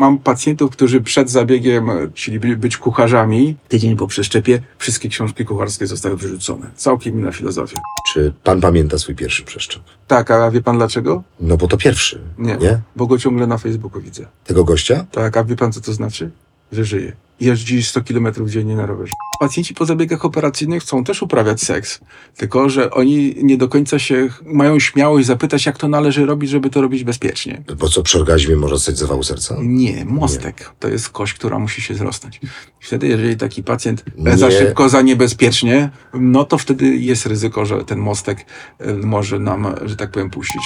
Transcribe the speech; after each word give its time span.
Mam 0.00 0.18
pacjentów, 0.18 0.70
którzy 0.70 1.00
przed 1.00 1.30
zabiegiem 1.30 1.90
chcieli 2.14 2.40
by- 2.40 2.56
być 2.56 2.76
kucharzami. 2.76 3.56
Tydzień 3.68 3.96
po 3.96 4.06
przeszczepie 4.06 4.60
wszystkie 4.78 5.08
książki 5.08 5.44
kucharskie 5.44 5.86
zostały 5.86 6.16
wyrzucone. 6.16 6.70
Całkiem 6.76 7.20
inna 7.20 7.32
filozofia. 7.32 7.80
Czy 8.12 8.32
pan 8.44 8.60
pamięta 8.60 8.98
swój 8.98 9.14
pierwszy 9.14 9.44
przeszczep? 9.44 9.82
Tak, 10.06 10.30
a 10.30 10.50
wie 10.50 10.62
pan 10.62 10.76
dlaczego? 10.78 11.22
No 11.40 11.56
bo 11.56 11.68
to 11.68 11.76
pierwszy, 11.76 12.20
Nie. 12.38 12.56
nie? 12.56 12.80
Bo 12.96 13.06
go 13.06 13.18
ciągle 13.18 13.46
na 13.46 13.58
Facebooku 13.58 14.00
widzę. 14.02 14.26
Tego 14.44 14.64
gościa? 14.64 15.06
Tak, 15.12 15.36
a 15.36 15.44
wie 15.44 15.56
pan 15.56 15.72
co 15.72 15.80
to 15.80 15.92
znaczy? 15.92 16.30
Że 16.72 16.84
żyje. 16.84 17.12
Jeździ 17.40 17.82
100 17.82 18.00
km 18.02 18.28
dziennie 18.48 18.76
na 18.76 18.86
rowerze. 18.86 19.12
Pacjenci 19.40 19.74
po 19.74 19.84
zabiegach 19.84 20.24
operacyjnych 20.24 20.82
chcą 20.82 21.04
też 21.04 21.22
uprawiać 21.22 21.60
seks, 21.60 22.00
tylko 22.36 22.68
że 22.68 22.90
oni 22.90 23.34
nie 23.42 23.56
do 23.56 23.68
końca 23.68 23.98
się 23.98 24.28
mają 24.44 24.78
śmiałość 24.78 25.26
zapytać, 25.26 25.66
jak 25.66 25.78
to 25.78 25.88
należy 25.88 26.26
robić, 26.26 26.50
żeby 26.50 26.70
to 26.70 26.80
robić 26.82 27.04
bezpiecznie. 27.04 27.62
Bo 27.78 27.88
co, 27.88 28.02
przy 28.02 28.18
orgazmie 28.18 28.56
można 28.56 28.74
dostać 28.74 28.98
zawału 28.98 29.22
serca? 29.22 29.56
Nie, 29.60 30.04
mostek. 30.04 30.70
To 30.78 30.88
jest 30.88 31.08
kość, 31.08 31.34
która 31.34 31.58
musi 31.58 31.82
się 31.82 31.94
zrosnąć. 31.94 32.40
Wtedy, 32.80 33.08
jeżeli 33.08 33.36
taki 33.36 33.62
pacjent 33.62 34.04
Nie. 34.16 34.36
za 34.36 34.50
szybko, 34.50 34.88
za 34.88 35.02
niebezpiecznie, 35.02 35.90
no 36.14 36.44
to 36.44 36.58
wtedy 36.58 36.96
jest 36.96 37.26
ryzyko, 37.26 37.66
że 37.66 37.84
ten 37.84 37.98
mostek 37.98 38.46
e, 38.78 38.92
może 38.94 39.38
nam, 39.38 39.74
że 39.84 39.96
tak 39.96 40.10
powiem, 40.10 40.30
puścić. 40.30 40.62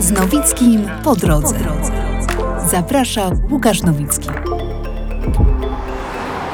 Z 0.00 0.10
Nowickim 0.10 0.88
po 1.04 1.16
drodze. 1.16 1.58
Zaprasza 2.70 3.30
Łukasz 3.50 3.82
Nowicki. 3.82 4.28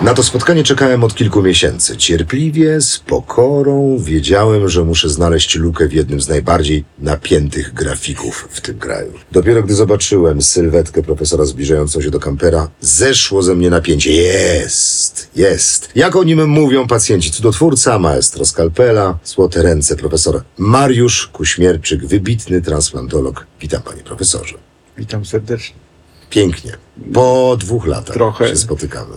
Na 0.03 0.15
to 0.15 0.23
spotkanie 0.23 0.65
czekałem 0.65 1.05
od 1.05 1.15
kilku 1.15 1.43
miesięcy. 1.43 1.97
Cierpliwie, 1.97 2.81
z 2.81 2.99
pokorą 2.99 3.99
wiedziałem, 3.99 4.69
że 4.69 4.85
muszę 4.85 5.09
znaleźć 5.09 5.57
lukę 5.57 5.89
w 5.89 5.93
jednym 5.93 6.21
z 6.21 6.29
najbardziej 6.29 6.85
napiętych 6.99 7.75
grafików 7.75 8.49
w 8.51 8.61
tym 8.61 8.79
kraju. 8.79 9.13
Dopiero 9.33 9.63
gdy 9.63 9.75
zobaczyłem 9.75 10.43
sylwetkę 10.43 11.03
profesora 11.03 11.45
zbliżającą 11.45 12.01
się 12.01 12.11
do 12.11 12.21
kampera, 12.21 12.69
zeszło 12.81 13.43
ze 13.43 13.55
mnie 13.55 13.71
napięcie. 13.71 14.13
Jest, 14.13 15.31
jest. 15.37 15.89
Jak 15.95 16.17
o 16.17 16.25
nim 16.25 16.49
mówią 16.49 16.87
pacjenci, 16.87 17.31
cudotwórca, 17.31 17.99
maestro 17.99 18.45
skalpela, 18.45 19.19
złote 19.25 19.63
ręce 19.63 19.97
profesor 19.97 20.43
Mariusz 20.59 21.27
Kuśmierczyk, 21.27 22.07
wybitny 22.07 22.63
transplantolog. 22.63 23.47
Witam 23.61 23.83
panie 23.83 24.03
profesorze. 24.03 24.55
Witam 24.99 25.25
serdecznie. 25.25 25.86
Pięknie. 26.31 26.73
Po 27.13 27.57
dwóch 27.61 27.87
latach 27.87 28.15
Trochę. 28.15 28.49
się 28.49 28.57
spotykamy. 28.57 29.17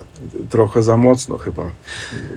Trochę 0.49 0.83
za 0.83 0.97
mocno 0.97 1.38
chyba, 1.38 1.71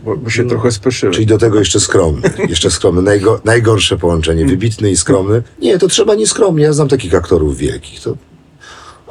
bo, 0.04 0.16
bo 0.16 0.30
się 0.30 0.48
trochę 0.48 0.72
speszyłem. 0.72 1.14
Czyli 1.14 1.26
do 1.26 1.38
tego 1.38 1.58
jeszcze 1.58 1.80
skromny. 1.80 2.30
Jeszcze 2.48 2.70
skromny. 2.70 3.02
Najgo, 3.02 3.40
najgorsze 3.44 3.98
połączenie. 3.98 4.46
Wybitny 4.46 4.90
i 4.90 4.96
skromny. 4.96 5.42
Nie, 5.58 5.78
to 5.78 5.88
trzeba 5.88 6.14
nieskromnie. 6.14 6.64
Ja 6.64 6.72
znam 6.72 6.88
takich 6.88 7.14
aktorów 7.14 7.56
wielkich, 7.56 8.00
to, 8.00 8.16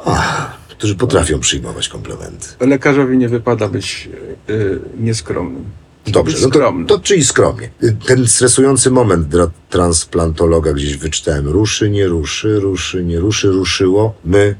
ach, 0.04 0.56
którzy 0.68 0.94
potrafią 0.94 1.40
przyjmować 1.40 1.88
komplementy. 1.88 2.46
Lekarzowi 2.60 3.18
nie 3.18 3.28
wypada 3.28 3.68
być 3.68 4.08
y, 4.50 4.78
nieskromnym. 5.00 5.64
Dobrze, 6.06 6.36
no 6.42 6.50
to, 6.50 6.72
to 6.86 7.00
czyli 7.00 7.24
skromnie. 7.24 7.70
Ten 8.06 8.28
stresujący 8.28 8.90
moment 8.90 9.28
dla 9.28 9.50
transplantologa 9.70 10.72
gdzieś 10.72 10.96
wyczytałem. 10.96 11.48
Ruszy, 11.48 11.90
nie 11.90 12.06
ruszy, 12.06 12.60
ruszy, 12.60 13.04
nie 13.04 13.18
ruszy, 13.20 13.48
ruszyło. 13.48 14.14
My 14.24 14.54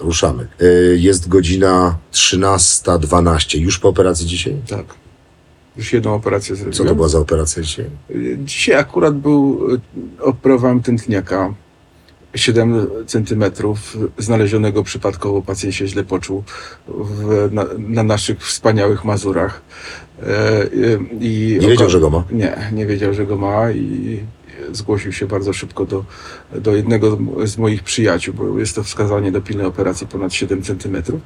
ruszamy. 0.00 0.46
Y, 0.62 0.96
Jest 1.00 1.28
godzina 1.28 1.98
13.12. 2.12 3.58
Już 3.58 3.78
po 3.78 3.88
operacji 3.88 4.26
dzisiaj? 4.26 4.56
Tak. 4.68 4.84
Już 5.76 5.92
jedną 5.92 6.14
operację 6.14 6.56
Co 6.56 6.62
zrobiłem. 6.62 6.88
to 6.88 6.94
była 6.94 7.08
za 7.08 7.18
operacja 7.18 7.62
dzisiaj? 7.62 7.86
Y, 8.10 8.38
Dzisiaj 8.44 8.74
akurat 8.76 9.14
był, 9.18 9.66
y, 9.74 9.80
operowałem 10.22 10.82
tętniaka 10.82 11.54
7 12.34 12.86
centymetrów 13.06 13.96
znalezionego 14.18 14.82
przypadkowo. 14.84 15.42
Pacjent 15.42 15.74
się 15.74 15.86
źle 15.86 16.04
poczuł 16.04 16.44
w, 16.88 17.48
na, 17.52 17.64
na 17.78 18.02
naszych 18.02 18.40
wspaniałych 18.46 19.04
Mazurach. 19.04 19.62
E, 20.22 20.26
i 21.20 21.58
Nie 21.60 21.68
wiedział, 21.68 21.90
że 21.90 22.00
go 22.00 22.10
ma? 22.10 22.24
Nie, 22.32 22.70
nie 22.72 22.86
wiedział, 22.86 23.14
że 23.14 23.26
go 23.26 23.36
ma 23.36 23.70
i 23.70 24.20
zgłosił 24.72 25.12
się 25.12 25.26
bardzo 25.26 25.52
szybko 25.52 25.86
do, 25.86 26.04
do 26.54 26.76
jednego 26.76 27.18
z 27.44 27.58
moich 27.58 27.82
przyjaciół, 27.82 28.34
bo 28.34 28.58
jest 28.58 28.74
to 28.74 28.82
wskazanie 28.82 29.32
do 29.32 29.40
pilnej 29.40 29.66
operacji 29.66 30.06
ponad 30.06 30.34
7 30.34 30.62
centymetrów. 30.62 31.20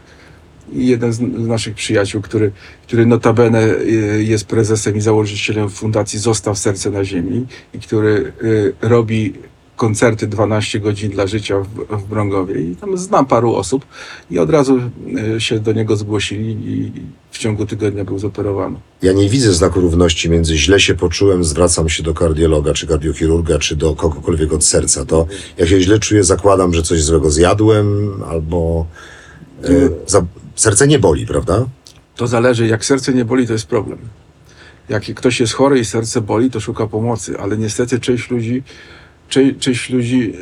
I 0.72 0.87
jeden 0.87 1.12
z, 1.12 1.21
naszych 1.21 1.75
przyjaciół, 1.75 2.22
który, 2.22 2.53
który 2.83 3.06
notabene 3.06 3.62
y, 3.65 4.25
jest 4.25 4.45
prezesem 4.45 4.97
i 4.97 5.00
założycielem 5.00 5.71
fundacji 5.71 6.19
Zostaw 6.19 6.59
Serce 6.59 6.91
na 6.91 7.05
Ziemi 7.05 7.47
i 7.75 7.78
który 7.78 8.33
y, 8.43 8.75
robi 8.83 9.34
koncerty 9.77 10.27
12 10.27 10.81
godzin 10.81 11.11
dla 11.11 11.27
życia 11.27 11.61
w, 11.61 11.97
w 11.97 12.09
Brągowie. 12.09 12.61
I 12.61 12.77
tam 12.77 12.99
znam 12.99 13.27
paru 13.27 13.55
osób 13.55 13.85
i 14.31 14.39
od 14.39 14.51
razu 14.51 14.81
y, 15.37 15.41
się 15.41 15.59
do 15.59 15.73
niego 15.73 15.97
zgłosili 15.97 16.57
i 16.73 16.93
w 17.31 17.39
ciągu 17.39 17.67
tygodnia 17.67 18.05
był 18.05 18.19
zoperowany. 18.19 18.77
Ja 19.03 19.13
nie 19.13 19.29
widzę 19.29 19.53
znaku 19.53 19.81
równości 19.81 20.31
między 20.31 20.59
źle 20.59 20.81
się 20.81 20.95
poczułem, 20.95 21.45
zwracam 21.45 21.89
się 21.89 22.03
do 22.03 22.15
kardiologa, 22.15 22.75
czy 22.75 22.87
kardiochirurga, 22.87 23.59
czy 23.59 23.77
do 23.77 23.95
kogokolwiek 23.95 24.53
od 24.53 24.65
serca. 24.65 25.05
To 25.05 25.27
jak 25.59 25.69
się 25.69 25.81
źle 25.81 25.99
czuję, 25.99 26.25
zakładam, 26.25 26.75
że 26.75 26.83
coś 26.83 27.03
złego 27.03 27.31
zjadłem, 27.31 28.13
albo 28.29 28.87
e, 29.65 29.69
za, 30.07 30.25
serce 30.57 30.87
nie 30.87 30.99
boli, 30.99 31.27
prawda? 31.27 31.67
To 32.17 32.27
zależy, 32.27 32.67
jak 32.67 32.84
serce 32.84 33.15
nie 33.15 33.25
boli, 33.25 33.47
to 33.47 33.53
jest 33.53 33.67
problem. 33.67 33.99
Jak 34.89 35.03
ktoś 35.03 35.41
jest 35.41 35.53
chory 35.53 35.79
i 35.79 35.84
serce 35.84 36.21
boli, 36.21 36.51
to 36.51 36.61
szuka 36.61 36.87
pomocy, 36.87 37.39
ale 37.39 37.57
niestety 37.57 38.01
część 38.01 38.31
ludzi, 38.31 38.63
część, 39.29 39.59
część 39.59 39.91
ludzi 39.91 40.33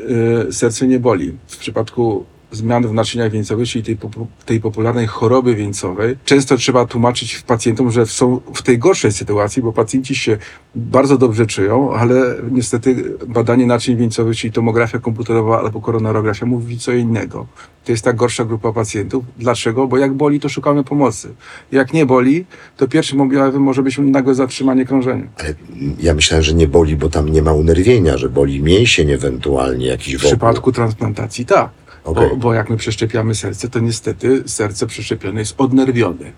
e, 0.48 0.53
serce 0.53 0.87
nie 0.87 0.98
boli. 0.98 1.32
W 1.47 1.56
przypadku 1.56 2.25
zmian 2.52 2.86
w 2.88 2.92
naczyniach 2.94 3.30
wieńcowych, 3.30 3.68
czyli 3.68 3.84
tej, 3.84 3.98
tej 4.46 4.60
popularnej 4.60 5.06
choroby 5.06 5.54
wieńcowej, 5.54 6.16
często 6.24 6.56
trzeba 6.56 6.86
tłumaczyć 6.86 7.42
pacjentom, 7.46 7.90
że 7.90 8.06
są 8.06 8.40
w 8.54 8.62
tej 8.62 8.78
gorszej 8.78 9.12
sytuacji, 9.12 9.62
bo 9.62 9.72
pacjenci 9.72 10.14
się 10.14 10.38
bardzo 10.74 11.18
dobrze 11.18 11.46
czują, 11.46 11.94
ale 11.94 12.34
niestety 12.50 13.16
badanie 13.28 13.66
naczyń 13.66 13.96
wieńcowych, 13.96 14.36
czyli 14.36 14.52
tomografia 14.52 14.98
komputerowa 14.98 15.60
albo 15.60 15.80
koronarografia 15.80 16.46
mówi 16.46 16.78
co 16.78 16.92
innego. 16.92 17.46
To 17.84 17.92
jest 17.92 18.04
ta 18.04 18.12
gorsza 18.12 18.44
grupa 18.44 18.72
pacjentów. 18.72 19.24
Dlaczego? 19.38 19.86
Bo 19.86 19.98
jak 19.98 20.12
boli, 20.12 20.41
to 20.41 20.48
szukamy 20.48 20.84
pomocy. 20.84 21.34
Jak 21.72 21.92
nie 21.92 22.06
boli, 22.06 22.44
to 22.76 22.88
pierwszym 22.88 23.20
objawem 23.20 23.62
może 23.62 23.82
być 23.82 23.98
nagłe 23.98 24.34
zatrzymanie 24.34 24.84
krążenia. 24.84 25.24
Ale 25.38 25.54
ja 26.00 26.14
myślałem, 26.14 26.44
że 26.44 26.54
nie 26.54 26.68
boli, 26.68 26.96
bo 26.96 27.08
tam 27.08 27.28
nie 27.28 27.42
ma 27.42 27.52
unerwienia, 27.52 28.18
że 28.18 28.28
boli 28.28 28.62
mięsień 28.62 29.10
ewentualnie, 29.10 29.86
jakiś 29.86 30.14
W 30.14 30.18
wokół. 30.18 30.30
przypadku 30.30 30.72
transplantacji 30.72 31.46
tak. 31.46 31.70
Okej. 32.04 32.28
Bo, 32.30 32.36
bo 32.36 32.54
jak 32.54 32.70
my 32.70 32.76
przeszczepiamy 32.76 33.34
serce, 33.34 33.68
to 33.68 33.78
niestety 33.78 34.42
serce 34.46 34.86
przeszczepione 34.86 35.40
jest 35.40 35.54
odnerwione. 35.58 36.32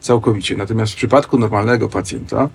Całkowicie. 0.00 0.56
Natomiast 0.56 0.92
w 0.92 0.96
przypadku 0.96 1.38
normalnego 1.38 1.88
pacjenta 1.88 2.48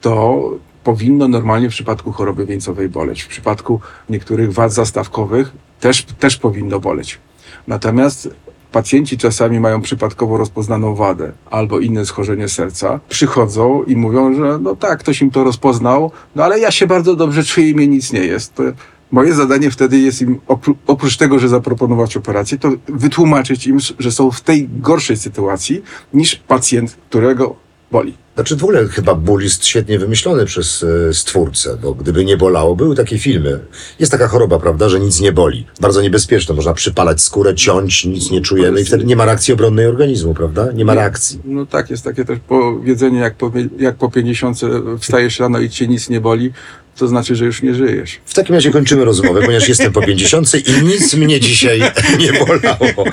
to 0.00 0.42
powinno 0.84 1.28
normalnie 1.28 1.68
w 1.70 1.72
przypadku 1.72 2.12
choroby 2.12 2.46
wieńcowej 2.46 2.88
boleć. 2.88 3.22
W 3.22 3.28
przypadku 3.28 3.80
niektórych 4.08 4.52
wad 4.52 4.72
zastawkowych 4.72 5.52
też, 5.80 6.02
też 6.02 6.36
powinno 6.36 6.80
boleć. 6.80 7.18
Natomiast 7.66 8.28
pacjenci 8.72 9.18
czasami 9.18 9.60
mają 9.60 9.82
przypadkowo 9.82 10.36
rozpoznaną 10.36 10.94
wadę 10.94 11.32
albo 11.50 11.78
inne 11.78 12.06
schorzenie 12.06 12.48
serca, 12.48 13.00
przychodzą 13.08 13.82
i 13.82 13.96
mówią, 13.96 14.34
że 14.34 14.58
no 14.62 14.76
tak, 14.76 14.98
ktoś 14.98 15.22
im 15.22 15.30
to 15.30 15.44
rozpoznał, 15.44 16.10
no 16.34 16.44
ale 16.44 16.58
ja 16.58 16.70
się 16.70 16.86
bardzo 16.86 17.16
dobrze 17.16 17.44
czuję 17.44 17.68
i 17.68 17.74
mnie 17.74 17.88
nic 17.88 18.12
nie 18.12 18.20
jest. 18.20 18.62
Moje 19.10 19.34
zadanie 19.34 19.70
wtedy 19.70 19.98
jest 19.98 20.22
im, 20.22 20.40
opró- 20.48 20.74
oprócz 20.86 21.16
tego, 21.16 21.38
że 21.38 21.48
zaproponować 21.48 22.16
operację, 22.16 22.58
to 22.58 22.72
wytłumaczyć 22.88 23.66
im, 23.66 23.78
że 23.98 24.12
są 24.12 24.30
w 24.30 24.40
tej 24.40 24.68
gorszej 24.68 25.16
sytuacji 25.16 25.82
niż 26.14 26.36
pacjent, 26.36 26.96
którego 27.08 27.56
boli. 27.90 28.14
Znaczy 28.38 28.56
w 28.56 28.64
ogóle 28.64 28.88
chyba 28.88 29.14
ból 29.14 29.42
jest 29.42 29.66
świetnie 29.66 29.98
wymyślony 29.98 30.44
przez 30.46 30.84
e, 31.10 31.14
stwórcę, 31.14 31.78
bo 31.82 31.94
gdyby 31.94 32.24
nie 32.24 32.36
bolało, 32.36 32.76
były 32.76 32.96
takie 32.96 33.18
filmy. 33.18 33.60
Jest 33.98 34.12
taka 34.12 34.28
choroba, 34.28 34.58
prawda, 34.58 34.88
że 34.88 35.00
nic 35.00 35.20
nie 35.20 35.32
boli. 35.32 35.66
Bardzo 35.80 36.02
niebezpieczne, 36.02 36.54
można 36.54 36.74
przypalać 36.74 37.22
skórę, 37.22 37.54
ciąć, 37.54 38.04
nic 38.04 38.30
nie 38.30 38.40
czujemy 38.40 38.80
i 38.80 38.84
wtedy 38.84 39.04
nie 39.04 39.16
ma 39.16 39.24
reakcji 39.24 39.54
obronnej 39.54 39.86
organizmu, 39.86 40.34
prawda? 40.34 40.72
Nie 40.72 40.84
ma 40.84 40.94
reakcji. 40.94 41.38
No 41.44 41.66
tak, 41.66 41.90
jest 41.90 42.04
takie 42.04 42.24
też 42.24 42.38
powiedzenie, 42.48 43.18
jak 43.18 43.34
po, 43.34 43.52
jak 43.78 43.96
po 43.96 44.10
50 44.10 44.60
wstajesz 45.00 45.40
rano 45.40 45.58
i 45.60 45.70
cię 45.70 45.88
nic 45.88 46.08
nie 46.08 46.20
boli, 46.20 46.52
to 46.98 47.08
znaczy, 47.08 47.36
że 47.36 47.44
już 47.44 47.62
nie 47.62 47.74
żyjesz. 47.74 48.20
W 48.26 48.34
takim 48.34 48.54
razie 48.54 48.70
kończymy 48.70 49.04
rozmowę, 49.04 49.40
ponieważ 49.44 49.68
jestem 49.68 49.92
po 49.92 50.02
50 50.02 50.68
i 50.68 50.82
nic 50.86 51.14
mnie 51.14 51.40
dzisiaj 51.40 51.80
nie 52.18 52.32
bolało. 52.32 53.04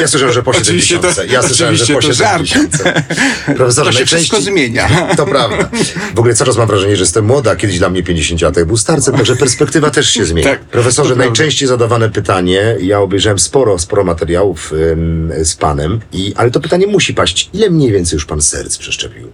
Ja 0.00 0.08
słyszałem, 0.08 0.34
że 0.34 0.42
po 0.42 0.50
Oczywiście 0.50 0.94
70. 0.94 1.28
to- 1.28 1.34
Ja 1.34 1.42
słyszałem, 1.42 1.76
że 1.76 1.86
po 1.86 1.98
oczywiście 1.98 2.24
to 2.24 2.28
żart. 2.28 2.46
70. 2.46 2.82
Profesorze, 3.56 3.90
To 3.92 3.98
się 3.98 4.06
wszystko 4.06 4.40
zmienia. 4.70 4.88
To 5.16 5.26
prawda. 5.26 5.70
W 6.14 6.18
ogóle 6.18 6.34
czas 6.34 6.56
mam 6.56 6.66
wrażenie, 6.66 6.96
że 6.96 7.02
jestem 7.02 7.24
młoda, 7.24 7.56
kiedyś 7.56 7.78
dla 7.78 7.90
mnie 7.90 8.02
50 8.02 8.64
był 8.66 8.76
starcem, 8.76 9.14
także 9.16 9.36
perspektywa 9.36 9.90
też 9.90 10.10
się 10.10 10.24
zmienia. 10.24 10.50
Tak, 10.50 10.60
Profesorze, 10.60 11.16
najczęściej 11.16 11.68
zadawane 11.68 12.10
pytanie, 12.10 12.76
ja 12.80 13.00
obejrzałem 13.00 13.38
sporo, 13.38 13.78
sporo 13.78 14.04
materiałów 14.04 14.72
ym, 14.72 15.32
z 15.42 15.56
panem, 15.56 16.00
i, 16.12 16.32
ale 16.36 16.50
to 16.50 16.60
pytanie 16.60 16.86
musi 16.86 17.14
paść. 17.14 17.50
Ile 17.52 17.70
mniej 17.70 17.92
więcej 17.92 18.16
już 18.16 18.26
pan 18.26 18.42
serc 18.42 18.78
przeszczepił? 18.78 19.28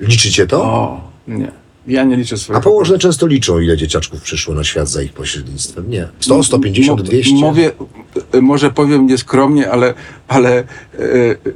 Liczycie 0.00 0.46
to? 0.46 0.64
O, 0.64 1.10
nie. 1.28 1.61
Ja 1.86 2.04
nie 2.04 2.16
liczę 2.16 2.34
A 2.34 2.38
swojego 2.38 2.62
położne 2.62 2.98
często 2.98 3.26
liczą, 3.26 3.60
ile 3.60 3.76
dzieciaczków 3.76 4.20
przyszło 4.20 4.54
na 4.54 4.64
świat 4.64 4.88
za 4.88 5.02
ich 5.02 5.12
pośrednictwem. 5.12 5.90
Nie. 5.90 6.08
100, 6.20 6.42
150, 6.42 7.00
Mo- 7.00 7.06
200? 7.06 7.34
Mówię, 7.34 7.70
e, 8.32 8.40
może 8.40 8.70
powiem 8.70 9.06
nieskromnie, 9.06 9.70
ale, 9.70 9.94
ale 10.28 10.58
e, 10.58 10.64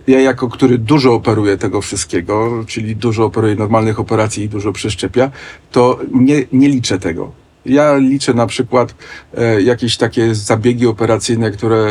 ja 0.07 0.21
jako, 0.21 0.49
który 0.49 0.79
dużo 0.79 1.15
operuje 1.15 1.57
tego 1.57 1.81
wszystkiego, 1.81 2.65
czyli 2.67 2.97
dużo 2.97 3.25
operuje 3.25 3.55
normalnych 3.55 4.01
operacji 4.01 4.45
i 4.45 4.49
dużo 4.49 4.73
przeszczepia, 4.73 5.31
to 5.73 5.99
nie, 6.15 6.45
nie 6.53 6.69
liczę 6.69 6.99
tego. 6.99 7.33
Ja 7.67 7.97
liczę 7.97 8.35
na 8.35 8.47
przykład 8.47 8.95
e, 9.37 9.63
jakieś 9.63 9.97
takie 9.97 10.35
zabiegi 10.35 10.87
operacyjne, 10.87 11.51
które 11.51 11.87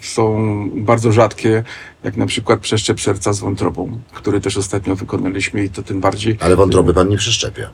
są 0.00 0.36
bardzo 0.74 1.12
rzadkie, 1.12 1.64
jak 2.04 2.16
na 2.16 2.26
przykład 2.26 2.60
przeszczep 2.60 3.00
serca 3.00 3.32
z 3.32 3.40
wątrobą, 3.40 3.98
który 4.12 4.40
też 4.40 4.56
ostatnio 4.56 4.96
wykonaliśmy 4.96 5.64
i 5.64 5.70
to 5.70 5.82
tym 5.82 6.00
bardziej 6.00 6.36
Ale 6.40 6.56
wątroby 6.56 6.94
pan 6.94 7.08
nie 7.08 7.16
przeszczepia. 7.16 7.70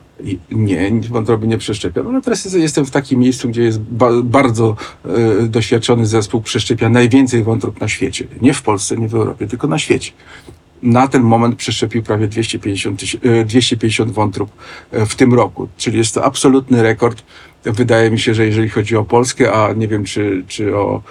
nie, 0.51 0.91
wątroby 1.09 1.47
nie 1.47 1.57
przeszczepia. 1.57 2.03
No 2.03 2.21
teraz 2.21 2.45
jest- 2.45 2.57
jestem 2.57 2.85
w 2.85 2.91
takim 2.91 3.19
miejscu, 3.19 3.49
gdzie 3.49 3.63
jest 3.63 3.79
ba 3.79 4.09
bardzo 4.23 4.75
e, 5.05 5.47
doświadczony 5.47 6.05
zespół 6.05 6.41
przeszczepia 6.41 6.89
najwięcej 6.89 7.43
wątrób 7.43 7.81
na 7.81 7.87
świecie. 7.87 8.27
Nie 8.41 8.53
w 8.53 8.61
Polsce, 8.61 8.97
nie 8.97 9.07
w 9.07 9.15
Europie, 9.15 9.47
tylko 9.47 9.67
na 9.67 9.79
świecie. 9.79 10.11
Na 10.81 11.07
ten 11.07 11.21
moment 11.21 11.55
przeszczepił 11.55 12.03
prawie 12.03 12.27
250, 12.27 12.99
tyś- 13.01 13.17
e, 13.41 13.45
250 13.45 14.11
wątrób 14.11 14.51
e, 14.91 15.05
w 15.05 15.15
tym 15.15 15.33
roku, 15.33 15.67
czyli 15.77 15.97
jest 15.97 16.13
to 16.13 16.23
absolutny 16.25 16.83
rekord. 16.83 17.23
Wydaje 17.63 18.11
mi 18.11 18.19
się, 18.19 18.33
że 18.33 18.45
jeżeli 18.45 18.69
chodzi 18.69 18.95
o 18.95 19.03
Polskę, 19.05 19.53
a 19.53 19.73
nie 19.73 19.87
wiem, 19.87 20.03
czy, 20.05 20.43
czy 20.47 20.75
o 20.77 21.01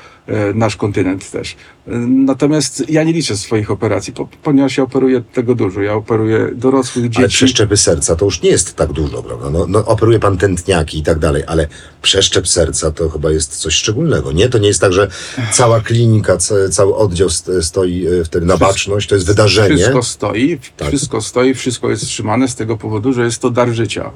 nasz 0.55 0.77
kontynent 0.77 1.31
też. 1.31 1.57
E, 1.89 1.91
Natomiast 2.09 2.91
ja 2.91 3.05
nie 3.05 3.13
liczę 3.13 3.37
swoich 3.37 3.71
operacji, 3.71 4.13
po, 4.13 4.29
ponieważ 4.43 4.77
ja 4.77 4.85
operuję 4.85 5.23
tego 5.33 5.55
dużo. 5.55 5.83
Ja 5.83 5.95
operuję 5.95 6.51
dorosłych 6.55 7.05
dzieci. 7.05 7.19
Ale 7.19 7.29
przeszczepy 7.29 7.77
serca 7.77 8.17
to 8.17 8.25
już 8.25 8.43
nie 8.43 8.51
jest 8.51 8.77
tak 8.77 8.93
dużo, 8.93 9.23
prawda? 9.23 9.51
No, 9.51 9.67
no, 9.69 9.85
operuje 9.85 10.19
pan 10.19 10.39
tętniaki 10.39 10.99
i 10.99 11.03
tak 11.03 11.19
dalej, 11.19 11.43
ale 11.47 11.69
przeszczep 12.03 12.49
serca 12.49 12.91
to 12.91 13.09
chyba 13.09 13.31
jest 13.31 13.57
coś 13.57 13.75
szczególnego, 13.75 14.33
nie? 14.33 14.49
To 14.49 14.59
nie 14.59 14.69
jest 14.69 14.81
tak, 14.81 14.93
że 14.93 15.09
cała 15.53 15.81
klinika, 15.81 16.37
ca, 16.37 16.55
cały 16.71 16.95
oddział 16.97 17.29
st- 17.31 17.51
stoi 17.63 18.07
e, 18.07 18.25
wtedy 18.25 18.47
na 18.47 18.57
baczność, 18.57 19.09
to 19.09 19.15
jest 19.15 19.27
wydarzenie. 19.27 19.77
Wszystko 19.77 20.03
stoi, 20.03 20.59
Tak. 20.77 20.89
wszystko 20.89 21.21
stoi, 21.21 21.55
wszystko 21.55 21.91
jest 21.91 22.07
trzymane 22.07 22.49
z 22.49 22.55
tego 22.55 22.77
powodu, 22.77 23.13
że 23.13 23.25
jest 23.25 23.39
to 23.43 23.51
dar 23.51 23.69
życia. 23.69 24.11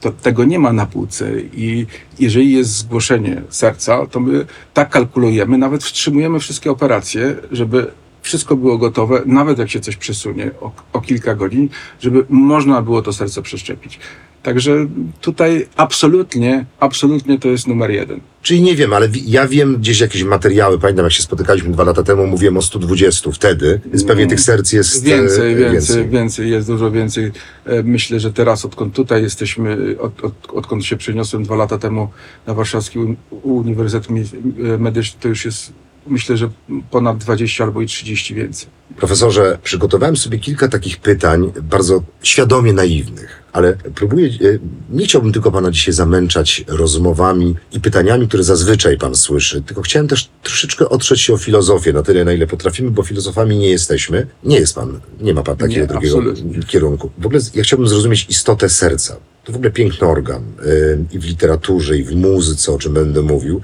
To, 0.00 0.10
tego 0.10 0.44
nie 0.44 0.58
ma 0.58 0.72
na 0.72 0.86
półce. 0.86 1.30
I 1.40 1.86
jeżeli 2.18 2.52
jest 2.52 2.70
zgłoszenie 2.70 3.42
serca, 3.48 4.06
to 4.06 4.20
my 4.20 4.46
tak 4.74 4.90
kalkulujemy, 4.90 5.58
nawet 5.58 5.84
wstrzymujemy 5.84 6.40
wszystkie 6.40 6.70
operacje, 6.70 7.36
żeby 7.52 7.90
wszystko 8.22 8.56
było 8.56 8.78
gotowe, 8.78 9.22
nawet 9.26 9.58
jak 9.58 9.70
się 9.70 9.80
coś 9.80 9.96
przesunie 9.96 10.50
o, 10.60 10.72
o 10.92 11.00
kilka 11.00 11.34
godzin, 11.34 11.68
żeby 12.00 12.24
można 12.28 12.82
było 12.82 13.02
to 13.02 13.12
serce 13.12 13.42
przeszczepić. 13.42 13.98
Także 14.42 14.86
tutaj 15.20 15.66
absolutnie, 15.76 16.64
absolutnie 16.80 17.38
to 17.38 17.48
jest 17.48 17.66
numer 17.66 17.90
jeden. 17.90 18.20
Czyli 18.42 18.62
nie 18.62 18.76
wiem, 18.76 18.92
ale 18.92 19.08
ja 19.26 19.48
wiem 19.48 19.76
gdzieś 19.76 20.00
jakieś 20.00 20.22
materiały, 20.24 20.78
pamiętam 20.78 21.04
jak 21.04 21.12
się 21.12 21.22
spotykaliśmy 21.22 21.72
dwa 21.72 21.84
lata 21.84 22.02
temu, 22.02 22.26
mówiłem 22.26 22.56
o 22.56 22.62
120 22.62 23.30
wtedy, 23.32 23.80
więc 23.86 24.04
pewnie 24.04 24.26
tych 24.26 24.40
serc 24.40 24.72
jest 24.72 25.06
e, 25.06 25.10
Więcej, 25.10 25.56
więcej, 25.56 26.08
więcej, 26.08 26.50
jest 26.50 26.66
dużo 26.68 26.90
więcej. 26.90 27.32
E, 27.66 27.82
Myślę, 27.82 28.20
że 28.20 28.32
teraz, 28.32 28.64
odkąd 28.64 28.94
tutaj 28.94 29.22
jesteśmy, 29.22 29.96
od, 30.00 30.24
od, 30.24 30.32
odkąd 30.52 30.84
się 30.84 30.96
przeniosłem 30.96 31.42
dwa 31.44 31.56
lata 31.56 31.78
temu 31.78 32.08
na 32.46 32.54
Warszawski 32.54 32.98
Uni- 32.98 33.16
Uniwersytet 33.42 34.10
e, 34.10 34.78
Medyczny, 34.78 35.20
to 35.20 35.28
już 35.28 35.44
jest, 35.44 35.72
myślę, 36.06 36.36
że 36.36 36.50
ponad 36.90 37.18
20 37.18 37.64
albo 37.64 37.82
i 37.82 37.86
30 37.86 38.34
więcej. 38.34 38.68
Profesorze, 38.96 39.58
przygotowałem 39.62 40.16
sobie 40.16 40.38
kilka 40.38 40.68
takich 40.68 40.96
pytań, 40.96 41.52
bardzo 41.62 42.02
świadomie 42.22 42.72
naiwnych, 42.72 43.42
ale 43.52 43.76
próbuję, 43.94 44.26
e, 44.26 44.58
nie 44.90 45.04
chciałbym 45.04 45.32
tylko 45.32 45.52
pana 45.52 45.70
dzisiaj 45.70 45.94
zamęczać 45.94 46.64
rozmowami 46.68 47.54
i 47.72 47.80
pytaniami, 47.80 48.28
które 48.28 48.42
zazwyczaj 48.42 48.98
pan 48.98 49.14
słyszy, 49.14 49.62
tylko 49.62 49.82
chciałem 49.82 50.08
też 50.08 50.28
troszeczkę 50.42 50.88
otrzeć 50.88 51.20
się 51.20 51.32
o 51.32 51.36
filozofię 51.36 51.92
na 51.92 52.02
tyle, 52.02 52.24
na 52.24 52.32
ile 52.32 52.46
potrafimy, 52.46 52.90
bo 52.90 53.02
filozofami 53.02 53.58
nie 53.58 53.68
jesteśmy. 53.68 54.26
Nie 54.44 54.58
jest 54.58 54.74
pan, 54.74 55.00
nie 55.20 55.34
ma 55.34 55.42
pan 55.42 55.56
takiego 55.56 55.80
Nie, 55.80 55.86
drugiego 55.86 56.18
absolutnie. 56.18 56.62
kierunku. 56.62 57.10
W 57.18 57.26
ogóle 57.26 57.40
ja 57.54 57.62
chciałbym 57.62 57.88
zrozumieć 57.88 58.26
istotę 58.28 58.68
serca. 58.68 59.16
To 59.44 59.52
w 59.52 59.56
ogóle 59.56 59.70
piękny 59.70 60.06
organ 60.08 60.42
y, 60.66 61.04
i 61.12 61.18
w 61.18 61.24
literaturze, 61.24 61.98
i 61.98 62.04
w 62.04 62.16
muzyce, 62.16 62.72
o 62.72 62.78
czym 62.78 62.94
będę 62.94 63.22
mówił. 63.22 63.60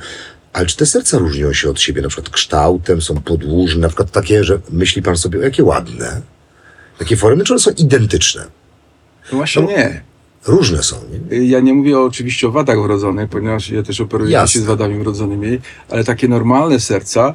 Ale 0.57 0.67
czy 0.67 0.77
te 0.77 0.87
serca 0.87 1.19
różnią 1.19 1.53
się 1.53 1.71
od 1.71 1.81
siebie, 1.81 2.03
na 2.03 2.09
przykład 2.09 2.29
kształtem, 2.31 3.03
są 3.03 3.21
podłużne, 3.21 3.81
na 3.81 3.89
przykład 3.89 4.11
takie, 4.11 4.45
że 4.45 4.59
myśli 4.71 5.03
pan 5.03 5.17
sobie, 5.17 5.39
o 5.39 5.43
jakie 5.43 5.65
ładne, 5.65 6.21
takie 6.99 7.17
formy, 7.17 7.45
czy 7.45 7.53
one 7.53 7.61
są 7.61 7.71
identyczne? 7.71 8.45
No 9.33 9.37
właśnie 9.37 9.63
No, 9.63 9.69
nie. 9.69 10.03
Różne 10.47 10.83
są, 10.83 10.97
nie? 11.31 11.47
Ja 11.47 11.61
nie 11.61 11.75
mówię 11.75 11.99
oczywiście 12.01 12.49
o 12.49 12.51
wadach 12.51 12.83
wrodzonych, 12.83 13.31
ponieważ 13.31 13.71
ja 13.71 13.83
też 13.83 14.01
operuję 14.01 14.33
Jasne. 14.33 14.47
dzieci 14.47 14.61
z 14.61 14.65
wadami 14.65 14.99
wrodzonymi, 14.99 15.59
ale 15.91 16.05
takie 16.05 16.29
normalne 16.29 16.81
serca, 16.81 17.35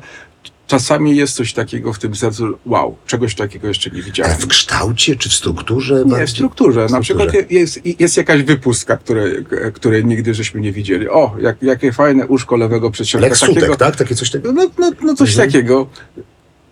czasami 0.72 1.16
jest 1.16 1.36
coś 1.36 1.54
takiego 1.54 1.94
w 1.94 2.00
tym 2.00 2.16
sercu, 2.16 2.58
wow, 2.66 2.96
czegoś 3.06 3.36
takiego 3.36 3.68
jeszcze 3.68 3.90
nie 3.90 4.02
widziałem. 4.02 4.32
Ale 4.32 4.42
w 4.42 4.48
kształcie, 4.48 5.16
czy 5.16 5.30
w 5.30 5.34
strukturze? 5.34 5.96
Nie, 5.96 6.12
bardziej? 6.12 6.28
w 6.28 6.30
strukturze. 6.30 6.82
Na 6.82 6.88
strukturze. 6.88 7.26
przykład 7.26 7.52
jest, 7.52 7.80
jest 8.00 8.18
jakaś 8.18 8.44
wypustka, 8.44 8.98
której, 8.98 9.46
której 9.74 10.06
nigdy 10.06 10.34
żeśmy 10.34 10.62
nie 10.62 10.72
widzieli. 10.72 11.10
O, 11.10 11.36
jak, 11.42 11.62
jakie 11.62 11.92
fajne 11.92 12.28
uszko 12.28 12.56
lewego 12.58 12.92
przedsionka. 12.92 13.28
Jak 13.28 13.38
sutek, 13.38 13.76
tak? 13.76 13.96
Takie 13.96 14.16
coś 14.16 14.30
takiego? 14.32 14.54
No, 14.54 14.70
no, 14.80 14.92
no 15.04 15.16
coś 15.16 15.30
Mhm. 15.30 15.50
takiego. 15.50 15.88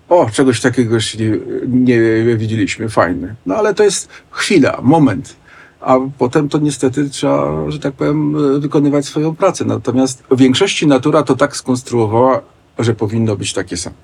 O, 0.09 0.29
czegoś 0.33 0.61
takiego 0.61 0.95
jeszcze 0.95 1.17
nie, 1.17 1.97
nie 2.25 2.37
widzieliśmy. 2.37 2.89
Fajne. 2.89 3.35
No 3.45 3.55
ale 3.55 3.73
to 3.73 3.83
jest 3.83 4.09
chwila, 4.31 4.79
moment. 4.83 5.35
A 5.81 5.97
potem 6.17 6.49
to 6.49 6.57
niestety 6.57 7.09
trzeba, 7.09 7.71
że 7.71 7.79
tak 7.79 7.93
powiem, 7.93 8.35
wykonywać 8.61 9.05
swoją 9.05 9.35
pracę. 9.35 9.65
Natomiast 9.65 10.23
w 10.31 10.37
większości 10.37 10.87
natura 10.87 11.23
to 11.23 11.35
tak 11.35 11.57
skonstruowała, 11.57 12.41
że 12.79 12.93
powinno 12.93 13.35
być 13.35 13.53
takie 13.53 13.77
same. 13.77 13.95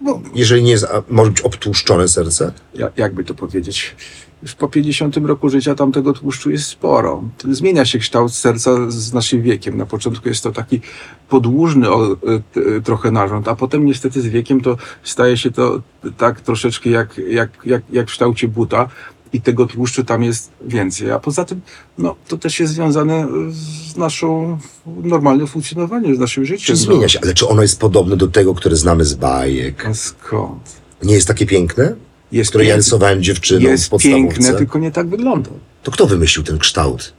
No, 0.00 0.20
Jeżeli 0.34 0.62
nie 0.62 0.70
jest, 0.70 0.84
a 0.84 1.02
może 1.08 1.30
być 1.30 1.40
obtłuszczone 1.40 2.08
serce? 2.08 2.52
ja- 2.74 2.90
jakby 2.96 3.24
to 3.24 3.34
powiedzieć, 3.34 3.96
już 4.42 4.54
po 4.54 4.68
50 4.68 5.16
roku 5.16 5.48
życia 5.50 5.74
tam 5.74 5.92
tego 5.92 6.12
tłuszczu 6.12 6.50
jest 6.50 6.66
sporo. 6.66 7.22
Zmienia 7.50 7.84
się 7.84 7.98
kształt 7.98 8.32
serca 8.34 8.90
z 8.90 9.12
naszym 9.12 9.42
wiekiem. 9.42 9.76
Na 9.76 9.86
początku 9.86 10.28
jest 10.28 10.42
to 10.42 10.52
taki 10.52 10.80
podłużny 11.28 11.90
o, 11.90 12.12
e, 12.12 12.16
t- 12.52 12.80
trochę 12.84 13.10
narząd, 13.10 13.48
a 13.48 13.56
potem 13.56 13.86
niestety 13.86 14.20
z 14.20 14.26
wiekiem 14.26 14.60
to 14.60 14.76
staje 15.02 15.36
się 15.36 15.50
to 15.50 15.82
tak 16.16 16.40
troszeczkę 16.40 16.90
jak, 16.90 17.18
jak, 17.28 17.50
jak, 17.64 17.82
jak 17.92 18.06
w 18.06 18.10
kształcie 18.10 18.48
buta 18.48 18.88
i 19.34 19.40
tego 19.40 19.66
tłuszczu 19.66 20.04
tam 20.04 20.22
jest 20.22 20.50
więcej. 20.66 21.10
A 21.10 21.18
poza 21.18 21.44
tym, 21.44 21.60
no, 21.98 22.16
to 22.28 22.38
też 22.38 22.60
jest 22.60 22.72
związane 22.72 23.28
z 23.50 23.96
naszą 23.96 24.58
normalnym 24.86 25.46
funkcjonowaniem, 25.46 26.16
z 26.16 26.18
naszym 26.18 26.44
życiem. 26.44 26.66
Czy 26.66 26.76
zmienia 26.76 27.08
się? 27.08 27.18
Ale 27.22 27.34
czy 27.34 27.48
ono 27.48 27.62
jest 27.62 27.80
podobne 27.80 28.16
do 28.16 28.28
tego, 28.28 28.54
które 28.54 28.76
znamy 28.76 29.04
z 29.04 29.14
bajek? 29.14 29.84
No, 29.88 29.94
skąd? 29.94 30.62
Nie 31.02 31.14
jest 31.14 31.28
takie 31.28 31.46
piękne? 31.46 31.94
Jest, 32.32 32.50
Które 32.50 32.64
ja 32.64 32.68
piękne, 32.68 32.76
rysowałem 32.76 33.22
dziewczyną 33.22 33.60
w 33.60 33.62
jest 33.62 33.90
podstawówce? 33.90 34.38
piękne, 34.38 34.58
tylko 34.58 34.78
nie 34.78 34.90
tak 34.90 35.08
wygląda. 35.08 35.50
To 35.82 35.90
kto 35.90 36.06
wymyślił 36.06 36.44
ten 36.44 36.58
kształt? 36.58 37.12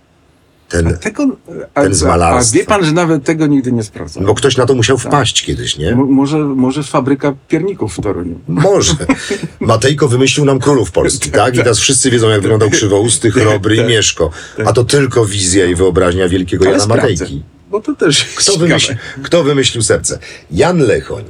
Ten, 0.70 0.98
Tego, 0.98 1.28
a, 1.74 1.82
ten 1.82 1.94
z 1.94 2.04
a, 2.04 2.06
a 2.06 2.10
malarstwa. 2.10 2.58
wie 2.58 2.66
pan, 2.66 2.86
że 2.86 2.92
nawet 2.92 3.24
tego 3.24 3.48
nigdy 3.48 3.72
nie 3.72 3.84
sprawdzał. 3.84 4.24
bo 4.24 4.36
ktoś 4.36 4.58
na 4.58 4.66
to 4.66 4.76
musiał 4.76 4.98
wpaść 4.98 5.44
kiedyś, 5.46 5.78
nie? 5.78 5.96
Mo- 5.96 6.06
może, 6.06 6.38
może 6.38 6.84
fabryka 6.84 7.34
pierników 7.48 7.98
w 7.98 8.02
Toruniu. 8.02 8.40
Może. 8.48 8.94
Matejko 9.60 10.08
wymyślił 10.08 10.46
nam 10.46 10.60
królów 10.60 10.92
polskich, 10.92 11.32
tak? 11.32 11.56
I 11.56 11.58
teraz 11.58 11.80
wszyscy 11.80 12.12
wiedzą, 12.12 12.30
jak 12.30 12.42
wyglądał 12.42 12.70
krzywousty, 12.70 13.32
chrobry 13.32 13.76
i 13.76 13.84
Mieszko. 13.84 14.30
A 14.66 14.74
to 14.74 14.84
tylko 14.84 15.26
wizja 15.26 15.66
i 15.66 15.76
wyobraźnia 15.76 16.30
wielkiego 16.30 16.64
Ale 16.66 16.72
Jana 16.72 16.84
sprawdzę, 16.84 17.04
Matejki. 17.24 17.44
bo 17.72 17.82
to 17.82 17.94
też 17.96 18.24
jest 18.36 18.38
Kto, 18.50 18.58
wymyślił, 18.60 18.98
kto 19.24 19.44
wymyślił 19.44 19.84
serce? 19.84 20.20
Jan 20.52 20.80
Lechoń 20.80 21.24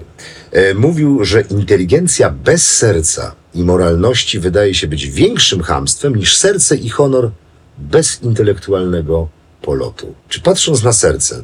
e, 0.52 0.74
mówił, 0.74 1.26
że 1.26 1.42
inteligencja 1.42 2.30
bez 2.30 2.72
serca 2.78 3.36
i 3.54 3.64
moralności 3.64 4.40
wydaje 4.40 4.74
się 4.74 4.88
być 4.88 5.08
większym 5.08 5.62
chamstwem 5.64 6.16
niż 6.16 6.38
serce 6.38 6.76
i 6.76 6.90
honor 6.90 7.32
bez 7.78 8.24
intelektualnego 8.24 9.28
polotu. 9.62 10.16
Czy 10.30 10.42
patrząc 10.42 10.84
na 10.84 10.94
serce, 10.94 11.44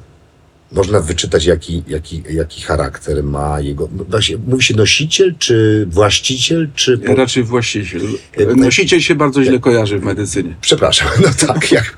można 0.72 1.00
wyczytać, 1.00 1.46
jaki, 1.46 1.84
jaki, 1.88 2.24
jaki 2.30 2.62
charakter 2.62 3.24
ma 3.24 3.62
jego. 3.62 3.90
no 3.98 4.04
Właśnie, 4.10 4.38
mówi 4.48 4.64
się 4.64 4.76
nosiciel, 4.76 5.36
czy 5.40 5.86
właściciel, 5.90 6.70
czy. 6.76 6.98
Po... 6.98 7.16
Raczej 7.16 7.44
właściciel. 7.44 8.02
Nosiciel 8.56 9.00
się 9.00 9.16
bardzo 9.16 9.44
źle 9.44 9.60
kojarzy 9.60 10.00
w 10.00 10.04
medycynie. 10.04 10.56
Przepraszam, 10.62 11.08
no 11.26 11.48
tak, 11.48 11.72
jak, 11.72 11.98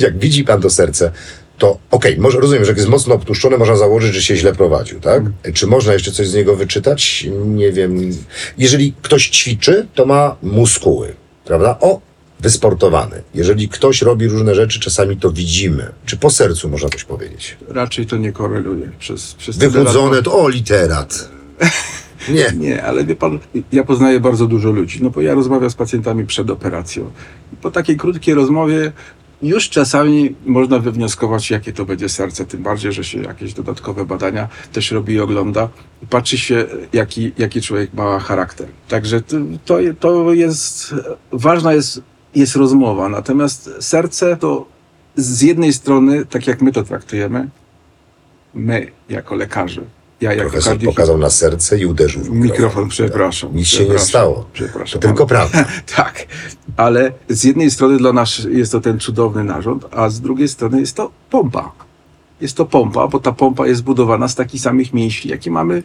jak 0.00 0.18
widzi 0.18 0.44
pan 0.44 0.60
to 0.60 0.70
serce, 0.70 1.12
to 1.58 1.78
okej, 1.90 2.18
może 2.18 2.40
rozumiem, 2.40 2.64
że 2.64 2.70
jak 2.70 2.78
jest 2.78 2.88
mocno 2.88 3.14
obtłuszczone, 3.14 3.58
można 3.58 3.76
założyć, 3.76 4.14
że 4.14 4.22
się 4.22 4.36
źle 4.36 4.52
prowadził, 4.54 5.00
tak? 5.00 5.22
Czy 5.54 5.66
można 5.66 5.92
jeszcze 5.92 6.12
coś 6.12 6.28
z 6.28 6.34
niego 6.34 6.56
wyczytać? 6.56 7.26
Nie 7.46 7.72
wiem. 7.72 8.10
Jeżeli 8.58 8.94
ktoś 9.02 9.28
ćwiczy, 9.28 9.86
to 9.94 10.06
ma 10.06 10.36
muskuły, 10.42 11.14
prawda? 11.44 11.78
O, 11.80 12.00
wysportowany. 12.42 13.22
Jeżeli 13.34 13.68
ktoś 13.68 14.02
robi 14.02 14.28
różne 14.28 14.54
rzeczy, 14.54 14.80
czasami 14.80 15.16
to 15.16 15.32
widzimy. 15.32 15.92
Czy 16.06 16.16
po 16.16 16.30
sercu 16.30 16.68
można 16.68 16.88
coś 16.88 17.04
powiedzieć? 17.04 17.56
Raczej 17.68 18.06
to 18.06 18.16
nie 18.16 18.32
koreluje. 18.32 18.90
Przez, 18.98 19.34
przez 19.34 19.58
Wychudzone, 19.58 20.22
to 20.22 20.42
o, 20.42 20.48
literat. 20.48 21.28
Nie. 22.28 22.52
Nie, 22.58 22.82
ale 22.84 23.04
wie 23.04 23.16
pan, 23.16 23.38
ja 23.72 23.84
poznaję 23.84 24.20
bardzo 24.20 24.46
dużo 24.46 24.70
ludzi, 24.70 24.98
no 25.02 25.10
bo 25.10 25.20
ja 25.20 25.34
rozmawiam 25.34 25.70
z 25.70 25.74
pacjentami 25.74 26.26
przed 26.26 26.50
operacją. 26.50 27.10
I 27.52 27.56
po 27.56 27.70
takiej 27.70 27.96
krótkiej 27.96 28.34
rozmowie 28.34 28.92
już 29.42 29.70
czasami 29.70 30.34
można 30.46 30.78
wywnioskować, 30.78 31.50
jakie 31.50 31.72
to 31.72 31.84
będzie 31.84 32.08
serce, 32.08 32.44
tym 32.44 32.62
bardziej, 32.62 32.92
że 32.92 33.04
się 33.04 33.22
jakieś 33.22 33.54
dodatkowe 33.54 34.04
badania 34.04 34.48
też 34.72 34.90
robi 34.90 35.14
i 35.14 35.20
ogląda. 35.20 35.68
Patrzy 36.10 36.38
się, 36.38 36.64
jaki, 36.92 37.32
jaki 37.38 37.62
człowiek 37.62 37.94
ma 37.94 38.18
charakter. 38.18 38.66
Także 38.88 39.22
to, 39.64 39.78
to 40.00 40.32
jest, 40.32 40.94
ważna 41.32 41.72
jest, 41.72 42.02
jest 42.34 42.56
rozmowa. 42.56 43.08
Natomiast 43.08 43.70
serce 43.80 44.36
to 44.36 44.66
z 45.16 45.42
jednej 45.42 45.72
strony, 45.72 46.26
tak 46.26 46.46
jak 46.46 46.62
my 46.62 46.72
to 46.72 46.82
traktujemy, 46.82 47.48
my 48.54 48.86
jako 49.08 49.34
lekarze, 49.34 49.80
ja 50.20 50.32
jako 50.34 50.50
Profesor 50.50 50.76
kardiolog- 50.76 50.84
pokazał 50.86 51.18
na 51.18 51.30
serce 51.30 51.78
i 51.78 51.86
uderzył 51.86 52.22
w 52.22 52.28
mikrofon. 52.30 52.42
Mikrofon, 52.52 52.88
przepraszam. 52.88 53.56
Nic 53.56 53.66
się 53.68 53.78
nie 53.78 53.84
przepraszam, 53.84 54.08
stało. 54.08 54.34
To 54.34 54.46
Przepraszam. 54.52 55.00
tylko 55.00 55.26
prawda. 55.26 55.64
Tak, 55.96 56.26
ale 56.76 57.12
z 57.28 57.44
jednej 57.44 57.70
strony 57.70 57.98
dla 57.98 58.12
nas 58.12 58.38
jest 58.50 58.72
to 58.72 58.80
ten 58.80 59.00
cudowny 59.00 59.44
narząd, 59.44 59.84
a 59.90 60.10
z 60.10 60.20
drugiej 60.20 60.48
strony 60.48 60.80
jest 60.80 60.96
to 60.96 61.10
pompa. 61.30 61.72
Jest 62.40 62.56
to 62.56 62.64
pompa, 62.66 63.08
bo 63.08 63.20
ta 63.20 63.32
pompa 63.32 63.66
jest 63.66 63.78
zbudowana 63.78 64.28
z 64.28 64.34
takich 64.34 64.60
samych 64.60 64.92
mięśni, 64.92 65.30
jakie 65.30 65.50
mamy 65.50 65.82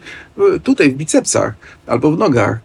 tutaj 0.64 0.90
w 0.90 0.96
bicepsach 0.96 1.54
albo 1.86 2.10
w 2.12 2.18
nogach. 2.18 2.58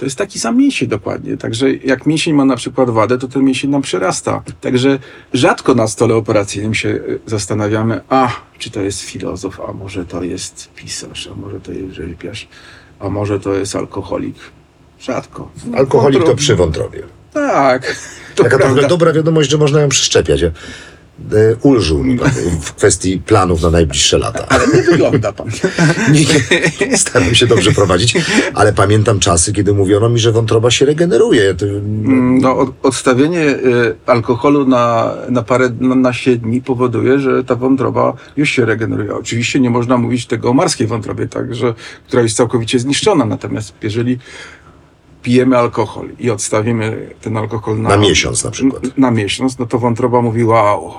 To 0.00 0.06
jest 0.06 0.18
taki 0.18 0.38
sam 0.38 0.56
mięsień 0.56 0.88
dokładnie. 0.88 1.36
Także 1.36 1.74
jak 1.74 2.06
mięsień 2.06 2.34
ma 2.34 2.44
na 2.44 2.56
przykład 2.56 2.90
wadę, 2.90 3.18
to 3.18 3.28
ten 3.28 3.44
mięsień 3.44 3.70
nam 3.70 3.82
przerasta. 3.82 4.42
Także 4.60 4.98
rzadko 5.32 5.74
na 5.74 5.88
stole 5.88 6.14
operacyjnym 6.14 6.74
się 6.74 6.88
e, 6.88 7.00
zastanawiamy, 7.26 8.00
a 8.08 8.28
czy 8.58 8.70
to 8.70 8.80
jest 8.80 9.00
filozof, 9.00 9.60
a 9.68 9.72
może 9.72 10.04
to 10.04 10.22
jest 10.22 10.70
pisarz, 10.74 11.28
a 11.32 11.34
może 11.34 11.60
to 11.60 11.72
jest 11.72 11.94
rzeźbiarz, 11.94 12.48
a 13.00 13.08
może 13.08 13.40
to 13.40 13.54
jest 13.54 13.76
alkoholik. 13.76 14.36
Rzadko. 15.00 15.50
Alkoholik 15.76 16.24
to 16.24 16.34
przy 16.34 16.56
wątrobie. 16.56 17.02
tak. 17.34 17.82
Taka 18.36 18.48
prawda. 18.48 18.74
trochę 18.74 18.88
dobra 18.88 19.12
wiadomość, 19.12 19.50
że 19.50 19.58
można 19.58 19.80
ją 19.80 19.88
przeszczepiać. 19.88 20.40
E, 21.32 21.56
Ulżył 21.62 22.04
mi 22.04 22.18
pan 22.18 22.30
w 22.60 22.72
kwestii 22.72 23.18
planów 23.18 23.62
na 23.62 23.70
najbliższe 23.70 24.18
lata. 24.18 24.46
Ale 24.48 24.66
nie 24.66 24.82
wygląda 24.82 25.32
pan. 25.32 25.46
Nie, 26.12 26.86
nie, 26.86 26.98
staram 26.98 27.34
się 27.34 27.46
dobrze 27.46 27.72
prowadzić, 27.72 28.14
ale 28.54 28.72
pamiętam 28.72 29.20
czasy, 29.20 29.52
kiedy 29.52 29.74
mówiono 29.74 30.08
mi, 30.08 30.18
że 30.18 30.32
wątroba 30.32 30.70
się 30.70 30.86
regeneruje. 30.86 31.54
To, 31.54 31.66
No, 32.40 32.58
od, 32.58 32.70
odstawienie 32.82 33.40
y, 33.40 33.94
alkoholu 34.06 34.66
na, 34.66 35.14
na 35.28 35.42
parę 35.42 35.70
na, 35.80 35.94
na 35.94 36.12
dni 36.36 36.62
powoduje, 36.62 37.18
że 37.18 37.44
ta 37.44 37.54
wątroba 37.54 38.12
już 38.36 38.50
się 38.50 38.64
regeneruje. 38.64 39.14
Oczywiście 39.14 39.60
nie 39.60 39.70
można 39.70 39.96
mówić 39.96 40.26
tego 40.26 40.50
o 40.50 40.52
marskiej 40.52 40.86
wątrobie, 40.86 41.28
tak, 41.28 41.54
że, 41.54 41.74
która 42.06 42.22
jest 42.22 42.36
całkowicie 42.36 42.78
zniszczona. 42.78 43.24
Natomiast 43.24 43.72
jeżeli 43.82 44.18
pijemy 45.22 45.56
alkohol 45.58 46.08
i 46.18 46.30
odstawimy 46.30 47.10
ten 47.20 47.36
alkohol 47.36 47.80
na, 47.80 47.88
Na 47.88 47.96
miesiąc 47.96 48.44
na 48.44 48.50
przykład. 48.50 48.98
Na 48.98 49.10
miesiąc, 49.10 49.58
no 49.58 49.66
to 49.66 49.78
wątroba 49.78 50.22
mówi, 50.22 50.44
wow, 50.44 50.92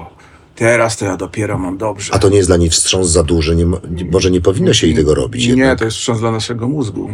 teraz 0.56 0.98
to 0.98 1.06
ja 1.06 1.18
dopiero 1.18 1.58
mam 1.58 1.78
dobrze. 1.78 2.13
A 2.13 2.20
to 2.20 2.30
nie 2.30 2.38
jest 2.38 2.50
dla 2.50 2.58
niej 2.58 2.70
wstrząs 2.70 3.08
za 3.10 3.24
duży, 3.24 3.56
nie, 3.56 3.66
mo- 3.66 3.80
nie, 3.92 4.06
może 4.06 4.32
nie 4.32 4.42
powinno 4.42 4.74
się 4.74 4.88
jej 4.88 4.96
tego 4.96 5.16
robić. 5.16 5.44
Nie, 5.44 5.50
jednak. 5.50 5.80
to 5.80 5.86
jest 5.86 5.98
wstrząs 5.98 6.20
dla 6.20 6.32
naszego 6.32 6.68
mózgu. 6.68 7.10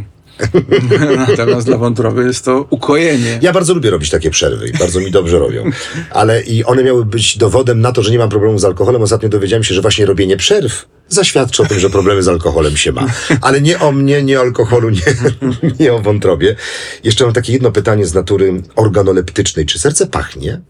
Natomiast 1.30 1.68
dla 1.68 1.78
wątroby 1.78 2.24
jest 2.24 2.46
to 2.46 2.68
ukojenie. 2.70 3.40
Ja 3.42 3.54
bardzo 3.54 3.74
lubię 3.74 3.90
robić 3.90 4.10
takie 4.10 4.30
przerwy 4.30 4.68
i 4.68 4.72
bardzo 4.72 5.00
mi 5.00 5.12
dobrze 5.12 5.40
robią. 5.40 5.72
Ale 6.12 6.42
i 6.42 6.64
one 6.64 6.84
miały 6.84 7.06
być 7.06 7.38
dowodem 7.38 7.82
na 7.82 7.92
to, 7.92 8.04
że 8.04 8.12
nie 8.12 8.18
mam 8.18 8.30
problemu 8.30 8.60
z 8.60 8.66
alkoholem. 8.66 9.02
Ostatnio 9.02 9.30
dowiedziałem 9.30 9.64
się, 9.64 9.76
że 9.76 9.82
właśnie 9.82 10.06
robienie 10.06 10.38
przerw 10.38 10.86
zaświadczy 11.08 11.64
o 11.64 11.66
tym, 11.66 11.80
że 11.80 11.90
problemy 11.90 12.24
z 12.24 12.28
alkoholem 12.28 12.78
się 12.78 12.92
ma. 12.92 13.06
Ale 13.42 13.62
nie 13.62 13.80
o 13.80 13.92
mnie, 13.92 14.24
nie 14.24 14.40
o 14.40 14.42
alkoholu, 14.42 14.90
nie, 14.90 15.02
nie 15.80 15.94
o 15.94 16.00
wątrobie. 16.00 16.56
Jeszcze 17.04 17.24
mam 17.24 17.34
takie 17.34 17.54
jedno 17.54 17.72
pytanie 17.72 18.06
z 18.06 18.14
natury 18.14 18.62
organoleptycznej. 18.76 19.66
Czy 19.66 19.80
serce 19.80 20.08
pachnie? 20.08 20.62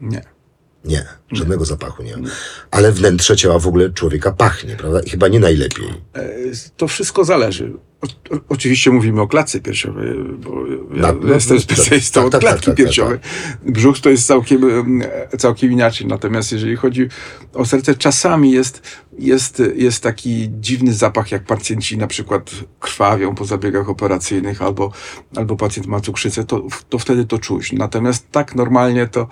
Nie. 0.00 0.37
Nie, 0.84 1.04
żadnego 1.32 1.64
zapachu 1.64 2.02
nie 2.02 2.16
ma. 2.16 2.28
Ale 2.70 2.92
wnętrze 2.92 3.36
ciała 3.36 3.58
w 3.58 3.66
ogóle 3.66 3.90
człowieka 3.90 4.32
pachnie, 4.32 4.76
prawda? 4.76 5.00
I 5.00 5.10
chyba 5.10 5.28
nie 5.28 5.40
najlepiej. 5.40 5.86
E, 6.14 6.28
To 6.76 6.88
wszystko 6.88 7.24
zależy. 7.24 7.72
O, 8.00 8.06
o, 8.36 8.40
oczywiście 8.48 8.90
mówimy 8.90 9.20
o 9.20 9.28
klatce 9.28 9.60
piersiowej, 9.60 10.08
bo 10.38 10.66
ja 10.94 11.02
Na- 11.02 11.12
no, 11.12 11.34
jestem 11.34 11.56
no, 11.56 11.62
specjalistą 11.62 12.20
tak, 12.20 12.26
od 12.26 12.32
tak, 12.32 12.40
tak, 12.40 12.50
klatki 12.50 12.66
tak, 12.66 12.76
tak, 12.76 12.84
piersiowej. 12.86 13.18
Brzuch 13.66 14.00
to 14.00 14.10
jest 14.10 14.26
całkiem, 14.26 14.64
em, 14.70 15.02
całkiem 15.38 15.72
inaczej. 15.72 16.06
Natomiast 16.06 16.52
jeżeli 16.52 16.76
chodzi 16.76 17.08
o 17.54 17.66
serce, 17.66 17.94
czasami 17.94 18.52
jest, 18.52 18.82
jest, 19.18 19.62
jest 19.76 20.02
taki 20.02 20.50
dziwny 20.60 20.92
zapach, 20.92 21.30
jak 21.30 21.44
pacjenci 21.44 21.98
na 21.98 22.06
przykład 22.06 22.50
krwawią 22.80 23.34
po 23.34 23.44
zabiegach 23.44 23.88
operacyjnych 23.88 24.62
albo, 24.62 24.92
albo 25.36 25.56
pacjent 25.56 25.86
ma 25.88 26.00
cukrzycę, 26.00 26.44
to, 26.44 26.62
to 26.88 26.98
wtedy 26.98 27.24
to 27.24 27.38
czuć. 27.38 27.72
Natomiast 27.72 28.30
tak 28.30 28.54
normalnie 28.54 29.06
to, 29.08 29.28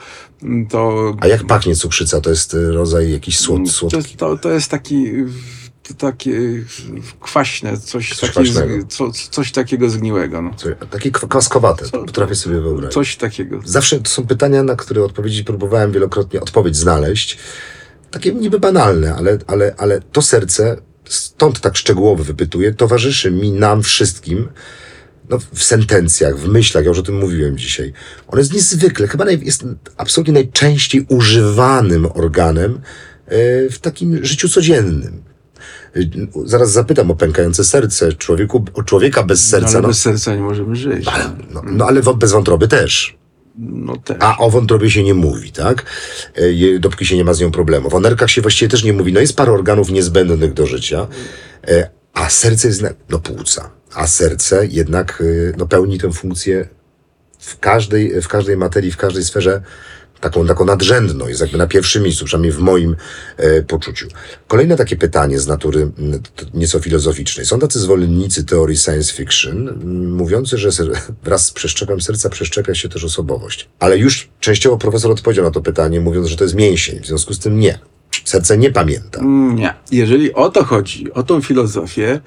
to 0.70 1.12
A 1.20 1.26
jak 1.26 1.44
pachnie 1.44 1.76
cukrzyca? 1.76 2.20
To 2.20 2.30
jest 2.30 2.54
y, 2.54 2.72
rodzaj 2.72 3.12
jakiś 3.12 3.38
słod, 3.38 3.64
to, 3.64 3.70
słodki. 3.70 3.96
jest- 3.96 4.16
to, 4.16 4.36
to 4.36 4.50
jest 4.50 4.70
taki 4.70 5.06
to 5.88 5.94
takie 5.94 6.40
kwaśne, 7.20 7.76
coś, 7.78 8.14
Coś 8.14 8.34
takie, 8.34 8.84
co, 8.88 9.10
coś 9.10 9.52
takiego 9.52 9.90
zgniłego. 9.90 10.42
No. 10.42 10.50
Takie 10.90 11.10
kwa- 11.10 11.28
kwaskowate, 11.28 11.84
Co- 11.84 12.04
potrafię 12.04 12.34
sobie 12.34 12.60
wyobrazić. 12.60 12.94
Coś 12.94 13.16
takiego. 13.16 13.60
Zawsze 13.64 14.00
to 14.00 14.10
są 14.10 14.26
pytania, 14.26 14.62
na 14.62 14.76
które 14.76 15.04
odpowiedzi 15.04 15.44
próbowałem 15.44 15.92
wielokrotnie 15.92 16.40
odpowiedź 16.40 16.76
znaleźć. 16.76 17.38
Takie 18.10 18.32
niby 18.34 18.58
banalne, 18.60 19.14
ale, 19.14 19.38
ale, 19.46 19.74
ale 19.78 20.00
to 20.00 20.22
serce, 20.22 20.76
stąd 21.04 21.60
tak 21.60 21.76
szczegółowo 21.76 22.24
wypytuję, 22.24 22.74
towarzyszy 22.74 23.30
mi, 23.30 23.52
nam 23.52 23.82
wszystkim, 23.82 24.48
no, 25.28 25.38
w 25.54 25.64
sentencjach, 25.64 26.38
w 26.38 26.48
myślach, 26.48 26.84
ja 26.84 26.88
już 26.88 26.98
o 26.98 27.02
tym 27.02 27.18
mówiłem 27.18 27.58
dzisiaj. 27.58 27.92
Ono 28.28 28.38
jest 28.38 28.52
niezwykle, 28.52 29.08
chyba 29.08 29.24
naj, 29.24 29.40
jest 29.44 29.64
absolutnie 29.96 30.34
najczęściej 30.34 31.06
używanym 31.08 32.06
organem 32.14 32.80
e, 33.26 33.68
w 33.70 33.78
takim 33.78 34.24
życiu 34.24 34.48
codziennym. 34.48 35.22
Zaraz 36.44 36.72
zapytam 36.72 37.10
o 37.10 37.14
pękające 37.16 37.64
serce. 37.64 38.12
Człowieku, 38.12 38.64
o 38.74 38.82
człowieka 38.82 39.22
bez 39.22 39.44
No, 39.44 39.50
serca, 39.50 39.70
ale 39.72 39.82
no, 39.82 39.88
bez 39.88 39.98
serca 39.98 40.34
nie 40.34 40.40
możemy 40.42 40.76
żyć. 40.76 41.06
no, 41.50 41.62
no 41.66 41.86
ale 41.86 42.02
bez 42.16 42.32
wątroby 42.32 42.68
też. 42.68 43.18
No 43.58 43.96
też. 43.96 44.16
A 44.20 44.38
o 44.38 44.50
wątrobie 44.50 44.90
się 44.90 45.02
nie 45.02 45.14
mówi, 45.14 45.52
tak? 45.52 45.84
E, 46.34 46.78
Dopóki 46.78 47.06
się 47.06 47.16
nie 47.16 47.24
ma 47.24 47.34
z 47.34 47.40
nią 47.40 47.50
problemów. 47.50 47.94
O 47.94 48.00
nerkach 48.00 48.30
się 48.30 48.42
właściwie 48.42 48.68
też 48.68 48.84
nie 48.84 48.92
mówi. 48.92 49.12
No 49.12 49.20
jest 49.20 49.36
parę 49.36 49.52
organów 49.52 49.90
niezbędnych 49.90 50.52
do 50.52 50.66
życia, 50.66 51.06
e, 51.68 51.90
a 52.12 52.30
serce 52.30 52.68
jest, 52.68 52.84
no 53.08 53.18
płuca. 53.18 53.70
A 53.94 54.06
serce 54.06 54.66
jednak 54.66 55.22
e, 55.22 55.56
no, 55.56 55.66
pełni 55.66 55.98
tę 55.98 56.12
funkcję 56.12 56.68
w 57.38 57.58
każdej, 57.58 58.22
w 58.22 58.28
każdej 58.28 58.56
materii, 58.56 58.92
w 58.92 58.96
każdej 58.96 59.24
sferze 59.24 59.62
taką, 60.20 60.46
taką 60.46 60.64
nadrzędną, 60.64 61.28
jest 61.28 61.40
jakby 61.40 61.58
na 61.58 61.66
pierwszym 61.66 62.02
miejscu, 62.02 62.24
przynajmniej 62.24 62.52
w 62.52 62.58
moim 62.58 62.96
e, 63.36 63.62
poczuciu. 63.62 64.08
Kolejne 64.48 64.76
takie 64.76 64.96
pytanie 64.96 65.38
z 65.38 65.46
natury 65.46 65.90
nieco 66.54 66.80
filozoficznej. 66.80 67.46
Są 67.46 67.58
tacy 67.58 67.80
zwolennicy 67.80 68.44
teorii 68.44 68.76
science 68.76 69.12
fiction, 69.14 69.84
mówiący, 70.16 70.58
że 70.58 70.68
wraz 71.22 71.46
z 71.46 71.50
przeszczepem 71.50 72.00
serca 72.00 72.28
przeszczepia 72.28 72.74
się 72.74 72.88
też 72.88 73.04
osobowość. 73.04 73.68
Ale 73.78 73.98
już 73.98 74.28
częściowo 74.40 74.78
profesor 74.78 75.10
odpowiedział 75.10 75.44
na 75.44 75.50
to 75.50 75.60
pytanie, 75.60 76.00
mówiąc, 76.00 76.26
że 76.26 76.36
to 76.36 76.44
jest 76.44 76.54
mięsień. 76.56 77.00
W 77.00 77.06
związku 77.06 77.34
z 77.34 77.38
tym 77.38 77.58
nie. 77.58 77.78
Serce 78.24 78.58
nie 78.58 78.70
pamięta. 78.70 79.20
Mm, 79.20 79.56
Nie. 79.56 79.74
Jeżeli 79.90 80.32
o 80.34 80.48
to 80.48 80.64
chodzi, 80.64 81.12
o 81.12 81.22
tą 81.22 81.42
filozofię, 81.42 82.20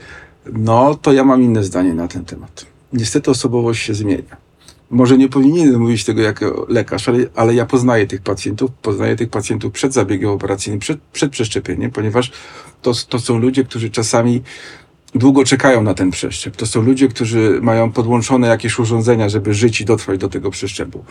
no 0.53 0.95
to 1.01 1.13
ja 1.13 1.23
mam 1.23 1.43
inne 1.43 1.63
zdanie 1.63 1.93
na 1.93 2.07
ten 2.07 2.25
temat. 2.25 2.65
Niestety 2.93 3.31
osobowość 3.31 3.81
się 3.85 3.93
zmienia. 3.93 4.48
Może 4.89 5.17
nie 5.17 5.29
powinienem 5.29 5.81
mówić 5.81 6.05
tego 6.05 6.21
jako 6.21 6.65
lekarz, 6.69 7.09
ale, 7.09 7.19
ale 7.35 7.53
ja 7.53 7.65
poznaję 7.65 8.07
tych 8.07 8.21
pacjentów, 8.21 8.71
poznaję 8.71 9.15
tych 9.15 9.29
pacjentów 9.29 9.73
przed 9.73 9.93
zabiegiem 9.93 10.29
operacyjnym, 10.29 10.79
przed, 10.79 10.99
przed 11.01 11.31
przeszczepieniem, 11.31 11.91
ponieważ 11.91 12.31
to, 12.81 12.93
to 13.09 13.19
są 13.19 13.39
ludzie, 13.39 13.63
którzy 13.63 13.89
czasami 13.89 14.41
długo 15.15 15.43
czekają 15.43 15.83
na 15.83 15.93
ten 15.93 16.11
przeszczep. 16.11 16.55
To 16.55 16.65
są 16.65 16.81
ludzie, 16.81 17.07
którzy 17.07 17.59
mają 17.61 17.91
podłączone 17.91 18.47
jakieś 18.47 18.79
urządzenia, 18.79 19.29
żeby 19.29 19.53
żyć 19.53 19.81
i 19.81 19.85
dotrwać 19.85 20.19
do 20.19 20.29
tego 20.29 20.51
przeszczepu. 20.51 21.05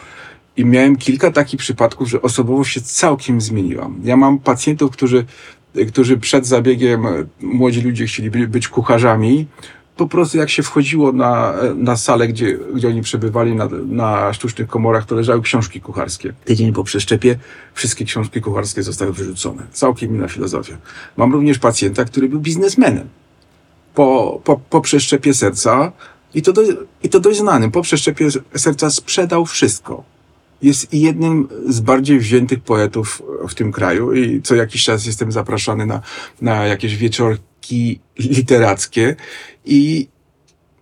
I 0.56 0.64
miałem 0.64 0.96
kilka 0.96 1.30
takich 1.30 1.60
przypadków, 1.60 2.08
że 2.08 2.22
osobowość 2.22 2.74
się 2.74 2.80
całkiem 2.80 3.40
zmieniła. 3.40 3.90
Ja 4.04 4.16
mam 4.16 4.38
pacjentów, 4.38 4.90
którzy, 4.90 5.24
którzy 5.88 6.16
przed 6.16 6.46
zabiegiem, 6.46 7.02
młodzi 7.40 7.82
ludzie 7.82 8.06
chcieli 8.06 8.30
by- 8.30 8.48
być 8.48 8.68
kucharzami. 8.68 9.46
Po 9.98 10.06
prostu 10.06 10.38
jak 10.38 10.50
się 10.50 10.62
wchodziło 10.62 11.12
na, 11.12 11.54
na 11.76 11.96
salę, 11.96 12.28
gdzie, 12.28 12.58
gdzie 12.74 12.88
oni 12.88 13.02
przebywali 13.02 13.54
na, 13.54 13.68
na 13.86 14.32
sztucznych 14.32 14.68
komorach, 14.68 15.06
to 15.06 15.14
leżały 15.14 15.42
książki 15.42 15.80
kucharskie. 15.80 16.32
Tydzień 16.44 16.72
po 16.72 16.84
przeszczepie 16.84 17.38
wszystkie 17.74 18.04
książki 18.04 18.40
kucharskie 18.40 18.82
zostały 18.82 19.12
wyrzucone. 19.12 19.62
Całkiem 19.72 20.14
inna 20.14 20.28
filozofia. 20.28 20.76
Mam 21.16 21.32
również 21.32 21.58
pacjenta, 21.58 22.04
który 22.04 22.28
był 22.28 22.40
biznesmenem 22.40 23.08
po, 23.98 24.40
po, 24.44 24.60
po 24.70 24.80
przeszczepie 24.80 25.34
serca 25.34 25.92
i 26.34 26.42
to, 26.42 26.52
do, 26.52 26.62
i 27.02 27.08
to 27.08 27.20
dość 27.20 27.38
znanym. 27.38 27.70
Po 27.70 27.82
przeszczepie 27.82 28.28
serca 28.56 28.90
sprzedał 28.90 29.46
wszystko. 29.46 30.04
Jest 30.62 30.94
jednym 30.94 31.48
z 31.68 31.80
bardziej 31.80 32.18
wziętych 32.18 32.60
poetów 32.60 33.22
w 33.48 33.54
tym 33.54 33.72
kraju 33.72 34.12
i 34.12 34.42
co 34.42 34.54
jakiś 34.54 34.84
czas 34.84 35.06
jestem 35.06 35.32
zapraszany 35.32 35.86
na, 35.86 36.00
na 36.40 36.66
jakieś 36.66 36.96
wieczorki 36.96 38.00
literackie 38.18 39.16
i 39.64 40.08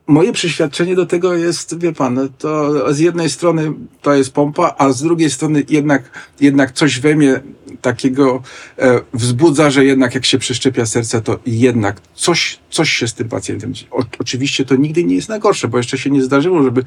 moje 0.07 0.33
przeświadczenie 0.33 0.95
do 0.95 1.07
tego 1.07 1.35
jest, 1.35 1.79
wie 1.79 1.93
pan, 1.93 2.15
no 2.15 2.29
to 2.39 2.95
z 2.95 2.99
jednej 2.99 3.31
strony 3.31 3.73
to 4.03 4.15
jest 4.15 4.33
pompa, 4.33 4.75
a 4.79 4.93
z 4.93 5.03
drugiej 5.03 5.31
strony 5.31 5.65
jednak, 5.69 6.31
jednak 6.41 6.73
coś 6.73 7.01
we 7.01 7.15
mnie 7.15 7.41
takiego 7.81 8.43
e, 8.79 9.01
wzbudza, 9.15 9.71
że 9.71 9.85
jednak 9.85 10.15
jak 10.15 10.25
się 10.25 10.39
przeszczepia 10.39 10.87
serce, 10.87 11.23
to 11.23 11.39
jednak 11.47 12.01
coś, 12.15 12.59
coś 12.71 12.91
się 12.91 13.09
z 13.09 13.15
tym 13.15 13.29
pacjentem 13.29 13.75
dzieje. 13.75 13.91
O, 13.91 14.05
oczywiście 14.19 14.65
to 14.65 14.77
nigdy 14.77 15.05
nie 15.05 15.15
jest 15.15 15.29
najgorsze, 15.29 15.69
bo 15.69 15.79
jeszcze 15.79 15.99
się 15.99 16.11
nie 16.11 16.23
zdarzyło, 16.23 16.63
żeby 16.63 16.85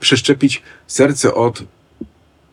przeszczepić 0.00 0.62
serce 0.86 1.34
od 1.34 1.64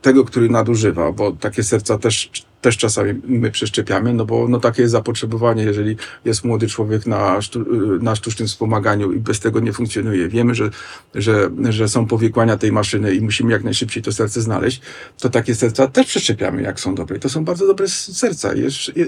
tego, 0.01 0.25
który 0.25 0.49
nadużywa, 0.49 1.11
bo 1.11 1.31
takie 1.31 1.63
serca 1.63 1.97
też, 1.97 2.31
też 2.61 2.77
czasami 2.77 3.21
my 3.23 3.51
przeszczepiamy, 3.51 4.13
no 4.13 4.25
bo 4.25 4.47
no 4.47 4.59
takie 4.59 4.81
jest 4.81 4.91
zapotrzebowanie, 4.91 5.63
jeżeli 5.63 5.95
jest 6.25 6.43
młody 6.43 6.67
człowiek 6.67 7.05
na, 7.05 7.41
sztu, 7.41 7.65
na 8.01 8.15
sztucznym 8.15 8.47
wspomaganiu 8.47 9.11
i 9.11 9.19
bez 9.19 9.39
tego 9.39 9.59
nie 9.59 9.73
funkcjonuje. 9.73 10.27
Wiemy, 10.27 10.55
że, 10.55 10.69
że, 11.15 11.49
że 11.69 11.89
są 11.89 12.05
powikłania 12.05 12.57
tej 12.57 12.71
maszyny 12.71 13.15
i 13.15 13.21
musimy 13.21 13.51
jak 13.51 13.63
najszybciej 13.63 14.03
to 14.03 14.11
serce 14.11 14.41
znaleźć, 14.41 14.81
to 15.19 15.29
takie 15.29 15.55
serca 15.55 15.87
też 15.87 16.07
przeszczepiamy, 16.07 16.61
jak 16.61 16.79
są 16.79 16.95
dobre. 16.95 17.17
I 17.17 17.19
to 17.19 17.29
są 17.29 17.45
bardzo 17.45 17.67
dobre 17.67 17.87
serca. 17.87 18.51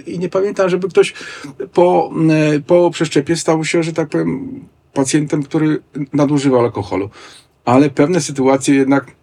I, 0.07 0.19
nie 0.19 0.29
pamiętam, 0.29 0.69
żeby 0.69 0.89
ktoś 0.89 1.13
po, 1.73 2.13
e, 2.29 2.59
po 2.59 2.91
przeszczepie 2.91 3.35
stał 3.35 3.65
się, 3.65 3.83
że 3.83 3.93
tak 3.93 4.09
powiem, 4.09 4.59
pacjentem, 4.93 5.43
który 5.43 5.79
nadużywa 6.13 6.59
alkoholu. 6.59 7.09
Ale 7.65 7.89
pewne 7.89 8.21
sytuacje 8.21 8.75
jednak 8.75 9.20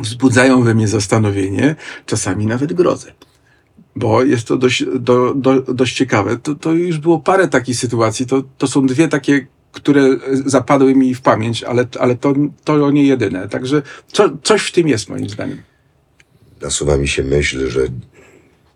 wzbudzają 0.00 0.62
we 0.62 0.74
mnie 0.74 0.88
zastanowienie, 0.88 1.76
czasami 2.06 2.46
nawet 2.46 2.72
grozę. 2.72 3.12
Bo 3.96 4.22
jest 4.22 4.46
to 4.46 4.56
dość, 4.56 4.84
do, 5.00 5.34
do, 5.34 5.60
dość 5.60 5.96
ciekawe. 5.96 6.36
To, 6.36 6.54
to 6.54 6.72
już 6.72 6.98
było 6.98 7.20
parę 7.20 7.48
takich 7.48 7.76
sytuacji. 7.76 8.26
To, 8.26 8.42
to 8.58 8.66
są 8.66 8.86
dwie 8.86 9.08
takie, 9.08 9.46
które 9.72 10.08
zapadły 10.46 10.94
mi 10.94 11.14
w 11.14 11.20
pamięć, 11.20 11.62
ale, 11.62 11.86
ale 12.00 12.16
to, 12.16 12.34
to 12.64 12.90
nie 12.90 13.04
jedyne. 13.04 13.48
Także 13.48 13.82
co, 14.12 14.30
coś 14.42 14.62
w 14.62 14.72
tym 14.72 14.88
jest 14.88 15.08
moim 15.08 15.28
zdaniem. 15.28 15.62
Nasuwa 16.60 16.96
mi 16.96 17.08
się 17.08 17.22
myśl, 17.22 17.70
że 17.70 17.80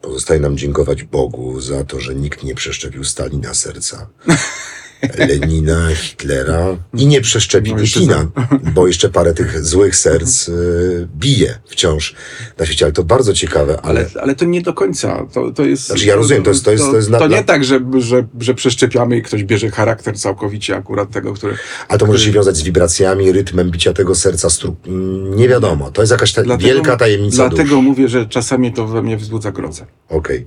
pozostaje 0.03 0.41
nam 0.41 0.57
dziękować 0.57 1.05
Bogu 1.05 1.61
za 1.61 1.85
to, 1.85 2.01
że 2.01 2.15
nikt 2.15 2.45
nie 2.45 2.55
przeszczepił 2.55 3.05
Stalina 3.05 3.55
serca. 3.55 4.07
Lenina, 5.19 5.89
Hitlera 5.95 6.77
i 6.95 7.07
nie 7.07 7.21
przeszczepi 7.21 7.71
No 7.75 7.77
Putina, 7.79 8.27
bo 8.75 8.87
jeszcze 8.87 9.09
parę 9.09 9.35
tych 9.35 9.65
złych 9.65 9.97
serc 9.97 10.49
y, 10.49 11.09
bije 11.17 11.59
wciąż 11.67 12.15
na 12.59 12.67
świecie. 12.67 12.85
Ale 12.85 12.93
to 12.93 13.05
bardzo 13.05 13.33
ciekawe, 13.35 13.81
ale, 13.83 14.01
Ale, 14.01 14.23
ale 14.23 14.35
to 14.35 14.45
nie 14.45 14.63
do 14.63 14.73
końca. 14.75 15.27
To, 15.33 15.53
to 15.53 15.65
jest, 15.65 15.87
Znaczy, 15.87 16.07
ja 16.07 16.15
rozumiem, 16.17 16.43
to 16.43 16.51
jest- 16.51 16.65
to 16.65 16.71
jest- 16.73 16.85
to 16.91 16.97
jest 16.97 17.11
na- 17.11 17.19
to 17.19 17.29
na- 17.29 17.37
nie 17.37 17.45
tak, 17.45 17.65
że, 17.65 17.81
że, 17.99 18.25
że 18.41 18.55
przeszczepiamy 18.55 19.17
i 19.17 19.23
ktoś 19.23 19.45
bierze 19.45 19.71
charakter 19.71 20.19
całkowicie 20.19 20.77
akurat 20.77 21.11
tego, 21.11 21.33
który... 21.35 21.57
ale 21.89 21.99
to 21.99 22.07
może 22.07 22.25
się 22.25 22.33
wiązać 22.33 22.57
z 22.57 22.63
wibracjami, 22.63 23.33
rytmem 23.33 23.71
bicia 23.71 23.93
tego 23.93 24.15
serca. 24.15 24.51
Stru... 24.51 24.77
mm, 24.87 25.37
Nie 25.37 25.49
wiadomo. 25.49 25.91
To 25.91 26.03
jest 26.03 26.13
jakaś 26.13 26.33
ta 26.33 26.43
Dlatego- 26.43 26.69
wielka 26.69 26.97
tajemnica 26.97 27.49
dusz. 27.49 27.55
Dlatego 27.59 27.83
mówię, 27.83 28.09
że 28.09 28.27
czasami 28.27 28.73
to 28.73 28.87
we 28.87 29.03
mnie 29.03 29.17
wzbudza 29.17 29.53
grozę. 29.53 29.87
Okej. 30.09 30.47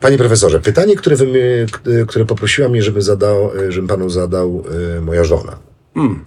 Panie 0.00 0.18
profesorze, 0.18 0.60
pytanie, 0.60 0.96
które, 0.96 1.16
wy, 1.16 1.26
które 2.08 2.24
poprosiła 2.24 2.68
mnie, 2.68 2.82
żeby 2.82 3.02
zadał, 3.30 3.66
e, 3.66 3.72
żebym 3.72 3.88
panu 3.88 4.10
zadał 4.10 4.64
e, 4.96 5.00
moja 5.00 5.24
żona. 5.24 5.58
Mm. 5.96 6.24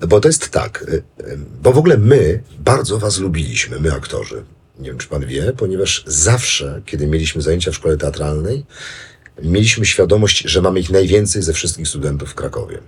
No 0.00 0.06
Bo 0.06 0.20
to 0.20 0.28
jest 0.28 0.48
tak, 0.48 0.84
e, 0.88 1.36
bo 1.62 1.72
w 1.72 1.78
ogóle 1.78 1.98
my 1.98 2.42
bardzo 2.58 2.98
was 2.98 3.18
lubiliśmy, 3.18 3.80
my 3.80 3.92
aktorzy. 3.92 4.44
Nie 4.78 4.90
wiem, 4.90 4.98
czy 4.98 5.08
pan 5.08 5.26
wie, 5.26 5.52
ponieważ 5.56 6.04
zawsze, 6.06 6.82
kiedy 6.86 7.06
mieliśmy 7.06 7.42
zajęcia 7.42 7.70
w 7.70 7.74
szkole 7.74 7.96
teatralnej, 7.96 8.66
mieliśmy 9.42 9.86
świadomość, 9.86 10.42
że 10.42 10.62
mamy 10.62 10.80
ich 10.80 10.90
najwięcej 10.90 11.42
ze 11.42 11.52
wszystkich 11.52 11.88
studentów 11.88 12.30
w 12.30 12.34
Krakowie. 12.34 12.78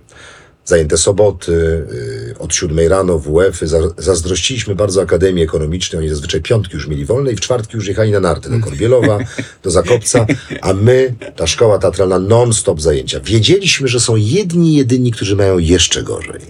Zajęte 0.65 0.97
soboty, 0.97 1.51
y, 1.51 2.35
od 2.39 2.55
siódmej 2.55 2.87
rano. 2.87 3.21
Za, 3.61 3.79
zazdrościliśmy 3.97 4.75
bardzo 4.75 5.01
Akademii 5.01 5.43
Ekonomicznej. 5.43 5.99
Oni 5.99 6.09
zazwyczaj 6.09 6.41
piątki 6.41 6.73
już 6.73 6.87
mieli 6.87 7.05
wolne 7.05 7.31
i 7.31 7.35
w 7.35 7.39
czwartki 7.39 7.77
już 7.77 7.87
jechali 7.87 8.11
na 8.11 8.19
narty 8.19 8.49
do 8.49 8.59
Korbielowa, 8.59 9.19
do 9.63 9.71
Zakopca, 9.71 10.25
a 10.61 10.73
my, 10.73 11.13
ta 11.35 11.47
szkoła 11.47 11.79
teatralna, 11.79 12.19
non-stop 12.19 12.81
zajęcia. 12.81 13.19
Wiedzieliśmy, 13.19 13.87
że 13.87 13.99
są 13.99 14.15
jedni, 14.15 14.75
jedyni, 14.75 15.11
którzy 15.11 15.35
mają 15.35 15.57
jeszcze 15.57 16.03
gorzej. 16.03 16.41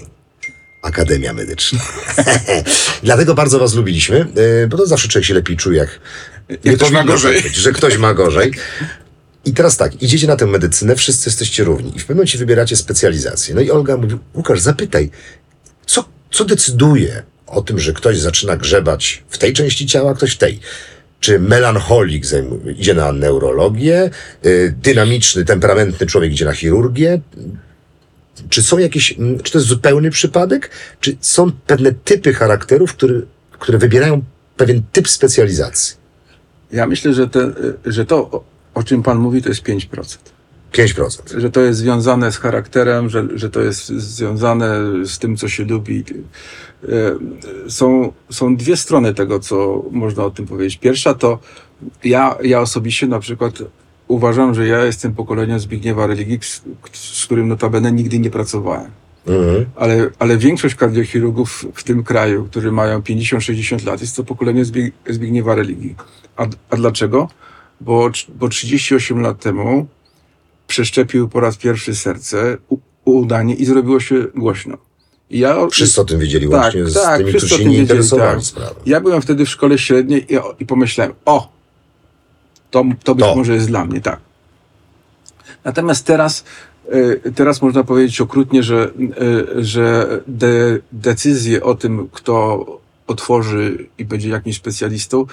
Akademia 0.81 1.33
Medyczna. 1.33 1.79
Dlatego 3.03 3.33
bardzo 3.33 3.59
was 3.59 3.74
lubiliśmy, 3.74 4.27
y, 4.63 4.67
bo 4.67 4.77
to 4.77 4.85
zawsze 4.85 5.07
człowiek 5.07 5.25
się 5.25 5.33
lepiej 5.33 5.57
czuje, 5.57 5.77
jak, 5.77 6.00
nie 6.65 6.74
ktoś 6.74 6.91
ma 6.91 7.03
gorzej. 7.03 7.43
tak 7.43 7.51
że 7.51 7.71
ktoś 7.71 7.97
ma 7.97 8.13
gorzej. 8.13 8.51
I 9.45 9.53
teraz 9.53 9.77
tak, 9.77 10.01
idziecie 10.01 10.27
na 10.27 10.35
tę 10.35 10.45
medycynę, 10.45 10.95
wszyscy 10.95 11.29
jesteście 11.29 11.63
równi 11.63 11.89
i 11.95 11.99
w 11.99 12.01
pewnym 12.01 12.17
momencie 12.17 12.37
wybieracie 12.37 12.75
specjalizację. 12.75 13.55
No 13.55 13.61
i 13.61 13.71
Olga 13.71 13.97
mówi, 13.97 14.17
Łukasz, 14.35 14.59
zapytaj, 14.59 15.09
co, 15.85 16.05
co 16.31 16.45
decyduje 16.45 17.23
o 17.47 17.61
tym, 17.61 17.79
że 17.79 17.93
ktoś 17.93 18.19
zaczyna 18.19 18.57
grzebać 18.57 19.23
w 19.29 19.37
tej 19.37 19.53
części 19.53 19.85
ciała, 19.85 20.13
ktoś 20.13 20.31
w 20.31 20.37
tej? 20.37 20.59
Czy 21.19 21.39
melancholik 21.39 22.25
zajmuje, 22.25 22.73
idzie 22.73 22.93
na 22.93 23.11
neurologię, 23.11 24.09
y, 24.45 24.75
dynamiczny, 24.81 25.45
temperamentny 25.45 26.07
człowiek 26.07 26.31
idzie 26.31 26.45
na 26.45 26.53
chirurgię? 26.53 27.21
Czy 28.49 28.63
są 28.63 28.77
jakieś, 28.77 29.19
mm, 29.19 29.39
czy 29.39 29.51
to 29.51 29.57
jest 29.57 29.67
zupełny 29.67 30.11
przypadek? 30.11 30.69
Czy 30.99 31.17
są 31.21 31.51
pewne 31.51 31.91
typy 31.91 32.33
charakterów, 32.33 32.93
które, 32.93 33.21
które 33.59 33.77
wybierają 33.77 34.23
pewien 34.57 34.83
typ 34.91 35.09
specjalizacji? 35.09 35.95
Ja 36.71 36.87
myślę, 36.87 37.13
że, 37.13 37.27
te, 37.27 37.51
że 37.85 38.05
to, 38.05 38.43
o- 38.74 38.84
czym 38.84 39.03
pan 39.03 39.18
mówi, 39.18 39.42
to 39.42 39.50
jest 39.50 39.64
5%. 39.64 40.18
5%. 40.72 41.40
Że 41.40 41.50
to 41.51 41.62
jest 41.62 41.79
związane 41.79 42.31
z 42.31 42.38
charakterem, 42.38 43.10
że, 43.10 43.27
że 43.36 43.50
to 43.50 43.62
jest 43.62 43.88
związane 43.88 44.75
z 45.05 45.20
tym, 45.20 45.38
co 45.38 45.48
się 45.50 45.64
lubi. 45.64 46.03
E, 46.84 46.90
Są, 47.70 48.14
są 48.29 48.55
dwie 48.55 48.77
strony 48.77 49.14
tego, 49.14 49.40
co 49.40 49.84
można 49.92 50.24
o 50.25 50.31
tym 50.31 50.48
powiedzieć. 50.48 50.79
Pierwsza 50.79 51.14
to 51.14 51.40
ja, 52.03 52.38
ja 52.44 52.62
osobiście 52.62 53.07
na 53.07 53.20
przykład 53.20 53.53
uważam, 54.07 54.53
że 54.53 54.68
ja 54.68 54.86
jestem 54.86 55.14
pokoleniem 55.16 55.60
Zbigniewa 55.60 56.07
Religii, 56.07 56.40
z, 56.42 56.62
z 56.94 57.25
którym 57.25 57.48
notabene 57.48 57.92
nigdy 57.92 58.20
nie 58.20 58.29
pracowałem. 58.29 58.92
Mhm. 59.27 59.66
Ale, 59.75 60.10
ale 60.20 60.38
większość 60.38 60.75
kardiochirurgów 60.75 61.66
w 61.74 61.84
tym 61.84 62.03
kraju, 62.03 62.46
którzy 62.46 62.72
mają 62.72 63.00
50-60 63.00 63.86
lat, 63.86 64.01
jest 64.01 64.16
to 64.16 64.24
pokolenie 64.24 64.66
Zbig, 64.66 64.94
Zbigniewa 65.10 65.55
Religii. 65.55 65.96
A, 66.38 66.48
a 66.70 66.75
dlaczego? 66.75 67.27
Bo, 67.81 68.09
bo 68.35 68.48
38 68.50 69.22
lat 69.22 69.39
temu 69.39 69.87
przeszczepił 70.67 71.29
po 71.29 71.39
raz 71.39 71.57
pierwszy 71.57 71.96
serce 71.96 72.57
u, 72.70 72.77
udanie 73.05 73.55
i 73.55 73.65
zrobiło 73.65 74.00
się 74.00 74.24
głośno. 74.35 74.77
Ja, 75.29 75.67
Wszyscy 75.67 76.01
o 76.01 76.05
tym 76.05 76.20
wiedzieli 76.20 76.50
Tak, 76.50 76.61
łącznie 76.61 76.85
z 76.85 76.94
tak, 76.94 77.17
tymi, 77.17 77.29
którzy 77.29 77.46
o 77.46 77.50
się 77.57 77.63
tym 77.63 77.72
nie 77.72 77.77
interesowali 77.77 78.35
tak. 78.35 78.46
sprawą. 78.46 78.75
ja 78.85 79.01
byłem 79.01 79.22
wtedy 79.22 79.46
w 79.46 79.50
szkole 79.50 79.77
średniej 79.77 80.33
i, 80.33 80.37
i 80.59 80.65
pomyślałem, 80.65 81.13
o, 81.25 81.51
to, 82.72 82.85
to 83.03 83.15
być 83.15 83.25
To. 83.25 83.35
może 83.35 83.53
jest 83.53 83.67
dla 83.67 83.85
mnie, 83.85 84.01
tak. 84.01 84.20
Natomiast 85.63 86.05
teraz, 86.05 86.44
y, 86.94 87.31
teraz 87.35 87.61
można 87.61 87.83
powiedzieć 87.83 88.22
okrutnie, 88.22 88.63
że, 88.63 88.91
y, 89.22 89.63
że 89.65 90.20
de, 90.27 90.79
decyzje 90.91 91.63
o 91.63 91.75
tym, 91.75 92.09
kto 92.11 92.65
otworzy 93.07 93.87
i 93.98 94.05
będzie 94.05 94.29
jakimś 94.29 94.55
specjalistą, 94.55 95.25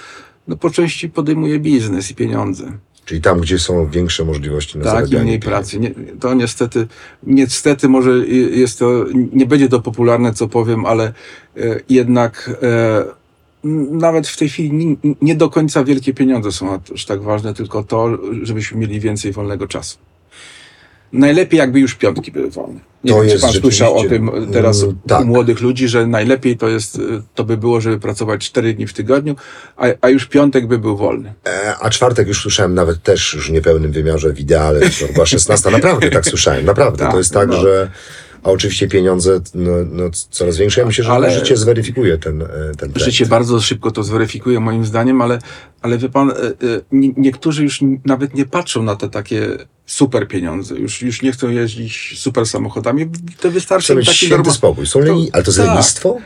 no 0.49 0.57
po 0.57 0.71
części 0.71 1.09
podejmuje 1.09 1.59
biznes 1.59 2.11
i 2.11 2.15
pieniądze. 2.15 2.73
Czyli 3.05 3.21
tam, 3.21 3.41
gdzie 3.41 3.59
są 3.59 3.87
większe 3.87 4.25
możliwości 4.25 4.79
na 4.79 4.85
Tak, 4.85 4.95
zarabianie 4.95 5.25
mniej 5.25 5.39
pieniędzy. 5.41 5.49
pracy. 5.49 5.81
Nie, 5.81 5.91
to 6.21 6.35
niestety, 6.35 6.87
niestety 7.23 7.89
może 7.89 8.27
jest 8.51 8.79
to, 8.79 9.05
nie 9.33 9.47
będzie 9.47 9.69
to 9.69 9.81
popularne, 9.81 10.33
co 10.35 10.49
powiem, 10.49 10.87
ale 10.87 11.13
e, 11.57 11.81
jednak 11.89 12.51
e, 12.63 13.05
nawet 13.91 14.29
w 14.29 14.37
tej 14.37 14.49
chwili 14.49 14.73
nie, 14.73 15.15
nie 15.23 15.35
do 15.35 15.51
końca 15.51 15.85
wielkie 15.85 16.15
pieniądze 16.15 16.53
są 16.53 16.79
aż 16.95 17.05
tak 17.07 17.23
ważne, 17.23 17.55
tylko 17.55 17.83
to, 17.85 18.19
żebyśmy 18.43 18.79
mieli 18.79 19.01
więcej 19.01 19.33
wolnego 19.33 19.67
czasu. 19.69 19.99
Najlepiej 21.13 21.59
jakby 21.59 21.81
już 21.81 21.95
piątki 21.95 22.33
były 22.33 22.51
wolne. 22.51 22.81
Nie 23.05 23.13
To 23.13 23.23
wiem, 23.23 23.31
czy 23.31 23.41
pan 23.41 23.53
słyszał 23.53 23.97
o 23.97 24.05
tym 24.05 24.31
teraz 24.53 24.83
Mm, 24.83 24.97
u 25.05 25.09
tak. 25.09 25.25
młodych 25.25 25.61
ludzi, 25.61 25.89
że 25.89 26.07
najlepiej 26.07 26.57
to 26.57 26.69
jest, 26.69 26.97
e, 26.97 27.01
to 27.35 27.45
by 27.45 27.57
było, 27.57 27.81
żeby 27.81 28.01
pracować 28.01 28.47
cztery 28.47 28.75
dni 28.75 28.87
w 28.87 28.93
tygodniu, 28.93 29.37
a, 29.77 29.87
a 30.01 30.09
już 30.09 30.27
piątek 30.27 30.67
by 30.67 30.79
był 30.79 30.97
wolny. 30.97 31.35
E, 31.47 31.75
A 31.81 31.91
czwartek 31.91 32.29
już 32.29 32.43
słyszałem 32.43 32.75
nawet 32.75 33.03
też 33.03 33.35
już 33.35 33.49
w 33.49 33.53
niepełnym 33.53 33.93
wymiarze 33.93 34.33
w 34.33 34.41
ideale, 34.41 34.81
to 34.81 35.13
była 35.15 35.27
16. 35.27 35.71
Naprawdę 35.71 36.11
tak 36.11 36.27
słyszałem, 36.27 36.65
naprawdę. 36.65 36.99
Tak, 36.99 37.13
to 37.13 37.19
jest 37.19 37.33
tak, 37.33 37.49
no. 37.49 37.61
że 37.61 37.91
a 38.43 38.51
oczywiście 38.51 38.89
pieniądze 38.89 39.41
no, 39.55 39.71
no, 39.91 40.05
coraz 40.31 40.57
większe. 40.57 40.81
Ja 40.81 40.87
myślę, 40.87 41.05
że 41.05 41.11
Ale- 41.13 41.31
życie 41.31 41.57
zweryfikuje 41.57 42.19
ten, 42.19 42.43
e, 42.43 42.47
ten 42.47 42.77
trend. 42.93 42.99
Życie 42.99 43.27
bardzo 43.27 43.61
szybko 43.61 43.91
to 43.91 44.03
zweryfikuje 44.03 44.61
moim 44.61 44.85
zdaniem, 44.85 45.23
ale, 45.23 45.39
ale 45.83 45.99
wie 45.99 46.09
pan, 46.09 46.31
e, 46.31 46.35
e, 46.35 46.55
nie- 46.93 47.13
niektórzy 47.17 47.63
już 47.63 47.81
nawet 48.05 48.35
nie 48.35 48.47
patrzą 48.47 48.83
na 48.83 48.97
te 48.97 49.09
takie 49.09 49.49
super 49.87 50.29
pieniądze. 50.29 50.75
Już, 50.75 51.03
już 51.03 51.23
nie 51.23 51.33
chcą 51.33 51.49
jeździć 51.49 52.15
super 52.21 52.47
samochodami. 52.47 53.07
To 53.41 53.51
wystarczy 53.51 53.85
Chcę 53.93 54.01
im 54.01 54.07
taki 54.07 54.17
święty 54.17 54.37
norma- 54.37 54.53
spokój. 54.53 54.87
Są 54.87 55.01
To- 55.01 55.07
leni... 55.07 55.31
Ale 55.33 55.43
to 55.43 55.51
jest 55.51 55.59
tak. 55.59 55.69
lenistwo? 55.69 56.19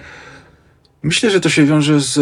Myślę, 1.05 1.31
że 1.31 1.41
to 1.41 1.49
się 1.49 1.65
wiąże 1.65 2.01
z, 2.01 2.13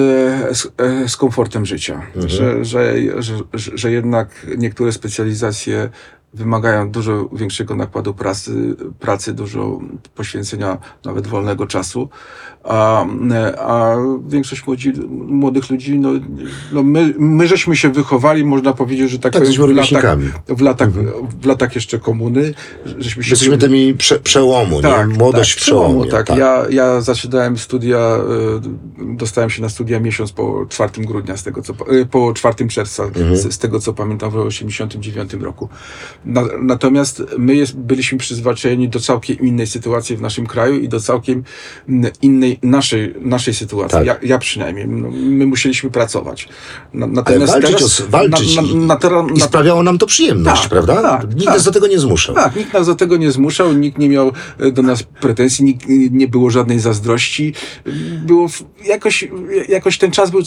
z, 0.59 0.67
z 1.13 1.17
komfortem 1.17 1.67
życia. 1.67 1.95
Mhm. 2.07 2.29
Że, 2.29 2.65
że, 2.65 2.95
że, 3.19 3.35
że 3.79 3.93
jednak 3.93 4.47
niektóre 4.59 4.93
specjalizacje 4.93 5.89
wymagają 6.35 6.91
dużo 6.91 7.29
większego 7.33 7.77
nakładu 7.77 8.15
pracy, 8.15 8.77
pracy 8.99 9.35
dużo 9.35 9.81
poświęcenia 10.15 10.79
nawet 11.05 11.27
wolnego 11.27 11.67
czasu, 11.67 12.09
a, 12.65 13.07
a 13.59 13.97
większość 14.29 14.67
młodzi, 14.67 14.93
młodych 15.11 15.71
ludzi, 15.71 15.99
no, 15.99 16.11
no 16.73 16.83
my, 16.83 17.15
my 17.19 17.49
żeśmy 17.49 17.77
się 17.77 17.93
wychowali, 17.93 18.45
można 18.45 18.73
powiedzieć, 18.73 19.11
że 19.11 19.19
tak, 19.19 19.33
Tak, 19.33 19.43
powiem, 19.43 19.55
w 19.75 19.77
latach, 19.93 20.19
w, 20.49 20.61
latach, 20.61 20.91
w 21.41 21.47
latach 21.47 21.75
jeszcze 21.75 21.99
komuny, 21.99 22.55
żeśmy 22.99 23.25
się 23.25 23.31
Jesteśmy 23.31 23.59
tymi 23.59 23.95
prze, 23.95 24.19
przełomu, 24.21 24.81
nie? 24.81 25.07
Młodość 25.19 25.55
tak, 25.55 25.61
w 25.61 25.63
przełomie. 25.63 26.11
Tak, 26.11 26.29
Ja, 26.39 26.63
ja 26.71 27.01
zaczynałem 27.01 27.59
studia, 27.59 28.19
y, 29.03 29.17
dostałem 29.17 29.51
się 29.51 29.63
na 29.63 29.69
studia 29.69 30.01
miesiąc 30.01 30.33
po 30.33 30.67
4 30.69 30.91
grudnia, 31.07 31.37
z 31.37 31.43
tego 31.43 31.63
co, 31.63 31.75
po 32.11 32.33
4 32.33 32.69
czerwca, 32.69 33.05
Mhm. 33.05 33.37
z, 33.37 33.55
z 33.55 33.59
tego 33.59 33.81
co 33.81 33.93
pamiętam, 33.95 34.31
w 34.31 34.37
89 34.37 35.33
roku. 35.33 35.69
Na, 36.25 36.43
natomiast 36.63 37.23
my 37.39 37.55
jest, 37.55 37.77
byliśmy 37.77 38.19
przyzwyczajeni 38.19 38.89
do 38.89 39.01
całkiem 39.01 39.39
innej 39.39 39.67
sytuacji 39.67 40.17
w 40.17 40.21
naszym 40.21 40.47
kraju 40.47 40.81
i 40.81 40.89
do 40.89 41.01
całkiem 41.01 41.45
innej 42.23 42.59
naszej, 42.63 43.15
naszej 43.21 43.55
sytuacji. 43.55 43.99
Tak. 43.99 44.07
Ja, 44.07 44.17
ja 44.23 44.39
przynajmniej. 44.39 44.89
No, 44.89 45.11
my 45.11 45.47
musieliśmy 45.47 45.91
pracować. 45.91 46.49
Na, 46.95 47.07
Ale 47.07 47.15
natomiast 47.15 47.53
walczyć, 47.53 47.77
teraz, 47.77 48.01
o, 48.01 48.07
walczyć 48.09 48.57
na, 48.57 48.63
na, 48.63 48.97
tera- 48.97 49.27
i 49.35 49.41
sprawiało 49.41 49.83
nam 49.83 49.99
to 49.99 50.07
przyjemność, 50.07 50.61
Tak, 50.63 50.71
prawda? 50.71 51.03
tak, 51.03 51.35
Nikt 51.35 51.45
tak. 51.45 51.55
nas 51.55 51.65
do 51.65 51.71
tego 51.73 51.87
nie 51.87 51.99
zmuszał. 51.99 52.35
Tak, 52.35 52.57
nikt 52.57 52.73
nas 52.73 52.87
do 52.87 52.95
tego 52.95 53.17
nie 53.17 53.33
zmuszał, 53.33 53.73
nikt 53.73 53.99
nie 53.99 54.09
miał 54.09 54.33
e, 54.59 54.73
do 54.73 54.83
nas 54.83 55.03
pretensji, 55.03 55.65
nikt, 55.65 55.85
nie 56.11 56.29
było 56.29 56.51
żadnej 56.51 56.81
zazdrości. 56.81 57.55
Było 58.27 58.49
w, 58.49 58.65
jakoś, 58.85 59.29
jakoś 59.69 59.99
ten 59.99 60.11
czas 60.11 60.31
był 60.31 60.41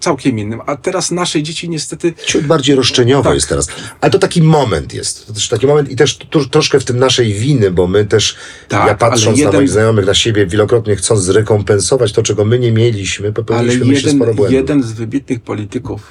całkiem 0.00 0.38
innym, 0.38 0.60
a 0.66 0.76
teraz 0.76 1.10
nasze 1.10 1.42
dzieci 1.42 1.68
niestety 1.68 2.14
Ciut 2.26 2.46
bardziej 2.46 2.76
roszczeniowo 2.76 3.22
Tak. 3.24 3.34
jest 3.34 3.48
teraz. 3.48 3.68
Ale 4.00 4.10
to 4.10 4.18
taki 4.18 4.42
moment 4.42 4.94
jest. 4.94 5.15
To 5.26 5.32
też 5.32 5.48
taki 5.48 5.66
moment 5.66 5.90
i 5.90 5.96
też 5.96 6.16
tro, 6.18 6.44
troszkę 6.44 6.80
w 6.80 6.84
tym 6.84 6.98
naszej 6.98 7.32
winy, 7.32 7.70
bo 7.70 7.86
my 7.86 8.04
też, 8.04 8.36
Tak, 8.68 8.88
ja 8.88 8.94
patrząc 8.94 9.26
ale 9.26 9.36
jeden- 9.36 9.52
na 9.52 9.58
moich 9.58 9.70
znajomych, 9.70 10.06
na 10.06 10.14
siebie, 10.14 10.46
wielokrotnie 10.46 10.96
chcąc 10.96 11.20
zrekompensować 11.22 12.12
to, 12.12 12.22
czego 12.22 12.44
my 12.44 12.58
nie 12.58 12.72
mieliśmy, 12.72 13.26
Ale 13.26 13.32
popełniliśmy 13.32 13.84
myślę 13.86 13.96
jeden, 14.10 14.16
sporo 14.16 14.34
błędów. 14.34 14.54
jeden 14.54 14.82
z 14.82 14.92
wybitnych 14.92 15.40
polityków, 15.40 16.08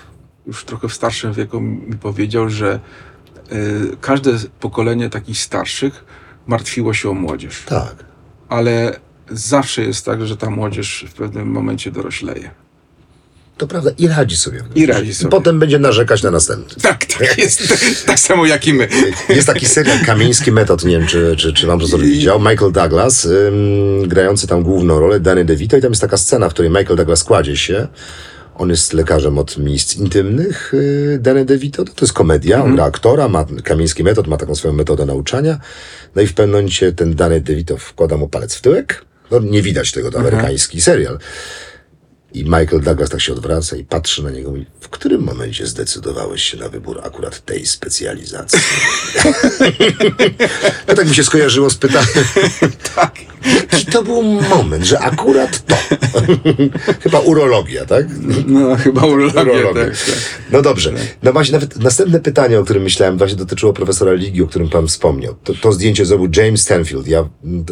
już 0.47 0.65
trochę 0.65 0.87
w 0.89 0.93
starszym 0.93 1.33
wieku, 1.33 1.61
mi 1.61 1.97
powiedział, 1.97 2.49
że 2.49 2.79
e, 3.49 3.55
każde 4.01 4.31
pokolenie 4.59 5.09
takich 5.09 5.37
starszych 5.37 6.05
martwiło 6.47 6.93
się 6.93 7.09
o 7.09 7.13
młodzież. 7.13 7.63
Tak. 7.65 7.95
Ale 8.49 8.99
zawsze 9.31 9.81
jest 9.83 10.05
tak, 10.05 10.25
że 10.27 10.37
ta 10.37 10.49
młodzież 10.49 11.05
w 11.09 11.13
pewnym 11.13 11.47
momencie 11.47 11.91
dorośleje. 11.91 12.51
To 13.57 13.67
prawda. 13.67 13.91
I 13.97 14.07
radzi 14.07 14.37
sobie. 14.37 14.63
I 14.75 14.85
radzi 14.85 15.13
sobie. 15.13 15.31
potem 15.31 15.59
będzie 15.59 15.79
narzekać 15.79 16.23
na 16.23 16.31
następny. 16.31 16.81
Tak, 16.81 17.05
tak 17.05 17.37
jest. 17.43 17.63
tak 18.05 18.19
samo 18.19 18.45
jak 18.45 18.67
i 18.67 18.73
my. 18.73 18.87
Jest 19.29 19.47
taki 19.47 19.65
serial 19.65 19.99
Kamieński 20.05 20.51
Metod, 20.51 20.85
nie 20.85 20.99
wiem, 20.99 21.07
czy, 21.07 21.35
czy, 21.37 21.53
czy 21.53 21.67
wam 21.67 21.79
profesor 21.79 22.01
widział. 22.01 22.39
Michael 22.39 22.71
Douglas, 22.71 23.25
ym, 23.25 24.07
grający 24.07 24.47
tam 24.47 24.63
główną 24.63 24.99
rolę, 24.99 25.19
Danny 25.19 25.45
DeVito 25.45 25.77
i 25.77 25.81
tam 25.81 25.91
jest 25.91 26.01
taka 26.01 26.17
scena, 26.17 26.49
w 26.49 26.53
której 26.53 26.71
Michael 26.71 26.95
Douglas 26.95 27.23
kładzie 27.23 27.57
się. 27.57 27.87
On 28.57 28.69
jest 28.69 28.93
lekarzem 28.93 29.37
od 29.37 29.57
miejsc 29.57 29.95
intymnych, 29.95 30.71
yy, 30.73 31.19
Danny 31.21 31.45
DeVito. 31.45 31.85
To, 31.85 31.93
to 31.93 32.05
jest 32.05 32.13
komedia, 32.13 32.63
on 32.63 32.75
gra 32.75 32.83
aktora, 32.85 33.27
ma 33.27 33.45
Kamieński 33.63 34.03
Metod, 34.03 34.27
ma 34.27 34.37
taką 34.37 34.55
swoją 34.55 34.73
metodę 34.73 35.05
nauczania. 35.05 35.59
No 36.15 36.21
i 36.21 36.27
w 36.27 36.33
pewnym 36.33 36.55
momencie 36.55 36.91
ten 36.91 37.15
Danny 37.15 37.41
DeVito 37.41 37.77
wkłada 37.77 38.17
mu 38.17 38.27
palec 38.29 38.55
w 38.55 38.61
tyłek. 38.61 39.05
No 39.31 39.39
nie 39.39 39.61
widać 39.61 39.91
tego, 39.91 40.11
to 40.11 40.19
amerykański 40.19 40.81
serial. 40.81 41.19
I 42.35 42.43
Michael 42.43 42.81
Douglas 42.81 43.09
tak 43.09 43.21
się 43.21 43.33
odwraca 43.33 43.75
i 43.75 43.83
patrzy 43.83 44.23
na 44.23 44.31
niego 44.31 44.49
i 44.49 44.51
mówi, 44.51 44.65
w 44.79 44.89
którym 44.89 45.21
momencie 45.21 45.67
zdecydowałeś 45.67 46.43
się 46.43 46.57
na 46.57 46.69
wybór 46.69 47.01
akurat 47.03 47.45
tej 47.45 47.65
specjalizacji? 47.65 48.59
to 50.87 50.95
tak 50.95 51.07
mi 51.09 51.15
się 51.15 51.23
skojarzyło 51.23 51.69
z 51.69 51.75
pytaniem. 51.75 52.07
Tak. 52.95 53.15
I 53.81 53.85
to 53.85 54.03
był 54.03 54.21
moment, 54.23 54.85
że 54.85 54.99
akurat 54.99 55.65
to. 55.65 55.75
Chyba 57.03 57.19
urologia, 57.19 57.85
tak? 57.85 58.05
No, 58.47 58.75
chyba 58.75 59.05
urologia, 59.05 59.41
Urologia. 59.41 59.85
tak, 59.85 60.05
tak. 60.05 60.15
No 60.51 60.61
dobrze. 60.61 60.93
No 61.23 61.33
właśnie, 61.33 61.53
nawet 61.53 61.75
następne 61.79 62.19
pytanie, 62.19 62.59
o 62.59 62.63
którym 62.63 62.83
myślałem, 62.83 63.17
właśnie 63.17 63.37
dotyczyło 63.37 63.73
profesora 63.73 64.13
Ligi, 64.13 64.41
o 64.41 64.47
którym 64.47 64.69
pan 64.69 64.87
wspomniał. 64.87 65.35
To, 65.43 65.53
to 65.53 65.71
zdjęcie 65.71 66.05
zrobił 66.05 66.29
James 66.43 66.61
Stanfield. 66.61 67.07
Ja, 67.07 67.29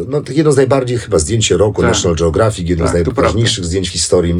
no, 0.08 0.20
to 0.20 0.32
jedno 0.32 0.52
z 0.52 0.56
najbardziej 0.56 0.98
chyba 0.98 1.18
zdjęcie 1.18 1.56
roku 1.56 1.82
Tak. 1.82 1.90
National 1.90 2.16
Geographic, 2.16 2.68
jedno 2.68 2.84
Tak, 2.84 3.02
z 3.02 3.06
najważniejszych 3.06 3.64
zdjęć 3.64 3.88
w 3.88 3.92
historii 3.92 4.34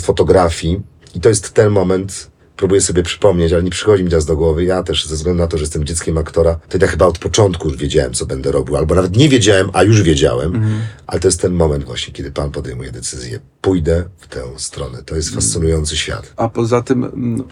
fotografii. 0.00 0.80
I 1.14 1.20
to 1.20 1.28
jest 1.28 1.50
ten 1.52 1.70
moment, 1.70 2.30
próbuję 2.56 2.80
sobie 2.80 3.02
przypomnieć, 3.02 3.52
ale 3.52 3.62
nie 3.62 3.70
przychodzi 3.70 4.04
mi 4.04 4.10
teraz 4.10 4.26
do 4.26 4.36
głowy. 4.36 4.64
Ja 4.64 4.82
też, 4.82 5.06
ze 5.06 5.14
względu 5.14 5.42
na 5.42 5.46
to, 5.46 5.58
że 5.58 5.62
jestem 5.62 5.84
dzieckiem 5.84 6.18
aktora, 6.18 6.60
to 6.68 6.78
ja 6.80 6.86
chyba 6.86 7.06
od 7.06 7.18
początku 7.18 7.68
już 7.68 7.76
wiedziałem, 7.76 8.12
co 8.12 8.26
będę 8.26 8.52
robił, 8.52 8.76
albo 8.76 8.94
nawet 8.94 9.16
nie 9.16 9.28
wiedziałem, 9.28 9.70
a 9.72 9.82
już 9.82 10.02
wiedziałem. 10.02 10.54
Mhm. 10.54 10.80
Ale 11.06 11.20
to 11.20 11.28
jest 11.28 11.40
ten 11.40 11.52
moment 11.52 11.84
właśnie, 11.84 12.12
kiedy 12.12 12.30
pan 12.30 12.50
podejmuje 12.50 12.92
decyzję. 12.92 13.40
Pójdę 13.60 14.04
w 14.18 14.26
tę 14.26 14.42
stronę. 14.56 15.02
To 15.02 15.16
jest 15.16 15.34
fascynujący 15.34 15.96
świat. 15.96 16.32
A 16.36 16.48
poza 16.48 16.82
tym, 16.82 17.04
mm, 17.04 17.44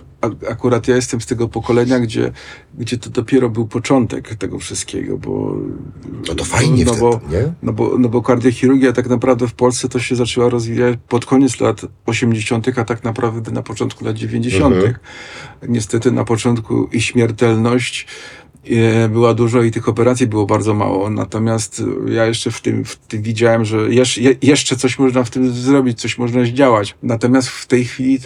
akurat 0.48 0.88
ja 0.88 0.96
jestem 0.96 1.20
z 1.20 1.26
tego 1.26 1.48
pokolenia, 1.48 2.00
gdzie, 2.00 2.32
gdzie 2.78 2.98
to 2.98 3.10
dopiero 3.10 3.50
był 3.50 3.66
początek 3.66 4.34
tego 4.34 4.58
wszystkiego, 4.58 5.18
bo. 5.18 5.56
No 6.28 6.34
to 6.34 6.44
fajnie 6.44 6.84
no, 6.84 6.92
wtedy, 6.92 7.00
bo, 7.00 7.20
nie? 7.30 7.52
No 7.62 7.72
bo, 7.72 7.98
no 7.98 8.08
bo 8.08 8.22
kardiochirurgia 8.22 8.92
tak 8.92 9.08
naprawdę 9.08 9.48
w 9.48 9.54
Polsce 9.54 9.88
to 9.88 9.98
się 9.98 10.16
zaczęła 10.16 10.48
rozwijać 10.48 10.98
pod 11.08 11.26
koniec 11.26 11.60
lat 11.60 11.80
80., 12.06 12.78
a 12.78 12.84
tak 12.84 13.04
naprawdę 13.04 13.50
na 13.50 13.62
początku 13.62 14.04
lat 14.04 14.16
90. 14.16 14.74
Mhm. 14.74 14.94
Niestety 15.68 16.12
na 16.12 16.24
początku 16.24 16.88
i 16.92 17.00
śmiertelność 17.00 18.06
była 19.08 19.34
dużo 19.34 19.62
i 19.62 19.70
tych 19.70 19.88
operacji 19.88 20.26
było 20.26 20.46
bardzo 20.46 20.74
mało. 20.74 21.10
Natomiast 21.10 21.82
e, 22.08 22.12
ja 22.12 22.26
jeszcze 22.26 22.50
w 22.50 22.60
tym, 22.60 22.84
w 22.84 22.96
tym 22.96 23.22
widziałem, 23.22 23.64
że 23.64 23.76
jesz, 23.94 24.18
je, 24.18 24.34
jeszcze 24.42 24.76
coś 24.76 24.98
można 24.98 25.24
w 25.24 25.30
tym 25.30 25.52
zrobić, 25.52 26.00
coś 26.00 26.18
można 26.18 26.44
zdziałać. 26.44 26.94
Natomiast 27.02 27.48
w 27.48 27.66
tej 27.66 27.84
chwili 27.84 28.14
e, 28.14 28.20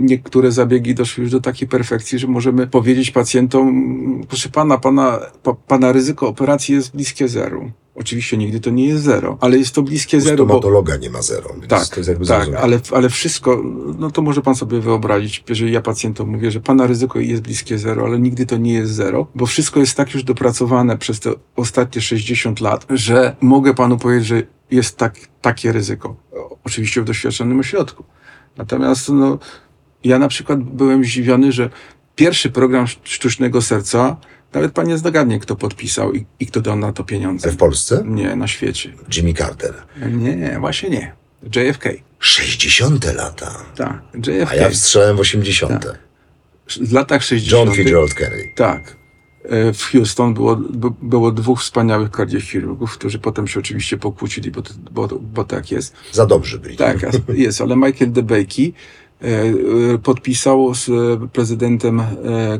niektóre 0.00 0.52
zabiegi 0.52 0.94
doszły 0.94 1.22
już 1.22 1.30
do 1.32 1.40
takiej 1.40 1.68
perfekcji, 1.68 2.18
że 2.18 2.26
możemy 2.26 2.66
powiedzieć 2.66 3.10
pacjentom, 3.10 4.24
proszę 4.28 4.48
pana, 4.48 4.78
pana, 4.78 5.20
pa, 5.42 5.54
pana 5.54 5.92
ryzyko 5.92 6.28
operacji 6.28 6.74
jest 6.74 6.96
bliskie 6.96 7.28
zeru. 7.28 7.70
Oczywiście 7.94 8.36
nigdy 8.36 8.60
to 8.60 8.70
nie 8.70 8.88
jest 8.88 9.04
zero, 9.04 9.38
ale 9.40 9.58
jest 9.58 9.74
to 9.74 9.82
bliskie 9.82 10.20
zero, 10.20 10.36
bo, 10.36 10.44
stomatologa 10.44 10.96
nie 10.96 11.10
ma 11.10 11.22
zero. 11.22 11.50
Więc 11.54 11.68
tak, 11.68 11.88
to 11.88 11.96
jest 11.96 12.08
jakby 12.08 12.26
tak, 12.26 12.36
zrozumiałe. 12.36 12.64
ale, 12.64 12.80
ale 12.92 13.08
wszystko, 13.08 13.62
no 13.98 14.10
to 14.10 14.22
może 14.22 14.42
pan 14.42 14.54
sobie 14.54 14.80
wyobrazić, 14.80 15.44
jeżeli 15.48 15.72
ja 15.72 15.82
pacjentom 15.82 16.28
mówię, 16.28 16.50
że 16.50 16.60
pana 16.60 16.86
ryzyko 16.86 17.18
jest 17.20 17.42
bliskie 17.42 17.78
zero, 17.78 18.04
ale 18.04 18.18
nigdy 18.18 18.46
to 18.46 18.56
nie 18.56 18.72
jest 18.72 18.92
zero, 18.92 19.26
bo 19.34 19.46
wszystko 19.46 19.80
jest 19.80 19.96
tak 19.96 20.14
już 20.14 20.24
dopracowane 20.24 20.98
przez 20.98 21.20
te 21.20 21.32
ostatnie 21.56 22.02
60 22.02 22.60
lat, 22.60 22.86
że 22.90 23.36
mogę 23.40 23.74
panu 23.74 23.98
powiedzieć, 23.98 24.28
że 24.28 24.42
jest 24.70 24.96
tak, 24.96 25.16
takie 25.40 25.72
ryzyko. 25.72 26.16
Oczywiście 26.64 27.00
w 27.00 27.04
doświadczonym 27.04 27.60
ośrodku. 27.60 28.04
Natomiast 28.56 29.08
no, 29.08 29.38
ja 30.04 30.18
na 30.18 30.28
przykład 30.28 30.62
byłem 30.62 31.04
zdziwiony, 31.04 31.52
że 31.52 31.70
pierwszy 32.16 32.50
program 32.50 32.86
sztucznego 33.02 33.62
serca, 33.62 34.16
nawet 34.54 34.72
pan 34.72 34.86
nie 34.86 34.98
zdogadnie, 34.98 35.38
kto 35.38 35.56
podpisał 35.56 36.12
i, 36.12 36.26
i 36.40 36.46
kto 36.46 36.60
dał 36.60 36.76
na 36.76 36.92
to 36.92 37.04
pieniądze. 37.04 37.50
W 37.50 37.56
Polsce? 37.56 38.02
Nie, 38.06 38.36
na 38.36 38.48
świecie. 38.48 38.92
Jimmy 39.16 39.34
Carter. 39.34 39.74
Nie, 40.12 40.36
nie, 40.36 40.58
właśnie 40.60 40.90
nie. 40.90 41.12
JFK. 41.56 41.88
60 42.18 43.14
lata. 43.14 43.64
Tak, 43.76 44.02
JFK. 44.26 44.50
A 44.50 44.54
ja 44.54 44.70
wstrzałem 44.70 45.16
w 45.16 45.20
80. 45.20 45.86
W 46.68 46.92
latach 46.92 47.22
60. 47.24 47.52
John 47.66 47.76
Fitzgerald 47.76 48.14
Kennedy. 48.14 48.52
Tak. 48.54 48.96
E, 49.44 49.72
W 49.72 49.82
Houston 49.82 50.34
było, 50.34 50.56
było 51.02 51.32
dwóch 51.32 51.60
wspaniałych 51.60 52.10
kardiochirurgów, 52.10 52.92
którzy 52.92 53.18
potem 53.18 53.48
się 53.48 53.60
oczywiście 53.60 53.96
pokłócili, 53.96 54.50
bo, 54.50 54.62
bo, 54.90 55.08
bo 55.08 55.44
tak 55.44 55.70
jest. 55.70 55.94
Za 56.12 56.26
dobrzy 56.26 56.58
byli. 56.58 56.76
Tak, 56.76 57.06
jest, 57.28 57.60
ale 57.60 57.76
Michael 57.76 58.12
DeBakey 58.12 58.72
podpisał 60.02 60.74
z 60.74 60.88
e, 60.88 60.92
prezydentem 61.32 62.00
e, 62.00 62.06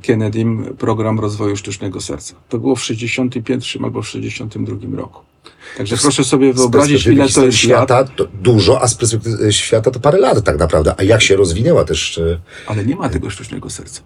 Kennedym 0.02 0.74
program 0.78 1.20
rozwoju 1.20 1.56
sztucznego 1.56 2.00
serca. 2.00 2.34
To 2.48 2.58
było 2.58 2.76
w 2.76 2.84
61 2.84 3.84
albo 3.84 4.02
w 4.02 4.08
62 4.08 4.96
roku. 4.96 5.20
Także 5.76 5.96
proszę 5.96 6.24
sobie 6.24 6.52
wyobrazić, 6.52 7.06
ile 7.06 7.16
to 7.16 7.22
jest 7.22 7.56
historii 7.56 7.72
lat, 7.72 7.88
świata 7.88 8.04
to 8.16 8.26
dużo, 8.42 8.82
a 8.82 8.88
z 8.88 8.94
perspektywy 8.94 9.52
świata 9.52 9.90
to 9.90 10.00
parę 10.00 10.18
lat 10.18 10.44
tak 10.44 10.58
naprawdę. 10.58 10.94
A 10.98 11.02
jak 11.02 11.22
się 11.22 11.36
rozwinęła 11.36 11.84
też... 11.84 12.18
e, 12.18 12.40
ale 12.66 12.84
nie 12.84 12.96
ma 12.96 13.08
tego 13.08 13.30
sztucznego 13.30 13.70
serca. 13.70 14.00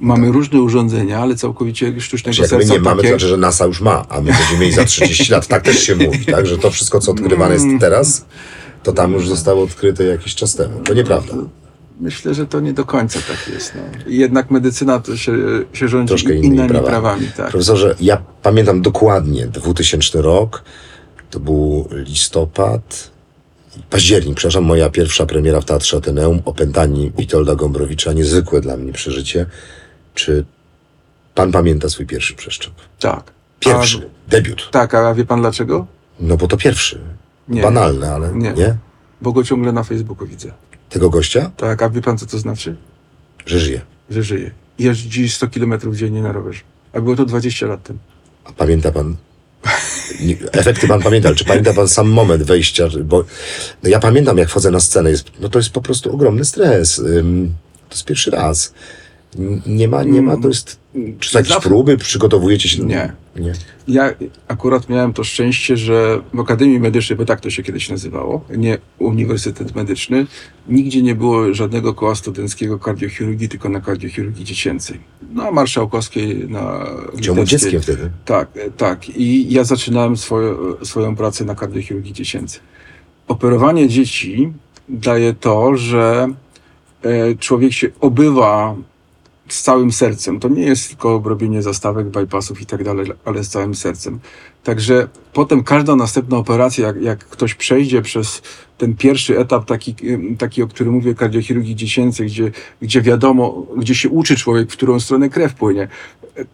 Mamy 0.00 0.32
różne 0.32 0.60
urządzenia, 0.60 1.18
ale 1.18 1.34
całkowicie 1.34 2.00
sztucznego 2.00 2.36
Znaczy, 2.36 2.54
jak 2.54 2.60
my 2.60 2.66
serca 2.66 2.74
nie 2.74 2.80
mamy, 2.80 2.96
to 2.96 3.02
takie, 3.02 3.08
znaczy, 3.08 3.28
że 3.28 3.36
NASA 3.36 3.66
już 3.66 3.80
ma, 3.80 4.06
a 4.08 4.20
my 4.20 4.32
będziemy 4.32 4.58
mieli 4.60 4.72
za 4.72 4.84
30 4.84 5.32
lat. 5.32 5.46
Tak 5.46 5.62
też 5.62 5.82
się 5.82 5.96
mówi, 5.96 6.26
tak? 6.26 6.46
Że 6.46 6.58
to 6.58 6.70
wszystko, 6.70 7.00
co 7.00 7.10
odkrywane 7.10 7.54
Mm. 7.54 7.70
jest 7.70 7.80
teraz, 7.80 8.24
to 8.82 8.92
tam 8.92 9.12
już 9.12 9.28
zostało 9.28 9.62
odkryte 9.62 10.04
jakiś 10.04 10.34
czas 10.34 10.54
temu. 10.54 10.80
To 10.80 10.94
nieprawda. 10.94 11.34
Myślę, 12.00 12.34
że 12.34 12.46
to 12.46 12.60
nie 12.60 12.72
do 12.72 12.84
końca 12.84 13.18
tak 13.28 13.54
jest. 13.54 13.72
No. 13.74 13.82
Jednak 14.06 14.50
medycyna 14.50 15.00
to 15.00 15.16
się, 15.16 15.32
się 15.72 15.88
rządzi 15.88 16.08
Troszkę 16.08 16.34
innymi 16.34 16.46
innymi 16.46 16.68
prawami. 16.68 16.88
prawami. 16.88 17.26
tak. 17.36 17.50
Profesorze, 17.50 17.94
ja 18.00 18.22
pamiętam 18.42 18.82
dokładnie 18.82 19.46
2000 19.46 20.22
rok, 20.22 20.62
to 21.30 21.40
był 21.40 21.88
listopad, 21.92 23.10
październik, 23.90 24.36
przepraszam, 24.36 24.64
moja 24.64 24.90
pierwsza 24.90 25.26
premiera 25.26 25.60
w 25.60 25.64
Teatrze 25.64 25.96
Ateneum, 25.96 26.42
Opętani 26.44 27.12
Witolda 27.18 27.54
Gombrowicza, 27.54 28.12
niezwykłe 28.12 28.60
dla 28.60 28.76
mnie 28.76 28.92
przeżycie. 28.92 29.46
Czy 30.14 30.44
Pan 31.36 31.52
pamięta 31.52 31.88
swój 31.88 32.06
pierwszy 32.06 32.34
przeszczep. 32.34 32.72
Tak. 33.00 33.32
Pierwszy. 33.60 34.10
Debiut. 34.28 34.66
A, 34.68 34.72
tak, 34.72 34.94
a 34.94 35.14
wie 35.14 35.24
pan 35.24 35.40
dlaczego? 35.40 35.86
No 36.20 36.36
bo 36.36 36.48
to 36.48 36.56
pierwszy. 36.56 37.00
Nie. 37.48 37.62
Banalne, 37.62 38.12
ale 38.12 38.32
Nie. 38.34 38.52
nie. 38.52 38.76
Bo 39.22 39.32
go 39.32 39.44
ciągle 39.44 39.72
na 39.72 39.82
Facebooku 39.82 40.26
widzę. 40.26 40.52
Tego 40.88 41.10
gościa? 41.10 41.50
Tak, 41.56 41.82
a 41.82 41.90
wie 41.90 42.00
pan 42.02 42.18
co 42.18 42.26
to 42.26 42.38
znaczy? 42.38 42.76
Że 43.46 43.60
żyje. 43.60 43.80
Że 44.10 44.22
żyje. 44.22 44.50
Jeździ 44.78 45.28
100 45.28 45.48
km 45.48 45.94
dziennie 45.94 46.22
na 46.22 46.32
rowerze. 46.32 46.60
A 46.92 47.00
było 47.00 47.16
to 47.16 47.24
20 47.24 47.66
lat 47.66 47.82
temu. 47.82 47.98
A 48.44 48.52
pamięta 48.52 48.92
pan... 48.92 49.16
Efekty 50.52 50.88
pan 50.88 51.02
pamięta, 51.02 51.34
czy 51.34 51.44
pamięta 51.44 51.74
pan 51.74 51.88
sam 51.88 52.08
moment 52.08 52.42
wejścia? 52.42 52.88
Bo 53.04 53.24
no 53.82 53.88
ja 53.88 54.00
pamiętam, 54.00 54.38
jak 54.38 54.48
wchodzę 54.48 54.70
na 54.70 54.80
scenę. 54.80 55.10
Jest, 55.10 55.30
no 55.40 55.48
to 55.48 55.58
jest 55.58 55.70
po 55.70 55.80
prostu 55.80 56.14
ogromny 56.14 56.44
stres. 56.44 56.96
To 57.88 57.94
jest 57.94 58.04
pierwszy 58.04 58.30
raz. 58.30 58.74
Nie 59.66 59.88
ma, 59.88 60.02
nie 60.02 60.22
ma, 60.22 60.36
to 60.36 60.48
jest... 60.48 60.76
Czy 61.20 61.30
są 61.30 61.38
jakieś 61.38 61.52
Zawsze- 61.52 61.68
próby? 61.68 61.96
Przygotowujecie 61.96 62.68
się? 62.68 62.82
Nie. 62.84 63.12
Nie. 63.36 63.52
Ja 63.88 64.10
akurat 64.48 64.88
miałem 64.88 65.12
to 65.12 65.24
szczęście, 65.24 65.76
że 65.76 66.20
w 66.34 66.40
Akademii 66.40 66.80
Medycznej, 66.80 67.16
bo 67.16 67.24
tak 67.24 67.40
to 67.40 67.50
się 67.50 67.62
kiedyś 67.62 67.88
nazywało, 67.88 68.44
nie 68.56 68.78
Uniwersytet 68.98 69.74
Medyczny, 69.74 70.26
nigdzie 70.68 71.02
nie 71.02 71.14
było 71.14 71.54
żadnego 71.54 71.94
koła 71.94 72.14
studenckiego 72.14 72.78
kardiochirurgii, 72.78 73.48
tylko 73.48 73.68
na 73.68 73.80
kardiochirurgii 73.80 74.44
dziecięcej. 74.44 75.00
Na 75.32 75.50
Marszałkowskiej, 75.50 76.48
na 76.48 76.86
Litewskiej. 77.14 77.46
dzieckiem 77.46 77.80
wtedy? 77.80 78.10
Tak, 78.24 78.48
e, 78.54 78.70
tak. 78.70 79.08
I 79.08 79.52
ja 79.52 79.64
zaczynałem 79.64 80.16
swoje, 80.16 80.54
swoją 80.82 81.16
pracę 81.16 81.44
na 81.44 81.54
kardiochirurgii 81.54 82.12
dziecięcej. 82.12 82.60
Operowanie 83.28 83.88
dzieci 83.88 84.52
daje 84.88 85.34
to, 85.34 85.76
że 85.76 86.28
e, 87.02 87.34
człowiek 87.34 87.72
się 87.72 87.88
obywa 88.00 88.76
z 89.48 89.62
całym 89.62 89.92
sercem. 89.92 90.40
To 90.40 90.48
nie 90.48 90.62
jest 90.62 90.88
tylko 90.88 91.22
robienie 91.24 91.62
zastawek, 91.62 92.06
bypassów 92.08 92.60
i 92.60 92.66
tak 92.66 92.84
dalej, 92.84 93.06
ale 93.24 93.44
z 93.44 93.48
całym 93.48 93.74
sercem. 93.74 94.18
Także 94.64 95.08
potem 95.32 95.62
każda 95.64 95.96
następna 95.96 96.36
operacja, 96.36 96.86
jak, 96.86 97.02
jak 97.02 97.18
ktoś 97.18 97.54
przejdzie 97.54 98.02
przez 98.02 98.42
ten 98.78 98.94
pierwszy 98.96 99.38
etap, 99.38 99.64
taki, 99.64 99.94
taki 100.38 100.62
o 100.62 100.68
którym 100.68 100.92
mówię, 100.92 101.14
kardiochirurgii 101.14 101.76
dziecięcej, 101.76 102.26
gdzie, 102.26 102.50
gdzie 102.82 103.02
wiadomo, 103.02 103.66
gdzie 103.76 103.94
się 103.94 104.08
uczy 104.08 104.36
człowiek, 104.36 104.70
w 104.70 104.76
którą 104.76 105.00
stronę 105.00 105.28
krew 105.28 105.54
płynie. 105.54 105.88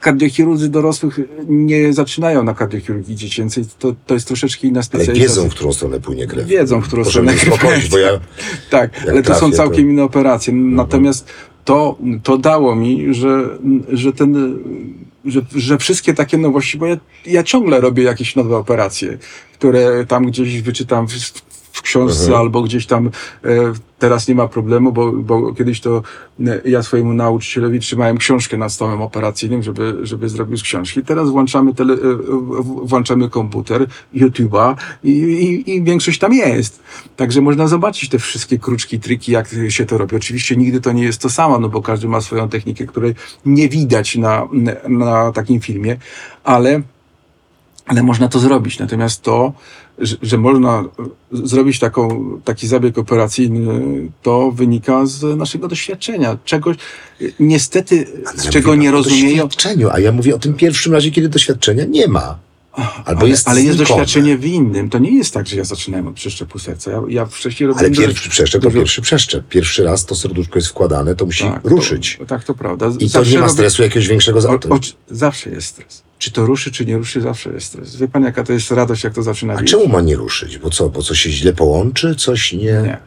Kardiochirurdzy 0.00 0.68
dorosłych 0.68 1.20
nie 1.48 1.92
zaczynają 1.92 2.44
na 2.44 2.54
kardiochirurgii 2.54 3.16
dziecięcej. 3.16 3.64
To, 3.78 3.94
to 4.06 4.14
jest 4.14 4.26
troszeczkę 4.28 4.66
inna 4.68 4.78
Ale 4.78 4.84
specjalizacja. 4.84 5.28
wiedzą, 5.28 5.48
w 5.50 5.54
którą 5.54 5.72
stronę 5.72 6.00
płynie 6.00 6.26
krew. 6.26 6.46
Wiedzą, 6.46 6.80
w 6.80 6.86
którą 6.86 7.02
Proszę 7.02 7.10
stronę 7.20 7.34
krew 7.34 7.54
uspokoić, 7.54 7.88
bo 7.88 7.98
ja... 7.98 8.10
tak, 8.70 8.90
ale 9.08 9.22
to 9.22 9.34
są 9.34 9.40
całkiem 9.52 9.56
to- 9.56 9.64
Mhm. 9.64 9.90
inne 9.90 10.02
operacje. 10.04 10.52
Natomiast 10.54 11.28
to, 11.64 11.98
to 12.22 12.38
dało 12.38 12.76
mi, 12.76 13.14
że, 13.14 13.58
że 13.88 14.12
ten, 14.12 14.58
że, 15.24 15.40
że 15.54 15.78
wszystkie 15.78 16.14
takie 16.14 16.38
nowości, 16.38 16.78
bo 16.78 16.86
ja, 16.86 16.96
ja 17.26 17.42
ciągle 17.42 17.80
robię 17.80 18.02
jakieś 18.02 18.36
nowe 18.36 18.56
operacje, 18.56 19.18
które 19.52 20.06
tam 20.06 20.26
gdzieś 20.26 20.62
wyczytam 20.62 21.08
w, 21.08 21.12
w 21.72 21.82
książce 21.82 22.24
Mhm. 22.24 22.40
albo 22.40 22.62
gdzieś 22.62 22.86
tam 22.86 23.10
e, 23.44 23.50
teraz 23.98 24.28
nie 24.28 24.34
ma 24.34 24.48
problemu, 24.48 24.92
bo, 24.92 25.12
bo 25.12 25.54
kiedyś 25.54 25.80
to 25.80 26.02
e, 26.46 26.60
ja 26.64 26.82
swojemu 26.82 27.14
nauczycielowi 27.14 27.80
trzymałem 27.80 28.18
książkę 28.18 28.56
nad 28.56 28.72
stołem 28.72 29.02
operacyjnym, 29.02 29.62
żeby, 29.62 29.98
żeby 30.02 30.28
zrobił 30.28 30.56
z 30.56 30.62
książki. 30.62 31.02
Teraz 31.02 31.30
włączamy, 31.30 31.74
tele, 31.74 31.94
e, 31.94 31.98
włączamy 32.62 33.30
komputer, 33.30 33.86
YouTube'a 34.14 34.74
i, 35.04 35.10
i, 35.10 35.70
i 35.74 35.82
większość 35.82 36.18
tam 36.18 36.32
jest. 36.32 36.82
Także 37.16 37.40
można 37.40 37.68
zobaczyć 37.68 38.10
te 38.10 38.18
wszystkie 38.18 38.58
kruczki, 38.58 39.00
triki, 39.00 39.32
jak 39.32 39.48
się 39.68 39.86
to 39.86 39.98
robi. 39.98 40.16
Oczywiście 40.16 40.56
nigdy 40.56 40.80
to 40.80 40.92
nie 40.92 41.02
jest 41.02 41.22
to 41.22 41.30
samo, 41.30 41.58
no 41.58 41.68
bo 41.68 41.82
każdy 41.82 42.08
ma 42.08 42.20
swoją 42.20 42.48
technikę, 42.48 42.86
której 42.86 43.14
nie 43.46 43.68
widać 43.68 44.16
na, 44.16 44.48
na 44.88 45.32
takim 45.32 45.60
filmie, 45.60 45.96
ale 46.44 46.82
ale 47.92 48.02
można 48.02 48.28
to 48.28 48.38
zrobić. 48.38 48.78
Natomiast 48.78 49.22
to, 49.22 49.52
że, 49.98 50.16
że 50.22 50.38
można 50.38 50.84
zrobić 51.32 51.78
taką, 51.78 52.30
taki 52.44 52.66
zabieg 52.68 52.98
operacyjny, 52.98 53.70
to 54.22 54.50
wynika 54.52 55.06
z 55.06 55.36
naszego 55.38 55.68
doświadczenia. 55.68 56.36
Czegoś, 56.44 56.76
niestety, 57.40 58.06
z 58.36 58.40
Ale 58.42 58.52
czego 58.52 58.74
nie 58.74 58.90
rozumieją. 58.90 59.28
doświadczeniu, 59.28 59.88
a 59.92 59.98
ja 60.00 60.12
mówię 60.12 60.34
o 60.34 60.38
tym 60.38 60.54
pierwszym 60.54 60.92
razie, 60.92 61.10
kiedy 61.10 61.28
doświadczenia 61.28 61.84
nie 61.84 62.08
ma. 62.08 62.38
Albo 63.04 63.20
ale, 63.20 63.28
jest 63.30 63.48
ale 63.48 63.62
jest 63.62 63.78
doświadczenie 63.78 64.38
w 64.38 64.44
innym. 64.46 64.90
To 64.90 64.98
nie 64.98 65.16
jest 65.16 65.34
tak, 65.34 65.46
że 65.46 65.56
ja 65.56 65.64
zaczynałem 65.64 66.06
od 66.08 66.14
przeszczepu 66.14 66.58
serca. 66.58 66.90
Ja, 66.90 67.00
ja 67.08 67.26
wcześniej 67.26 67.70
Ale 67.70 67.82
robiłem... 67.88 68.08
pierwszy 68.08 68.30
przeszczep 68.30 68.62
to 68.62 68.68
dużo- 68.68 68.78
pierwszy 68.78 69.02
przeszczep. 69.02 69.48
Pierwszy 69.48 69.84
raz 69.84 70.06
to 70.06 70.14
serduszko 70.14 70.58
jest 70.58 70.68
wkładane, 70.68 71.16
to 71.16 71.26
musi 71.26 71.44
Tak, 71.44 71.64
ruszyć. 71.64 72.16
To, 72.18 72.26
tak, 72.26 72.44
to 72.44 72.54
prawda. 72.54 72.86
I 72.98 73.04
to 73.04 73.08
Zawsze 73.08 73.32
nie 73.32 73.38
ma 73.38 73.46
robię- 73.46 73.52
stresu 73.52 73.82
jakiegoś 73.82 74.08
większego 74.08 74.40
za 74.40 74.50
O, 74.50 74.54
o, 74.54 74.78
zawsze 75.10 75.50
jest 75.50 75.66
stres. 75.66 76.02
Czy 76.22 76.30
to 76.30 76.46
ruszy, 76.46 76.72
czy 76.72 76.86
nie 76.86 76.98
ruszy, 76.98 77.20
zawsze 77.20 77.52
jest 77.52 77.66
stres. 77.66 77.96
Wie 77.96 78.08
pan, 78.08 78.22
jaka 78.24 78.44
to 78.44 78.52
jest 78.52 78.70
radość, 78.70 79.04
jak 79.04 79.14
to 79.14 79.22
zaczyna 79.22 79.54
A 79.54 79.62
czemu 79.62 79.88
ma 79.88 80.00
nie 80.00 80.16
ruszyć? 80.16 80.58
Bo 80.58 80.70
co, 80.70 80.88
bo 80.88 81.02
coś 81.02 81.20
się 81.20 81.30
źle 81.30 81.52
połączy? 81.52 82.14
Coś 82.14 82.52
nie... 82.52 82.58
Nie. 82.58 82.98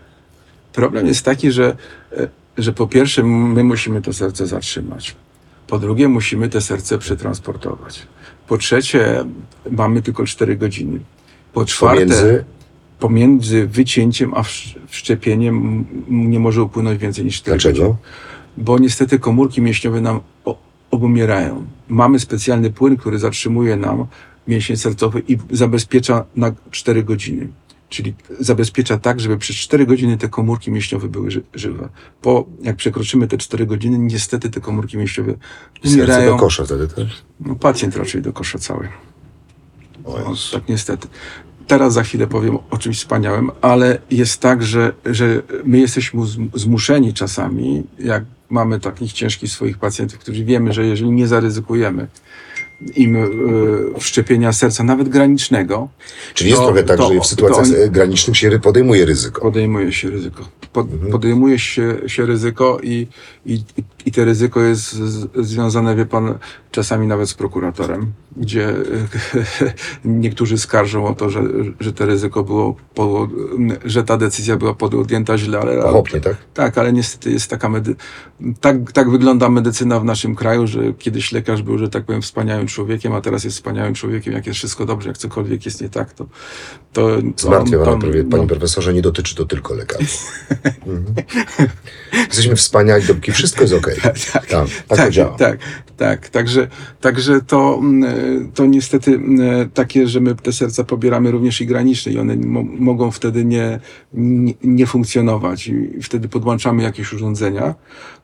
Problem 0.73 1.08
jest 1.08 1.25
taki, 1.25 1.51
że, 1.51 1.75
e, 2.17 2.28
że 2.58 2.73
po 2.73 2.88
pierwsze 2.88 3.23
my 3.23 3.63
musimy 3.63 4.01
to 4.01 4.13
serce 4.13 4.47
zatrzymać. 4.47 5.15
Po 5.67 5.80
drugie 5.80 6.08
musimy 6.08 6.49
te 6.49 6.62
serce 6.62 6.97
przetransportować. 6.97 8.01
Po 8.47 8.58
trzecie 8.58 9.25
mamy 9.71 10.01
tylko 10.01 10.25
4 10.25 10.56
godziny. 10.58 10.99
Po 11.54 11.65
czwarte 11.65 12.06
Pomiędzy... 12.06 12.43
pomiędzy 12.99 13.67
wycięciem 13.67 14.34
a 14.34 14.41
wsz- 14.41 14.75
wszczepieniem 14.88 15.86
nie 16.10 16.39
może 16.39 16.63
upłynąć 16.63 16.99
więcej 16.99 17.25
niż 17.25 17.38
4 17.38 17.58
godziny. 17.58 17.73
Dlaczego? 17.73 17.97
Bo 18.58 18.80
niestety 18.80 19.19
komórki 19.19 19.62
mięśniowe 19.62 20.01
nam 20.01 20.19
obumierają. 20.95 21.65
Mamy 21.88 22.19
specjalny 22.19 22.69
płyn, 22.71 22.97
który 22.97 23.19
zatrzymuje 23.19 23.75
nam 23.75 24.05
mięśnie 24.47 24.77
sercowe 24.77 25.19
i 25.27 25.38
zabezpiecza 25.51 26.25
na 26.36 26.51
4 26.71 27.03
godziny. 27.03 27.47
Czyli 27.89 28.13
zabezpiecza 28.39 28.97
tak, 28.97 29.19
żeby 29.19 29.38
przez 29.38 29.55
4 29.55 29.86
godziny 29.86 30.17
te 30.17 30.29
komórki 30.29 30.71
mięśniowe 30.71 31.08
były 31.08 31.31
ży- 31.31 31.43
żywe. 31.53 31.89
Po 32.21 32.45
jak 32.62 32.75
przekroczymy 32.75 33.27
te 33.27 33.38
4 33.38 33.65
godziny, 33.65 33.97
niestety 33.97 34.49
te 34.49 34.62
komórki 34.62 34.97
mięśniowe 34.97 35.31
Serce 35.84 35.95
umierają. 35.95 36.31
do 36.31 36.38
kosza 36.38 36.63
wtedy, 36.65 36.88
tak? 36.88 37.05
No, 37.39 37.55
pacjent 37.55 37.95
raczej 37.95 38.21
do 38.21 38.34
kosza 38.34 38.60
cały. 38.60 38.88
O 40.05 40.19
No, 40.19 40.34
tak 40.51 40.69
niestety. 40.69 41.08
Teraz 41.67 41.93
za 41.93 42.04
chwilę 42.04 42.28
powiem 42.28 42.58
o 42.69 42.78
czymś 42.78 42.97
wspaniałym, 42.97 43.51
ale 43.62 43.97
jest 44.12 44.39
tak, 44.41 44.63
że, 44.63 44.93
że 45.06 45.41
my 45.63 45.80
jesteśmy 45.80 46.21
zm- 46.21 46.47
zmuszeni 46.54 47.13
czasami, 47.13 47.84
jak 47.99 48.23
mamy 48.49 48.80
takich 48.80 49.13
ciężkich 49.13 49.51
swoich 49.51 49.78
pacjentów, 49.78 50.19
którzy 50.19 50.43
wiemy, 50.45 50.73
że 50.73 50.86
jeżeli 50.86 51.12
nie 51.12 51.28
zaryzykujemy 51.28 52.08
im 52.95 53.15
y, 53.15 53.99
wszczepienia 53.99 54.54
serca, 54.54 54.84
nawet 54.84 55.10
granicznego, 55.10 55.89
Czyli 56.34 56.49
jest 56.49 56.62
to- 56.62 56.67
trochę 56.67 56.84
tak, 56.84 56.97
to- 56.97 57.13
że 57.13 57.19
w 57.19 57.25
sytuacjach 57.25 57.67
oni- 57.82 57.91
granicznych 57.91 58.38
się 58.38 58.60
podejmuje 58.60 59.06
ryzyko. 59.06 59.41
podejmuje 59.41 59.93
się 59.93 60.10
ryzyko. 60.10 60.47
Pod, 60.73 60.91
Mhm. 60.93 61.12
Podejmuje 61.12 61.60
się, 61.60 61.95
się 62.08 62.25
ryzyko 62.25 62.80
i, 62.84 63.08
i, 63.45 63.54
i 63.78 63.84
te 64.12 64.26
ryzyko 64.26 64.62
jest 64.62 64.96
związane, 65.36 65.96
wie 65.96 66.06
pan, 66.06 66.38
czasami 66.72 67.08
nawet 67.08 67.30
z 67.30 67.34
prokuratorem, 67.34 68.13
gdzie 68.38 68.74
niektórzy 70.06 70.58
skarżą 70.58 71.08
o 71.08 71.13
to, 71.13 71.30
że, 71.30 71.44
że 71.80 71.94
to 71.94 72.06
ryzyko 72.06 72.44
było, 72.44 72.76
po, 72.94 73.28
że 73.86 74.04
ta 74.04 74.18
decyzja 74.18 74.58
była 74.58 74.74
podjęta 74.74 75.38
źle, 75.38 75.60
ale, 75.60 75.82
Pochopnie, 75.82 76.22
tak? 76.22 76.36
tak, 76.54 76.78
ale 76.78 76.94
niestety 76.94 77.32
jest 77.32 77.50
taka 77.50 77.70
medy... 77.70 77.96
tak, 78.62 78.91
tak 78.91 79.10
wygląda 79.10 79.50
medycyna 79.50 80.00
w 80.00 80.06
naszym 80.06 80.36
kraju, 80.36 80.68
że 80.68 80.94
kiedyś 80.94 81.32
lekarz 81.32 81.62
był, 81.62 81.78
że 81.78 81.89
tak 81.89 82.06
powiem, 82.06 82.22
wspaniałym 82.22 82.68
człowiekiem, 82.68 83.13
a 83.13 83.22
teraz 83.22 83.44
jest 83.44 83.56
wspaniałym 83.58 83.94
człowiekiem, 83.94 84.34
jak 84.34 84.48
jest 84.48 84.58
wszystko 84.58 84.86
dobrze, 84.86 85.10
jak 85.10 85.18
cokolwiek 85.18 85.65
jest 85.65 85.82
nie 85.82 85.89
tak, 85.89 86.13
to... 86.13 86.26
to, 86.94 87.10
to 87.36 87.48
Zmartwiam 87.48 87.86
to- 87.86 87.98
prawie, 87.98 88.24
no. 88.24 88.30
panie 88.38 88.48
profesorze, 88.48 88.94
nie 88.94 89.02
dotyczy 89.02 89.36
to 89.36 89.46
tylko 89.46 89.74
lekarzy. 89.74 90.08
Mhm. 90.88 91.15
Jesteśmy 92.28 92.56
wspaniali, 92.56 93.06
dopóki 93.06 93.32
wszystko 93.32 93.62
jest 93.62 93.74
okej. 93.74 93.94
tak, 94.03 94.17
Tak, 94.31 94.45
tak, 94.47 94.67
to 94.88 94.95
tak, 94.95 95.12
działa. 95.12 95.38
tak, 95.38 95.60
tak. 95.97 96.29
Także, 96.29 96.67
także 97.01 97.41
to, 97.41 97.79
mm, 97.81 98.51
to 98.51 98.65
niestety 98.65 99.12
mm, 99.12 99.69
takie, 99.69 100.08
że 100.08 100.19
my 100.19 100.36
te 100.36 100.53
serca 100.53 100.84
pobieramy 100.84 101.31
również 101.31 101.62
i 101.62 101.65
graniczne 101.65 102.12
i 102.12 102.19
one 102.19 102.36
mo 102.36 102.63
mogą 102.63 103.12
wtedy 103.12 103.45
nie, 103.45 103.79
nie, 104.13 104.53
nie 104.63 104.88
funkcjonować 104.88 105.67
i 105.67 106.01
wtedy 106.01 106.29
podłączamy 106.29 106.84
jakieś 106.84 107.13
urządzenia 107.13 107.75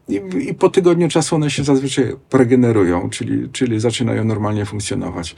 i, 0.10 0.22
i 0.50 0.54
po 0.54 0.70
tygodniu 0.70 1.10
czasu 1.10 1.36
one 1.36 1.50
się 1.50 1.64
zazwyczaj 1.64 2.16
regenerują, 2.34 3.10
czyli, 3.10 3.50
czyli 3.50 3.80
zaczynają 3.80 4.24
normalnie 4.24 4.66
funkcjonować. 4.66 5.36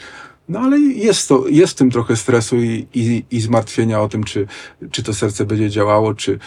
No 0.50 0.60
ale 0.60 0.80
jest, 0.80 1.30
to, 1.30 1.48
jest 1.48 1.74
w 1.74 1.76
tym 1.76 1.92
trochę 1.92 2.16
stresu 2.16 2.58
i, 2.58 2.88
i, 2.94 3.26
i 3.32 3.42
zmartwienia 3.42 4.02
o 4.02 4.10
tym, 4.10 4.24
czy, 4.24 4.48
czy 4.92 5.04
to 5.04 5.14
serce 5.14 5.46
będzie 5.46 5.70
działało, 5.70 6.14
czy, 6.14 6.40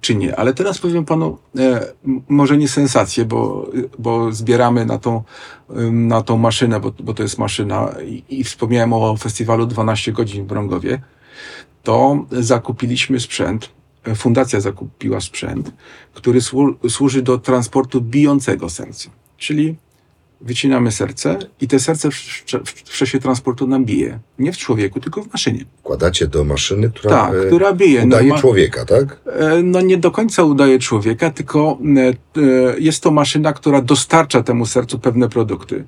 czy 0.00 0.14
nie. 0.14 0.36
Ale 0.36 0.54
teraz 0.54 0.78
powiem 0.78 1.04
panu, 1.04 1.38
e, 1.58 1.92
może 2.28 2.56
nie 2.56 2.68
sensację, 2.68 3.24
bo, 3.24 3.70
bo 3.98 4.32
zbieramy 4.32 4.86
na 4.86 4.98
tą, 4.98 5.22
na 5.92 6.22
tą 6.22 6.38
maszynę, 6.38 6.80
bo, 6.80 6.92
bo 7.00 7.14
to 7.14 7.22
jest 7.22 7.38
maszyna 7.38 7.94
i, 8.06 8.24
i 8.28 8.44
wspomniałem 8.44 8.92
o 8.92 9.16
festiwalu 9.16 9.66
12 9.66 10.12
godzin 10.12 10.44
w 10.44 10.46
Brągowie. 10.46 11.02
To 11.82 12.26
zakupiliśmy 12.30 13.20
sprzęt, 13.20 13.70
e, 14.04 14.14
fundacja 14.14 14.60
zakupiła 14.60 15.20
sprzęt, 15.20 15.72
który 16.14 16.40
słu, 16.40 16.74
służy 16.88 17.22
do 17.22 17.38
transportu 17.38 18.00
bijącego 18.00 18.70
serca. 18.70 19.10
Czyli 19.36 19.76
wycinamy 20.42 20.92
serce 20.92 21.38
i 21.60 21.68
te 21.68 21.80
serce 21.80 22.10
w, 22.10 22.14
w, 22.14 22.70
w 22.84 22.96
czasie 22.98 23.20
transportu 23.20 23.66
nam 23.66 23.84
bije. 23.84 24.18
Nie 24.38 24.52
w 24.52 24.56
człowieku, 24.58 25.00
tylko 25.00 25.22
w 25.22 25.32
maszynie. 25.32 25.64
Wkładacie 25.78 26.26
do 26.26 26.44
maszyny, 26.44 26.90
która, 26.90 27.16
Tak, 27.26 27.34
e, 27.34 27.46
która 27.46 27.72
bije. 27.72 28.04
udaje 28.04 28.28
Norma- 28.32 28.40
człowieka, 28.40 28.84
tak? 28.84 29.20
E, 29.26 29.62
No 29.62 29.80
nie 29.80 29.96
do 29.98 30.10
końca 30.10 30.42
udaje 30.44 30.78
człowieka, 30.78 31.30
tylko 31.30 31.78
e, 31.96 32.40
e, 32.40 32.78
jest 32.78 33.02
to 33.02 33.10
maszyna, 33.10 33.52
która 33.52 33.82
dostarcza 33.82 34.42
temu 34.42 34.66
sercu 34.66 34.98
pewne 34.98 35.28
produkty, 35.28 35.84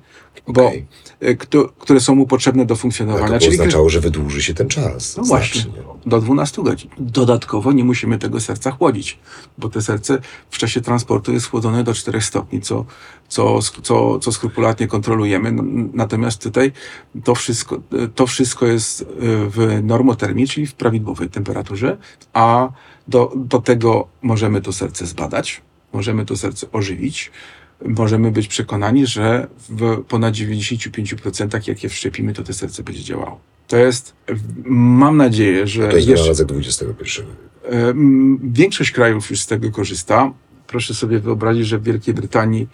bo, 0.47 0.67
Okej. 0.67 0.85
e, 1.19 1.35
kto, 1.35 1.69
które 1.79 1.99
są 1.99 2.15
mu 2.15 2.27
potrzebne 2.27 2.65
do 2.65 2.75
funkcjonowania. 2.75 3.27
to 3.27 3.33
by 3.33 3.39
Czyli 3.39 3.51
oznaczało, 3.51 3.89
że 3.89 3.99
wydłuży 4.01 4.41
się 4.41 4.53
ten 4.53 4.67
czas. 4.67 5.17
no 5.17 5.23
właśnie, 5.23 5.61
znacznie. 5.61 5.81
Do 6.05 6.21
12 6.21 6.63
godzin. 6.63 6.89
Dodatkowo 6.97 7.71
nie 7.71 7.83
musimy 7.83 8.19
tego 8.19 8.39
serca 8.39 8.71
chłodzić, 8.71 9.19
bo 9.57 9.69
te 9.69 9.81
serce 9.81 10.21
w 10.49 10.57
czasie 10.57 10.81
transportu 10.81 11.33
jest 11.33 11.49
chłodzone 11.49 11.83
do 11.83 11.93
4 11.93 12.21
stopni, 12.21 12.61
co, 12.61 12.85
co, 13.27 13.59
co, 13.61 14.19
co 14.19 14.31
skrupulatnie 14.31 14.87
kontrolujemy. 14.87 15.51
Natomiast 15.93 16.43
tutaj 16.43 16.71
to 17.23 17.35
wszystko, 17.35 17.81
to 18.15 18.27
wszystko 18.27 18.65
jest 18.65 19.01
e, 19.01 19.05
w 19.49 19.79
normotermii, 19.83 20.47
czyli 20.47 20.67
w 20.67 20.73
prawidłowej 20.73 21.29
temperaturze, 21.29 21.97
a 22.33 22.69
do, 23.07 23.31
do 23.35 23.61
tego 23.61 24.07
możemy 24.21 24.61
to 24.61 24.73
serce 24.73 25.05
zbadać, 25.05 25.61
możemy 25.93 26.25
to 26.25 26.37
serce 26.37 26.71
ożywić. 26.71 27.31
Możemy 27.85 28.31
być 28.31 28.47
przekonani, 28.47 29.07
że 29.07 29.47
w 29.69 30.03
ponad 30.07 30.33
95% 30.33 31.67
jak 31.67 31.83
je 31.83 31.89
wszczepimy, 31.89 32.33
to 32.33 32.43
to 32.43 32.53
serce 32.53 32.83
będzie 32.83 33.03
działało. 33.03 33.39
To 33.67 33.77
jest, 33.77 34.13
mam 34.65 35.17
nadzieję, 35.17 35.67
że 35.67 35.89
To 35.89 35.95
jest 35.95 36.07
jeszcze, 36.07 36.33
wynalazek 36.33 36.81
XXI. 36.81 37.21
Em, 37.63 38.39
Większość 38.43 38.91
krajów 38.91 39.29
już 39.29 39.39
z 39.41 39.47
tego 39.47 39.71
korzysta. 39.71 40.33
Proszę 40.67 40.93
sobie 40.93 41.19
wyobrazić, 41.19 41.67
że 41.67 41.77
w 41.79 41.83
Wielkiej 41.83 42.13
Brytanii 42.13 42.67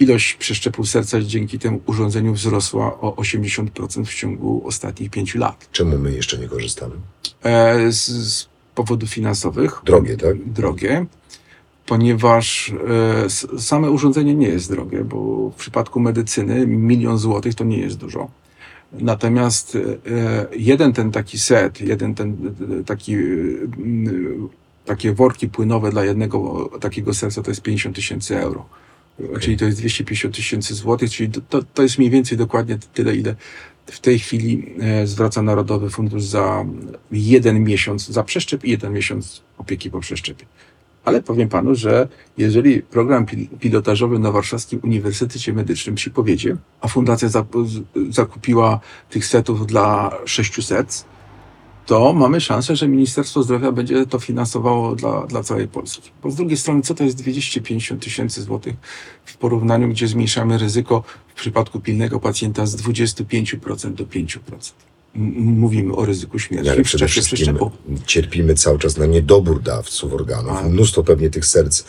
ilość 0.00 0.34
przeszczepów 0.34 0.88
serca 0.88 1.20
dzięki 1.20 1.58
temu 1.58 1.80
urządzeniu 1.86 2.34
wzrosła 2.34 3.00
o 3.00 3.14
80% 3.16 4.04
w 4.04 4.14
ciągu 4.14 4.62
ostatnich 4.64 5.10
pięciu 5.10 5.38
lat. 5.38 5.68
Czemu 5.72 5.98
my 5.98 6.12
jeszcze 6.12 6.38
nie 6.38 6.48
korzystamy? 6.48 6.94
E, 7.42 7.92
z, 7.92 8.06
z 8.08 8.48
powodów 8.74 9.10
finansowych. 9.10 9.80
Drogie, 9.84 10.16
tak? 10.16 10.52
Drogie, 10.52 11.06
ponieważ 11.86 12.72
e, 13.56 13.58
same 13.60 13.90
urządzenie 13.90 14.34
nie 14.34 14.48
jest 14.48 14.70
drogie, 14.70 15.04
bo 15.04 15.50
w 15.50 15.54
przypadku 15.54 16.00
medycyny 16.00 16.66
milion 16.66 17.18
złotych 17.18 17.54
to 17.54 17.64
nie 17.64 17.78
jest 17.78 17.96
dużo. 17.96 18.30
Natomiast 18.92 19.76
e, 19.76 19.80
jeden 20.56 20.92
ten 20.92 21.10
taki 21.10 21.38
set, 21.38 21.80
jeden 21.80 22.14
ten 22.14 22.54
e, 22.80 22.84
taki, 22.84 23.14
e, 23.14 23.18
takie 24.84 25.12
worki 25.12 25.48
płynowe 25.48 25.90
dla 25.90 26.04
jednego 26.04 26.70
takiego 26.80 27.14
serca 27.14 27.42
to 27.42 27.50
jest 27.50 27.62
50 27.62 27.96
tysięcy 27.96 28.38
euro. 28.40 28.66
Czyli 29.40 29.56
to 29.56 29.64
jest 29.64 29.78
250 29.78 30.36
tysięcy 30.36 30.74
złotych, 30.74 31.10
czyli 31.10 31.30
to- 31.48 31.62
to, 31.74 31.82
jest 31.82 31.98
mniej 31.98 32.10
więcej 32.10 32.38
dokładnie 32.38 32.78
tyle, 32.94 33.16
ile 33.16 33.34
w 33.86 34.00
tej 34.00 34.18
chwili 34.18 34.74
zwraca 35.04 35.42
Narodowy 35.42 35.90
Fundusz 35.90 36.22
za 36.22 36.64
jeden 37.12 37.64
miesiąc 37.64 38.08
za 38.08 38.22
przeszczep 38.24 38.64
i 38.64 38.70
jeden 38.70 38.92
miesiąc 38.92 39.42
opieki 39.58 39.90
po 39.90 40.00
przeszczepie. 40.00 40.44
Ale 41.10 41.22
powiem 41.22 41.48
panu, 41.48 41.74
że 41.74 42.08
jeżeli 42.38 42.82
program 42.82 43.26
pil- 43.26 43.48
pilotażowy 43.58 44.18
na 44.18 44.32
Warszawskim 44.32 44.80
Uniwersytecie 44.84 45.52
Medycznym 45.52 45.98
się 45.98 46.10
powiedzie, 46.10 46.56
a 46.80 46.88
fundacja 46.88 47.28
zakupiła 48.10 48.80
tych 49.10 49.26
setów 49.26 49.66
dla 49.66 50.18
600, 50.24 51.04
to 51.86 52.12
mamy 52.12 52.40
szansę, 52.40 52.76
że 52.76 52.88
Ministerstwo 52.88 53.42
Zdrowia 53.42 53.72
będzie 53.72 54.06
to 54.06 54.18
finansowało 54.18 54.94
dla, 54.94 55.26
dla 55.26 55.42
całej 55.42 55.68
Polski. 55.68 56.10
Bo 56.22 56.30
z 56.30 56.36
drugiej 56.36 56.56
strony, 56.56 56.82
co 56.82 56.94
to 56.94 57.04
jest 57.04 57.16
250 57.16 58.04
tysięcy 58.04 58.42
złotych 58.42 58.74
w 59.24 59.36
porównaniu, 59.36 59.88
gdzie 59.88 60.08
zmniejszamy 60.08 60.58
ryzyko 60.58 61.02
w 61.28 61.34
przypadku 61.34 61.80
pilnego 61.80 62.20
pacjenta 62.20 62.66
z 62.66 62.76
25% 62.76 63.94
do 63.94 64.04
5%. 64.04 64.38
Mówimy 65.14 65.94
o 65.94 66.04
ryzyku 66.04 66.38
śmierci 66.38 66.70
Ale 66.70 66.82
przede 66.82 67.08
wszystkim 67.08 67.36
przeszczepu. 67.36 67.70
cierpimy 68.06 68.54
cały 68.54 68.78
czas 68.78 68.96
na 68.98 69.06
niedobór 69.06 69.62
dawców 69.62 70.14
organów. 70.14 70.52
A. 70.58 70.68
Mnóstwo 70.68 71.04
pewnie 71.04 71.30
tych 71.30 71.46
serc 71.46 71.84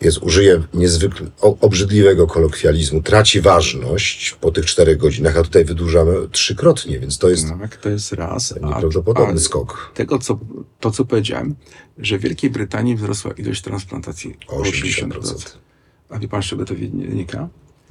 jest, 0.00 0.18
użyję 0.18 0.62
niezwykle 0.74 1.26
obrzydliwego 1.40 2.26
kolokwializmu, 2.26 3.02
traci 3.02 3.40
ważność 3.40 4.36
po 4.40 4.50
tych 4.50 4.66
czterech 4.66 4.96
godzinach, 4.98 5.36
a 5.36 5.42
tutaj 5.42 5.64
wydłużamy 5.64 6.12
trzykrotnie, 6.32 6.98
więc 7.00 7.18
to 7.18 7.28
jest 7.30 7.48
Tak, 7.60 7.76
to 7.76 7.88
jest 7.88 8.12
raz. 8.12 8.54
A, 8.62 8.66
nieprawdopodobny 8.66 9.34
a 9.34 9.38
skok. 9.38 9.92
tego, 9.94 10.18
co, 10.18 10.38
to 10.80 10.90
co 10.90 11.04
powiedziałem, 11.04 11.54
że 11.98 12.18
w 12.18 12.20
Wielkiej 12.20 12.50
Brytanii 12.50 12.96
wzrosła 12.96 13.32
ilość 13.32 13.62
transplantacji 13.62 14.36
O 14.48 14.60
80%. 14.62 15.56
A 16.08 16.18
wie 16.18 16.28
pan, 16.28 16.42
z 16.42 16.46
czego 16.46 16.64
to 16.64 16.74
wynika? 16.74 17.48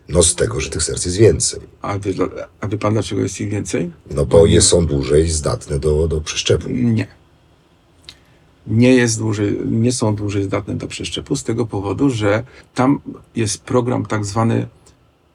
No 0.09 0.23
z 0.23 0.35
tego, 0.35 0.59
że 0.59 0.69
tych 0.69 0.83
serc 0.83 1.05
jest 1.05 1.17
więcej. 1.17 1.59
A 1.81 1.99
wie, 1.99 2.13
dla- 2.13 2.27
a 2.61 2.67
wie 2.67 2.77
pan, 2.77 2.93
dlaczego 2.93 3.21
jest 3.21 3.41
ich 3.41 3.49
więcej? 3.49 3.91
No 4.11 4.25
bo 4.25 4.45
je 4.45 4.61
są 4.61 4.85
dłużej 4.85 5.29
zdatne 5.29 5.79
do, 5.79 6.07
do 6.07 6.21
przeszczepu. 6.21 6.69
Nie. 6.69 7.07
Nie, 8.67 8.93
jest 8.95 9.19
dłużej, 9.19 9.57
nie 9.65 9.91
są 9.91 10.15
dłużej 10.15 10.43
zdatne 10.43 10.75
do 10.75 10.87
przeszczepu 10.87 11.35
z 11.35 11.43
tego 11.43 11.65
powodu, 11.65 12.09
że 12.09 12.43
tam 12.75 12.99
jest 13.35 13.63
program 13.63 14.05
tak 14.05 14.25
zwany 14.25 14.67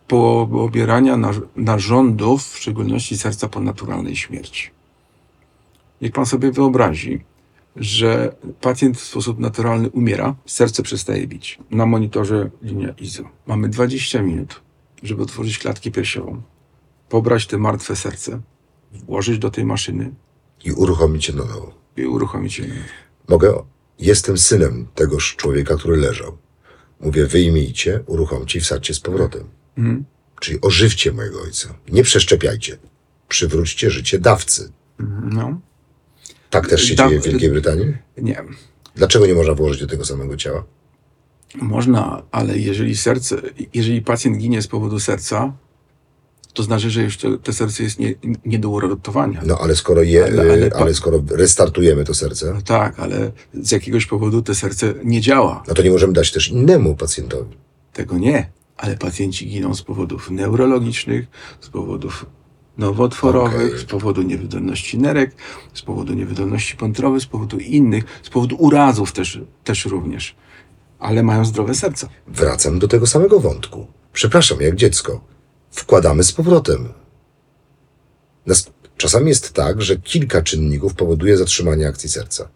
pobierania 0.09 1.17
nar- 1.17 1.47
narządów, 1.57 2.49
w 2.49 2.59
szczególności 2.59 3.19
serca 3.19 3.49
po 3.49 3.61
naturalnej 3.61 4.17
śmierci. 4.17 4.71
Niech 6.03 6.13
pan 6.13 6.27
sobie 6.27 6.53
wyobrazi, 6.53 7.25
że 7.77 8.37
pacjent 8.61 8.99
w 8.99 9.05
sposób 9.05 9.39
naturalny 9.39 9.91
umiera, 9.91 10.35
serce 10.47 10.83
przestaje 10.83 11.27
bić. 11.27 11.59
Na 11.71 11.87
monitorze 11.87 12.51
linia 12.63 12.95
ISO. 12.99 13.23
Mamy 13.47 13.69
20 13.69 14.23
minut, 14.23 14.61
żeby 15.03 15.23
otworzyć 15.23 15.59
klatkę 15.59 15.91
piersiową, 15.91 16.43
pobrać 17.09 17.47
te 17.47 17.59
martwe 17.59 17.97
serce, 17.97 18.41
włożyć 19.07 19.39
do 19.39 19.51
tej 19.51 19.65
maszyny, 19.65 20.15
I 20.65 20.73
uruchomicie 20.73 21.33
na 21.33 21.45
nowo. 21.45 21.75
i 21.97 22.07
uruchomić 22.07 22.59
je. 22.59 22.67
Mogę, 23.29 23.63
jestem 23.99 24.39
synem 24.39 24.87
tegoż 24.95 25.37
człowieka, 25.37 25.77
który 25.77 25.97
leżał. 25.97 26.39
Mówię, 27.01 27.27
wyjmijcie, 27.27 28.01
uruchomcie 28.07 28.59
i 28.59 28.63
wsadźcie 28.63 28.95
z 28.95 29.01
powrotem. 29.01 29.45
Mhm. 29.79 30.05
Czyli 30.41 30.61
ożywcie 30.61 31.13
mojego 31.13 31.43
ojca. 31.43 31.75
Nie 31.89 32.03
przeszczepiajcie. 32.03 32.79
Przywróćcie 33.29 33.91
życie 33.91 34.19
dawcy. 34.19 34.73
No, 35.23 35.61
Tak 36.61 36.69
też 36.71 36.83
się 36.85 36.95
Da- 36.95 37.09
dzieje 37.09 37.21
w 37.21 37.25
Wielkiej 37.25 37.51
Brytanii? 37.51 37.95
nie. 38.19 38.43
Dlaczego 38.95 39.27
nie 39.27 39.35
można 39.35 39.55
włożyć 39.55 39.81
do 39.81 39.87
tego 39.87 40.05
samego 40.05 40.37
ciała? 40.37 40.65
Można, 41.55 42.23
ale 42.31 42.59
jeżeli 42.59 42.97
serce, 42.97 43.37
jeżeli 43.75 44.03
pacjent 44.03 44.39
ginie 44.39 44.63
z 44.63 44.67
powodu 44.69 45.01
serca, 45.01 45.53
to 46.55 46.63
znaczy, 46.63 46.91
że 46.91 47.03
już 47.03 47.17
to, 47.19 47.39
to 47.39 47.53
serce 47.53 47.83
jest 47.83 47.99
nie, 47.99 48.15
nie 48.45 48.59
do 48.59 48.69
uratowania. 48.71 49.43
No 49.47 49.59
ale 49.59 49.77
skoro 49.77 50.03
je, 50.03 50.25
Ale- 50.25 50.41
ale, 50.43 50.53
ale 50.53 50.71
ale, 50.75 50.95
skoro 50.95 51.23
restartujemy 51.31 52.05
to 52.05 52.15
serce, 52.15 52.53
No 52.55 52.63
tak, 52.63 53.01
ale 53.01 53.33
z 53.55 53.71
jakiegoś 53.73 54.07
powodu 54.07 54.43
to 54.43 54.55
serce 54.55 54.95
nie 55.05 55.21
działa. 55.21 55.63
no 55.69 55.75
to 55.75 55.83
nie 55.83 55.91
możemy 55.91 56.13
dać 56.13 56.33
też 56.33 56.49
innemu 56.49 56.95
pacjentowi. 56.97 57.57
Tego 57.93 58.19
nie. 58.19 58.51
Ale 58.77 58.97
pacjenci 58.97 59.47
giną 59.47 59.75
z 59.75 59.83
powodów 59.83 60.31
neurologicznych, 60.31 61.27
z 61.61 61.69
powodów 61.69 62.27
nowotworowych, 62.79 63.67
Okej. 63.69 63.79
z 63.81 63.85
powodu 63.85 64.23
niewydolności 64.23 64.99
nerek, 64.99 65.35
z 65.75 65.83
powodu 65.83 66.15
niewydolności 66.15 66.77
pątrowej, 66.77 67.21
z 67.21 67.27
powodu 67.27 67.59
innych, 67.59 68.05
z 68.23 68.29
powodu 68.29 68.57
urazów 68.57 69.13
też, 69.13 69.41
też 69.65 69.85
również. 69.85 70.37
Ale 70.99 71.23
mają 71.23 71.45
zdrowe 71.45 71.75
serca. 71.75 72.09
Wracam 72.27 72.79
do 72.79 72.89
tego 72.89 73.07
samego 73.07 73.41
wątku. 73.41 73.87
Przepraszam, 74.13 74.61
jak 74.61 74.77
dziecko. 74.77 75.21
Wkładamy 75.71 76.25
z 76.25 76.33
powrotem. 76.33 76.89
Czasami 78.97 79.29
jest 79.29 79.53
tak, 79.53 79.83
że 79.83 79.97
kilka 79.97 80.43
czynników 80.43 80.95
powoduje 80.95 81.37
zatrzymanie 81.37 81.89
akcji 81.89 82.09
serca. 82.09 82.49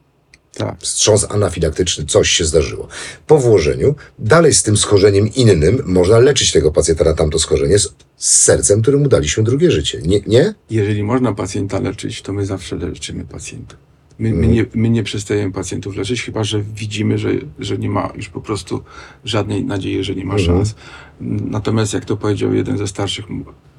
Tak. 0.61 0.81
Wstrząs 0.81 1.27
anafilaktyczny, 1.31 2.05
coś 2.05 2.31
się 2.31 2.45
zdarzyło. 2.45 2.89
Po 3.27 3.39
włożeniu, 3.39 3.95
dalej 4.19 4.55
z 4.55 4.63
tym 4.63 4.77
schorzeniem 4.77 5.29
innym 5.35 5.83
można 5.87 6.19
leczyć 6.19 6.53
tego 6.53 6.73
pacjenta 6.73 7.05
na 7.05 7.15
tamto 7.15 7.39
schorzenie 7.39 7.79
z, 7.79 7.95
z 8.17 8.43
sercem, 8.43 8.83
któremu 8.83 9.09
daliśmy 9.09 9.43
drugie 9.43 9.71
życie. 9.71 10.03
Nie? 10.03 10.21
nie? 10.27 10.55
Jeżeli 10.71 11.03
można 11.03 11.35
pacjenta 11.35 11.81
leczyć, 11.81 12.23
to 12.23 12.33
my 12.33 12.47
zawsze 12.47 12.77
leczymy 12.77 13.25
pacjenta. 13.25 13.77
My, 14.19 14.33
my, 14.33 14.47
nie, 14.47 14.67
my 14.75 14.91
nie 14.91 15.03
przestajemy 15.03 15.53
pacjentów 15.53 15.97
leczyć, 15.97 16.23
chyba 16.23 16.45
że 16.45 16.63
widzimy, 16.63 17.19
że, 17.19 17.31
że 17.59 17.79
nie 17.79 17.91
ma 17.91 18.13
już 18.17 18.29
po 18.29 18.41
prostu 18.41 18.83
żadnej 19.25 19.65
nadziei, 19.65 20.05
że 20.05 20.15
nie 20.15 20.25
ma 20.25 20.39
szans. 20.39 20.75
Natomiast, 21.21 21.93
jak 21.93 22.05
to 22.05 22.17
powiedział 22.17 22.55
jeden 22.55 22.79
ze 22.79 22.87
starszych 22.87 23.25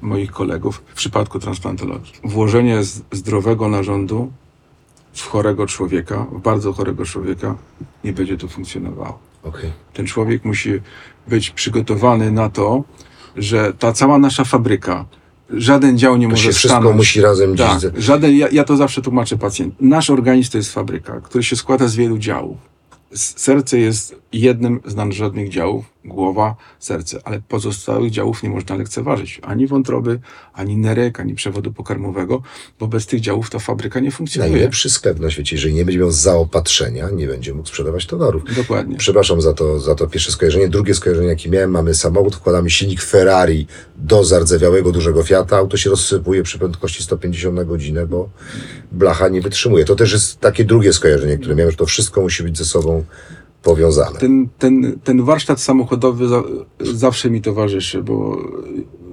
moich 0.00 0.32
kolegów, 0.32 0.82
w 0.86 0.96
przypadku 0.96 1.38
transplantologii, 1.38 2.12
włożenie 2.24 2.80
zdrowego 3.12 3.68
narządu 3.68 4.32
w 5.12 5.26
chorego 5.28 5.66
człowieka, 5.66 6.26
w 6.32 6.40
bardzo 6.40 6.72
chorego 6.72 7.04
człowieka, 7.04 7.54
nie 8.04 8.12
będzie 8.12 8.36
to 8.38 8.48
funkcjonowało. 8.48 9.18
Okej. 9.42 9.72
Ten 9.92 10.06
człowiek 10.06 10.44
musi 10.44 10.80
być 11.28 11.50
przygotowany 11.50 12.32
na 12.32 12.48
to, 12.50 12.84
że 13.36 13.72
ta 13.78 13.92
cała 13.92 14.18
nasza 14.18 14.44
fabryka, 14.44 15.04
żaden 15.50 15.98
dział 15.98 16.16
nie 16.16 16.26
To 16.26 16.30
może 16.30 16.42
się 16.42 16.52
wszystko 16.52 16.78
stanąć. 16.80 16.96
musi 16.96 17.20
razem 17.20 17.56
Tak, 17.56 17.78
gdzieś... 17.78 18.04
żaden, 18.04 18.36
ja, 18.36 18.48
ja 18.52 18.64
to 18.64 18.76
zawsze 18.76 19.02
tłumaczę 19.02 19.38
pacjent. 19.38 19.74
Nasz 19.80 20.10
organizm 20.10 20.50
to 20.52 20.58
jest 20.58 20.72
fabryka, 20.72 21.20
który 21.20 21.44
się 21.44 21.56
składa 21.56 21.88
z 21.88 21.94
wielu 21.96 22.18
działów. 22.18 22.56
Serce 23.14 23.78
jest 23.78 24.21
jednym 24.32 24.80
z 24.86 24.94
nadrzędnych 24.94 25.48
działów, 25.48 25.84
głowa, 26.04 26.56
serce, 26.78 27.20
ale 27.24 27.40
pozostałych 27.48 28.10
działów 28.10 28.42
nie 28.42 28.50
można 28.50 28.76
lekceważyć. 28.76 29.40
Ani 29.42 29.66
wątroby, 29.66 30.20
ani 30.52 30.76
nerek, 30.76 31.20
ani 31.20 31.34
przewodu 31.34 31.72
pokarmowego, 31.72 32.42
bo 32.80 32.86
bez 32.86 33.06
tych 33.06 33.20
działów 33.20 33.50
ta 33.50 33.58
fabryka 33.58 34.00
nie 34.00 34.10
funkcjonuje. 34.10 34.52
Najlepszy 34.52 34.90
sklep 34.90 35.20
na 35.20 35.30
świecie, 35.30 35.56
jeżeli 35.56 35.74
nie 35.74 35.84
będzie 35.84 35.98
miał 35.98 36.10
zaopatrzenia, 36.10 37.10
nie 37.10 37.26
będzie 37.26 37.54
mógł 37.54 37.68
sprzedawać 37.68 38.06
towarów. 38.06 38.42
Dokładnie. 38.56 38.96
Przepraszam 38.96 39.42
za 39.42 39.54
to, 39.54 39.80
za 39.80 39.94
to 39.94 40.06
pierwsze 40.06 40.32
skojarzenie. 40.32 40.68
Drugie 40.68 40.94
skojarzenie, 40.94 41.28
jakie 41.28 41.50
miałem, 41.50 41.70
mamy 41.70 41.94
samochód, 41.94 42.36
wkładamy 42.36 42.70
silnik 42.70 43.02
Ferrari 43.02 43.66
do 43.96 44.24
zardzewiałego 44.24 44.92
dużego 44.92 45.22
Fiata, 45.22 45.56
auto 45.56 45.76
się 45.76 45.90
rozsypuje 45.90 46.42
przy 46.42 46.58
prędkości 46.58 47.02
150 47.02 47.56
na 47.56 47.64
godzinę, 47.64 48.06
bo 48.06 48.28
blacha 48.92 49.28
nie 49.28 49.40
wytrzymuje. 49.40 49.84
To 49.84 49.96
też 49.96 50.12
jest 50.12 50.40
takie 50.40 50.64
drugie 50.64 50.92
skojarzenie, 50.92 51.38
które 51.38 51.54
miałem, 51.54 51.70
że 51.70 51.76
to 51.76 51.86
wszystko 51.86 52.20
musi 52.20 52.42
być 52.42 52.58
ze 52.58 52.64
sobą 52.64 53.04
powiązane. 53.62 54.18
Ten, 54.18 54.48
ten, 54.58 55.00
ten 55.04 55.22
warsztat 55.24 55.60
samochodowy 55.60 56.28
za, 56.28 56.42
zawsze 56.80 57.30
mi 57.30 57.42
towarzyszy, 57.42 58.02
bo 58.02 58.38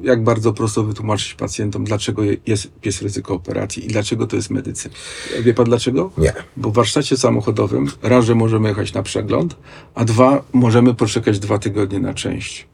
jak 0.04 0.24
bardzo 0.24 0.54
prosto 0.54 0.84
wytłumaczyć 0.84 1.34
pacjentom, 1.34 1.84
dlaczego 1.84 2.24
je- 2.24 2.38
jest, 2.48 2.68
jest 2.86 3.02
ryzyko 3.02 3.34
operacji 3.34 3.86
i 3.86 3.88
dlaczego 3.88 4.28
to 4.28 4.36
jest 4.36 4.50
medycyna. 4.50 4.94
Wie 5.42 5.54
pan 5.54 5.66
dlaczego? 5.66 6.12
Nie. 6.18 6.34
Bo 6.58 6.70
w 6.70 6.74
warsztacie 6.74 7.18
samochodowym 7.18 7.88
raz, 8.02 8.26
że 8.26 8.36
możemy 8.36 8.70
jechać 8.70 8.94
na 8.94 9.04
przegląd, 9.04 9.56
a 9.96 10.06
dwa, 10.06 10.44
możemy 10.54 10.94
poczekać 10.94 11.40
dwa 11.40 11.60
tygodnie 11.60 12.00
na 12.00 12.14
część. 12.14 12.68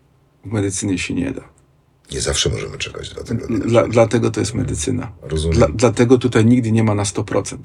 W 0.46 0.52
medycynie 0.52 0.98
się 0.98 1.14
nie 1.14 1.32
da. 1.32 1.42
Nie 2.12 2.22
zawsze 2.22 2.50
możemy 2.50 2.78
czekać 2.78 3.10
dwa 3.10 3.24
tygodnie. 3.24 3.58
Dla, 3.60 3.88
dlatego 3.88 4.32
to 4.32 4.40
jest 4.40 4.54
medycyna. 4.54 5.12
Rozumiem. 5.22 5.58
Dla, 5.58 5.68
dlatego 5.68 6.18
tutaj 6.18 6.46
nigdy 6.46 6.72
nie 6.72 6.84
ma 6.84 6.96
na 6.96 7.04
100%. 7.04 7.58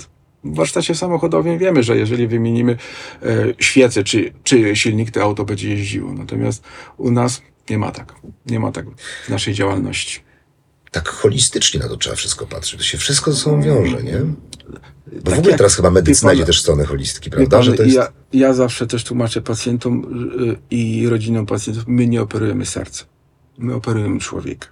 W 0.45 0.55
warsztacie 0.57 0.95
samochodowym 0.95 1.59
wiemy, 1.59 1.83
że 1.83 1.97
jeżeli 1.97 2.27
wymienimy 2.27 2.77
e, 3.23 3.27
świecę 3.59 4.05
czy, 4.05 4.33
czy 4.45 4.77
silnik, 4.77 5.11
to 5.11 5.23
auto 5.23 5.45
będzie 5.45 5.69
jeździło. 5.69 6.13
Natomiast 6.13 6.63
u 6.97 7.11
nas 7.11 7.43
nie 7.71 7.79
ma 7.79 7.91
tak. 7.93 8.15
Nie 8.47 8.61
ma 8.61 8.73
tak 8.73 8.87
w 9.27 9.29
naszej 9.29 9.55
działalności. 9.55 10.21
Tak 10.91 11.09
holistycznie 11.09 11.81
na 11.81 11.89
to 11.89 11.97
trzeba 11.97 12.17
wszystko 12.17 12.47
patrzeć. 12.47 12.79
To 12.79 12.85
się 12.85 12.99
wszystko 12.99 13.33
ze 13.33 13.39
sobą 13.39 13.63
wiąże, 13.63 14.03
nie? 14.03 14.19
Bo 15.13 15.23
Tak 15.23 15.35
w 15.35 15.39
ogóle 15.39 15.51
jak- 15.51 15.59
teraz 15.59 15.75
chyba 15.77 15.91
medycyna 15.91 16.33
idzie 16.33 16.45
też 16.45 16.59
w 16.59 16.63
stronę 16.63 16.85
holistyki, 16.85 17.31
prawda? 17.31 17.57
pan, 17.57 17.63
Że 17.65 17.73
to 17.73 17.83
jest... 17.83 17.97
ja, 17.97 18.09
ja 18.33 18.55
zawsze 18.55 18.87
też 18.87 19.05
tłumaczę 19.05 19.43
pacjentom 19.43 20.05
y, 20.51 20.57
i 20.71 21.09
rodzinom 21.09 21.47
pacjentów, 21.47 21.85
my 21.87 22.07
nie 22.07 22.23
operujemy 22.23 22.67
serca. 22.67 23.05
My 23.59 23.75
operujemy 23.75 24.21
człowieka. 24.21 24.69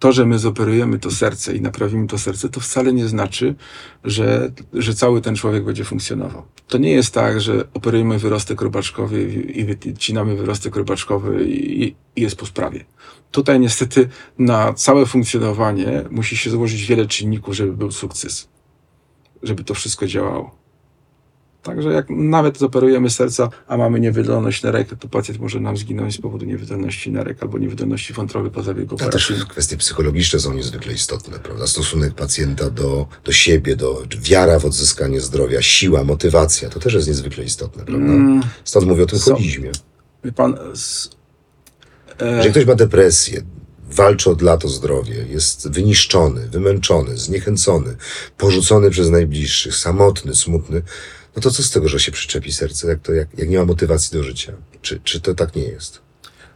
To, 0.00 0.12
że 0.12 0.26
my 0.26 0.38
zoperujemy 0.38 0.98
to 0.98 1.10
serce 1.10 1.56
i 1.56 1.60
naprawimy 1.60 2.06
to 2.06 2.18
serce, 2.18 2.48
to 2.48 2.60
wcale 2.60 2.92
nie 2.92 3.08
znaczy, 3.08 3.54
że, 4.04 4.52
że 4.72 4.94
cały 4.94 5.20
ten 5.20 5.36
człowiek 5.36 5.64
będzie 5.64 5.84
funkcjonował. 5.84 6.42
To 6.68 6.78
nie 6.78 6.90
jest 6.90 7.14
tak, 7.14 7.40
że 7.40 7.64
operujemy 7.74 8.18
wyrostek 8.18 8.60
robaczkowy 8.60 9.22
i 9.32 9.64
wycinamy 9.64 10.36
wyrostek 10.36 10.76
robaczkowy 10.76 11.44
i, 11.48 11.84
i 11.84 11.94
jest 12.16 12.36
po 12.36 12.46
sprawie. 12.46 12.84
Tutaj 13.30 13.60
niestety 13.60 14.08
na 14.38 14.72
całe 14.72 15.06
funkcjonowanie 15.06 16.04
musi 16.10 16.36
się 16.36 16.50
złożyć 16.50 16.86
wiele 16.86 17.06
czynników, 17.06 17.54
żeby 17.54 17.72
był 17.72 17.92
sukces. 17.92 18.48
Żeby 19.42 19.64
to 19.64 19.74
wszystko 19.74 20.06
działało. 20.06 20.59
Także 21.62 21.88
jak 21.92 22.06
nawet 22.10 22.58
zoperujemy 22.58 23.10
serca, 23.10 23.48
a 23.68 23.76
mamy 23.76 24.00
niewydolność 24.00 24.62
nerek, 24.62 24.88
to 25.00 25.08
pacjent 25.08 25.40
może 25.40 25.60
nam 25.60 25.76
zginąć 25.76 26.14
z 26.14 26.20
powodu 26.20 26.44
niewydolności 26.44 27.10
nerek 27.12 27.42
albo 27.42 27.58
niewydolności 27.58 28.12
wątroby 28.12 28.50
po 28.50 28.62
zabiegu 28.62 28.94
A 28.94 28.98
też 28.98 29.06
operacyjnym. 29.08 29.46
kwestie 29.46 29.76
psychologiczne 29.76 30.40
są 30.40 30.54
niezwykle 30.54 30.92
istotne, 30.92 31.38
prawda? 31.38 31.66
Stosunek 31.66 32.14
pacjenta 32.14 32.70
do, 32.70 33.06
do 33.24 33.32
siebie, 33.32 33.76
do 33.76 34.02
wiara 34.20 34.58
w 34.58 34.64
odzyskanie 34.64 35.20
zdrowia, 35.20 35.62
siła, 35.62 36.04
motywacja, 36.04 36.68
to 36.68 36.80
też 36.80 36.94
jest 36.94 37.08
niezwykle 37.08 37.44
istotne, 37.44 37.84
prawda? 37.84 38.06
Mm, 38.06 38.40
Stąd 38.64 38.86
mówię 38.86 39.02
o 39.02 39.06
tym 39.06 39.18
holizmie. 39.18 39.70
wie 40.24 40.32
pan, 40.32 40.54
s- 40.72 41.10
e, 42.18 42.30
Jeżeli 42.36 42.50
ktoś 42.50 42.66
ma 42.66 42.74
depresję, 42.74 43.42
walczy 43.92 44.30
od 44.30 44.42
lat 44.42 44.64
o 44.64 44.68
zdrowie, 44.68 45.14
jest 45.30 45.70
wyniszczony, 45.70 46.48
wymęczony, 46.48 47.16
zniechęcony, 47.16 47.96
porzucony 48.38 48.90
przez 48.90 49.10
najbliższych, 49.10 49.76
samotny, 49.76 50.34
smutny, 50.34 50.82
no 51.36 51.42
to 51.42 51.50
co 51.50 51.62
z 51.62 51.70
tego, 51.70 51.88
że 51.88 52.00
się 52.00 52.12
przyczepi 52.12 52.52
serce, 52.52 52.88
jak, 52.88 52.98
to, 53.00 53.12
jak, 53.12 53.28
jak 53.38 53.48
nie 53.48 53.58
ma 53.58 53.64
motywacji 53.64 54.18
do 54.18 54.24
życia? 54.24 54.52
Czy, 54.82 55.00
czy 55.04 55.20
to 55.20 55.34
tak 55.34 55.56
nie 55.56 55.62
jest? 55.62 56.00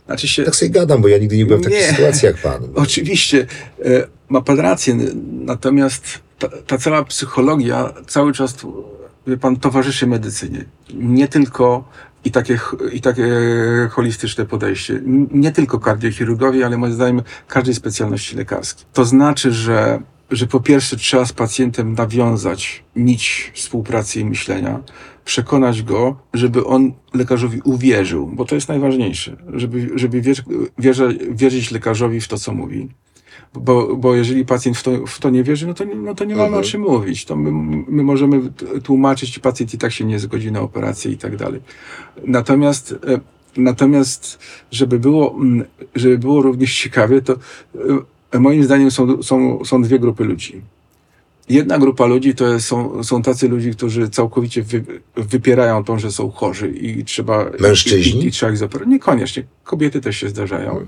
znaczy 0.06 0.28
się, 0.28 0.44
Tak 0.44 0.56
sobie 0.56 0.70
gadam, 0.70 1.02
bo 1.02 1.08
ja 1.08 1.18
nigdy 1.18 1.36
nie 1.36 1.46
byłem 1.46 1.60
w 1.60 1.64
takiej 1.64 1.80
Nie. 1.80 1.86
sytuacji 1.86 2.26
jak 2.26 2.36
pan. 2.42 2.62
Oczywiście, 2.74 3.46
e, 3.84 4.06
ma 4.28 4.40
pan 4.40 4.60
rację, 4.60 4.96
natomiast 5.30 6.02
ta, 6.38 6.48
ta 6.66 6.78
cała 6.78 7.04
psychologia 7.04 7.94
cały 8.06 8.32
czas, 8.32 8.54
tu, 8.54 8.84
wie 9.26 9.36
pan, 9.36 9.56
towarzyszy 9.56 10.06
medycynie. 10.06 10.64
Nie 10.94 11.28
tylko 11.28 11.88
i 12.24 12.30
takie, 12.30 12.58
i 12.92 13.00
takie 13.00 13.28
holistyczne 13.90 14.44
podejście. 14.46 15.00
Nie 15.32 15.52
tylko 15.52 15.78
kardiochirurgowie, 15.78 16.66
ale 16.66 16.76
moim 16.78 16.92
zdaniem 16.92 17.22
każdej 17.48 17.74
specjalności 17.74 18.36
lekarskiej. 18.36 18.86
To 18.92 19.04
znaczy, 19.04 19.52
że, 19.52 20.00
że 20.34 20.46
po 20.46 20.60
pierwsze 20.60 20.96
trzeba 20.96 21.24
z 21.26 21.32
pacjentem 21.32 21.92
nawiązać 21.94 22.84
nić 22.96 23.50
współpracy 23.54 24.20
i 24.20 24.24
myślenia, 24.24 24.80
przekonać 25.24 25.82
go, 25.82 26.16
żeby 26.34 26.64
on 26.66 26.92
lekarzowi 27.14 27.60
uwierzył, 27.64 28.26
bo 28.26 28.44
to 28.44 28.54
jest 28.54 28.68
najważniejsze, 28.68 29.36
żeby, 29.52 29.90
żeby 29.94 30.20
wierz, 30.20 30.42
wierze, 30.78 31.14
wierzyć 31.30 31.70
lekarzowi 31.70 32.20
w 32.20 32.28
to, 32.28 32.38
co 32.38 32.52
mówi. 32.52 32.88
Bo, 33.54 33.96
bo 33.96 34.14
jeżeli 34.14 34.44
pacjent 34.44 34.76
w 34.78 34.82
to, 34.82 35.06
w 35.06 35.18
to 35.20 35.30
nie 35.30 35.44
wierzy, 35.44 35.66
no 35.66 35.74
to, 35.74 35.84
nie- 35.84 35.94
no 35.94 36.14
to 36.14 36.24
nie 36.24 36.34
mamy 36.34 36.46
Mhm. 36.46 36.64
o 36.64 36.66
czym 36.66 36.80
mówić. 36.80 37.24
To 37.24 37.36
my, 37.36 37.52
my 37.88 38.02
możemy 38.02 38.40
tłumaczyć, 38.82 39.38
pacjent 39.38 39.74
i 39.74 39.78
tak 39.78 39.92
się 39.92 40.04
nie 40.04 40.18
zgodzi 40.18 40.52
na 40.52 40.60
operację 40.60 41.12
i 41.12 41.16
tak 41.18 41.36
dalej. 41.36 41.60
Natomiast, 42.26 42.92
e, 42.92 43.20
natomiast 43.56 44.38
żeby, 44.70 44.98
było, 44.98 45.36
żeby 45.94 46.18
było 46.18 46.42
również 46.42 46.78
ciekawie, 46.80 47.22
to 47.22 47.32
e, 47.32 47.38
moim 48.40 48.64
zdaniem 48.64 48.90
są, 48.90 49.22
są, 49.22 49.64
są 49.64 49.82
dwie 49.82 49.98
grupy 49.98 50.24
ludzi. 50.24 50.62
Jedna 51.48 51.78
grupa 51.78 52.06
ludzi 52.06 52.34
to 52.34 52.60
są, 52.60 53.04
są 53.04 53.22
tacy 53.22 53.48
ludzie, 53.48 53.70
którzy 53.70 54.08
całkowicie 54.08 54.62
wy, 54.62 54.84
wypierają 55.16 55.84
to, 55.84 55.98
że 55.98 56.12
są 56.12 56.30
chorzy 56.30 56.68
i 56.68 57.04
trzeba. 57.04 57.50
Mężczyźni? 57.60 58.20
I, 58.20 58.24
i, 58.24 58.28
i 58.28 58.30
trzeba 58.30 58.52
ich 58.52 58.58
zaoperować. 58.58 58.92
Niekoniecznie. 58.92 59.44
Kobiety 59.64 60.00
też 60.00 60.16
się 60.16 60.28
zdarzają. 60.28 60.86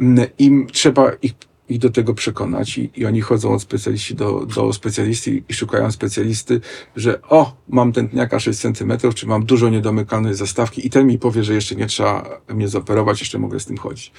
Mm, 0.00 0.26
Im 0.38 0.66
trzeba 0.72 1.12
ich, 1.22 1.34
ich 1.68 1.78
do 1.78 1.90
tego 1.90 2.14
przekonać 2.14 2.78
i, 2.78 2.90
i 2.96 3.06
oni 3.06 3.20
chodzą 3.20 3.54
od 3.54 3.62
specjaliści 3.62 4.14
do, 4.14 4.46
do 4.46 4.72
specjalisty 4.72 5.42
i 5.48 5.54
szukają 5.54 5.92
specjalisty, 5.92 6.60
że 6.96 7.22
o, 7.22 7.52
mam 7.68 7.92
tętniaka 7.92 8.40
6 8.40 8.60
cm, 8.60 8.92
czy 9.14 9.26
mam 9.26 9.44
dużo 9.44 9.68
niedomykalnej 9.68 10.34
zastawki 10.34 10.86
i 10.86 10.90
ten 10.90 11.06
mi 11.06 11.18
powie, 11.18 11.44
że 11.44 11.54
jeszcze 11.54 11.74
nie 11.74 11.86
trzeba 11.86 12.40
mnie 12.48 12.68
zoperować, 12.68 13.20
jeszcze 13.20 13.38
mogę 13.38 13.60
z 13.60 13.66
tym 13.66 13.76
chodzić. 13.76 14.12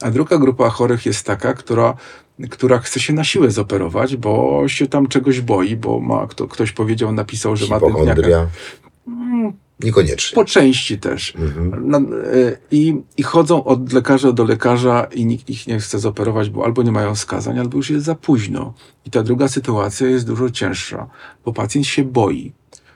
A 0.00 0.10
druga 0.10 0.38
grupa 0.38 0.70
chorych 0.70 1.06
jest 1.06 1.26
taka, 1.26 1.54
która, 1.54 1.94
która 2.50 2.78
chce 2.78 3.00
się 3.00 3.12
na 3.12 3.24
siłę 3.24 3.50
zoperować, 3.50 4.16
bo 4.16 4.62
się 4.68 4.86
tam 4.86 5.06
czegoś 5.06 5.40
boi, 5.40 5.76
bo 5.76 6.00
ma, 6.00 6.26
kto, 6.26 6.48
ktoś 6.48 6.72
powiedział, 6.72 7.12
napisał, 7.12 7.56
że 7.56 7.66
ma 7.66 7.80
tętniaka. 7.80 8.46
Niekoniecznie. 9.80 10.34
Po 10.34 10.44
części 10.44 10.98
też. 10.98 11.34
Mhm. 11.36 11.90
Na, 11.90 11.98
e, 11.98 12.02
i, 12.70 12.96
I 13.16 13.22
chodzą 13.22 13.64
od 13.64 13.92
lekarza 13.92 14.32
do 14.32 14.44
lekarza 14.44 15.04
i 15.14 15.26
nikt 15.26 15.50
ich 15.50 15.66
nie 15.66 15.78
chce 15.78 15.98
zoperować, 15.98 16.50
bo 16.50 16.64
albo 16.64 16.82
nie 16.82 16.92
mają 16.92 17.14
wskazań, 17.14 17.58
albo 17.58 17.76
już 17.76 17.90
jest 17.90 18.06
za 18.06 18.14
późno. 18.14 18.74
I 19.06 19.10
ta 19.10 19.22
druga 19.22 19.48
sytuacja 19.48 20.06
jest 20.06 20.26
dużo 20.26 20.50
cięższa, 20.50 21.06
bo 21.44 21.52
pacjent 21.52 21.86
się 21.86 22.04
boi. 22.04 22.52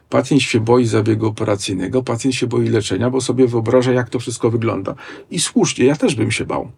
Pacjent 0.08 0.42
się 0.42 0.60
boi 0.60 0.86
zabiegu 0.86 1.26
operacyjnego, 1.26 2.02
pacjent 2.02 2.34
się 2.34 2.46
boi 2.46 2.68
leczenia, 2.68 3.10
bo 3.10 3.20
sobie 3.20 3.46
wyobraża, 3.46 3.92
jak 3.92 4.10
to 4.10 4.18
wszystko 4.18 4.50
wygląda. 4.50 4.94
I 5.30 5.40
słusznie, 5.40 5.84
ja 5.84 5.96
też 5.96 6.14
bym 6.14 6.30
się 6.30 6.44
bał. 6.44 6.70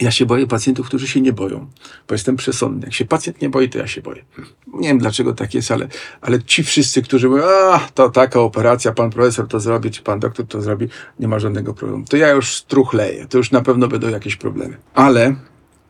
Ja 0.00 0.10
się 0.10 0.26
boję 0.26 0.46
pacjentów, 0.46 0.86
którzy 0.86 1.08
się 1.08 1.20
nie 1.20 1.32
boją, 1.32 1.66
bo 2.08 2.14
jestem 2.14 2.36
przesądny. 2.36 2.82
Jak 2.84 2.94
się 2.94 3.04
pacjent 3.04 3.42
nie 3.42 3.48
boi, 3.48 3.68
to 3.68 3.78
ja 3.78 3.86
się 3.86 4.02
boję. 4.02 4.24
Nie 4.66 4.88
wiem 4.88 4.98
dlaczego 4.98 5.32
tak 5.32 5.54
jest, 5.54 5.70
ale, 5.70 5.88
ale 6.20 6.42
ci 6.42 6.64
wszyscy, 6.64 7.02
którzy 7.02 7.28
mówią, 7.28 7.44
a 7.44 7.88
to 7.94 8.10
taka 8.10 8.40
operacja, 8.40 8.92
pan 8.92 9.10
profesor 9.10 9.48
to 9.48 9.60
zrobi, 9.60 9.90
czy 9.90 10.02
pan 10.02 10.20
doktor 10.20 10.46
to 10.46 10.62
zrobi, 10.62 10.88
nie 11.20 11.28
ma 11.28 11.38
żadnego 11.38 11.74
problemu. 11.74 12.04
To 12.08 12.16
ja 12.16 12.30
już 12.30 12.56
struchleję, 12.56 13.26
to 13.26 13.38
już 13.38 13.50
na 13.50 13.60
pewno 13.60 13.88
będą 13.88 14.08
jakieś 14.08 14.36
problemy. 14.36 14.76
Ale 14.94 15.34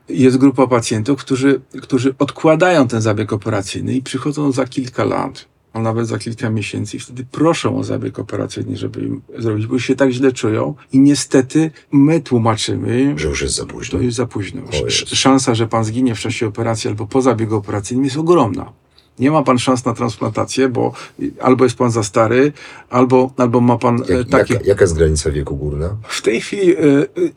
jest 0.09 0.37
grupa 0.37 0.67
pacjentów, 0.67 1.19
którzy, 1.19 1.61
którzy 1.81 2.15
odkładają 2.19 2.87
ten 2.87 3.01
zabieg 3.01 3.33
operacyjny 3.33 3.93
i 3.93 4.01
przychodzą 4.01 4.51
za 4.51 4.65
kilka 4.65 5.03
lat, 5.03 5.45
a 5.75 5.79
nawet 5.81 6.07
za 6.07 6.17
kilka 6.19 6.49
miesięcy 6.49 6.97
i 6.97 6.99
wtedy 6.99 7.25
proszą 7.31 7.77
o 7.77 7.83
zabieg 7.83 8.19
operacyjny, 8.19 8.77
żeby 8.77 9.01
im 9.01 9.21
zrobić, 9.37 9.67
bo 9.67 9.79
się 9.79 9.95
tak 9.95 10.09
źle 10.11 10.31
czują 10.31 10.75
i 10.93 10.99
niestety 10.99 11.71
my 11.91 12.21
tłumaczymy, 12.21 13.13
Że 13.17 13.27
już 13.27 13.41
jest 13.41 13.55
za 13.55 13.65
późno. 13.65 13.99
to 13.99 14.03
jest 14.05 14.17
za 14.17 14.25
późno. 14.25 14.61
Sz- 14.71 15.09
Szansa, 15.19 15.55
że 15.55 15.67
pan 15.67 15.83
zginie 15.83 16.15
w 16.15 16.19
czasie 16.19 16.47
operacji 16.47 16.87
albo 16.89 17.07
po 17.07 17.21
zabiegu 17.21 17.55
operacyjnym 17.55 18.05
jest 18.05 18.17
ogromna. 18.17 18.71
Nie 19.19 19.31
ma 19.31 19.43
pan 19.43 19.59
szans 19.59 19.85
na 19.85 19.93
transplantację, 19.93 20.69
bo 20.69 20.93
albo 21.41 21.63
jest 21.63 21.77
pan 21.77 21.91
za 21.91 22.03
stary, 22.03 22.53
albo, 22.89 23.31
albo 23.37 23.61
ma 23.61 23.77
pan 23.77 24.01
e, 24.09 24.13
Jak, 24.13 24.29
takie. 24.29 24.53
jaka, 24.53 24.65
jaka 24.65 24.83
jest 24.83 24.95
granica 24.95 25.31
wieku 25.31 25.55
górna? 25.57 25.97
W 26.07 26.21
tej 26.21 26.41
chwili 26.41 26.75
e, 26.77 26.77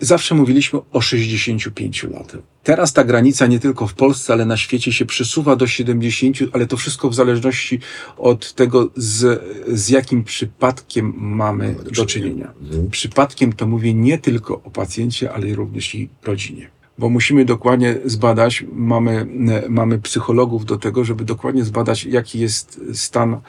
zawsze 0.01 0.34
mówiliśmy 0.34 0.78
o 0.93 1.01
65 1.01 2.03
latach. 2.03 2.41
Teraz 2.68 2.92
ta 2.92 3.04
granica 3.04 3.46
nie 3.46 3.58
tylko 3.58 3.86
w 3.86 3.94
Polsce, 3.94 4.32
ale 4.32 4.44
na 4.44 4.56
świecie 4.56 4.92
się 4.92 5.06
przesuwa 5.06 5.56
do 5.56 5.66
70, 5.66 6.36
ale 6.52 6.66
to 6.66 6.76
wszystko 6.76 7.10
w 7.10 7.14
zależności 7.14 7.80
od 8.16 8.52
tego, 8.52 8.90
z, 8.96 9.42
z 9.68 9.88
jakim 9.88 10.24
przypadkiem 10.24 11.14
mamy 11.16 11.76
do 11.92 12.06
czynienia. 12.06 12.52
Przypadkiem 12.90 13.52
to 13.52 13.66
mówię 13.66 13.94
nie 13.94 14.18
tylko 14.18 14.62
o 14.62 14.70
pacjencie, 14.70 15.32
ale 15.32 15.54
również 15.54 15.94
i 15.94 16.08
rodzinie. 16.24 16.70
Bo 16.99 17.09
musimy 17.09 17.44
dokładnie 17.44 17.96
zbadać, 18.05 18.64
mamy, 18.72 19.26
mamy 19.68 19.99
psychologów 19.99 20.64
do 20.64 20.76
tego, 20.76 21.05
żeby 21.05 21.24
dokładnie 21.24 21.64
zbadać, 21.64 22.05
jaki 22.05 22.40
jest 22.40 22.80
stan, 22.94 23.40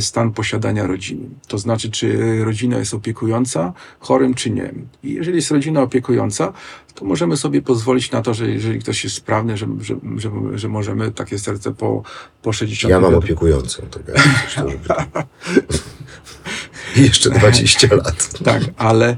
stan 0.00 0.32
posiadania 0.32 0.86
rodziny. 0.86 1.26
To 1.48 1.58
znaczy, 1.58 1.90
czy 1.90 2.38
rodzina 2.44 2.78
jest 2.78 2.94
opiekująca 2.94 3.72
chorym, 3.98 4.34
czy 4.34 4.50
nie. 4.50 4.74
I 5.02 5.12
jeżeli 5.12 5.36
jest 5.36 5.50
rodzina 5.50 5.82
opiekująca, 5.82 6.52
to 6.94 7.04
możemy 7.04 7.36
sobie 7.36 7.62
pozwolić 7.62 8.10
na 8.10 8.22
to, 8.22 8.34
że 8.34 8.50
jeżeli 8.50 8.78
ktoś 8.78 9.04
jest 9.04 9.16
sprawny, 9.16 9.56
że, 9.56 9.66
że, 9.80 9.96
że, 10.16 10.30
że 10.54 10.68
możemy 10.68 11.12
takie 11.12 11.38
serce 11.38 11.74
po, 11.74 12.02
po 12.42 12.52
60 12.52 12.90
Ja 12.90 13.00
mam 13.00 13.12
lat- 13.12 13.24
opiekującą, 13.24 13.82
jakby 13.82 14.12
coś 14.12 14.54
to, 14.54 14.70
żeby... 14.70 14.78
Jeszcze 16.96 17.30
20 17.30 17.88
lat. 17.96 18.38
Tak, 18.44 18.62
ale, 18.76 19.16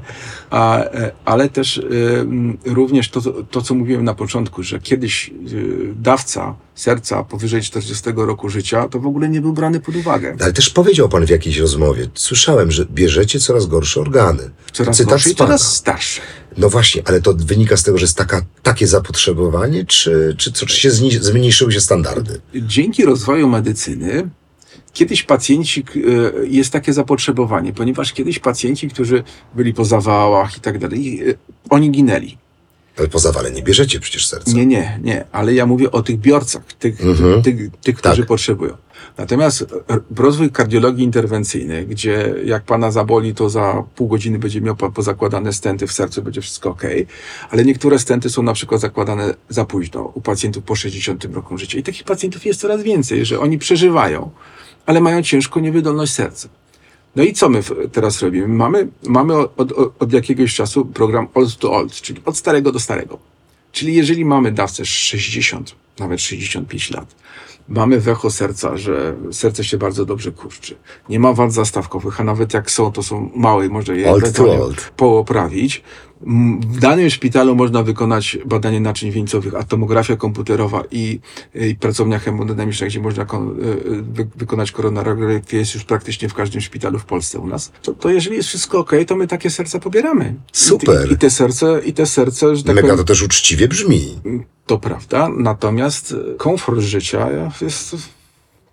a, 0.49 0.83
e, 0.83 1.11
ale 1.25 1.49
też 1.49 1.81
m, 2.21 2.57
również 2.65 3.09
to, 3.09 3.21
to, 3.51 3.61
co 3.61 3.75
mówiłem 3.75 4.03
na 4.03 4.13
początku, 4.13 4.63
że 4.63 4.79
kiedyś 4.79 5.31
y, 5.51 5.93
dawca 5.95 6.55
serca 6.75 7.23
powyżej 7.23 7.61
40 7.61 8.03
roku 8.15 8.49
życia 8.49 8.87
to 8.89 8.99
w 8.99 9.07
ogóle 9.07 9.29
nie 9.29 9.41
był 9.41 9.53
brany 9.53 9.79
pod 9.79 9.95
uwagę. 9.95 10.35
Ale 10.39 10.53
też 10.53 10.69
powiedział 10.69 11.09
pan 11.09 11.25
w 11.25 11.29
jakiejś 11.29 11.57
rozmowie, 11.57 12.07
słyszałem, 12.15 12.71
że 12.71 12.85
bierzecie 12.85 13.39
coraz 13.39 13.65
gorsze 13.65 14.01
organy. 14.01 14.49
Coraz 14.71 14.97
Cytat 14.97 15.09
gorsze 15.09 15.29
i 15.29 15.35
coraz 15.35 15.75
starsze. 15.75 16.21
No 16.57 16.69
właśnie, 16.69 17.01
ale 17.05 17.21
to 17.21 17.33
wynika 17.33 17.77
z 17.77 17.83
tego, 17.83 17.97
że 17.97 18.03
jest 18.03 18.17
taka, 18.17 18.41
takie 18.63 18.87
zapotrzebowanie, 18.87 19.85
czy, 19.85 20.35
czy, 20.37 20.51
co, 20.51 20.65
czy 20.65 20.77
się 20.79 20.91
zmniejszyły 21.21 21.71
się 21.71 21.81
standardy? 21.81 22.41
Dzięki 22.55 23.05
rozwoju 23.05 23.49
medycyny 23.49 24.29
kiedyś 24.93 25.23
pacjenci, 25.23 25.83
e, 26.43 26.47
jest 26.47 26.71
takie 26.73 26.93
zapotrzebowanie, 26.93 27.73
ponieważ 27.73 28.13
kiedyś 28.13 28.39
pacjenci, 28.39 28.89
którzy 28.89 29.23
byli 29.55 29.73
po 29.73 29.85
zawałach 29.85 30.57
i 30.57 30.61
tak 30.61 30.79
dalej, 30.79 31.29
e, 31.29 31.33
oni 31.69 31.91
ginęli. 31.91 32.37
Ale 32.99 33.07
po 33.07 33.19
zawale 33.19 33.51
nie 33.51 33.63
bierzecie 33.63 33.99
przecież 33.99 34.27
serca. 34.27 34.51
Nie, 34.51 34.65
nie, 34.65 34.99
nie, 35.03 35.25
ale 35.31 35.53
ja 35.53 35.65
mówię 35.65 35.91
o 35.91 36.03
tych 36.03 36.17
biorcach, 36.19 36.63
tych, 36.79 37.01
Mhm. 37.05 37.41
tych, 37.41 37.55
tych 37.83 37.95
którzy 37.95 38.17
Tak. 38.17 38.27
potrzebują. 38.27 38.77
Natomiast 39.17 39.65
rozwój 40.15 40.49
kardiologii 40.51 41.03
interwencyjnej, 41.03 41.87
gdzie 41.87 42.33
jak 42.45 42.63
pana 42.63 42.91
zaboli, 42.91 43.35
to 43.35 43.49
za 43.49 43.83
pół 43.95 44.07
godziny 44.07 44.39
będzie 44.39 44.61
miał 44.61 44.75
pozakładane 44.75 45.53
stenty 45.53 45.87
w 45.87 45.91
sercu, 45.91 46.21
będzie 46.21 46.41
wszystko 46.41 46.69
ok, 46.69 46.81
ale 47.49 47.65
niektóre 47.65 47.99
stenty 47.99 48.29
są 48.29 48.43
na 48.43 48.53
przykład 48.53 48.81
zakładane 48.81 49.33
za 49.49 49.65
późno 49.65 50.11
u 50.13 50.21
pacjentów 50.21 50.63
po 50.63 50.75
60 50.75 51.25
roku 51.25 51.57
życia. 51.57 51.77
I 51.79 51.83
takich 51.83 52.03
pacjentów 52.03 52.45
jest 52.45 52.59
coraz 52.61 52.83
więcej, 52.83 53.25
że 53.25 53.39
oni 53.39 53.57
przeżywają, 53.57 54.29
ale 54.87 55.01
mają 55.01 55.21
ciężką 55.21 55.59
niewydolność 55.59 56.13
serca. 56.13 56.49
No 57.15 57.23
i 57.23 57.33
co 57.33 57.49
my 57.49 57.61
teraz 57.91 58.21
robimy? 58.21 58.47
Mamy, 58.47 58.87
mamy 59.07 59.35
od, 59.35 59.71
od, 59.71 59.93
od 59.99 60.13
jakiegoś 60.13 60.55
czasu 60.55 60.85
program 60.85 61.27
old 61.33 61.57
to 61.57 61.71
old, 61.71 61.93
czyli 61.93 62.21
od 62.25 62.37
starego 62.37 62.71
do 62.71 62.79
starego. 62.79 63.19
Czyli 63.71 63.95
jeżeli 63.95 64.25
mamy 64.25 64.51
dawcę 64.51 64.85
60, 64.85 65.75
nawet 65.99 66.21
65 66.21 66.91
lat, 66.91 67.15
mamy 67.69 67.99
wecho 67.99 68.31
serca, 68.31 68.77
że 68.77 69.15
serce 69.31 69.63
się 69.63 69.77
bardzo 69.77 70.05
dobrze 70.05 70.31
kurczy, 70.31 70.75
nie 71.09 71.19
ma 71.19 71.33
wad 71.33 71.53
zastawkowych, 71.53 72.21
a 72.21 72.23
nawet 72.23 72.53
jak 72.53 72.71
są, 72.71 72.91
to 72.91 73.03
są 73.03 73.31
małe 73.35 73.65
i 73.65 73.69
można 73.69 73.93
je 73.93 74.11
Old 74.11 74.35
to 74.35 74.63
old. 74.63 74.91
W 76.21 76.79
danym 76.79 77.09
szpitalu 77.09 77.55
można 77.55 77.83
wykonać 77.83 78.37
badanie 78.45 78.79
naczyń 78.79 79.11
wieńcowych, 79.11 79.55
a 79.55 79.63
tomografia 79.63 80.15
komputerowa 80.15 80.83
i, 80.91 81.19
i 81.55 81.75
pracownia 81.75 82.19
hemodynamiczna, 82.19 82.87
gdzie 82.87 82.99
można 82.99 83.25
kon, 83.25 83.55
wy, 84.01 84.27
wykonać 84.35 84.71
koronarografię 84.71 85.57
jest 85.57 85.73
już 85.73 85.83
praktycznie 85.83 86.29
w 86.29 86.33
każdym 86.33 86.61
szpitalu 86.61 86.99
w 86.99 87.05
Polsce 87.05 87.39
u 87.39 87.47
nas. 87.47 87.71
To, 87.81 87.93
to 87.93 88.09
jeżeli 88.09 88.35
jest 88.35 88.49
wszystko 88.49 88.79
ok, 88.79 88.91
to 89.07 89.15
my 89.15 89.27
takie 89.27 89.49
serca 89.49 89.79
pobieramy. 89.79 90.35
Super. 90.51 91.09
I, 91.09 91.13
i 91.13 91.17
te 91.17 91.29
serce, 91.29 91.81
i 91.85 91.93
te 91.93 92.05
serce, 92.05 92.55
że 92.55 92.63
tak 92.63 92.75
Mega 92.75 92.87
powiem, 92.87 92.97
to 92.97 93.03
też 93.03 93.23
uczciwie 93.23 93.67
brzmi. 93.67 94.19
to 94.65 94.77
prawda, 94.79 95.29
natomiast 95.37 96.15
komfort 96.37 96.79
życia 96.79 97.29
jest 97.61 98.16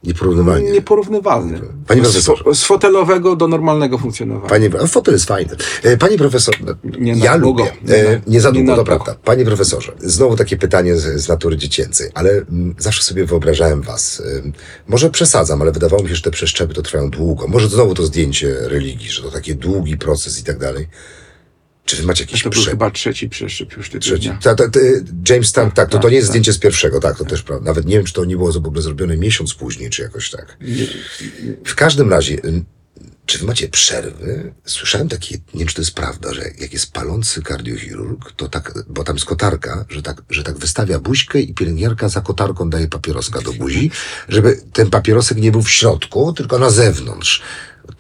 Nieporównywalnie. 0.07 0.73
nieporównywalny. 0.73 1.61
Panie 1.87 2.03
profesorze. 2.03 2.45
z 2.55 2.65
fotelowego 2.65 3.37
do 3.37 3.49
normalnego 3.49 3.99
funkcjonowania. 3.99 4.49
Panie, 4.49 4.71
a 4.83 4.87
fotel 4.87 5.15
jest 5.15 5.25
fajny. 5.27 5.57
E, 5.83 5.97
Panie 5.97 6.19
profesor, 6.19 6.55
Nie 6.99 7.13
ja 7.13 7.39
długo. 7.39 7.65
lubię. 7.65 7.77
Nie 7.89 7.95
E, 7.95 8.21
nie 8.27 8.41
za 8.41 8.49
nie 8.51 8.55
długo, 8.55 8.71
na 8.71 8.77
to 8.77 8.85
prawda. 8.85 9.15
Panie 9.25 9.45
profesorze, 9.45 9.93
znowu 10.01 10.37
takie 10.37 10.57
pytanie 10.57 10.97
z, 10.97 11.21
z 11.23 11.29
natury 11.29 11.57
dziecięcej, 11.57 12.11
ale 12.15 12.31
mm, 12.31 12.75
zawsze 12.79 13.03
sobie 13.03 13.25
wyobrażałem 13.25 13.83
was. 13.83 14.23
Ym, 14.45 14.53
może 14.89 15.11
przesadzam, 15.11 15.63
ale 15.63 15.73
wydawało 15.73 16.03
mi 16.03 16.09
się, 16.09 16.15
że 16.15 16.23
te 16.23 16.31
przeszczepy 16.31 16.75
to 16.75 16.83
trwają 16.83 17.11
długo. 17.11 17.47
Może 17.49 17.69
znowu 17.69 17.95
to 17.95 18.03
zdjęcie 18.03 18.57
religii, 18.61 19.09
że 19.11 19.23
to 19.23 19.31
taki 19.31 19.55
długi 19.57 19.97
proces 19.97 20.41
i 20.41 20.45
tak 20.45 20.59
dalej. 20.59 20.89
Czy 21.85 21.97
wy 21.97 22.03
macie 22.03 22.24
jakiś 22.24 22.43
to 22.43 22.51
był 22.51 22.62
prze... 22.62 22.70
chyba 22.70 22.91
trzeci 22.91 23.28
przeszczep 23.28 23.76
już 23.76 23.91
tego 23.91 24.03
Trzeci. 24.03 24.28
dnia. 24.28 24.39
Ta, 24.43 24.55
ta, 24.55 24.68
ta, 24.68 24.80
James 25.28 25.49
Stan, 25.49 25.70
tak, 25.70 25.89
to, 25.89 25.97
to 25.97 26.03
tak, 26.03 26.11
nie 26.11 26.16
jest 26.16 26.28
tak. 26.28 26.32
zdjęcie 26.32 26.53
z 26.53 26.59
pierwszego, 26.59 27.01
tak, 27.01 27.18
to 27.18 27.24
też 27.24 27.43
prawda. 27.43 27.64
Nawet 27.64 27.87
nie 27.87 27.97
wiem, 27.97 28.05
czy 28.05 28.12
to 28.12 28.24
nie 28.24 28.37
było 28.37 28.53
w 28.53 28.57
ogóle 28.57 28.82
zrobione 28.82 29.16
miesiąc 29.16 29.55
później, 29.55 29.91
czy 29.91 30.03
jakoś 30.03 30.30
tak. 30.30 30.59
W 31.64 31.74
każdym 31.74 32.11
razie, 32.11 32.45
ym, 32.45 32.64
czy 33.26 33.39
wy 33.39 33.47
macie 33.47 33.68
przerwy? 33.68 34.53
Słyszałem 34.64 35.09
takie, 35.09 35.35
nie 35.35 35.59
wiem, 35.59 35.68
czy 35.68 35.74
to 35.74 35.82
jest 35.82 35.95
prawda, 35.95 36.35
że 36.35 36.43
jak 36.59 36.72
jest 36.72 36.93
palący 36.93 37.43
kardiochirurg, 37.43 38.32
to 38.32 38.49
tak, 38.49 38.74
bo 38.89 39.05
tam 39.05 39.16
jest 39.16 39.26
kotarka, 39.26 39.85
że 39.89 40.03
tak, 40.03 40.22
że 40.30 40.43
tak 40.43 40.59
wystawia 40.59 40.99
buźkę 40.99 41.41
i 41.41 41.55
pielęgniarka 41.55 42.09
za 42.09 42.20
kotarką 42.20 42.70
daje 42.70 42.89
papieroska 42.89 43.41
do 43.41 43.53
buzi, 43.53 43.91
żeby 44.28 44.61
ten 44.72 44.91
papierosek 44.91 45.39
nie 45.39 45.53
był 45.53 45.62
w 45.62 45.70
środku, 45.70 46.32
tylko 46.32 46.59
na 46.59 46.70
zewnątrz. 46.70 47.43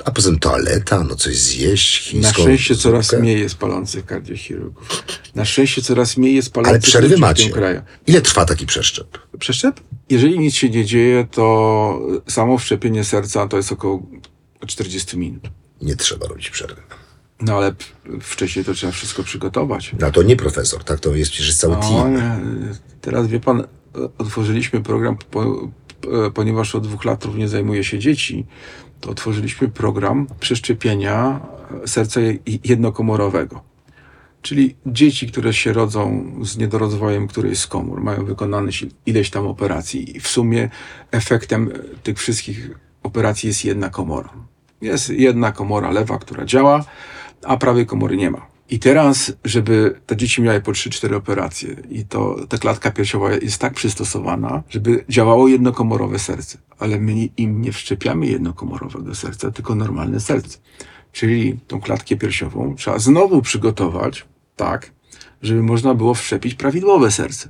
A 0.04 0.10
poza 0.10 0.30
tym 0.30 0.38
toaleta, 0.38 1.04
no 1.04 1.14
coś 1.16 1.36
zjeść, 1.38 2.06
Na 2.06 2.10
chińską 2.10 2.42
szczęście 2.42 2.76
coraz 2.76 3.06
zupkę. 3.06 3.22
mniej 3.22 3.40
jest 3.40 3.54
palących 3.54 4.06
kardiochirurgów. 4.06 5.04
Na 5.34 5.44
szczęście 5.44 5.82
coraz 5.82 6.16
mniej 6.16 6.34
jest 6.34 6.52
palących 6.52 6.70
Ale 6.72 6.80
przerwy 6.80 7.18
macie. 7.18 7.50
kraju. 7.50 7.80
Ile 8.06 8.20
trwa 8.20 8.44
taki 8.44 8.66
przeszczep? 8.66 9.18
Przeszczep? 9.38 9.80
Jeżeli 10.10 10.38
nic 10.38 10.54
się 10.54 10.70
nie 10.70 10.84
dzieje, 10.84 11.26
to 11.30 12.00
samo 12.28 12.58
wszczepienie 12.58 13.04
serca 13.04 13.48
to 13.48 13.56
jest 13.56 13.72
około 13.72 14.02
40 14.66 15.18
minut. 15.18 15.42
Nie 15.82 15.96
trzeba 15.96 16.26
robić 16.26 16.50
przerwy. 16.50 16.82
No 17.40 17.56
ale 17.56 17.74
wcześniej 18.20 18.64
to 18.64 18.74
trzeba 18.74 18.92
wszystko 18.92 19.22
przygotować. 19.22 19.92
No 20.00 20.10
to 20.10 20.22
nie 20.22 20.36
profesor, 20.36 20.84
tak? 20.84 21.00
To 21.00 21.14
jest 21.14 21.30
przecież 21.30 21.56
cały 21.56 21.74
No, 21.74 21.80
team. 21.80 22.14
nie. 22.14 22.38
Teraz 23.00 23.26
wie 23.28 23.40
pan, 23.40 23.64
otworzyliśmy 24.18 24.82
program, 24.82 25.16
po, 25.30 25.68
ponieważ 26.34 26.74
od 26.74 26.86
dwóch 26.86 27.04
lat 27.04 27.24
również 27.24 27.50
zajmuje 27.50 27.84
się 27.84 27.98
dzieci, 27.98 28.46
to 29.04 29.10
otworzyliśmy 29.10 29.68
program 29.68 30.26
przeszczepienia 30.40 31.40
serca 31.86 32.20
je- 32.20 32.38
jednokomorowego. 32.64 33.60
Czyli 34.42 34.76
dzieci, 34.86 35.26
które 35.28 35.52
się 35.52 35.72
rodzą 35.72 36.32
z 36.42 36.56
niedorozwojem 36.56 37.28
którejś 37.28 37.58
z 37.58 37.66
komór, 37.66 38.02
mają 38.02 38.24
wykonane 38.24 38.70
ileś 39.06 39.30
tam 39.30 39.46
operacji 39.46 40.16
i 40.16 40.20
w 40.20 40.28
sumie 40.28 40.70
efektem 41.10 41.70
e, 41.74 41.78
tych 42.02 42.18
wszystkich 42.18 42.70
operacji 43.02 43.46
jest 43.46 43.64
jedna 43.64 43.90
komora. 43.90 44.30
Jest 44.80 45.10
jedna 45.10 45.52
komora 45.52 45.90
lewa, 45.90 46.18
która 46.18 46.44
działa, 46.44 46.84
a 47.42 47.56
prawej 47.56 47.86
komory 47.86 48.16
nie 48.16 48.30
ma. 48.30 48.46
I 48.70 48.78
teraz, 48.78 49.32
żeby 49.44 50.00
te 50.06 50.16
dzieci 50.16 50.42
miały 50.42 50.60
po 50.60 50.72
3-4 50.72 51.14
operacje 51.14 51.76
i 51.90 52.04
to 52.04 52.36
ta 52.48 52.58
klatka 52.58 52.90
piersiowa 52.90 53.32
jest 53.32 53.58
tak 53.58 53.74
przystosowana, 53.74 54.62
żeby 54.68 55.04
działało 55.08 55.48
jednokomorowe 55.48 56.18
serce. 56.18 56.58
Ale 56.78 56.98
my 57.00 57.28
im 57.36 57.62
nie 57.62 57.72
wszczepiamy 57.72 58.26
jednokomorowego 58.26 59.14
serca, 59.14 59.50
tylko 59.50 59.74
normalne 59.74 60.20
serce. 60.20 60.58
Czyli 61.12 61.58
tą 61.66 61.80
klatkę 61.80 62.16
piersiową 62.16 62.74
trzeba 62.76 62.98
znowu 62.98 63.42
przygotować 63.42 64.26
tak, 64.56 64.90
żeby 65.42 65.62
można 65.62 65.94
było 65.94 66.14
wszczepić 66.14 66.54
prawidłowe 66.54 67.10
serce. 67.10 67.48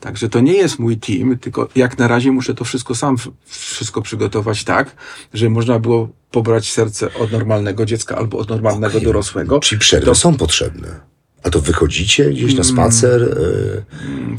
Także 0.00 0.28
to 0.28 0.40
nie 0.40 0.52
jest 0.52 0.78
mój 0.78 0.96
team, 0.96 1.38
tylko 1.38 1.68
jak 1.76 1.98
na 1.98 2.08
razie 2.08 2.32
muszę 2.32 2.54
to 2.54 2.64
wszystko 2.64 2.94
sam 2.94 3.16
wszystko 3.44 4.02
przygotować 4.02 4.64
tak, 4.64 4.96
żeby 5.34 5.50
można 5.50 5.78
było 5.78 6.08
pobrać 6.30 6.72
serce 6.72 7.14
od 7.14 7.32
normalnego 7.32 7.86
dziecka 7.86 8.16
albo 8.16 8.38
od 8.38 8.48
normalnego 8.48 8.92
Okej. 8.96 9.04
dorosłego. 9.06 9.60
Czyli 9.60 9.78
przerwy 9.78 10.06
To- 10.06 10.14
są 10.14 10.36
potrzebne. 10.36 11.00
A 11.46 11.50
to 11.50 11.60
wychodzicie 11.60 12.30
gdzieś 12.30 12.54
na 12.54 12.64
spacer? 12.64 13.22
y, 13.22 13.82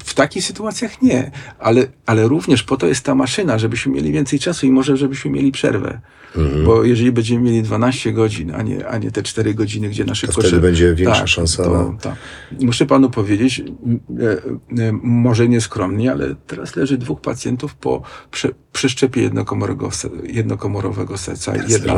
W 0.03 0.14
takich 0.14 0.43
sytuacjach 0.43 1.01
nie, 1.01 1.32
ale, 1.60 1.88
ale 2.05 2.28
również 2.28 2.64
po 2.64 2.78
to 2.78 2.88
jest 2.88 3.05
ta 3.05 3.16
maszyna, 3.16 3.60
żebyśmy 3.60 3.91
mieli 3.91 4.12
więcej 4.12 4.39
czasu 4.39 4.66
i 4.66 4.72
może 4.72 4.97
żebyśmy 4.97 5.32
mieli 5.32 5.51
przerwę. 5.51 5.99
Mhm. 6.36 6.65
Bo 6.65 6.84
jeżeli 6.84 7.11
będziemy 7.11 7.41
mieli 7.41 7.63
12 7.63 8.13
godzin, 8.13 8.55
a 8.55 8.61
nie, 8.61 8.88
a 8.88 8.97
nie 8.97 9.11
te 9.11 9.23
4 9.23 9.53
godziny, 9.53 9.89
gdzie 9.89 10.05
na 10.05 10.15
szybko... 10.15 10.41
wtedy 10.41 10.59
będzie 10.59 10.95
większa 10.95 11.28
szansa 11.28 11.63
To, 11.63 11.91
na- 11.91 11.99
tak. 11.99 12.15
Muszę 12.61 12.86
panu 12.86 13.09
powiedzieć, 13.09 13.59
e, 13.59 14.84
e, 14.84 14.91
może 15.03 15.47
nieskromnie, 15.49 16.11
ale 16.11 16.36
teraz 16.47 16.75
leży 16.75 16.97
dwóch 16.97 17.21
pacjentów 17.21 17.75
po 17.75 18.01
prze, 18.32 18.49
przeszczepie 18.73 19.21
jednokomorowego, 19.21 19.89
jednokomorowego 20.23 21.17
serca. 21.17 21.53
Jedna, 21.67 21.93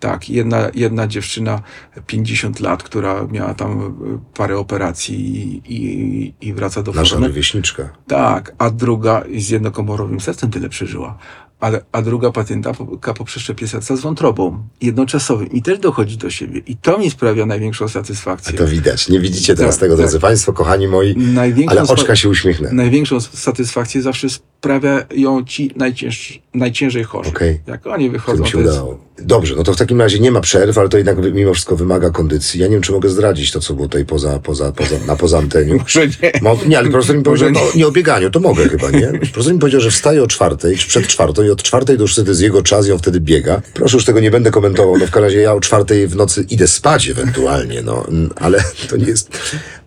tak, 0.00 0.30
jedna, 0.30 0.70
jedna 0.74 1.06
dziewczyna 1.06 1.62
50 2.06 2.60
lat, 2.60 2.82
która 2.82 3.26
miała 3.26 3.54
tam 3.54 3.80
y, 3.80 4.36
parę 4.36 4.58
operacji 4.58 5.16
i, 5.16 5.74
i, 5.74 6.34
i 6.40 6.52
wraca 6.54 6.82
do 6.82 6.92
Nasza 6.92 7.10
formy. 7.14 7.28
rówieśniczka. 7.28 7.88
Tak, 8.06 8.54
a 8.58 8.70
druga 8.70 9.24
z 9.36 9.48
jednokomorowym 9.48 10.20
sercem 10.20 10.50
tyle 10.50 10.68
przeżyła. 10.68 11.18
A, 11.60 11.70
a 11.92 12.02
druga 12.02 12.30
pacjentka 12.32 12.74
po, 13.14 13.24
przeszczepie 13.24 13.68
serca 13.68 13.96
z 13.96 14.00
wątrobą 14.00 14.58
jednoczasowym 14.82 15.52
i 15.52 15.62
też 15.62 15.78
dochodzi 15.78 16.16
do 16.16 16.30
siebie. 16.30 16.60
I 16.66 16.76
to 16.76 16.98
mi 16.98 17.10
sprawia 17.10 17.46
największą 17.46 17.84
A 17.84 17.88
satysfakcję. 17.88 18.58
to 18.58 18.66
widać. 18.66 19.08
Nie 19.08 19.20
widzicie 19.20 19.54
teraz 19.54 19.74
Tak, 19.74 19.80
tego, 19.80 19.94
tak. 19.94 20.00
drodzy 20.00 20.20
Państwo, 20.20 20.52
kochani 20.52 20.88
moi, 20.88 21.16
Największą 21.16 21.78
ale 21.78 21.88
oczka 21.88 22.16
się 22.16 22.28
uśmiechnę. 22.28 22.72
Największą 22.72 23.20
satysfakcję 23.20 24.02
zawsze 24.02 24.28
sprawiają 24.30 25.44
ci 25.44 25.70
najcięż, 25.76 26.42
najciężej 26.54 27.04
chorzy. 27.04 27.30
Okej. 27.30 27.60
Jak 27.66 27.86
oni 27.86 28.10
wychodzą, 28.10 28.44
się 28.44 28.52
to 28.52 28.58
jest, 28.60 28.72
udało. 28.72 28.98
Dobrze, 29.18 29.54
no 29.56 29.62
to 29.62 29.72
w 29.72 29.76
takim 29.76 30.00
razie 30.00 30.20
nie 30.20 30.30
ma 30.30 30.40
przerw, 30.40 30.78
ale 30.78 30.88
to 30.88 30.96
jednak 30.96 31.16
mimo 31.34 31.54
wszystko 31.54 31.76
wymaga 31.76 32.10
kondycji. 32.10 32.60
Ja 32.60 32.66
nie 32.66 32.72
wiem, 32.72 32.82
czy 32.82 32.92
mogę 32.92 33.08
zdradzić 33.08 33.52
to, 33.52 33.60
co 33.60 33.74
było 33.74 33.88
tutaj 33.88 34.04
poza, 34.04 34.38
poza, 34.38 34.72
poza, 34.72 34.96
na 35.06 35.16
poza 35.16 35.38
anteniu. 35.38 35.78
Może 35.82 36.06
nie. 36.06 36.32
Mo, 36.42 36.58
nie, 36.66 36.78
ale 36.78 36.90
profesor 36.90 37.16
mi 37.16 37.22
powiedział, 37.22 37.50
Może 37.50 37.64
no, 37.66 37.70
nie 37.74 37.86
o 37.86 37.92
bieganiu, 37.92 38.30
to 38.30 38.40
mogę 38.40 38.68
chyba, 38.68 38.90
nie? 38.90 39.12
Profesor 39.32 39.52
mi 39.52 39.58
powiedział, 39.58 39.80
że 39.80 39.90
wstaje 39.90 40.22
o 40.22 40.26
czwartej, 40.26 40.76
czy 40.76 40.88
przed 40.88 41.06
czwartą 41.06 41.42
i 41.42 41.50
od 41.56 41.62
czwartej 41.62 41.96
do 41.96 42.04
już 42.04 42.12
wtedy 42.12 42.30
jest 42.30 42.40
jego 42.40 42.62
czas 42.62 42.86
i 42.86 42.92
on 42.92 42.98
wtedy 42.98 43.20
biega. 43.20 43.62
Proszę, 43.74 43.96
już 43.96 44.04
tego 44.04 44.20
nie 44.20 44.30
będę 44.30 44.50
komentował, 44.50 44.98
no 44.98 45.06
w 45.06 45.10
każdym 45.10 45.22
razie 45.22 45.40
ja 45.40 45.52
o 45.52 45.60
czwartej 45.60 46.08
w 46.08 46.16
nocy 46.16 46.46
idę 46.50 46.68
spać 46.68 47.08
ewentualnie, 47.08 47.82
no, 47.82 48.06
ale 48.36 48.64
to 48.90 48.96
nie 48.96 49.06
jest... 49.06 49.38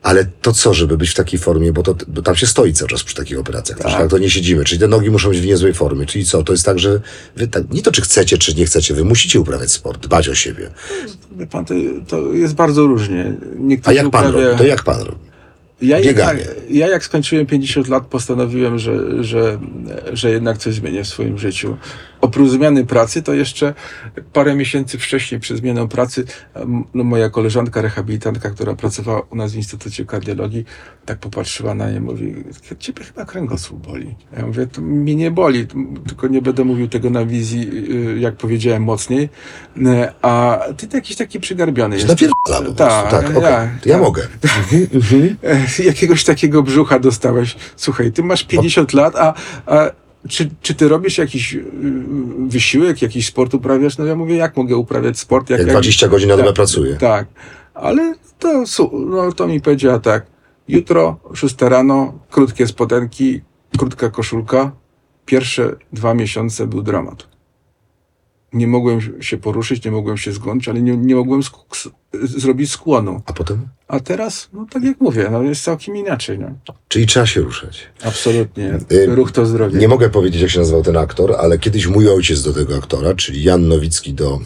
Ale 0.01 0.25
to 0.41 0.53
co, 0.53 0.73
żeby 0.73 0.97
być 0.97 1.09
w 1.09 1.13
takiej 1.13 1.39
formie, 1.39 1.73
bo, 1.73 1.83
to, 1.83 1.95
bo 2.07 2.21
tam 2.21 2.35
się 2.35 2.47
stoi 2.47 2.73
cały 2.73 2.89
czas 2.89 3.03
przy 3.03 3.15
takich 3.15 3.39
operacjach, 3.39 3.79
tak. 3.79 3.91
tak 3.91 4.09
to 4.09 4.17
nie 4.17 4.29
siedzimy, 4.29 4.63
czyli 4.63 4.79
te 4.79 4.87
nogi 4.87 5.09
muszą 5.09 5.29
być 5.29 5.41
w 5.41 5.45
niezłej 5.45 5.73
formie, 5.73 6.05
czyli 6.05 6.25
co, 6.25 6.43
to 6.43 6.53
jest 6.53 6.65
tak, 6.65 6.79
że 6.79 7.01
wy 7.35 7.47
tak, 7.47 7.63
nie 7.71 7.81
to 7.81 7.91
czy 7.91 8.01
chcecie, 8.01 8.37
czy 8.37 8.55
nie 8.55 8.65
chcecie, 8.65 8.93
wy 8.93 9.03
musicie 9.03 9.39
uprawiać 9.39 9.71
sport, 9.71 10.01
dbać 10.01 10.29
o 10.29 10.35
siebie. 10.35 10.69
Pan, 11.51 11.65
to, 11.65 11.73
to 12.07 12.33
jest 12.33 12.53
bardzo 12.53 12.87
różnie. 12.87 13.33
A 13.41 13.55
Niektórzy 13.59 13.95
jak 13.95 14.09
pan 14.09 14.25
uprawia- 14.25 14.45
robi? 14.45 14.57
To 14.57 14.63
jak 14.63 14.83
pan 14.83 14.99
robi? 15.01 15.28
Ja 15.81 16.01
Bieganie. 16.01 16.39
jednak, 16.39 16.55
ja 16.69 16.87
jak 16.87 17.03
skończyłem 17.03 17.45
50 17.45 17.87
lat, 17.87 18.05
postanowiłem, 18.05 18.79
że, 18.79 19.23
że, 19.23 19.59
że 20.13 20.31
jednak 20.31 20.57
coś 20.57 20.73
zmienię 20.73 21.03
w 21.03 21.07
swoim 21.07 21.37
życiu. 21.37 21.77
Oprócz 22.21 22.49
zmiany 22.49 22.85
pracy, 22.85 23.21
to 23.23 23.33
jeszcze 23.33 23.73
parę 24.33 24.55
miesięcy 24.55 24.97
wcześniej 24.97 25.39
przed 25.41 25.57
zmianą 25.57 25.87
pracy 25.87 26.25
no, 26.93 27.03
moja 27.03 27.29
koleżanka, 27.29 27.81
rehabilitantka, 27.81 28.49
która 28.49 28.75
pracowała 28.75 29.21
u 29.21 29.35
nas 29.35 29.53
w 29.53 29.55
Instytucie 29.55 30.05
Kardiologii, 30.05 30.65
tak 31.05 31.17
popatrzyła 31.19 31.75
na 31.75 31.91
nie 31.91 31.99
mówi, 32.01 32.35
ciebie 32.79 33.03
chyba 33.03 33.25
kręgosłup 33.25 33.87
boli. 33.87 34.15
Ja 34.37 34.45
mówię, 34.45 34.67
to 34.67 34.81
mnie 34.81 35.15
nie 35.15 35.31
boli, 35.31 35.67
tylko 36.07 36.27
nie 36.27 36.41
będę 36.41 36.63
mówił 36.63 36.87
tego 36.87 37.09
na 37.09 37.25
wizji, 37.25 37.69
y, 38.15 38.19
jak 38.19 38.35
powiedziałem, 38.35 38.83
mocniej. 38.83 39.29
E, 39.85 40.13
A 40.21 40.59
ty 40.77 40.87
jakiś 40.93 41.15
taki 41.15 41.39
przygarbiony 41.39 41.95
jesteś. 41.95 42.09
Napierdala 42.09 42.69
po 42.69 42.75
prostu, 42.75 42.75
Tak, 42.77 43.11
tak, 43.11 43.29
okej, 43.29 43.41
ja- 43.43 43.69
to 43.81 43.89
ja 43.89 43.95
tak. 43.95 44.03
mogę. 44.03 44.27
Jakiegoś 45.79 46.23
takiego 46.23 46.63
brzucha 46.63 46.99
dostałeś. 46.99 47.55
Słuchaj, 47.75 48.11
ty 48.11 48.23
masz 48.23 48.43
50 48.43 48.93
lat, 48.93 49.15
a, 49.15 49.33
a 49.65 49.91
czy, 50.27 50.49
czy 50.61 50.75
ty 50.75 50.87
robisz 50.87 51.17
jakiś 51.17 51.53
y, 51.53 51.65
wysiłek, 52.47 53.01
jakiś 53.01 53.27
sport 53.27 53.53
uprawiasz? 53.53 53.97
No 53.97 54.05
ja 54.05 54.15
mówię, 54.15 54.35
jak 54.35 54.57
mogę 54.57 54.77
uprawiać 54.77 55.19
sport? 55.19 55.49
Jak 55.49 55.65
20 55.65 56.07
godzin 56.07 56.29
na 56.29 56.37
dobę 56.37 56.53
pracuję. 56.53 56.95
Tak, 56.95 57.27
ale 57.73 58.15
to, 58.39 58.63
no, 58.91 59.31
to 59.31 59.47
mi 59.47 59.61
powiedziała 59.61 59.99
tak, 59.99 60.25
jutro, 60.67 61.19
6 61.33 61.55
rano, 61.61 62.13
krótkie 62.29 62.67
spodenki, 62.67 63.41
krótka 63.77 64.09
koszulka, 64.09 64.71
pierwsze 65.25 65.75
dwa 65.93 66.13
miesiące 66.13 66.67
był 66.67 66.81
dramat. 66.81 67.28
Nie 68.53 68.67
mogłem 68.67 69.23
się 69.23 69.37
poruszyć, 69.37 69.85
nie 69.85 69.91
mogłem 69.91 70.17
się 70.17 70.31
zgonić, 70.31 70.67
ale 70.67 70.81
nie, 70.81 70.97
nie 70.97 71.15
mogłem 71.15 71.41
sk- 71.41 71.89
zrobić 72.13 72.71
skłonu. 72.71 73.21
A 73.25 73.33
potem? 73.33 73.67
A 73.87 73.99
teraz, 73.99 74.49
no 74.53 74.65
tak 74.71 74.83
jak 74.83 75.01
mówię, 75.01 75.29
no 75.31 75.43
jest 75.43 75.63
całkiem 75.63 75.95
inaczej. 75.95 76.39
No. 76.39 76.47
Czyli 76.87 77.07
trzeba 77.07 77.25
się 77.25 77.41
ruszać. 77.41 77.87
Absolutnie. 78.03 78.77
Y, 78.91 79.05
Ruch 79.15 79.31
to 79.31 79.45
zdrowie. 79.45 79.79
Nie 79.79 79.87
mogę 79.87 80.09
powiedzieć, 80.09 80.41
jak 80.41 80.51
się 80.51 80.59
nazywał 80.59 80.83
ten 80.83 80.97
aktor, 80.97 81.35
ale 81.39 81.59
kiedyś 81.59 81.87
mój 81.87 82.09
ojciec 82.09 82.43
do 82.43 82.53
tego 82.53 82.75
aktora, 82.77 83.13
czyli 83.15 83.43
Jan 83.43 83.67
Nowicki 83.67 84.13
do 84.13 84.39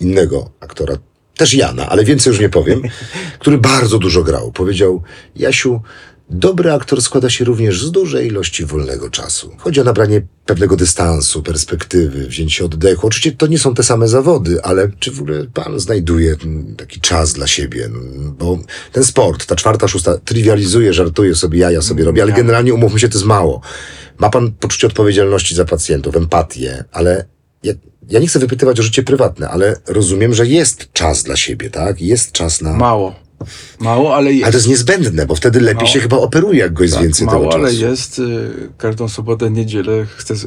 innego 0.00 0.50
aktora, 0.60 0.94
też 1.36 1.54
Jana, 1.54 1.88
ale 1.88 2.04
więcej 2.04 2.30
już 2.30 2.40
nie 2.40 2.48
powiem, 2.48 2.82
który 3.40 3.58
bardzo 3.58 3.98
dużo 3.98 4.22
grał. 4.22 4.52
Powiedział, 4.52 5.02
Jasiu, 5.36 5.80
dobry 6.30 6.72
aktor 6.72 7.02
składa 7.02 7.30
się 7.30 7.44
również 7.44 7.84
z 7.84 7.90
dużej 7.90 8.26
ilości 8.26 8.64
wolnego 8.66 9.10
czasu. 9.10 9.52
Chodzi 9.58 9.80
o 9.80 9.84
nabranie 9.84 10.22
pewnego 10.46 10.76
dystansu, 10.76 11.42
perspektywy, 11.42 12.26
wzięcie 12.26 12.64
oddechu. 12.64 13.06
Oczywiście 13.06 13.32
to 13.32 13.46
nie 13.46 13.58
są 13.58 13.74
te 13.74 13.82
same 13.82 14.08
zawody, 14.08 14.62
ale 14.62 14.90
czy 14.98 15.10
w 15.12 15.20
ogóle 15.20 15.44
pan 15.54 15.80
znajduje 15.80 16.36
mm, 16.44 16.76
taki 16.76 17.00
czas 17.00 17.32
dla 17.32 17.46
siebie? 17.46 17.84
Mm, 17.84 18.34
Bo 18.38 18.58
ten 18.92 19.04
sport, 19.04 19.46
ta 19.46 19.56
czwarta, 19.56 19.88
szósta, 19.88 20.18
trywializuje, 20.18 20.92
żartuje 20.94 21.34
sobie, 21.34 21.58
ja, 21.58 21.70
ja 21.70 21.82
sobie 21.82 22.04
robię, 22.04 22.22
ale 22.22 22.30
Ja. 22.30 22.36
generalnie 22.36 22.74
umówmy 22.74 23.00
się, 23.00 23.08
to 23.08 23.14
jest 23.18 23.26
mało. 23.26 23.60
Ma 24.18 24.30
pan 24.30 24.52
poczucie 24.52 24.86
odpowiedzialności 24.86 25.54
za 25.54 25.64
pacjentów, 25.64 26.16
empatię, 26.16 26.84
ale 26.92 27.24
ja, 27.62 27.72
ja 28.10 28.20
nie 28.20 28.26
chcę 28.26 28.38
wypytywać 28.38 28.80
o 28.80 28.82
życie 28.82 29.02
prywatne, 29.02 29.48
ale 29.48 29.76
rozumiem, 29.86 30.34
że 30.34 30.46
jest 30.46 30.92
czas 30.92 31.22
dla 31.22 31.36
siebie, 31.36 31.70
tak? 31.70 32.00
Jest 32.00 32.32
czas 32.32 32.60
na... 32.60 32.72
Mało. 32.72 33.14
Mało, 33.80 34.16
ale 34.16 34.32
jest. 34.32 34.44
Ale 34.44 34.52
to 34.52 34.58
jest 34.58 34.68
niezbędne, 34.68 35.26
bo 35.26 35.34
wtedy 35.34 35.60
lepiej 35.60 35.74
Mało. 35.74 35.86
się 35.88 36.00
chyba 36.00 36.16
operuje, 36.16 36.58
jak 36.58 36.72
go 36.72 36.82
jest 36.82 36.94
Tak, 36.94 37.02
więcej 37.02 37.26
mało, 37.26 37.54
ale 37.54 37.72
jest. 37.74 38.18
y, 38.18 38.22
Każdą 38.78 39.08
sobotę, 39.08 39.50
niedzielę 39.50 40.06
chcę, 40.16 40.34
y, 40.34 40.38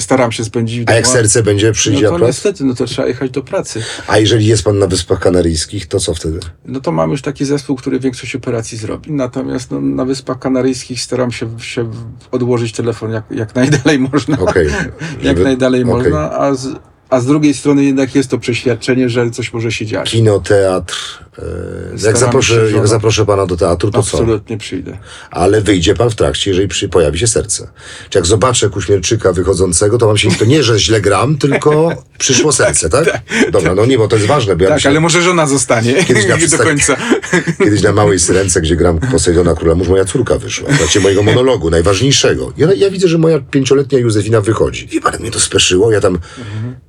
staram 0.00 0.32
się 0.32 0.44
spędzić 0.44 0.84
w 0.84 0.88
A 0.88 0.94
jak 0.94 1.04
domu. 1.04 1.14
serce 1.16 1.42
będzie 1.42 1.66
no 1.66 1.72
przyjdzie 1.72 2.02
to 2.02 2.08
akurat? 2.08 2.28
niestety, 2.28 2.64
no 2.64 2.74
to 2.74 2.86
trzeba 2.86 3.08
jechać 3.08 3.30
do 3.30 3.42
pracy. 3.42 3.82
A 4.06 4.18
jeżeli 4.18 4.46
jest 4.46 4.62
pan 4.62 4.78
na 4.78 4.86
Wyspach 4.86 5.20
Kanaryjskich, 5.20 5.86
to 5.86 6.00
co 6.00 6.14
wtedy? 6.14 6.40
No 6.66 6.80
to 6.80 6.92
mam 6.92 7.10
już 7.10 7.22
taki 7.22 7.44
zespół, 7.44 7.76
który 7.76 8.00
większość 8.00 8.36
operacji 8.36 8.78
zrobi. 8.78 9.12
Natomiast 9.12 9.70
no, 9.70 9.80
na 9.80 10.04
Wyspach 10.04 10.38
Kanaryjskich 10.38 11.00
staram 11.00 11.32
się, 11.32 11.60
się 11.60 11.90
odłożyć 12.30 12.72
telefon 12.72 13.10
jak, 13.10 13.24
jak 13.30 13.54
najdalej 13.54 13.98
można. 13.98 14.38
Okej. 14.38 14.66
jak 15.22 15.36
Żeby- 15.36 15.44
najdalej 15.44 15.84
okej. 15.84 15.94
można, 15.94 16.32
a 16.32 16.54
z, 16.54 16.68
a 17.10 17.20
z 17.20 17.26
drugiej 17.26 17.54
strony 17.54 17.84
jednak 17.84 18.14
jest 18.14 18.30
to 18.30 18.38
przeświadczenie, 18.38 19.08
że 19.08 19.30
coś 19.30 19.52
może 19.52 19.72
się 19.72 19.86
dziać. 19.86 20.10
Kino, 20.10 20.40
teatr. 20.40 21.23
E, 21.38 22.06
jak, 22.06 22.18
zaproszę, 22.18 22.70
jak 22.76 22.88
zaproszę 22.88 23.26
pana 23.26 23.46
do 23.46 23.56
teatru, 23.56 23.90
to 23.90 24.02
co? 24.02 24.18
Absolutnie 24.18 24.58
przyjdę. 24.58 24.98
Ale 25.30 25.60
wyjdzie 25.60 25.94
pan 25.94 26.10
w 26.10 26.14
trakcie, 26.14 26.50
jeżeli 26.50 26.68
przy, 26.68 26.88
pojawi 26.88 27.18
się 27.18 27.26
serce. 27.26 27.68
Czy 28.10 28.18
jak 28.18 28.26
zobaczę 28.26 28.70
Kuśmierczyka 28.70 29.32
wychodzącego, 29.32 29.98
to 29.98 30.06
mam 30.06 30.16
się 30.16 30.30
to 30.30 30.44
nie, 30.44 30.62
że 30.62 30.78
źle 30.78 31.00
gram, 31.00 31.38
tylko 31.38 31.92
przyszło 32.18 32.52
serce, 32.52 32.90
tak? 32.90 33.22
Dobra, 33.52 33.74
no 33.74 33.86
nie, 33.86 33.98
bo 33.98 34.08
to 34.08 34.16
jest 34.16 34.28
ważne, 34.28 34.56
bo 34.56 34.62
ja 34.62 34.68
Tak, 34.68 34.76
myślę, 34.76 34.90
ale 34.90 35.00
może 35.00 35.22
żona 35.22 35.46
zostanie 35.46 35.94
Kiedyś 36.08 36.26
na 36.26 36.58
do 36.58 36.64
końca. 36.64 36.96
Kiedyś 37.64 37.82
na 37.82 37.92
Małej 37.92 38.18
Syrence, 38.18 38.60
gdzie 38.60 38.76
gram 38.76 38.98
Posejdona 38.98 39.54
Króla 39.54 39.74
Mórz, 39.74 39.88
moja 39.88 40.04
córka 40.04 40.38
wyszła. 40.38 40.68
W 40.72 40.78
trakcie 40.78 41.00
mojego 41.00 41.22
monologu, 41.22 41.70
najważniejszego. 41.70 42.52
Ja, 42.56 42.74
ja 42.76 42.90
widzę, 42.90 43.08
że 43.08 43.18
moja 43.18 43.40
pięcioletnia 43.40 43.98
Józefina 43.98 44.40
wychodzi. 44.40 44.96
I 44.96 45.00
pan 45.00 45.20
mnie 45.20 45.30
to 45.30 45.40
speszyło. 45.40 45.92
Ja 45.92 46.00
tam, 46.00 46.18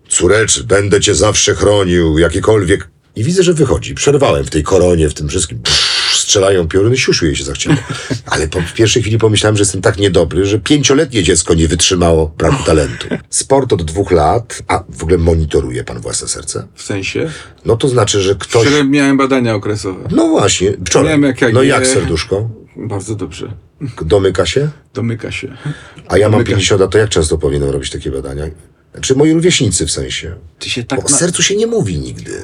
córecz, 0.10 0.64
będę 0.64 1.02
cię 1.02 1.16
zawsze 1.16 1.56
chronił, 1.56 2.18
jakiekolwiek. 2.18 2.95
I 3.16 3.24
widzę, 3.24 3.43
że 3.43 3.53
wychodzi. 3.53 3.93
Przerwałem 3.95 4.43
w 4.43 4.49
tej 4.49 4.63
koronie, 4.63 5.09
w 5.09 5.13
tym 5.13 5.30
wszystkim. 5.30 5.59
Pff, 5.59 5.95
strzelają 6.20 6.68
pioruny, 6.68 6.97
siusiu 6.97 7.26
jej 7.26 7.36
się 7.36 7.43
zachciało. 7.43 7.76
Ale 8.26 8.47
po, 8.47 8.61
w 8.61 8.74
pierwszej 8.74 9.01
chwili 9.01 9.18
pomyślałem, 9.18 9.57
że 9.57 9.61
jestem 9.61 9.82
tak 9.82 9.97
niedobry, 9.97 10.45
że 10.45 10.59
pięcioletnie 10.59 11.24
dziecko 11.24 11.53
nie 11.53 11.68
wytrzymało 11.68 12.34
braku 12.38 12.63
talentu. 12.63 13.07
Sport 13.30 13.74
od 13.74 13.84
dwóch 13.84 14.11
lat, 14.11 14.63
a 14.68 14.84
w 14.89 15.03
ogóle 15.03 15.18
monitoruje 15.18 15.84
pan 15.84 15.99
własne 15.99 16.28
serce? 16.28 16.68
W 16.76 16.82
sensie? 16.84 17.32
No 17.66 17.78
to 17.78 17.88
znaczy, 17.88 18.22
że 18.22 18.36
ktoś... 18.36 18.68
Wczoraj 18.68 18.88
miałem 18.88 19.18
badania 19.18 19.55
okresowe. 19.55 20.07
No 20.11 20.28
właśnie, 20.28 20.74
wczoraj. 20.86 21.11
Wiem, 21.11 21.24
jak 21.24 21.41
ja 21.41 21.49
no 21.49 21.63
jak 21.63 21.88
serduszko? 21.88 22.49
Bardzo 22.78 23.16
dobrze. 23.16 23.53
Domyka 24.01 24.45
się? 24.45 24.70
Domyka 24.93 25.32
się. 25.32 25.57
A 26.07 26.18
ja 26.18 26.26
mam 26.26 26.32
Domyka. 26.32 26.49
50 26.49 26.82
lat, 26.82 26.91
to 26.91 26.97
jak 26.97 27.09
często 27.09 27.38
powinienem 27.38 27.70
robić 27.70 27.89
takie 27.89 28.11
badania? 28.11 28.43
Czy 29.01 29.16
moi 29.16 29.34
rówieśnicy 29.34 29.86
w 29.86 29.91
sensie? 29.91 30.36
Ty 30.59 30.70
się 30.70 30.82
Bo 30.82 30.88
tak 30.88 30.99
o 30.99 31.09
na... 31.09 31.18
sercu 31.18 31.43
się 31.43 31.55
nie 31.55 31.68
mówi 31.68 31.99
nigdy. 31.99 32.43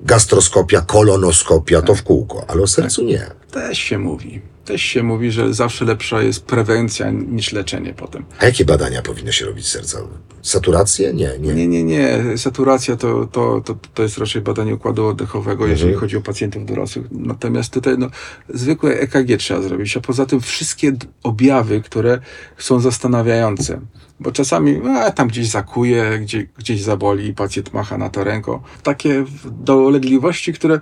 Gastroskopia, 0.00 0.80
kolonoskopia 0.80 1.82
to 1.82 1.94
w 1.94 2.02
kółko, 2.02 2.44
ale 2.48 2.62
o 2.62 2.66
sercu 2.66 3.04
nie. 3.04 3.26
Też 3.50 3.78
się 3.78 3.98
mówi. 3.98 4.40
Też 4.64 4.82
się 4.82 5.02
mówi, 5.02 5.30
że 5.30 5.54
zawsze 5.54 5.84
lepsza 5.84 6.22
jest 6.22 6.44
prewencja 6.44 7.10
niż 7.10 7.52
leczenie 7.52 7.94
potem. 7.94 8.24
A 8.38 8.44
jakie 8.44 8.64
badania 8.64 9.02
powinno 9.02 9.32
się 9.32 9.46
robić 9.46 9.68
serca? 9.68 9.98
Saturację? 10.42 11.12
Nie, 11.12 11.38
nie. 11.38 11.54
Nie, 11.54 11.68
nie, 11.68 11.84
nie. 11.84 12.38
Saturacja 12.38 12.96
to, 12.96 13.26
to, 13.26 13.60
to, 13.60 13.76
to 13.94 14.02
jest 14.02 14.18
raczej 14.18 14.42
badanie 14.42 14.74
układu 14.74 15.06
oddechowego, 15.06 15.66
jeżeli 15.66 15.94
chodzi 15.94 16.16
o 16.16 16.20
pacjentów 16.20 16.66
dorosłych. 16.66 17.06
Natomiast 17.10 17.72
tutaj 17.72 17.98
no, 17.98 18.10
zwykłe 18.54 18.94
EKG 19.00 19.36
trzeba 19.38 19.62
zrobić, 19.62 19.96
a 19.96 20.00
poza 20.00 20.26
tym 20.26 20.40
wszystkie 20.40 20.92
objawy, 21.22 21.80
które 21.80 22.18
są 22.58 22.80
zastanawiające. 22.80 23.80
Bo 24.20 24.32
czasami 24.32 24.80
a, 24.88 25.10
tam 25.10 25.28
gdzieś 25.28 25.48
zakuje, 25.48 26.18
gdzie, 26.18 26.46
gdzieś 26.58 26.82
zaboli 26.82 27.26
i 27.26 27.34
pacjent 27.34 27.74
macha 27.74 27.98
na 27.98 28.08
to 28.08 28.24
ręką. 28.24 28.60
Takie 28.82 29.24
dolegliwości, 29.50 30.52
które 30.52 30.74
e, 30.74 30.80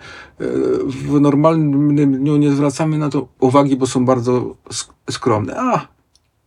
w 0.87 1.20
normalnym 1.20 2.18
dniu 2.18 2.37
nie 2.37 2.53
zwracamy 2.53 2.99
na 2.99 3.09
to 3.09 3.28
uwagi, 3.41 3.76
bo 3.76 3.87
są 3.87 4.05
bardzo 4.05 4.57
sk- 4.70 4.93
skromne. 5.11 5.55
A, 5.57 5.89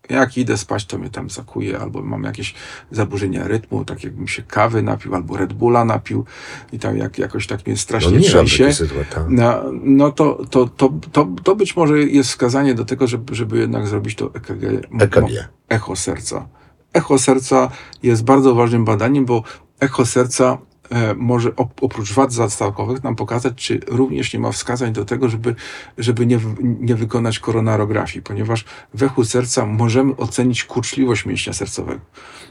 jak 0.09 0.37
idę 0.37 0.57
spać, 0.57 0.85
to 0.85 0.97
mnie 0.97 1.09
tam 1.09 1.29
zakuje, 1.29 1.79
albo 1.79 2.01
mam 2.01 2.23
jakieś 2.23 2.53
zaburzenia 2.91 3.47
rytmu, 3.47 3.85
tak 3.85 4.03
jakbym 4.03 4.27
się 4.27 4.43
kawy 4.43 4.81
napił, 4.81 5.15
albo 5.15 5.37
Red 5.37 5.53
Bulla 5.53 5.85
napił 5.85 6.25
i 6.71 6.79
tam 6.79 6.97
jak, 6.97 7.17
jakoś 7.17 7.47
tak 7.47 7.65
mnie 7.65 7.73
No 7.73 7.79
strasznie 7.79 8.11
nie 8.11 8.17
mam 8.35 8.45
trzęsie. 8.45 8.63
No, 9.29 9.63
no 9.83 10.11
to, 10.11 10.45
to, 10.49 10.67
to, 10.67 10.93
to, 11.11 11.27
to 11.43 11.55
być 11.55 11.75
może 11.75 11.99
jest 11.99 12.29
wskazanie 12.29 12.73
do 12.75 12.85
tego, 12.85 13.07
żeby, 13.07 13.35
żeby 13.35 13.57
jednak 13.57 13.87
zrobić 13.87 14.15
to 14.15 14.25
EKG. 14.33 14.63
EKG. 14.99 15.47
Echo 15.69 15.95
serca. 15.95 16.47
Echo 16.97 17.19
serca 17.19 17.69
jest 18.03 18.23
bardzo 18.23 18.55
ważnym 18.55 18.85
badaniem, 18.85 19.25
bo 19.25 19.43
echo 19.79 20.05
serca 20.05 20.57
e, 20.89 21.13
może 21.13 21.55
op, 21.55 21.83
oprócz 21.83 22.13
wad 22.13 22.33
zastawkowych 22.33 23.03
nam 23.03 23.15
pokazać, 23.15 23.53
czy 23.55 23.79
również 23.87 24.33
nie 24.33 24.39
ma 24.39 24.51
wskazań 24.51 24.93
do 24.93 25.05
tego, 25.05 25.29
żeby, 25.29 25.55
żeby 25.97 26.25
nie, 26.25 26.39
nie 26.61 26.95
wykonać 26.95 27.39
koronarografii, 27.39 28.23
ponieważ 28.23 28.65
w 28.93 29.03
echu 29.03 29.23
serca 29.25 29.65
możemy 29.65 30.15
ocenić 30.15 30.63
kurczliwość 30.63 31.25
mięśnia 31.25 31.53
sercowego. 31.53 32.01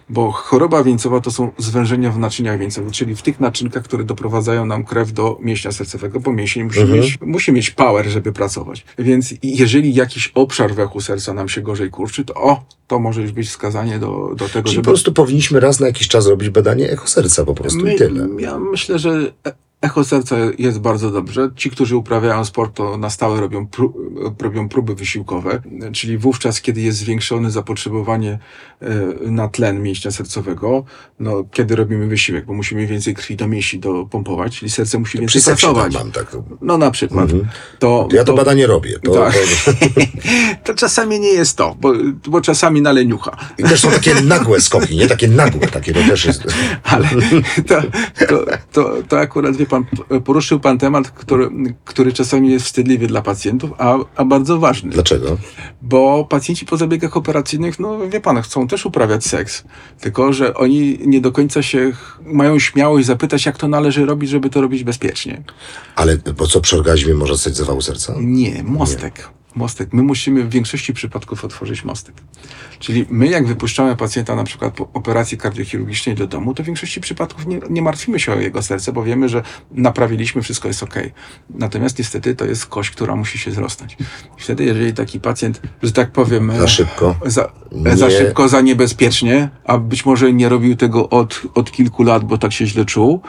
Bo 0.08 0.32
choroba 0.32 0.84
wieńcowa 0.84 1.20
to 1.20 1.30
są 1.30 1.50
zwężenia 1.58 2.10
w 2.10 2.18
naczyniach 2.18 2.58
wieńcowych, 2.58 2.92
czyli 2.92 3.16
w 3.16 3.22
tych 3.22 3.40
naczynkach, 3.40 3.82
które 3.82 4.04
doprowadzają 4.04 4.66
nam 4.66 4.84
krew 4.84 5.12
do 5.12 5.38
mięśnia 5.40 5.72
sercowego, 5.72 6.20
bo 6.20 6.32
mięsień 6.32 6.64
musi, 6.64 6.80
Mhm. 6.80 7.00
mieć, 7.00 7.18
musi 7.20 7.52
mieć 7.52 7.70
power, 7.70 8.06
żeby 8.08 8.32
pracować. 8.32 8.84
Więc 8.98 9.34
jeżeli 9.42 9.94
jakiś 9.94 10.28
obszar 10.34 10.74
w 10.74 10.80
echu 10.80 11.00
serca 11.00 11.34
nam 11.34 11.48
się 11.48 11.60
gorzej 11.60 11.90
kurczy, 11.90 12.24
to 12.24 12.34
o, 12.34 12.64
to 12.86 12.98
może 12.98 13.22
już 13.22 13.32
być 13.32 13.48
wskazanie 13.48 13.98
do, 13.98 14.34
do 14.36 14.48
tego, 14.48 14.62
Czyli 14.62 14.74
żeby... 14.74 14.84
po 14.84 14.90
prostu 14.90 15.12
powinniśmy 15.12 15.60
raz 15.60 15.80
na 15.80 15.86
jakiś 15.86 16.08
czas 16.08 16.26
robić 16.26 16.48
badanie 16.50 16.90
echo 16.90 17.06
serca 17.06 17.44
po 17.44 17.54
prostu 17.54 17.78
My- 17.84 17.94
i 17.94 17.98
tyle. 17.98 18.28
Ja 18.38 18.58
myślę, 18.58 18.98
że 18.98 19.32
e- 19.46 19.52
echo 19.82 20.04
serca 20.04 20.36
jest 20.58 20.78
bardzo 20.80 21.10
dobrze. 21.10 21.50
Ci, 21.56 21.70
którzy 21.70 21.96
uprawiają 21.96 22.44
sport, 22.44 22.76
to 22.76 22.96
na 22.98 23.10
stałe 23.10 23.40
robią, 23.40 23.66
pró- 23.66 23.92
robią 24.42 24.68
próby 24.68 24.94
wysiłkowe, 24.94 25.62
czyli 25.92 26.18
wówczas, 26.18 26.60
kiedy 26.60 26.80
jest 26.80 26.98
zwiększone 26.98 27.50
zapotrzebowanie 27.50 28.38
e, 28.82 28.88
na 29.30 29.48
tlen 29.48 29.82
mięśnia 29.82 30.10
sercowego, 30.10 30.84
no, 31.20 31.44
kiedy 31.52 31.76
robimy 31.76 32.06
wysiłek, 32.06 32.46
bo 32.46 32.52
musimy 32.52 32.86
więcej 32.86 33.14
krwi 33.14 33.36
do 33.36 33.48
mięśni 33.48 33.78
dopompować, 33.78 34.58
czyli 34.58 34.70
serce 34.70 34.98
musi 34.98 35.18
więcej 35.18 35.28
Przy 35.28 35.40
seksie 35.40 35.66
pracować. 35.66 35.94
mam 35.94 36.12
tak. 36.12 36.36
No 36.60 36.78
na 36.78 36.90
przykład. 36.90 37.24
Mhm. 37.24 37.48
To, 37.78 38.08
Ja 38.12 38.24
to 38.24 38.34
badanie 38.34 38.66
robię. 38.66 38.98
To, 39.04 39.12
Tak. 39.12 39.34
to, 39.64 39.72
to 40.64 40.74
czasami 40.74 41.20
nie 41.20 41.28
jest 41.32 41.56
to, 41.56 41.76
bo, 41.80 41.92
bo 42.28 42.40
czasami 42.40 42.82
na 42.82 42.92
leniucha. 42.92 43.36
I 43.58 43.62
też 43.62 43.80
są 43.80 43.90
takie 43.90 44.14
nagłe 44.14 44.60
skoki, 44.60 44.96
nie? 44.96 45.06
Takie 45.06 45.28
nagłe, 45.28 45.66
takie 45.68 45.94
to 45.94 46.00
też 46.00 46.24
jest. 46.24 46.42
Ale 46.82 47.08
to, 47.66 47.82
to, 48.26 48.36
to, 48.72 48.94
to 49.08 49.18
akurat, 49.20 49.56
wie 49.56 49.66
pan, 49.66 49.75
poruszył 50.24 50.60
pan 50.60 50.78
temat, 50.78 51.10
który, 51.10 51.50
który 51.84 52.12
czasami 52.12 52.50
jest 52.50 52.66
wstydliwy 52.66 53.06
dla 53.06 53.22
pacjentów, 53.22 53.70
a, 53.78 53.96
a 54.16 54.24
bardzo 54.24 54.58
ważny. 54.58 54.90
Dlaczego? 54.90 55.38
Bo 55.82 56.24
pacjenci 56.24 56.66
po 56.66 56.76
zabiegach 56.76 57.16
operacyjnych, 57.16 57.78
no 57.78 58.08
wie 58.08 58.20
pan, 58.20 58.42
chcą 58.42 58.68
też 58.68 58.86
uprawiać 58.86 59.24
seks. 59.24 59.64
Tylko, 60.00 60.32
że 60.32 60.54
oni 60.54 60.98
nie 61.06 61.20
do 61.20 61.32
końca 61.32 61.62
się 61.62 61.92
mają 62.26 62.58
śmiałość 62.58 63.06
zapytać, 63.06 63.46
jak 63.46 63.56
to 63.56 63.68
należy 63.68 64.06
robić, 64.06 64.30
żeby 64.30 64.50
to 64.50 64.60
robić 64.60 64.84
bezpiecznie. 64.84 65.42
Ale 65.96 66.16
po 66.16 66.46
co 66.46 66.60
przy 66.60 66.76
orgazmie 66.76 67.14
może 67.14 67.38
stać 67.38 67.56
zawału 67.56 67.80
serca? 67.80 68.14
Nie, 68.20 68.62
mostek. 68.62 69.28
Mostek. 69.56 69.92
My 69.92 70.02
musimy 70.02 70.44
w 70.44 70.50
większości 70.50 70.92
przypadków 70.94 71.44
otworzyć 71.44 71.84
mostek. 71.84 72.14
Czyli 72.78 73.06
my, 73.10 73.26
jak 73.28 73.46
wypuszczamy 73.46 73.96
pacjenta 73.96 74.34
na 74.36 74.44
przykład 74.44 74.74
po 74.74 74.88
operacji 74.92 75.38
kardiochirurgicznej 75.38 76.14
do 76.14 76.26
domu, 76.26 76.54
to 76.54 76.62
w 76.62 76.66
większości 76.66 77.00
przypadków 77.00 77.46
nie, 77.46 77.60
nie 77.70 77.82
martwimy 77.82 78.20
się 78.20 78.32
o 78.32 78.40
jego 78.40 78.62
serce, 78.62 78.92
bo 78.92 79.02
wiemy, 79.02 79.28
że 79.28 79.42
naprawiliśmy, 79.70 80.42
wszystko 80.42 80.68
jest 80.68 80.82
ok. 80.82 80.94
Natomiast 81.50 81.98
niestety 81.98 82.34
to 82.34 82.44
jest 82.44 82.66
kość, 82.66 82.90
która 82.90 83.16
musi 83.16 83.38
się 83.38 83.50
zrosnąć. 83.50 83.96
Wtedy, 84.38 84.64
jeżeli 84.64 84.92
taki 84.94 85.20
pacjent, 85.20 85.60
że 85.82 85.92
tak 85.92 86.10
powiem, 86.12 86.52
Za 86.58 86.68
szybko. 86.68 87.16
za, 87.26 87.52
Nie. 87.72 87.96
za 87.96 88.10
szybko, 88.10 88.48
za 88.48 88.60
niebezpiecznie, 88.60 89.48
a 89.64 89.78
być 89.78 90.06
może 90.06 90.32
nie 90.32 90.48
robił 90.48 90.76
tego 90.76 91.08
od, 91.08 91.42
od 91.54 91.72
kilku 91.72 92.02
lat, 92.02 92.24
bo 92.24 92.38
tak 92.38 92.52
się 92.52 92.66
źle 92.66 92.84
czuł, 92.84 93.20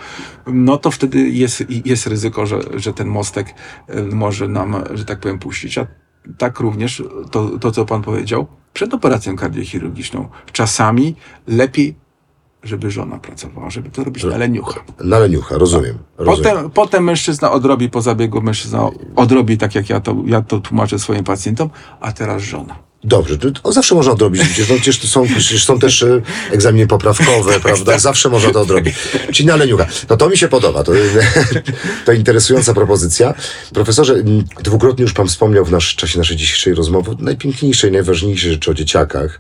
no 0.53 0.77
to 0.77 0.91
wtedy 0.91 1.29
jest, 1.29 1.63
jest 1.85 2.07
ryzyko, 2.07 2.45
że, 2.45 2.59
że 2.75 2.93
ten 2.93 3.07
mostek 3.07 3.55
e, 3.87 4.01
może 4.03 4.47
nam, 4.47 4.83
że 4.93 5.05
tak 5.05 5.19
powiem, 5.19 5.39
puścić. 5.39 5.77
A 5.77 5.87
tak 6.37 6.59
również 6.59 7.03
to, 7.31 7.59
to 7.59 7.71
co 7.71 7.85
pan 7.85 8.01
powiedział, 8.01 8.47
przed 8.73 8.93
operacją 8.93 9.35
kardiochirurgiczną 9.35 10.27
czasami 10.51 11.15
lepiej, 11.47 11.95
żeby 12.63 12.91
żona 12.91 13.17
pracowała, 13.17 13.69
żeby 13.69 13.89
to 13.89 14.03
robić 14.03 14.23
na 14.23 14.37
leniucha. 14.37 14.79
Na 15.03 15.19
leniucha, 15.19 15.57
rozumiem. 15.57 15.97
rozumiem. 16.17 16.53
Potem, 16.53 16.71
potem 16.71 17.03
mężczyzna 17.03 17.51
odrobi 17.51 17.89
po 17.89 18.01
zabiegu, 18.01 18.41
mężczyzna 18.41 18.89
odrobi 19.15 19.57
tak, 19.57 19.75
jak 19.75 19.89
ja 19.89 19.99
to, 19.99 20.15
ja 20.25 20.41
to 20.41 20.59
tłumaczę 20.59 20.99
swoim 20.99 21.23
pacjentom, 21.23 21.69
a 21.99 22.11
teraz 22.11 22.41
żona. 22.41 22.86
Dobrze, 23.07 23.37
to, 23.37 23.71
zawsze 23.71 23.95
można 23.95 24.11
odrobić. 24.11 24.41
Przecież, 24.41 24.69
no, 24.69 24.75
przecież, 24.75 24.99
to 24.99 25.07
są, 25.07 25.27
przecież 25.27 25.65
są 25.65 25.79
też 25.79 26.03
e, 26.03 26.21
egzaminy 26.51 26.87
poprawkowe, 26.87 27.59
prawda? 27.59 27.99
Zawsze 27.99 28.29
można 28.29 28.51
to 28.51 28.61
odrobić. 28.61 28.95
Czyli 29.33 29.47
na 29.47 29.55
leniucha. 29.55 29.85
No 30.09 30.17
to 30.17 30.29
mi 30.29 30.37
się 30.37 30.47
podoba. 30.47 30.83
To, 30.83 30.91
to 32.05 32.11
interesująca 32.13 32.73
propozycja. 32.73 33.33
Profesorze, 33.73 34.15
dwukrotnie 34.63 35.03
już 35.03 35.13
pan 35.13 35.27
wspomniał 35.27 35.65
w 35.65 35.71
nasz, 35.71 35.95
czasie 35.95 36.17
naszej 36.17 36.37
dzisiejszej 36.37 36.73
rozmowy 36.73 37.15
najpiękniejszej, 37.19 37.91
najważniejszej 37.91 38.51
rzeczy 38.51 38.71
o 38.71 38.73
dzieciakach. 38.73 39.39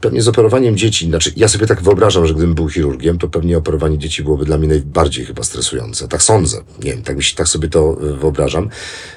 Pewnie 0.00 0.22
z 0.22 0.28
operowaniem 0.28 0.76
dzieci, 0.76 1.06
znaczy 1.06 1.32
ja 1.36 1.48
sobie 1.48 1.66
tak 1.66 1.82
wyobrażam, 1.82 2.26
że 2.26 2.34
gdybym 2.34 2.54
był 2.54 2.68
chirurgiem, 2.68 3.18
to 3.18 3.28
pewnie 3.28 3.58
operowanie 3.58 3.98
dzieci 3.98 4.22
byłoby 4.22 4.44
dla 4.44 4.58
mnie 4.58 4.68
najbardziej 4.68 5.24
chyba 5.24 5.42
stresujące. 5.42 6.08
Tak 6.08 6.22
sądzę. 6.22 6.56
Nie 6.84 6.90
wiem, 6.90 7.02
tak, 7.02 7.16
mi 7.16 7.22
się, 7.22 7.36
tak 7.36 7.48
sobie 7.48 7.68
to 7.68 7.96
e, 8.02 8.12
wyobrażam. 8.12 8.68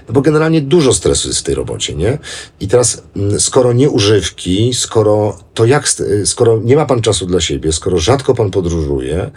No 0.08 0.14
bo 0.14 0.22
generalnie 0.22 0.62
dużo 0.62 0.94
stresu 0.94 1.28
jest 1.28 1.40
w 1.40 1.44
tej 1.44 1.56
robocie, 1.56 1.96
nie? 1.96 2.18
I 2.60 2.68
teraz, 2.68 3.04
mm, 3.16 3.40
skoro 3.40 3.74
nie 3.74 3.90
używki, 3.90 4.74
skoro 4.74 5.40
to 5.54 5.66
jak, 5.66 5.88
y, 6.00 6.26
skoro 6.26 6.60
nie 6.64 6.76
ma 6.76 6.86
pan 6.86 7.02
czasu 7.02 7.26
dla 7.26 7.42
siebie, 7.42 7.72
skoro 7.72 7.98
rzadko 7.98 8.34
pan 8.34 8.52
podróżuje, 8.52 9.32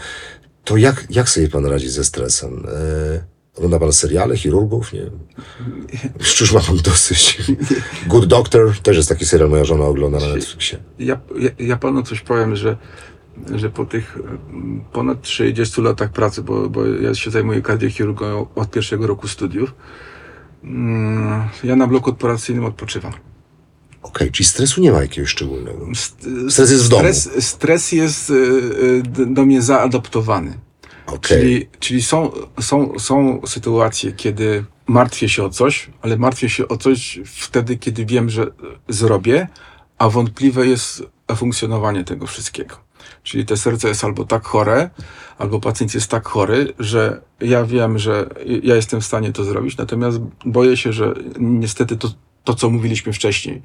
to 0.65 0.77
jak, 0.77 1.07
jak 1.11 1.29
sobie 1.29 1.49
pan 1.49 1.67
radzi 1.67 1.89
ze 1.89 2.05
stresem? 2.05 2.67
E, 2.69 3.32
Ogląda 3.57 3.79
pan 3.79 3.93
seriale, 3.93 4.37
chirurgów? 4.37 4.93
Nie 4.93 5.01
już 6.41 6.53
ma 6.53 6.61
pan 6.61 6.77
dosyć? 6.77 7.39
Good 8.07 8.27
Doctor, 8.27 8.79
też 8.79 8.97
jest 8.97 9.09
taki 9.09 9.27
serial, 9.27 9.51
moja 9.51 9.65
żona 9.65 9.85
ogląda 9.85 10.19
na 10.19 10.27
Netflixie. 10.35 10.79
Ja, 10.99 11.21
ja, 11.39 11.51
ja 11.59 11.77
panu 11.77 12.03
coś 12.03 12.21
powiem, 12.21 12.57
że, 12.57 12.77
że 13.55 13.71
po 13.71 13.85
tych 13.85 14.19
ponad 14.93 15.23
30 15.23 15.81
latach 15.83 16.13
pracy, 16.13 16.43
bo, 16.43 16.69
bo 16.71 16.87
ja 16.87 17.15
się 17.15 17.31
zajmuję 17.31 17.63
kardiochirurgią 17.63 18.47
od 18.55 18.71
pierwszego 18.71 19.07
roku 19.07 19.29
studiów, 19.29 19.75
mm, 20.65 21.49
ja 21.65 21.77
na 21.77 21.87
bloku 21.87 22.11
operacyjnym 22.11 22.65
odpoczywam. 22.65 23.13
Okej, 24.03 24.31
czyli 24.31 24.47
stresu 24.47 24.81
nie 24.81 24.93
ma 24.93 25.03
jakiegoś 25.03 25.31
szczególnego. 25.31 25.87
St- 25.95 26.27
Stres 26.51 26.71
jest 26.71 26.85
w 26.85 26.89
domu. 26.89 27.03
Stres, 27.15 27.47
stres 27.49 27.93
jest 27.93 28.31
y, 28.31 28.35
y, 29.19 29.27
do 29.27 29.45
mnie 29.47 29.63
zaadoptowany. 29.63 30.59
Okej. 31.07 31.21
Czyli, 31.21 31.69
czyli 31.81 32.03
są, 32.03 32.31
są, 32.61 32.99
są 32.99 33.41
sytuacje, 33.47 34.13
kiedy 34.13 34.65
martwię 34.87 35.29
się 35.29 35.45
o 35.45 35.51
coś, 35.51 35.91
ale 36.03 36.17
martwię 36.17 36.49
się 36.49 36.69
o 36.69 36.77
coś 36.77 37.21
wtedy, 37.25 37.77
kiedy 37.77 38.07
wiem, 38.07 38.31
że 38.31 38.47
zrobię, 38.89 39.49
a 39.99 40.09
wątpliwe 40.09 40.67
jest 40.67 41.03
funkcjonowanie 41.37 42.05
tego 42.05 42.27
wszystkiego. 42.27 42.77
Czyli 43.23 43.47
te 43.47 43.57
serce 43.57 43.89
jest 43.89 44.05
albo 44.05 44.25
tak 44.25 44.45
chore, 44.45 44.91
albo 45.39 45.61
pacjent 45.61 45.95
jest 45.95 46.11
tak 46.11 46.29
chory, 46.29 46.73
że 46.79 47.21
ja 47.41 47.65
wiem, 47.65 47.99
że 47.99 48.29
ja 48.63 48.77
jestem 48.77 49.01
w 49.01 49.05
stanie 49.05 49.33
to 49.33 49.45
zrobić, 49.45 49.77
natomiast 49.77 50.21
boję 50.45 50.77
się, 50.77 50.93
że 50.93 51.15
niestety 51.39 51.97
to, 51.97 52.09
to 52.45 52.55
co 52.55 52.71
mówiliśmy 52.71 53.13
wcześniej, 53.13 53.63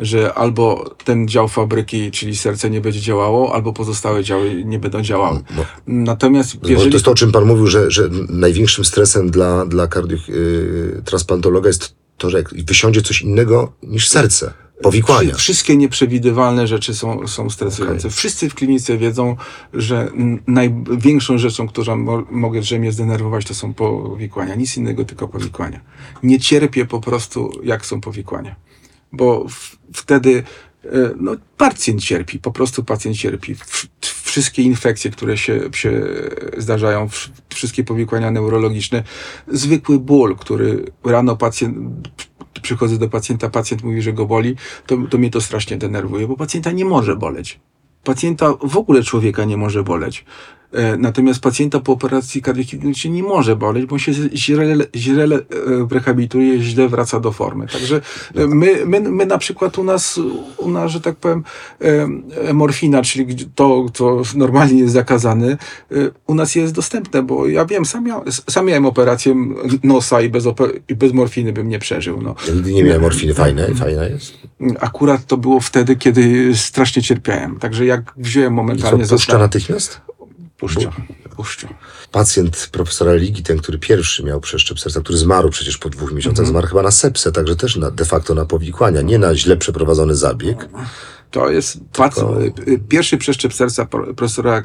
że 0.00 0.34
albo 0.34 0.94
ten 1.04 1.28
dział 1.28 1.48
fabryki, 1.48 2.10
czyli 2.10 2.36
serce 2.36 2.70
nie 2.70 2.80
będzie 2.80 3.00
działało, 3.00 3.54
albo 3.54 3.72
pozostałe 3.72 4.24
działy 4.24 4.64
nie 4.64 4.78
będą 4.78 5.02
działały. 5.02 5.40
No. 5.56 5.64
Natomiast 5.86 6.56
Bo 6.56 6.68
jeżeli... 6.68 6.90
to 6.90 6.94
jest 6.96 7.04
to, 7.04 7.10
o 7.10 7.14
czym 7.14 7.32
pan 7.32 7.44
mówił, 7.44 7.66
że, 7.66 7.90
że 7.90 8.08
największym 8.28 8.84
stresem 8.84 9.30
dla, 9.30 9.66
dla 9.66 9.86
kardiotransplantologa 9.86 11.68
jest 11.68 11.94
to, 12.18 12.30
że 12.30 12.38
jak 12.38 12.54
wysiądzie 12.64 13.02
coś 13.02 13.22
innego 13.22 13.72
niż 13.82 14.08
serce, 14.08 14.52
powikłania. 14.82 15.30
Wszy- 15.34 15.38
Wszystkie 15.40 15.76
nieprzewidywalne 15.76 16.66
rzeczy 16.66 16.94
są, 16.94 17.28
są 17.28 17.50
stresujące. 17.50 18.10
Wszyscy 18.10 18.50
w 18.50 18.54
klinice 18.54 18.98
wiedzą, 18.98 19.36
że 19.74 20.10
największą 20.46 21.38
rzeczą, 21.38 21.68
która 21.68 21.96
mo- 21.96 22.24
mogę, 22.30 22.60
mnie 22.78 22.92
zdenerwować, 22.92 23.44
to 23.46 23.54
są 23.54 23.74
powikłania. 23.74 24.54
Nic 24.54 24.76
innego, 24.76 25.04
tylko 25.04 25.28
powikłania. 25.28 25.80
Nie 26.22 26.40
cierpię 26.40 26.86
po 26.86 27.00
prostu, 27.00 27.50
jak 27.62 27.86
są 27.86 28.00
powikłania. 28.00 28.56
Bo 29.12 29.48
w, 29.48 29.76
wtedy 29.94 30.42
e, 30.84 30.88
no, 31.16 31.32
pacjent 31.56 32.02
cierpi, 32.02 32.38
po 32.38 32.50
prostu 32.50 32.84
pacjent 32.84 33.16
cierpi. 33.16 33.54
Wszystkie 34.00 34.62
infekcje, 34.62 35.10
które 35.10 35.38
się, 35.38 35.60
się 35.74 36.02
zdarzają, 36.58 37.08
wszystkie 37.48 37.84
powikłania 37.84 38.30
neurologiczne, 38.30 39.02
zwykły 39.48 39.98
ból, 39.98 40.36
który 40.36 40.84
rano 41.04 41.36
pacjent 41.36 41.76
przychodzę 42.62 42.98
do 42.98 43.08
pacjenta, 43.08 43.50
pacjent 43.50 43.82
mówi, 43.82 44.02
że 44.02 44.12
go 44.12 44.26
boli, 44.26 44.56
to, 44.86 44.96
to 45.10 45.18
mnie 45.18 45.30
to 45.30 45.40
strasznie 45.40 45.76
denerwuje, 45.76 46.28
bo 46.28 46.36
pacjenta 46.36 46.72
nie 46.72 46.84
może 46.84 47.16
boleć. 47.16 47.60
Pacjenta 48.04 48.54
w 48.62 48.76
ogóle 48.76 49.02
człowieka 49.02 49.44
nie 49.44 49.56
może 49.56 49.82
boleć. 49.82 50.24
E, 50.72 50.96
Natomiast 50.96 51.40
pacjenta 51.40 51.80
po 51.80 51.92
operacji 51.92 52.42
kardiochirurgicznej 52.42 53.12
nie 53.12 53.22
może 53.22 53.56
boleć, 53.56 53.86
bo 53.86 53.92
on 53.92 53.98
się 53.98 54.12
źle, 54.34 54.86
źle 54.96 55.24
e, 55.24 55.38
rehabilituje, 55.90 56.60
źle 56.60 56.88
wraca 56.88 57.20
do 57.20 57.32
formy. 57.32 57.66
Także 57.66 58.00
e, 58.34 58.46
my, 58.46 58.86
my, 58.86 59.00
my 59.00 59.26
na 59.26 59.38
przykład 59.38 59.78
u 59.78 59.84
nas, 59.84 60.20
u 60.56 60.70
nas, 60.70 60.90
że 60.90 61.00
tak 61.00 61.16
powiem, 61.16 61.44
morfina, 62.54 63.02
czyli 63.02 63.36
to, 63.54 63.86
co 63.94 64.22
normalnie 64.34 64.80
jest 64.80 64.92
zakazane, 64.92 65.56
u 66.26 66.34
nas 66.34 66.54
jest 66.54 66.74
dostępne, 66.74 67.22
bo 67.22 67.48
ja 67.48 67.64
wiem, 67.64 67.84
sam, 67.84 68.06
ja, 68.06 68.22
sam 68.50 68.66
miałem 68.66 68.86
operację 68.86 69.34
nosa 69.82 70.20
i 70.20 70.28
bez, 70.28 70.44
i 70.88 70.94
bez 70.94 71.12
morfiny 71.12 71.52
bym 71.52 71.68
nie 71.68 71.78
przeżył. 71.78 72.22
No. 72.22 72.34
Ja 72.48 72.54
nigdy 72.54 72.72
nie 72.72 72.84
miałem 72.84 73.02
morfiny. 73.02 73.34
Fajne, 73.34 73.74
fajna 73.74 74.04
jest. 74.04 74.32
Akurat 74.80 75.26
to 75.26 75.36
było 75.36 75.60
wtedy, 75.60 75.96
kiedy 75.96 76.52
strasznie 76.56 77.02
cierpiałem. 77.02 77.58
Także 77.58 77.86
jak 77.86 78.12
wziąłem 78.16 78.52
I 78.52 78.56
co, 78.56 78.62
momentalnie 78.62 79.06
puszcza 79.06 79.38
natychmiast? 79.38 80.00
Puszcza. 80.60 80.92
Puszcza. 81.36 81.68
Pacjent 82.12 82.68
profesora 82.72 83.14
Ligi, 83.14 83.42
ten, 83.42 83.58
który 83.58 83.78
pierwszy 83.78 84.24
miał 84.24 84.40
przeszczep 84.40 84.80
serca, 84.80 85.00
który 85.00 85.18
zmarł 85.18 85.50
przecież 85.50 85.78
po 85.78 85.88
dwóch 85.90 86.12
miesiącach, 86.12 86.46
zmarł 86.46 86.66
chyba 86.66 86.82
na 86.82 86.90
sepsę, 86.90 87.32
także 87.32 87.56
też 87.56 87.76
na, 87.76 87.90
de 87.90 88.04
facto 88.04 88.34
na 88.34 88.44
powikłania, 88.44 89.00
nie 89.02 89.18
na 89.18 89.34
źle 89.34 89.56
przeprowadzony 89.56 90.14
zabieg. 90.14 90.68
To 91.30 91.50
jest 91.50 91.76
y, 92.68 92.78
pierwszy 92.88 93.18
przeszczep 93.18 93.54
serca 93.54 93.86
pro- 93.86 94.14
profesora 94.14 94.62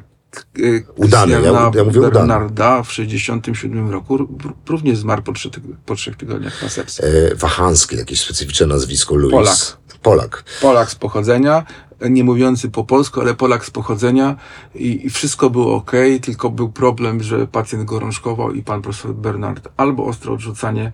Udany, 0.95 1.31
ja- 1.31 1.39
ja 1.75 1.83
mówię 1.83 1.99
udany. 1.99 2.11
Bernarda 2.13 2.83
w 2.83 2.91
67 2.91 3.89
roku 3.89 4.27
również 4.69 4.97
zmarł 4.97 5.21
po, 5.23 5.31
tyg- 5.31 5.75
po 5.85 5.95
trzech 5.95 6.15
tygodniach 6.15 6.61
na 6.61 6.69
sepsę. 6.69 7.03
E, 7.31 7.35
Wachański, 7.35 7.95
jakieś 7.97 8.21
specyficzne 8.21 8.67
nazwisko, 8.67 9.15
Louis. 9.15 9.31
Polak. 9.33 9.57
Polak. 10.01 10.43
Polak 10.61 10.91
z 10.91 10.95
pochodzenia, 10.95 11.65
nie 12.09 12.23
mówiący 12.23 12.69
po 12.69 12.83
polsku, 12.83 13.21
ale 13.21 13.33
Polak 13.33 13.65
z 13.65 13.69
pochodzenia 13.71 14.35
i, 14.75 15.05
i 15.05 15.09
wszystko 15.09 15.49
było 15.49 15.75
ok, 15.75 15.91
tylko 16.21 16.49
był 16.49 16.69
problem, 16.71 17.23
że 17.23 17.47
pacjent 17.47 17.85
gorączkował 17.85 18.51
i 18.51 18.63
pan 18.63 18.81
profesor 18.81 19.13
Bernard 19.13 19.67
albo 19.77 20.05
ostre 20.05 20.31
odrzucanie, 20.31 20.91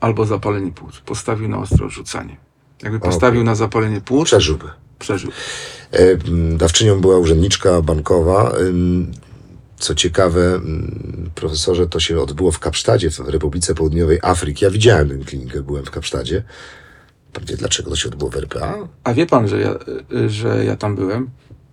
albo 0.00 0.26
zapalenie 0.26 0.72
płuc. 0.72 1.00
Postawił 1.00 1.48
na 1.48 1.58
ostre 1.58 1.86
odrzucanie. 1.86 2.36
Jakby 2.82 3.00
postawił 3.00 3.44
na 3.44 3.54
zapalenie 3.54 4.00
płuc, 4.00 4.24
Przeżyłby. 4.26 4.66
przeżył. 4.98 5.30
E, 5.92 6.16
Dawczynią 6.56 7.00
była 7.00 7.18
urzędniczka 7.18 7.82
bankowa. 7.82 8.52
Co 9.78 9.94
ciekawe, 9.94 10.60
profesorze, 11.34 11.86
to 11.86 12.00
się 12.00 12.20
odbyło 12.20 12.52
w 12.52 12.58
Kapsztadzie, 12.58 13.10
w 13.10 13.18
Republice 13.18 13.74
Południowej 13.74 14.18
Afryki. 14.22 14.64
Ja 14.64 14.70
widziałem 14.70 15.08
tę 15.08 15.24
klinikę, 15.24 15.62
byłem 15.62 15.84
w 15.84 15.90
Kapsztadzie. 15.90 16.42
Pan 17.32 17.44
wie, 17.44 17.56
dlaczego 17.56 17.90
to 17.90 17.96
się 17.96 18.08
odbyło 18.08 18.30
w 18.30 18.36
RPA? 18.36 18.88
A 19.04 19.14
wie 19.14 19.26
pan, 19.26 19.48
że 19.48 19.60
ja, 19.60 19.74
że 20.26 20.64
ja 20.64 20.76
tam 20.76 20.96
byłem? 20.96 21.30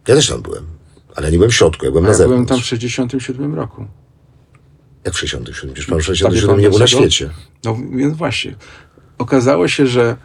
Ja 0.07 0.15
też 0.15 0.29
tam 0.29 0.41
byłem, 0.41 0.65
ale 1.15 1.31
nie 1.31 1.37
byłem 1.37 1.51
w 1.51 1.55
środku, 1.55 1.85
ja 1.85 1.91
byłem 1.91 2.03
na 2.03 2.09
Ja 2.09 2.15
byłem 2.17 2.29
zewnątrz. 2.29 2.49
tam 2.49 2.59
w 2.59 2.65
67 2.65 3.55
roku. 3.55 3.85
Jak 5.05 5.13
w 5.13 5.17
67? 5.19 5.73
Przecież 5.73 5.89
pan 5.89 5.99
w 5.99 6.01
A 6.01 6.11
wie 6.11 6.15
67 6.15 6.49
pan 6.49 6.61
nie 6.61 6.69
był 6.69 6.79
na 6.79 6.87
świecie. 6.87 7.29
No 7.63 7.77
więc 7.91 8.17
właśnie. 8.17 8.55
Okazało 9.17 9.67
się, 9.67 9.87
że 9.87 10.17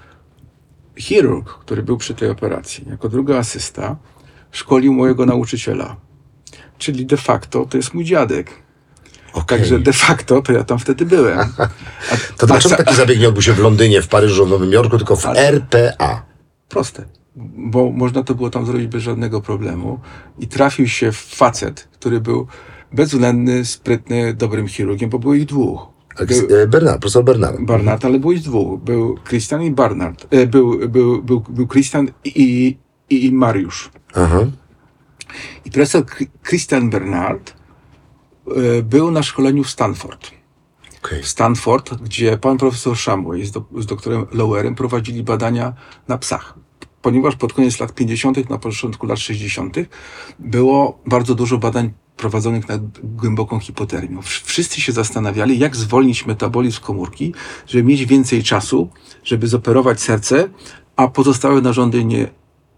chirurg, 0.99 1.59
który 1.59 1.83
był 1.83 1.97
przy 1.97 2.15
tej 2.15 2.31
operacji, 2.31 2.85
jako 2.91 3.09
druga 3.09 3.39
asysta, 3.39 3.97
szkolił 4.51 4.93
mojego 4.93 5.27
nauczyciela. 5.27 5.97
Czyli 6.79 7.07
de 7.07 7.17
facto 7.17 7.67
to 7.67 7.77
jest 7.77 7.95
mój 7.95 8.05
dziadek. 8.05 8.51
Okej. 9.35 9.59
Także 9.59 9.79
de 9.79 9.93
facto 9.93 10.43
to 10.43 10.53
ja 10.53 10.65
tam 10.65 10.79
wtedy 10.79 11.07
byłem. 11.07 11.39
A, 12.13 12.17
To 12.39 12.47
dlaczego 12.47 12.77
taki 12.77 12.95
zabieg 12.95 13.21
nie 13.21 13.29
odbył 13.29 13.43
się 13.43 13.53
w 13.53 13.59
Londynie, 13.59 14.03
w 14.03 14.09
Paryżu, 14.09 14.47
w 14.47 14.51
Nowym 14.51 14.73
Jorku, 14.73 14.97
tylko 14.97 15.17
w 15.17 15.27
RPA? 15.27 16.23
Proste. 16.69 17.05
Bo 17.57 17.91
można 17.91 18.23
to 18.23 18.35
było 18.35 18.51
tam 18.51 18.67
zrobić 18.67 18.87
bez 18.87 19.03
żadnego 19.03 19.41
problemu. 19.41 20.01
I 20.39 20.47
trafił 20.47 20.89
się 20.89 21.13
facet, 21.13 21.89
który 21.93 22.21
był 22.21 22.47
bezwzględny, 22.93 23.65
sprytny, 23.65 24.35
dobrym 24.35 24.69
chirurgiem, 24.69 25.11
bo 25.11 25.19
było 25.19 25.35
ich 25.35 25.47
dwóch. 25.47 25.87
Był, 26.29 26.63
E, 26.63 26.67
Bernard, 26.67 27.01
profesor 27.01 27.25
Bernard. 27.25 27.61
Barnard, 27.61 28.05
ale 28.05 28.19
było 28.19 28.33
ich 28.33 28.43
dwóch. 28.43 28.81
Był 28.81 29.19
Christian 29.29 29.63
i 29.63 29.71
Barnard. 29.71 30.27
E, 30.31 30.47
był, 30.47 30.89
był, 30.89 31.23
był, 31.23 31.41
był 31.49 31.67
Christian 31.67 32.09
i, 32.25 32.77
i, 33.11 33.27
i 33.27 33.33
Mariusz. 33.33 33.91
Aha. 34.15 34.47
I 35.65 35.71
profesor 35.71 36.05
Christian 36.43 36.91
Bernard 36.91 37.55
był 38.83 39.11
na 39.11 39.23
szkoleniu 39.23 39.65
w 39.65 39.71
Stanford. 39.71 40.31
Okej. 41.05 41.23
W 41.23 41.29
Stanford, 41.29 41.95
gdzie 42.03 42.39
pan 42.39 42.59
profesor 42.59 42.97
Shumway 42.97 43.45
z, 43.45 43.51
do, 43.51 43.65
z 43.79 43.87
doktorem 43.87 44.27
Lowerem 44.33 44.75
prowadzili 44.75 45.23
badania 45.23 45.73
na 46.09 46.19
psach. 46.19 46.55
Ponieważ 47.03 47.37
pod 47.37 47.53
koniec 47.53 47.81
lat 47.81 47.95
50., 47.95 48.51
na 48.51 48.59
początku 48.59 49.07
lat 49.07 49.19
60., 49.19 49.77
było 50.39 50.99
bardzo 51.07 51.35
dużo 51.35 51.59
badań 51.59 51.93
prowadzonych 52.17 52.69
nad 52.69 52.81
głęboką 52.99 53.59
hipotermią. 53.61 54.21
Wsz- 54.21 54.43
Wszyscy 54.45 54.81
się 54.81 54.93
zastanawiali, 54.93 55.59
jak 55.59 55.77
zwolnić 55.77 56.27
metabolizm 56.27 56.81
komórki, 56.81 57.35
żeby 57.67 57.85
mieć 57.85 58.07
więcej 58.07 58.43
czasu, 58.43 58.89
żeby 59.25 59.47
zoperować 59.49 60.01
serce, 60.01 60.49
a 60.97 61.09
pozostałe 61.09 61.61
narządy 61.61 62.05
nie 62.05 62.29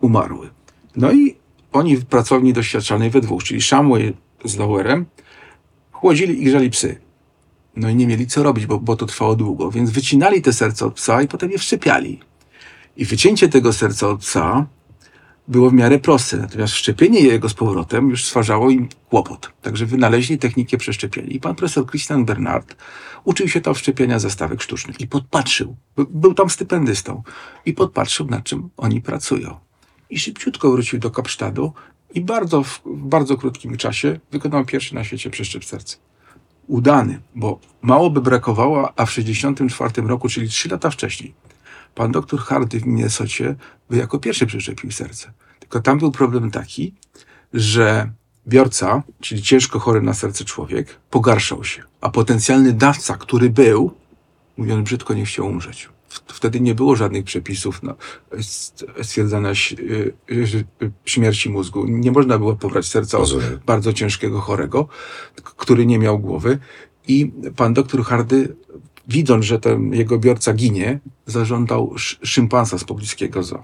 umarły. 0.01 0.51
No 0.97 1.13
i 1.13 1.37
oni 1.73 1.97
w 1.97 2.05
pracowni 2.05 2.53
doświadczalnej 2.53 3.11
we 3.11 3.21
dwóch, 3.21 3.45
czyli 3.45 3.63
Shumway 3.63 4.15
z 4.45 4.57
Lowerem, 4.57 5.07
chłodzili 6.07 6.43
i 6.43 6.45
grzali 6.45 6.71
psy. 6.71 7.01
No 7.77 7.91
i 7.91 7.95
nie 7.95 8.07
mieli 8.07 8.27
co 8.27 8.43
robić, 8.43 8.67
bo, 8.67 8.79
bo 8.79 8.97
to 8.97 9.07
trwało 9.07 9.37
długo, 9.37 9.71
więc 9.71 9.91
wycinali 9.91 10.43
te 10.43 10.53
serca 10.53 10.87
od 10.87 10.95
psa 10.95 11.23
i 11.23 11.29
potem 11.29 11.51
je 11.51 11.59
wszczepiali. 11.59 12.21
I 12.97 13.05
wycięcie 13.05 13.49
tego 13.49 13.73
serca 13.73 14.09
od 14.09 14.21
psa 14.21 14.67
było 15.49 15.71
w 15.71 15.73
miarę 15.73 15.99
proste, 15.99 16.37
natomiast 16.37 16.73
wszczepienie 16.73 17.21
jego 17.21 17.49
z 17.49 17.55
powrotem 17.55 18.11
już 18.11 18.25
stwarzało 18.25 18.71
im 18.71 18.89
kłopot. 19.11 19.53
Także 19.63 19.87
wynaleźli 19.87 20.39
technikę 20.39 20.77
przeszczepienia. 20.77 21.29
I 21.29 21.41
pan 21.41 21.55
profesor 21.55 21.87
Christian 21.87 22.25
Bernard 22.25 22.77
uczył 23.25 23.49
się 23.49 23.61
tam 23.61 23.75
wszczepiania 23.75 24.19
zestawek 24.19 24.63
sztucznych 24.63 25.01
i 25.01 25.07
podpatrzył, 25.07 25.77
by- 25.97 26.07
był 26.11 26.35
tam 26.35 26.51
stypendystą, 26.51 27.23
i 27.65 27.73
podpatrzył, 27.73 28.27
nad 28.27 28.45
czym 28.45 28.69
oni 28.77 29.01
pracują. 29.01 29.57
I 30.11 30.19
szybciutko 30.19 30.71
wrócił 30.71 30.99
do 30.99 31.11
Kapsztadu 31.11 31.73
i 32.15 32.21
bardzo, 32.21 32.63
w, 32.63 32.83
bardzo 32.87 33.37
krótkim 33.37 33.77
czasie 33.77 34.21
wykonał 34.33 34.65
pierwszy 34.65 34.95
na 34.95 35.05
świecie 35.05 35.31
przeszczep 35.31 35.65
serca 35.65 35.97
udany, 36.67 37.21
bo 37.35 37.61
mało 37.83 38.11
by 38.11 38.21
brakowało, 38.21 38.93
a 38.97 39.07
w 39.07 39.15
1964 39.15 40.09
roku, 40.09 40.29
czyli 40.29 40.49
trzy 40.49 40.69
lata 40.69 40.91
wcześniej, 40.91 41.35
pan 41.95 42.13
doktor 42.13 42.41
Hardy 42.41 42.81
w 42.81 42.87
Minnesocie 42.87 43.57
by 43.91 43.97
jako 43.97 44.19
pierwszy 44.19 44.47
przyczepił 44.47 44.93
serce. 44.93 45.33
Tylko 45.59 45.81
tam 45.81 45.99
był 45.99 46.13
problem 46.13 46.51
taki, 46.51 46.95
że 47.53 48.13
biorca, 48.49 49.03
czyli 49.21 49.43
ciężko 49.43 49.79
chory 49.79 50.03
na 50.03 50.15
serce 50.15 50.45
człowiek, 50.45 51.01
pogarszał 51.11 51.65
się, 51.65 51.83
a 52.01 52.11
potencjalny 52.11 52.73
dawca, 52.73 53.17
który 53.17 53.51
był, 53.51 53.95
mówiąc 54.57 54.85
brzydko, 54.85 55.15
nie 55.15 55.25
chciał 55.25 55.47
umrzeć. 55.47 55.89
Wtedy 56.27 56.61
nie 56.61 56.75
było 56.75 56.97
żadnych 56.97 57.25
przepisów 57.25 57.81
st- 58.41 58.85
stwierdzania 59.03 59.51
y, 59.51 60.13
y, 60.31 60.65
śmierci 61.05 61.51
mózgu. 61.51 61.87
Nie 61.87 62.13
można 62.13 62.39
było 62.39 62.57
pobrać 62.57 62.87
serca 62.87 63.19
od 63.19 63.31
bardzo 63.67 63.93
ciężkiego 63.93 64.41
chorego, 64.41 64.89
który 65.57 65.87
nie 65.87 65.99
miał 65.99 66.19
głowy. 66.19 66.59
I 67.09 67.33
pan 67.57 67.75
doktor 67.75 68.05
Hardy, 68.05 68.57
widząc, 69.09 69.45
że 69.45 69.59
ten 69.59 69.93
jego 69.95 70.19
biorca 70.19 70.53
ginie, 70.53 71.01
zażądał 71.27 71.93
sz- 71.95 72.19
szympansa 72.29 72.79
z 72.79 72.85
pobliskiego 72.85 73.43
zoo. 73.43 73.63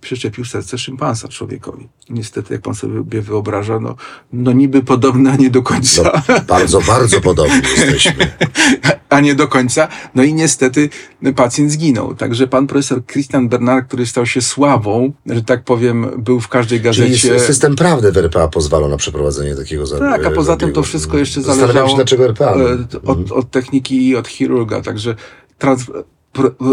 Przyczepił 0.00 0.44
serce 0.44 0.78
szympansa 0.78 1.28
człowiekowi. 1.28 1.88
Niestety, 2.10 2.54
jak 2.54 2.62
pan 2.62 2.74
sobie 2.74 3.20
wyobraża, 3.22 3.80
no, 3.80 3.96
no 4.32 4.52
niby 4.52 4.82
podobne, 4.82 5.32
a 5.32 5.36
nie 5.36 5.50
do 5.50 5.62
końca. 5.62 6.22
No, 6.28 6.40
bardzo, 6.40 6.80
bardzo 6.80 7.20
podobni 7.20 7.62
jesteśmy. 7.76 8.32
A 9.10 9.20
nie 9.20 9.34
do 9.34 9.48
końca. 9.48 9.88
No 10.14 10.22
i 10.22 10.34
niestety 10.34 10.88
no, 11.22 11.32
pacjent 11.32 11.72
zginął. 11.72 12.14
Także 12.14 12.46
pan 12.46 12.66
profesor 12.66 13.06
Christian 13.06 13.48
Bernard, 13.48 13.86
który 13.88 14.06
stał 14.06 14.26
się 14.26 14.40
sławą, 14.42 15.12
że 15.26 15.42
tak 15.42 15.64
powiem, 15.64 16.06
był 16.18 16.40
w 16.40 16.48
każdej 16.48 16.78
Czyli 16.78 16.84
gazecie. 16.84 17.34
sy- 17.34 17.40
system 17.40 17.76
prawdy 17.76 18.12
w 18.12 18.16
RPA 18.16 18.48
pozwala 18.48 18.88
na 18.88 18.96
przeprowadzenie 18.96 19.56
takiego 19.56 19.86
zabiegu. 19.86 20.10
Tak, 20.10 20.24
a 20.26 20.30
poza 20.30 20.56
tym 20.56 20.72
to 20.72 20.82
wszystko 20.82 21.18
jeszcze 21.18 21.42
zależało 21.42 21.88
się, 21.88 21.94
dlaczego 21.96 22.24
RPA. 22.24 22.54
e, 22.54 23.02
od, 23.06 23.32
od 23.32 23.50
techniki 23.50 24.08
i 24.08 24.16
od 24.16 24.28
chirurga. 24.28 24.80
Także 24.82 25.14
trans, 25.58 25.86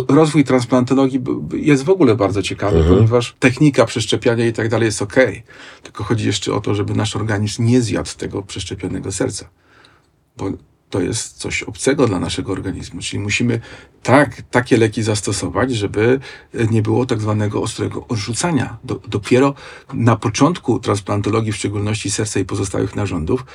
rozwój 0.09 0.43
transplantologii 0.43 1.21
jest 1.53 1.83
w 1.83 1.89
ogóle 1.89 2.15
bardzo 2.15 2.41
ciekawy, 2.43 2.77
Mhm. 2.77 2.95
ponieważ 2.95 3.35
technika 3.39 3.85
przeszczepiania 3.85 4.45
i 4.45 4.53
tak 4.53 4.69
dalej 4.69 4.85
jest 4.85 5.01
okej. 5.01 5.43
Tylko 5.83 6.03
chodzi 6.03 6.25
jeszcze 6.27 6.53
o 6.53 6.61
to, 6.61 6.75
żeby 6.75 6.93
nasz 6.93 7.15
organizm 7.15 7.65
nie 7.65 7.81
zjadł 7.81 8.09
tego 8.17 8.41
przeszczepionego 8.43 9.11
serca. 9.11 9.49
Bo 10.37 10.51
to 10.89 11.01
jest 11.01 11.37
coś 11.37 11.63
obcego 11.63 12.07
dla 12.07 12.19
naszego 12.19 12.51
organizmu. 12.51 13.01
Czyli 13.01 13.19
musimy 13.19 13.59
tak, 14.03 14.41
takie 14.41 14.77
leki 14.77 15.03
zastosować, 15.03 15.71
żeby 15.71 16.19
nie 16.71 16.81
było 16.81 17.05
tak 17.05 17.21
zwanego 17.21 17.61
ostrego 17.61 18.07
odrzucania. 18.07 18.77
Do, 18.83 18.95
dopiero 18.95 19.53
na 19.93 20.15
początku 20.15 20.79
transplantologii, 20.79 21.51
w 21.51 21.55
szczególności 21.55 22.11
serca 22.11 22.39
i 22.39 22.45
pozostałych 22.45 22.95
narządów, 22.95 23.45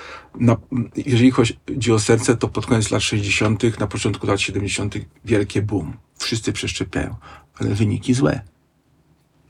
na, 0.40 0.56
jeżeli 0.96 1.30
chodzi 1.30 1.92
o 1.92 1.98
serce, 1.98 2.36
to 2.36 2.48
pod 2.48 2.66
koniec 2.66 2.90
lat 2.90 3.02
60., 3.02 3.78
na 3.78 3.86
początku 3.86 4.26
lat 4.26 4.40
70. 4.40 4.94
wielkie 5.24 5.62
boom. 5.62 5.96
Wszyscy 6.18 6.52
przeszczepiają, 6.52 7.16
ale 7.54 7.70
wyniki 7.74 8.14
złe. 8.14 8.51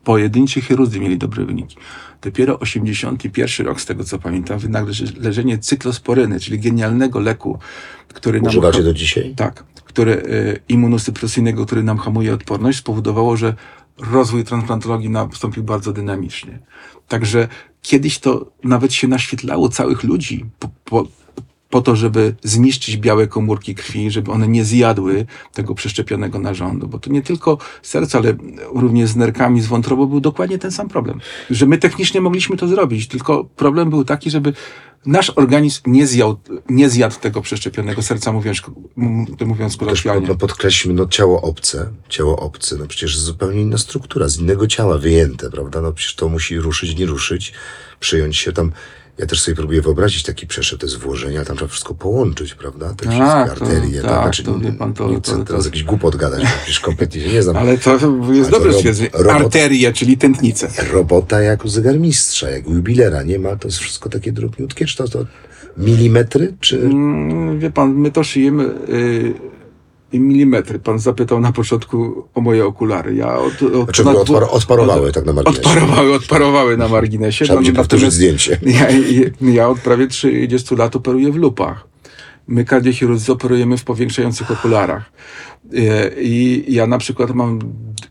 Pojedynczy 0.04 0.60
chirurdzy 0.60 1.00
mieli 1.00 1.18
dobre 1.18 1.44
wyniki. 1.44 1.76
Dopiero 2.22 2.58
81 2.58 3.66
rok, 3.66 3.80
z 3.80 3.86
tego 3.86 4.04
co 4.04 4.18
pamiętam, 4.18 4.58
wynalezienie 4.58 5.58
cyklosporyny, 5.58 6.40
czyli 6.40 6.58
genialnego 6.58 7.20
leku, 7.20 7.58
który 8.08 8.40
nam... 8.40 8.48
Używacie 8.48 8.82
do 8.82 8.94
dzisiaj? 8.94 9.34
Tak, 9.36 9.64
który 9.84 10.12
y, 10.12 10.60
immunosupresyjnego, 10.68 11.66
który 11.66 11.82
nam 11.82 11.98
hamuje 11.98 12.34
odporność, 12.34 12.78
spowodowało, 12.78 13.36
że 13.36 13.54
rozwój 14.12 14.44
transplantologii 14.44 15.10
nastąpił 15.10 15.62
bardzo 15.62 15.92
dynamicznie. 15.92 16.58
Także 17.08 17.48
kiedyś 17.82 18.18
to 18.18 18.52
nawet 18.64 18.94
się 18.94 19.08
naświetlało 19.08 19.68
całych 19.68 20.04
ludzi 20.04 20.44
po, 20.58 20.68
po, 20.84 21.06
po 21.72 21.80
to, 21.80 21.96
żeby 21.96 22.34
zniszczyć 22.42 22.96
białe 22.96 23.26
komórki 23.26 23.74
krwi, 23.74 24.10
żeby 24.10 24.30
one 24.30 24.48
nie 24.48 24.64
zjadły 24.64 25.26
tego 25.52 25.74
przeszczepionego 25.74 26.38
narządu. 26.38 26.88
Bo 26.88 26.98
to 26.98 27.10
nie 27.10 27.22
tylko 27.22 27.58
serce, 27.82 28.18
ale 28.18 28.34
również 28.74 29.10
z 29.10 29.16
nerkami, 29.16 29.60
z 29.60 29.66
wątrobą 29.66 30.06
był 30.06 30.20
dokładnie 30.20 30.58
ten 30.58 30.70
sam 30.70 30.88
problem. 30.88 31.20
Że 31.50 31.66
my 31.66 31.78
technicznie 31.78 32.20
mogliśmy 32.20 32.56
to 32.56 32.68
zrobić, 32.68 33.08
tylko 33.08 33.44
problem 33.44 33.90
był 33.90 34.04
taki, 34.04 34.30
żeby 34.30 34.52
nasz 35.06 35.30
organizm 35.30 35.82
nie 35.86 36.06
zjadł, 36.06 36.36
nie 36.70 36.90
zjadł 36.90 37.14
tego 37.20 37.40
przeszczepionego 37.40 38.02
serca, 38.02 38.32
mówiąc, 38.32 38.62
mówiąc 39.46 39.76
kolokwialnie. 39.76 40.28
no, 40.28 40.34
podkreślmy, 40.34 40.94
no 40.94 41.06
ciało 41.06 41.42
obce, 41.42 41.88
ciało 42.08 42.36
obce, 42.36 42.76
no 42.76 42.86
przecież 42.86 43.18
zupełnie 43.18 43.60
inna 43.60 43.78
struktura, 43.78 44.28
z 44.28 44.38
innego 44.38 44.66
ciała 44.66 44.98
wyjęte, 44.98 45.50
prawda? 45.50 45.80
No 45.80 45.92
przecież 45.92 46.14
to 46.14 46.28
musi 46.28 46.58
ruszyć, 46.58 46.98
nie 46.98 47.06
ruszyć, 47.06 47.52
przyjąć 48.00 48.36
się 48.36 48.52
tam. 48.52 48.72
Ja 49.18 49.26
też 49.26 49.40
sobie 49.42 49.56
próbuję 49.56 49.82
wyobrazić 49.82 50.22
taki 50.22 50.46
przeszedł, 50.46 50.80
to 50.80 50.86
jest 50.86 50.98
włożenie, 50.98 51.36
ale 51.36 51.46
tam 51.46 51.56
trzeba 51.56 51.68
wszystko 51.68 51.94
połączyć, 51.94 52.54
prawda? 52.54 52.88
Te 52.88 52.94
Tak, 52.94 52.98
wszystkie 53.04 53.24
to- 53.66 53.72
arterie, 53.72 54.02
tak, 54.02 54.10
tak, 54.10 54.22
znaczy, 54.22 54.42
to 54.44 54.58
wie 54.58 54.72
pan, 54.72 54.94
to- 54.94 55.08
nie 55.08 55.14
to- 55.14 55.20
chcę 55.20 55.36
to- 55.38 55.44
teraz 55.44 55.64
jakiś 55.64 55.82
głupot 55.84 56.16
gadać, 56.16 56.44
przecież 56.62 56.80
kompletnie 56.80 57.20
się 57.20 57.32
nie 57.32 57.42
znam. 57.42 57.56
Ale 57.62 57.78
to 57.78 57.90
jest 58.32 58.50
to 58.50 58.56
dobre 58.58 58.72
stwierdzenie. 58.72 59.10
Arterie, 59.30 59.92
czyli 59.92 60.18
tętnice. 60.18 60.68
Robota 60.92 61.40
jak 61.40 61.64
u 61.64 61.68
zegarmistrza, 61.68 62.50
jak 62.50 62.66
u 62.68 62.74
jubilera, 62.74 63.22
nie 63.22 63.38
ma? 63.38 63.56
To 63.56 63.68
jest 63.68 63.78
wszystko 63.78 64.08
takie 64.10 64.32
drobniutkie, 64.32 64.86
czy 64.86 64.96
to, 64.96 65.08
to 65.08 65.26
milimetry, 65.76 66.54
czy... 66.60 66.80
Mm, 66.80 67.58
Wie 67.58 67.70
pan, 67.70 67.94
my 67.94 68.10
to 68.12 68.24
szyjemy 68.24 68.64
y, 68.88 69.34
milimetry. 70.20 70.78
Pan 70.78 70.98
zapytał 70.98 71.40
na 71.40 71.52
początku 71.52 72.24
o 72.34 72.40
moje 72.40 72.66
okulary. 72.66 73.14
Ja 73.14 73.38
od, 73.38 73.62
od, 73.62 73.84
Znaczy, 73.84 74.04
na 74.04 74.12
odpar- 74.12 74.46
odparowały 74.50 75.12
tak 75.12 75.24
na 75.26 75.32
marginesie. 75.32 75.60
Odparowały, 75.68 76.14
odparowały 76.14 76.76
na 76.76 76.88
marginesie. 76.88 77.44
Trzeba 77.44 77.58
będzie 77.58 77.72
No, 77.72 77.76
powtórzyć 77.76 78.04
natomiast 78.04 78.16
zdjęcie. 78.16 78.58
Ja, 78.80 78.88
ja 79.52 79.68
od 79.68 79.78
prawie 79.80 80.06
30 80.06 80.74
lat 80.76 80.96
operuję 80.96 81.32
w 81.32 81.36
lupach. 81.36 81.86
My 82.48 82.64
kardiochirurdzy 82.64 83.32
operujemy 83.32 83.76
w 83.78 83.84
powiększających 83.84 84.50
okularach. 84.50 85.12
E, 85.74 86.10
I 86.22 86.64
ja 86.74 86.86
na 86.86 86.98
przykład 86.98 87.34
mam 87.34 87.58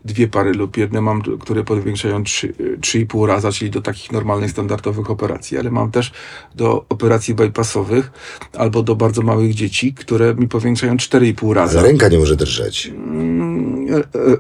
dwie 0.06 0.28
pary 0.28 0.52
lup. 0.54 0.78
Jedne 0.78 1.02
mam, 1.02 1.22
które 1.40 1.64
powiększają 1.64 2.24
trzy- 2.24 2.54
3,5 2.82 3.26
raza, 3.28 3.52
czyli 3.52 3.72
do 3.72 3.82
takich 3.82 4.12
normalnych, 4.12 4.52
standardowych 4.52 5.12
operacji, 5.12 5.58
ale 5.58 5.72
mam 5.72 5.92
też 5.92 6.12
do 6.56 6.86
operacji 6.90 7.34
bypassowych 7.34 8.12
albo 8.58 8.84
do 8.84 8.96
bardzo 8.96 9.22
małych 9.22 9.54
dzieci, 9.54 9.94
które 9.94 10.36
mi 10.36 10.48
powiększają 10.48 10.96
4,5 10.98 11.54
raza. 11.54 11.80
Ale 11.80 11.88
ręka 11.88 12.08
nie 12.10 12.20
może 12.20 12.36
drżeć. 12.36 12.88
Mm, 12.88 13.86
e, 13.94 13.98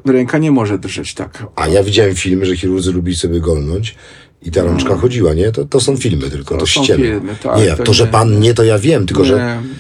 e, 0.10 0.12
Ręka 0.14 0.38
nie 0.38 0.52
może 0.52 0.80
drżeć 0.80 1.14
tak. 1.14 1.46
A 1.56 1.68
ja 1.68 1.84
widziałem 1.84 2.16
filmy, 2.16 2.46
że 2.46 2.58
chirurdzy 2.58 2.92
lubi 2.92 3.16
sobie 3.16 3.40
golnąć 3.40 3.96
i 4.44 4.52
ta 4.52 4.64
rączka 4.64 4.96
chodziła, 4.98 5.34
nie? 5.34 5.52
To, 5.52 5.66
to 5.66 5.80
są 5.80 5.98
filmy 5.98 6.30
tylko, 6.30 6.54
to, 6.56 6.60
To 6.60 6.68
są 6.68 6.84
ściemy. 6.84 7.04
filmy, 7.04 7.36
tak, 7.44 7.58
nie, 7.58 7.76
to 7.86 7.94
że 7.94 8.04
nie. 8.06 8.10
pan 8.12 8.40
nie, 8.40 8.54
to 8.54 8.64
ja 8.64 8.80
wiem, 8.80 9.06
tylko 9.06 9.26
że 9.26 9.36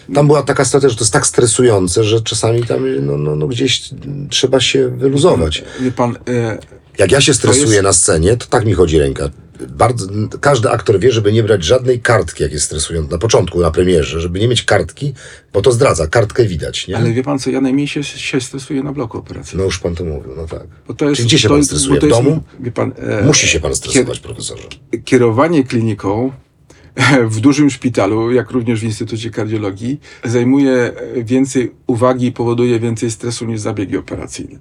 Nie. 0.07 0.15
tam 0.15 0.27
była 0.27 0.43
taka 0.43 0.65
sytuacja, 0.65 0.89
że 0.89 0.95
to 0.95 1.01
jest 1.03 1.13
tak 1.13 1.27
stresujące, 1.27 2.03
że 2.03 2.21
czasami 2.21 2.63
tam 2.63 3.05
no, 3.05 3.17
no, 3.17 3.35
no 3.35 3.47
gdzieś 3.47 3.89
trzeba 4.29 4.59
się 4.59 4.87
wyluzować. 4.89 5.63
Wie 5.81 5.91
pan, 5.91 6.17
e, 6.27 6.57
Jak 6.97 7.11
ja 7.11 7.21
się 7.21 7.33
stresuję 7.33 7.67
jest- 7.71 7.83
na 7.83 7.93
scenie, 7.93 8.37
to 8.37 8.45
tak 8.45 8.65
mi 8.65 8.73
chodzi 8.73 8.99
ręka. 8.99 9.29
Bardzo, 9.69 10.07
każdy 10.41 10.69
aktor 10.69 10.99
wie, 10.99 11.11
żeby 11.11 11.31
nie 11.33 11.43
brać 11.43 11.63
żadnej 11.63 11.99
kartki, 12.01 12.43
jak 12.43 12.51
jest 12.51 12.65
stresujący 12.65 13.11
na 13.11 13.17
początku, 13.17 13.61
na 13.61 13.71
premierze, 13.71 14.21
żeby 14.21 14.39
nie 14.39 14.47
mieć 14.47 14.63
kartki, 14.63 15.13
bo 15.53 15.61
to 15.61 15.71
zdradza, 15.71 16.07
kartkę 16.07 16.45
widać, 16.45 16.87
nie? 16.87 16.97
ale 16.97 17.11
wie 17.11 17.23
pan 17.23 17.39
co, 17.39 17.49
ja 17.49 17.61
najmniej 17.61 17.87
się, 17.87 18.03
się 18.03 18.41
stresuję 18.41 18.83
na 18.83 18.93
bloku 18.93 19.17
operacyjnym. 19.17 19.57
No 19.59 19.65
już 19.65 19.79
pan 19.79 19.95
to 19.95 20.03
mówił, 20.03 20.31
no 20.37 20.47
tak. 20.47 20.63
Bo 20.87 20.93
to 20.93 21.05
jest, 21.09 21.15
Czyli 21.17 21.27
gdzie 21.27 21.37
się 21.37 21.47
to 21.47 21.53
pan 21.53 21.57
jest- 21.57 21.69
stresuje? 21.69 21.99
to 21.99 22.05
W 22.07 22.09
jest, 22.09 22.21
domu? 22.23 22.41
Pan, 22.73 22.91
e, 22.97 23.23
Musi 23.25 23.47
się 23.47 23.59
pan 23.59 23.75
stresować, 23.75 24.19
profesorze. 24.19 24.63
kier- 24.91 25.03
Kierowanie 25.03 25.63
kliniką 25.63 26.31
w 27.29 27.39
dużym 27.39 27.69
szpitalu, 27.69 28.31
jak 28.31 28.51
również 28.51 28.79
w 28.79 28.83
Instytucie 28.83 29.29
Kardiologii, 29.29 29.99
zajmuje 30.25 30.93
więcej 31.23 31.71
uwagi 31.87 32.25
i 32.27 32.31
powoduje 32.31 32.79
więcej 32.79 33.11
stresu 33.11 33.45
niż 33.45 33.59
zabiegi 33.59 33.97
operacyjne. 33.97 34.59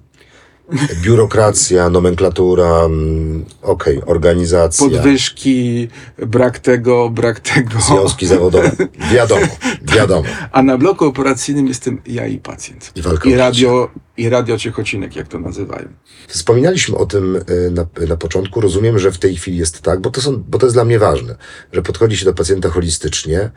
Biurokracja, 1.01 1.89
nomenklatura, 1.89 2.85
mm, 2.85 3.45
okej, 3.61 4.01
organizacja, 4.05 4.89
Podwyżki, 4.89 5.87
brak 6.17 6.59
tego, 6.59 7.09
brak 7.09 7.39
tego. 7.39 7.81
związki 7.81 8.27
zawodowe. 8.27 8.71
Wiadomo, 9.13 9.47
wiadomo. 9.95 10.23
A 10.51 10.61
na 10.61 10.77
bloku 10.77 11.05
operacyjnym 11.05 11.67
jestem 11.67 12.01
ja 12.07 12.27
i 12.27 12.37
pacjent. 12.37 12.91
I 12.95 13.01
walka 13.01 13.29
I 13.29 13.35
radio, 13.35 13.89
i 14.21 14.29
radio 14.29 14.57
Ciechocinek, 14.57 15.15
jak 15.15 15.27
to 15.27 15.39
nazywają. 15.39 15.87
Wspominaliśmy 16.27 16.97
o 16.97 17.05
tym 17.05 17.35
y, 17.35 17.71
na, 17.71 17.85
na 18.07 18.17
początku. 18.17 18.61
Rozumiem, 18.61 18.99
że 18.99 19.11
w 19.11 19.17
tej 19.17 19.35
chwili 19.35 19.57
jest 19.57 19.81
tak, 19.81 20.01
bo 20.01 20.09
to, 20.09 20.21
są, 20.21 20.43
bo 20.47 20.57
to 20.57 20.65
jest 20.65 20.75
dla 20.75 20.85
mnie 20.85 20.99
ważne, 20.99 21.35
że 21.73 21.81
podchodzi 21.81 22.17
się 22.17 22.25
do 22.25 22.33
pacjenta 22.33 22.69
holistycznie. 22.69 23.51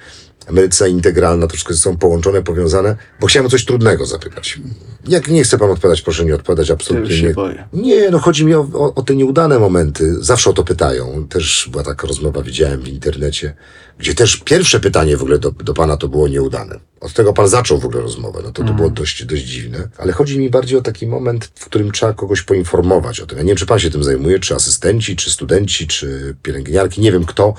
Medycyna 0.50 0.88
integralna, 0.88 1.46
to 1.46 1.52
wszystko 1.52 1.72
jest 1.72 1.80
ze 1.80 1.84
sobą 1.84 1.98
połączone, 1.98 2.42
powiązane, 2.42 2.96
bo 3.20 3.26
chciałem 3.26 3.46
o 3.46 3.50
coś 3.50 3.64
trudnego 3.64 4.06
zapytać. 4.06 4.60
Jak 5.08 5.28
nie 5.28 5.44
chce 5.44 5.58
pan 5.58 5.70
odpowiadać, 5.70 6.02
proszę 6.02 6.24
nie 6.24 6.34
odpowiadać, 6.34 6.70
absolutnie 6.70 7.22
nie. 7.22 7.30
boję. 7.30 7.68
Nie, 7.72 8.10
no 8.10 8.18
chodzi 8.18 8.44
mi 8.44 8.54
o, 8.54 8.68
o, 8.72 8.94
o 8.94 9.02
te 9.02 9.16
nieudane 9.16 9.58
momenty. 9.58 10.14
Zawsze 10.24 10.50
o 10.50 10.52
to 10.52 10.64
pytają. 10.64 11.26
Też 11.28 11.68
była 11.72 11.84
taka 11.84 12.06
rozmowa, 12.06 12.42
widziałem 12.42 12.80
w 12.80 12.88
internecie, 12.88 13.54
gdzie 13.98 14.14
też 14.14 14.36
pierwsze 14.36 14.80
pytanie 14.80 15.16
w 15.16 15.22
ogóle 15.22 15.38
do, 15.38 15.50
do 15.50 15.74
pana 15.74 15.96
to 15.96 16.08
było 16.08 16.28
nieudane. 16.28 16.80
Od 17.00 17.12
tego 17.12 17.32
pan 17.32 17.48
zaczął 17.48 17.78
w 17.78 17.84
ogóle 17.84 18.02
rozmowę. 18.02 18.40
No 18.44 18.52
to 18.52 18.64
to 18.64 18.74
było 18.74 18.90
dość, 18.90 19.24
dość 19.24 19.42
dziwne. 19.42 19.88
Ale 19.98 20.12
chodzi 20.12 20.38
mi 20.38 20.50
bardziej 20.50 20.78
o 20.78 20.82
taki 20.82 21.06
moment, 21.06 21.44
w 21.54 21.64
którym 21.64 21.92
trzeba 21.92 22.12
kogoś 22.12 22.42
poinformować 22.42 23.20
o 23.20 23.26
tym. 23.26 23.38
Ja 23.38 23.44
nie 23.44 23.48
wiem, 23.48 23.56
czy 23.56 23.66
pan 23.66 23.78
się 23.78 23.90
tym 23.90 24.04
zajmuje, 24.04 24.38
czy 24.38 24.54
asystenci, 24.54 25.16
czy 25.16 25.30
studenci, 25.30 25.86
czy 25.86 26.36
pielęgniarki, 26.42 27.00
nie 27.00 27.12
wiem 27.12 27.24
kto 27.24 27.54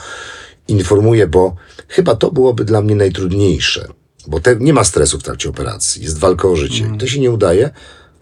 informuje, 0.68 1.28
bo 1.28 1.56
chyba 1.88 2.16
to 2.16 2.32
byłoby 2.32 2.66
dla 2.66 2.82
mnie 2.82 2.96
najtrudniejsze. 2.96 3.88
Bo 4.28 4.40
te, 4.40 4.56
nie 4.56 4.74
ma 4.74 4.84
stresu 4.84 5.20
w 5.20 5.24
trakcie 5.24 5.50
operacji. 5.50 6.04
Jest 6.04 6.18
walka 6.18 6.48
o 6.48 6.56
życie. 6.56 6.92
To 7.00 7.08
się 7.08 7.20
nie 7.20 7.32
udaje, 7.32 7.70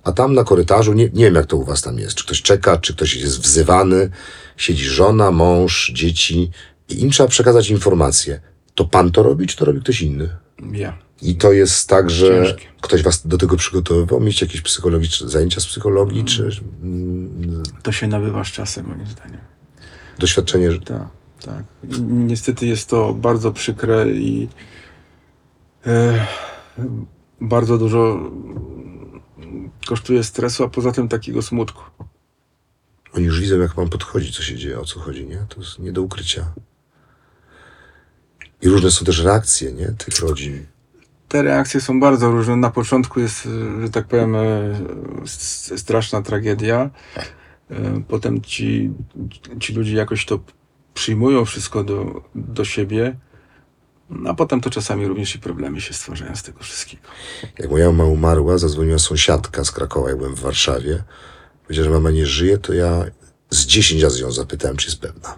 a 0.03 0.11
tam 0.11 0.33
na 0.33 0.43
korytarzu, 0.43 0.93
nie, 0.93 1.09
nie 1.13 1.25
wiem 1.25 1.35
jak 1.35 1.45
to 1.45 1.57
u 1.57 1.63
was 1.63 1.81
tam 1.81 1.99
jest, 1.99 2.15
czy 2.15 2.25
ktoś 2.25 2.41
czeka, 2.41 2.77
czy 2.77 2.93
ktoś 2.93 3.15
jest 3.15 3.39
wzywany, 3.39 4.09
siedzi 4.57 4.85
żona, 4.85 5.31
mąż, 5.31 5.91
dzieci 5.95 6.51
i 6.89 7.01
im 7.01 7.11
trzeba 7.11 7.29
przekazać 7.29 7.69
informacje. 7.69 8.41
To 8.75 8.85
pan 8.85 9.11
to 9.11 9.23
robi, 9.23 9.47
czy 9.47 9.57
to 9.57 9.65
robi 9.65 9.81
ktoś 9.81 10.01
inny? 10.01 10.42
Ja. 10.71 10.97
I 11.21 11.35
to 11.35 11.51
jest 11.51 11.89
tak, 11.89 12.09
że 12.09 12.27
Ciężkie. 12.45 12.65
ktoś 12.81 13.03
was 13.03 13.27
do 13.27 13.37
tego 13.37 13.57
przygotowywał, 13.57 14.19
mieć 14.19 14.41
jakieś 14.41 14.61
psychologiczne 14.61 15.29
zajęcia 15.29 15.61
z 15.61 15.65
psychologii, 15.67 16.23
czy 16.25 16.49
mm, 16.83 17.63
To 17.83 17.91
się 17.91 18.07
nabywa 18.07 18.43
z 18.43 18.47
czasem, 18.47 18.87
moim 18.87 19.07
zdaniem. 19.07 19.39
doświadczenie, 20.19 20.71
że 20.71 20.79
Tak, 20.79 21.07
tak. 21.45 21.63
Niestety 22.09 22.67
jest 22.67 22.89
to 22.89 23.13
bardzo 23.13 23.51
przykre 23.51 24.09
i 24.09 24.47
e, 25.85 26.27
bardzo 27.41 27.77
dużo 27.77 28.13
mm, 28.15 29.71
kosztuje 29.87 30.23
stresu, 30.23 30.63
a 30.63 30.69
poza 30.69 30.91
tym 30.91 31.07
takiego 31.07 31.41
smutku. 31.41 31.83
oni 33.13 33.25
już 33.25 33.39
widzą, 33.39 33.59
jak 33.59 33.73
pan 33.73 33.89
podchodzi, 33.89 34.31
co 34.33 34.43
się 34.43 34.55
dzieje, 34.57 34.79
o 34.79 34.85
co 34.85 34.99
chodzi, 34.99 35.25
nie? 35.27 35.45
To 35.49 35.59
jest 35.61 35.79
nie 35.79 35.91
do 35.91 36.01
ukrycia. 36.01 36.53
I 38.63 38.69
różne 38.69 38.91
są 38.91 39.05
też 39.05 39.23
reakcje, 39.23 39.71
nie? 39.71 39.85
Tych 39.87 40.19
rodzin. 40.19 40.65
Te 41.27 41.41
reakcje 41.41 41.81
są 41.81 41.99
bardzo 41.99 42.31
różne. 42.31 42.55
Na 42.55 42.71
początku 42.71 43.19
jest, 43.19 43.47
że 43.81 43.89
tak 43.89 44.07
powiem, 44.07 44.35
e, 44.35 44.79
straszna 45.77 46.21
tragedia. 46.21 46.89
E, 47.71 48.03
Potem 48.07 48.41
ci, 48.41 48.91
ci 49.59 49.73
ludzie 49.73 49.95
jakoś 49.95 50.25
to 50.25 50.39
przyjmują 50.93 51.45
wszystko 51.45 51.83
do, 51.83 52.23
do 52.35 52.65
siebie. 52.65 53.15
No, 54.09 54.29
A 54.29 54.33
potem 54.33 54.61
to 54.61 54.69
czasami 54.69 55.07
również 55.07 55.35
i 55.35 55.39
problemy 55.39 55.81
się 55.81 55.93
stwarzają 55.93 56.35
z 56.35 56.43
tego 56.43 56.59
wszystkiego. 56.59 57.03
Jak 57.59 57.71
moja 57.71 57.91
mama 57.91 58.05
umarła, 58.05 58.57
zadzwoniła 58.57 58.99
sąsiadka 58.99 59.63
z 59.63 59.71
Krakowa, 59.71 60.09
jak 60.09 60.17
byłem 60.17 60.35
w 60.35 60.39
Warszawie. 60.39 61.03
Powiedziała, 61.63 61.85
że 61.85 61.93
mama 61.93 62.11
nie 62.11 62.25
żyje, 62.25 62.57
to 62.57 62.73
ja 62.73 63.05
z 63.49 63.65
10 63.65 64.03
razy 64.03 64.21
ją 64.21 64.31
zapytałem, 64.31 64.77
czy 64.77 64.87
jest 64.87 65.01
pewna. 65.01 65.37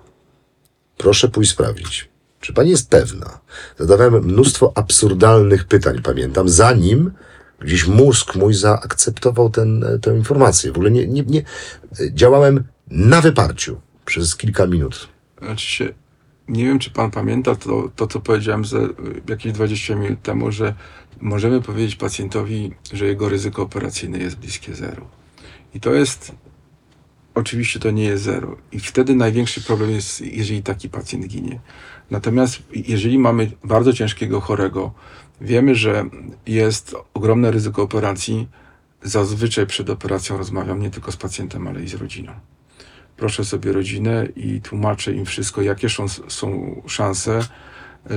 Proszę 0.98 1.30
pójść 1.30 1.52
sprawdzić. 1.52 2.10
Czy 2.46 2.54
pani 2.54 2.70
jest 2.70 2.90
pewna? 2.90 3.40
Zadawałem 3.80 4.24
mnóstwo 4.24 4.72
absurdalnych 4.76 5.68
pytań, 5.68 6.02
pamiętam, 6.04 6.50
zanim 6.50 7.12
gdzieś 7.60 7.88
mózg 7.88 8.36
mój 8.36 8.54
zaakceptował 8.54 9.50
ten, 9.50 9.86
tę 10.02 10.18
informację. 10.18 10.72
W 10.72 10.76
ogóle 10.76 10.92
nie, 10.92 11.08
nie, 11.08 11.24
nie 11.24 11.44
działałem 12.12 12.64
na 12.88 13.22
wyparciu 13.22 13.82
przez 14.06 14.36
kilka 14.36 14.68
minut. 14.68 15.08
Znaczy 15.42 15.94
nie 16.48 16.66
wiem, 16.66 16.80
czy 16.80 16.92
pan 16.92 17.12
pamięta 17.12 17.56
to, 17.56 17.92
to 17.96 18.08
co 18.08 18.20
powiedziałem 18.20 18.66
ze, 18.66 18.80
jakieś 19.30 19.54
20 19.54 19.96
minut 19.96 20.22
temu, 20.22 20.52
że 20.52 20.74
możemy 21.22 21.62
powiedzieć 21.62 21.96
pacjentowi, 21.96 22.74
że 22.94 23.06
jego 23.06 23.30
ryzyko 23.30 23.62
operacyjne 23.62 24.18
jest 24.18 24.36
bliskie 24.36 24.76
zeru. 24.76 25.08
I 25.74 25.80
to 25.80 25.94
jest 25.94 26.32
oczywiście 27.36 27.80
to 27.80 27.92
nie 27.92 28.04
jest 28.04 28.24
zero. 28.24 28.58
I 28.72 28.80
wtedy 28.80 29.16
największy 29.16 29.62
problem 29.62 29.92
jest, 29.92 30.22
jeżeli 30.22 30.64
taki 30.64 30.90
pacjent 30.90 31.28
ginie. 31.28 31.60
Natomiast 32.12 32.64
jeżeli 32.74 33.20
mamy 33.20 33.52
bardzo 33.64 33.94
ciężkiego 33.94 34.42
chorego, 34.42 34.92
wiemy, 35.42 35.76
że 35.76 36.06
jest 36.48 36.96
ogromne 37.14 37.52
ryzyko 37.52 37.82
operacji, 37.82 38.48
zazwyczaj 39.04 39.68
przed 39.68 39.90
operacją 39.90 40.38
rozmawiam 40.38 40.82
nie 40.82 40.90
tylko 40.90 41.12
z 41.12 41.18
pacjentem, 41.18 41.68
ale 41.68 41.84
i 41.84 41.88
z 41.88 41.94
rodziną. 41.94 42.32
Proszę 43.18 43.46
sobie 43.46 43.72
rodzinę 43.72 44.28
i 44.36 44.62
tłumaczę 44.62 45.14
im 45.14 45.26
wszystko, 45.26 45.62
jakie 45.62 45.88
są, 45.90 46.06
szanse, 46.88 47.40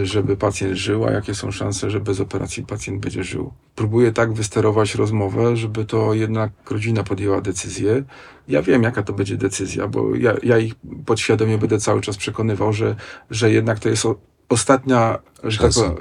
żeby 0.03 0.37
pacjent 0.37 0.77
żył, 0.77 1.05
a 1.05 1.11
jakie 1.11 1.35
są 1.35 1.51
szanse, 1.51 1.91
że 1.91 2.01
bez 2.01 2.21
operacji 2.21 2.67
pacjent 2.67 3.01
będzie 3.01 3.25
żył. 3.25 3.53
Próbuję 3.75 4.13
tak 4.13 4.33
wysterować 4.33 4.95
rozmowę, 4.95 5.57
żeby 5.57 5.85
to 5.85 6.15
jednak 6.15 6.51
rodzina 6.71 7.05
podjęła 7.05 7.41
decyzję. 7.41 8.03
Ja 8.49 8.63
wiem, 8.63 8.83
jaka 8.83 9.03
to 9.03 9.13
będzie 9.13 9.37
decyzja, 9.37 9.89
bo 9.89 10.15
ja, 10.15 10.35
ja 10.43 10.59
ich 10.59 10.75
podświadomie 11.07 11.59
będę 11.59 11.79
cały 11.79 12.01
czas 12.01 12.17
przekonywał, 12.17 12.73
że, 12.73 12.97
że 13.31 13.51
jednak 13.51 13.79
to 13.79 13.89
jest 13.89 14.07
o, 14.07 14.15
ostatnia, 14.49 15.19
że 15.45 15.59
tak 15.59 15.73
Szansa. 15.73 15.95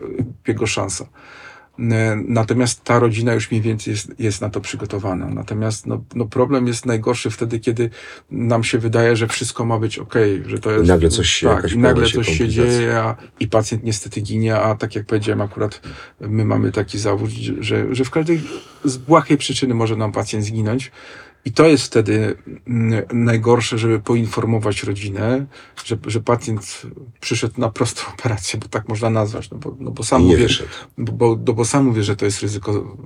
jego 0.48 0.68
szansa. 0.68 1.06
N- 1.80 2.26
Natomiast 2.28 2.84
ta 2.84 3.00
rodzina 3.00 3.34
już 3.34 3.52
mniej 3.52 3.62
więcej 3.62 3.92
jest, 3.92 4.20
jest 4.20 4.42
na 4.42 4.50
to 4.50 4.62
przygotowana. 4.62 5.28
Natomiast 5.30 5.88
no, 5.88 6.04
no 6.16 6.26
problem 6.26 6.68
jest 6.68 6.86
najgorszy 6.86 7.30
wtedy, 7.30 7.60
kiedy 7.60 7.90
nam 8.32 8.64
się 8.64 8.78
wydaje, 8.78 9.16
że 9.16 9.28
wszystko 9.28 9.66
ma 9.66 9.80
być 9.80 10.00
ok, 10.00 10.14
że 10.48 10.60
to 10.60 10.72
jest. 10.72 10.86
I 10.86 10.88
nagle 10.88 11.10
coś 11.10 11.30
się- 11.30 11.48
tak, 11.48 11.76
nagle 11.76 12.08
się 12.10 12.16
coś 12.18 12.28
się 12.38 12.50
dzieje, 12.50 12.98
a, 13.00 13.16
i 13.40 13.48
pacjent 13.48 13.84
niestety 13.84 14.22
ginie, 14.22 14.56
a 14.60 14.76
tak 14.76 14.96
jak 14.96 15.06
powiedziałem, 15.06 15.42
akurat 15.42 15.82
my 16.22 16.46
mamy 16.46 16.72
taki 16.72 17.00
zawód, 17.00 17.30
że, 17.60 17.96
że 17.96 18.04
w 18.06 18.10
każdej 18.12 18.42
z 18.84 18.98
błahej 18.98 19.38
przyczyny 19.38 19.74
może 19.74 19.96
nam 19.96 20.12
pacjent 20.12 20.46
zginąć. 20.46 20.92
I 21.46 21.52
to 21.52 21.68
jest 21.68 21.84
wtedy 21.84 22.38
mm, 22.68 23.04
najgorsze, 23.14 23.78
żeby 23.78 24.00
poinformować 24.00 24.84
rodzinę, 24.84 25.46
że, 25.86 25.98
że 26.08 26.22
pacjent 26.22 26.82
przyszedł 27.20 27.54
na 27.62 27.70
prostą 27.70 28.02
operację, 28.14 28.60
bo 28.60 28.68
tak 28.68 28.90
można 28.90 29.10
nazwać, 29.10 29.50
no 29.50 29.58
bo, 29.58 29.76
no 29.80 29.92
bo 29.92 30.04
sam 30.04 30.22
mówię, 30.22 30.48
bo, 30.98 31.12
bo, 31.12 31.40
no 31.48 31.54
bo 31.54 31.66
sam 31.66 31.86
mówię, 31.86 32.04
że 32.04 32.16
to 32.16 32.26
jest 32.26 32.42
ryzyko 32.42 32.98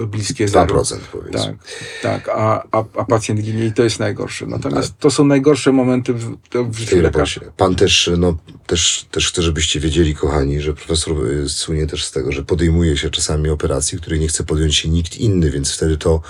e, 0.00 0.06
bliskie 0.06 0.48
zero. 0.48 0.82
2% 0.82 0.98
powiedzmy. 1.12 1.56
Tak, 2.02 2.24
tak, 2.24 2.28
a, 2.28 2.62
a, 2.72 2.84
a 2.96 3.04
pacjent 3.04 3.40
ginie 3.40 3.66
i 3.66 3.72
to 3.72 3.82
jest 3.82 4.00
najgorsze. 4.00 4.46
Natomiast 4.46 4.98
to 4.98 5.10
są 5.10 5.24
najgorsze 5.24 5.72
momenty 5.72 6.14
w, 6.14 6.36
w 6.52 6.78
życiu 6.78 6.90
tej 6.90 7.02
lekarza. 7.02 7.40
Pan 7.56 7.74
też, 7.74 8.10
no, 8.18 8.36
też, 8.66 9.06
też 9.10 9.28
chce, 9.28 9.42
żebyście 9.42 9.80
wiedzieli, 9.80 10.14
kochani, 10.14 10.60
że 10.60 10.74
profesor 10.74 11.26
y, 11.26 11.48
słynie 11.48 11.86
też 11.86 12.04
z 12.04 12.12
tego, 12.12 12.32
że 12.32 12.44
podejmuje 12.44 12.96
się 12.96 13.10
czasami 13.10 13.48
operacji, 13.48 13.98
której 13.98 14.20
nie 14.20 14.28
chce 14.28 14.44
podjąć 14.44 14.76
się 14.76 14.88
nikt 14.88 15.16
inny, 15.16 15.50
więc 15.50 15.74
wtedy 15.74 15.98
to 15.98 16.20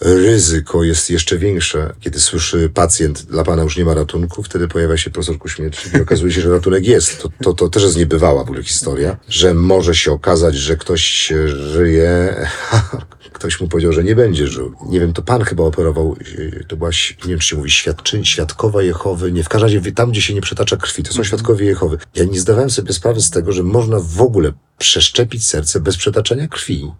ryzyko 0.00 0.84
jest 0.84 1.10
jeszcze 1.10 1.38
większe. 1.38 1.94
Kiedy 2.00 2.20
słyszy 2.20 2.70
pacjent, 2.74 3.22
dla 3.22 3.44
pana 3.44 3.62
już 3.62 3.76
nie 3.76 3.84
ma 3.84 3.94
ratunku, 3.94 4.42
wtedy 4.42 4.68
pojawia 4.68 4.96
się 4.96 5.10
profesor 5.10 5.38
Kuśmierczyk 5.38 5.94
i 5.94 6.00
okazuje 6.02 6.32
się, 6.32 6.40
że 6.40 6.50
ratunek 6.50 6.86
jest. 6.86 7.22
To, 7.22 7.28
to, 7.42 7.52
to 7.52 7.68
też 7.68 7.82
jest 7.82 7.96
niebywała 7.96 8.44
w 8.44 8.48
ogóle 8.48 8.62
historia, 8.62 9.16
że 9.28 9.54
może 9.54 9.94
się 9.94 10.12
okazać, 10.12 10.54
że 10.54 10.76
ktoś 10.76 11.32
żyje, 11.46 12.36
ktoś 13.32 13.60
mu 13.60 13.68
powiedział, 13.68 13.92
że 13.92 14.04
nie 14.04 14.16
będzie 14.16 14.46
żył. 14.46 14.74
Nie 14.86 15.00
wiem, 15.00 15.12
to 15.12 15.22
pan 15.22 15.44
chyba 15.44 15.64
operował, 15.64 16.16
yy, 16.38 16.64
to 16.68 16.76
była, 16.76 16.90
nie 17.24 17.30
wiem, 17.30 17.38
czy 17.38 17.48
się 17.48 17.56
mówi 17.56 17.70
świadczy, 17.70 18.24
świadkowa 18.24 18.82
Jehowy, 18.82 19.32
nie, 19.32 19.44
w 19.44 19.48
każdym 19.48 19.68
razie 19.68 19.92
tam, 19.92 20.10
gdzie 20.10 20.22
się 20.22 20.34
nie 20.34 20.40
przetacza 20.40 20.76
krwi, 20.76 21.02
to 21.02 21.12
są 21.12 21.24
świadkowie 21.24 21.66
Jehowy. 21.66 21.98
Ja 22.14 22.24
nie 22.24 22.40
zdawałem 22.40 22.70
sobie 22.70 22.92
sprawy 22.92 23.20
z 23.20 23.30
tego, 23.30 23.52
że 23.52 23.62
można 23.62 23.98
w 24.00 24.22
ogóle 24.22 24.52
przeszczepić 24.78 25.46
serce 25.46 25.80
bez 25.80 25.96
przetaczania 25.96 26.48
krwi. 26.48 26.92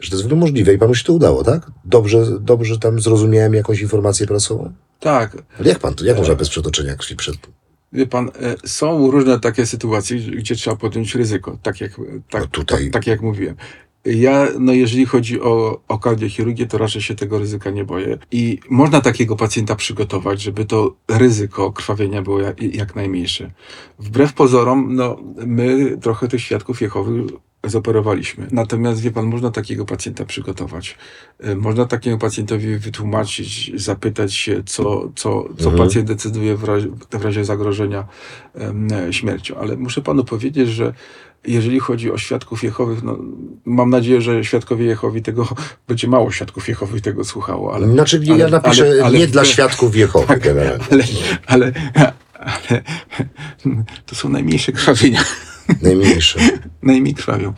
Że 0.00 0.10
to 0.10 0.16
jest 0.16 0.22
w 0.22 0.26
ogóle 0.26 0.40
możliwe 0.40 0.74
i 0.74 0.78
panu 0.78 0.94
się 0.94 1.04
to 1.04 1.12
udało, 1.12 1.44
tak? 1.44 1.70
Dobrze, 1.84 2.26
dobrze 2.40 2.78
tam 2.78 3.00
zrozumiałem 3.00 3.54
jakąś 3.54 3.80
informację 3.80 4.26
prasową? 4.26 4.72
Tak, 5.00 5.42
Ale 5.58 5.68
jak 5.68 5.78
pan 5.78 5.94
to, 5.94 6.04
jak 6.04 6.18
można 6.18 6.34
bez 6.34 6.48
przetoczenia 6.48 6.94
krwi 6.94 7.16
przed... 7.16 7.36
Wie 7.92 8.06
pan, 8.06 8.28
e, 8.28 8.68
są 8.68 9.10
różne 9.10 9.40
takie 9.40 9.66
sytuacje, 9.66 10.18
gdzie 10.18 10.54
trzeba 10.54 10.76
podjąć 10.76 11.14
ryzyko, 11.14 11.58
tak 11.62 11.80
jak, 11.80 11.92
tak, 12.30 12.42
No 12.42 12.48
tutaj- 12.48 12.84
tak, 12.84 12.92
tak 12.92 13.06
jak 13.06 13.22
mówiłem. 13.22 13.56
Ja, 14.04 14.48
no 14.58 14.72
jeżeli 14.72 15.06
chodzi 15.06 15.40
o, 15.40 15.80
o 15.88 15.98
kardiochirurgię, 15.98 16.66
to 16.66 16.78
raczej 16.78 17.02
się 17.02 17.14
tego 17.14 17.38
ryzyka 17.38 17.70
nie 17.70 17.84
boję. 17.84 18.18
I 18.30 18.58
można 18.70 19.00
takiego 19.00 19.36
pacjenta 19.36 19.76
przygotować, 19.76 20.42
żeby 20.42 20.64
to 20.64 20.96
ryzyko 21.08 21.72
krwawienia 21.72 22.22
było 22.22 22.40
jak, 22.40 22.62
jak 22.62 22.96
najmniejsze. 22.96 23.50
Wbrew 23.98 24.32
pozorom, 24.32 24.94
no, 24.94 25.16
my 25.46 25.96
trochę 26.02 26.28
tych 26.28 26.40
świadków 26.40 26.80
Jehowy 26.82 27.24
zoperowaliśmy. 27.66 28.46
Natomiast 28.50 29.00
wie 29.00 29.10
pan, 29.10 29.26
można 29.26 29.50
takiego 29.50 29.84
pacjenta 29.84 30.24
przygotować. 30.24 30.96
E, 31.40 31.54
Można 31.54 31.84
takiemu 31.86 32.18
pacjentowi 32.18 32.76
wytłumaczyć, 32.78 33.72
zapytać 33.74 34.34
się, 34.34 34.62
co, 34.66 35.08
co, 35.16 35.44
co 35.58 35.70
Mhm. 35.70 35.76
pacjent 35.78 36.08
decyduje 36.08 36.56
w 36.56 36.64
razie, 36.64 36.88
w 37.12 37.24
razie 37.24 37.44
zagrożenia 37.44 38.06
śmiercią. 39.10 39.56
Ale 39.56 39.76
muszę 39.76 40.02
panu 40.02 40.24
powiedzieć, 40.24 40.68
że 40.68 40.94
jeżeli 41.46 41.80
chodzi 41.80 42.12
o 42.12 42.18
świadków 42.18 42.62
Jehowych, 42.64 43.02
no, 43.02 43.18
mam 43.64 43.90
nadzieję, 43.90 44.20
że 44.20 44.44
świadkowie 44.44 44.84
Jehowi 44.84 45.22
tego, 45.22 45.48
będzie 45.88 46.08
mało 46.08 46.30
świadków 46.32 46.68
Jehowy 46.68 47.00
tego 47.00 47.24
słuchało, 47.24 47.74
ale, 47.74 47.88
Znaczy, 47.88 48.20
ja 48.24 48.34
ale- 48.34 48.50
napiszę 48.50 48.82
ale- 48.82 49.04
ale- 49.04 49.18
nie 49.18 49.26
dla 49.26 49.44
świadków 49.44 49.96
Jehowy 49.96 50.36
generalnie. 50.36 50.84
ale, 50.90 51.04
ale, 51.46 51.72
ale 52.34 52.82
to 54.06 54.14
są 54.14 54.28
najmniejsze 54.28 54.72
krwawienia. 54.72 55.24
Najmniejsze. 55.82 56.40
najmniej 56.82 57.14
krwawią. 57.14 57.52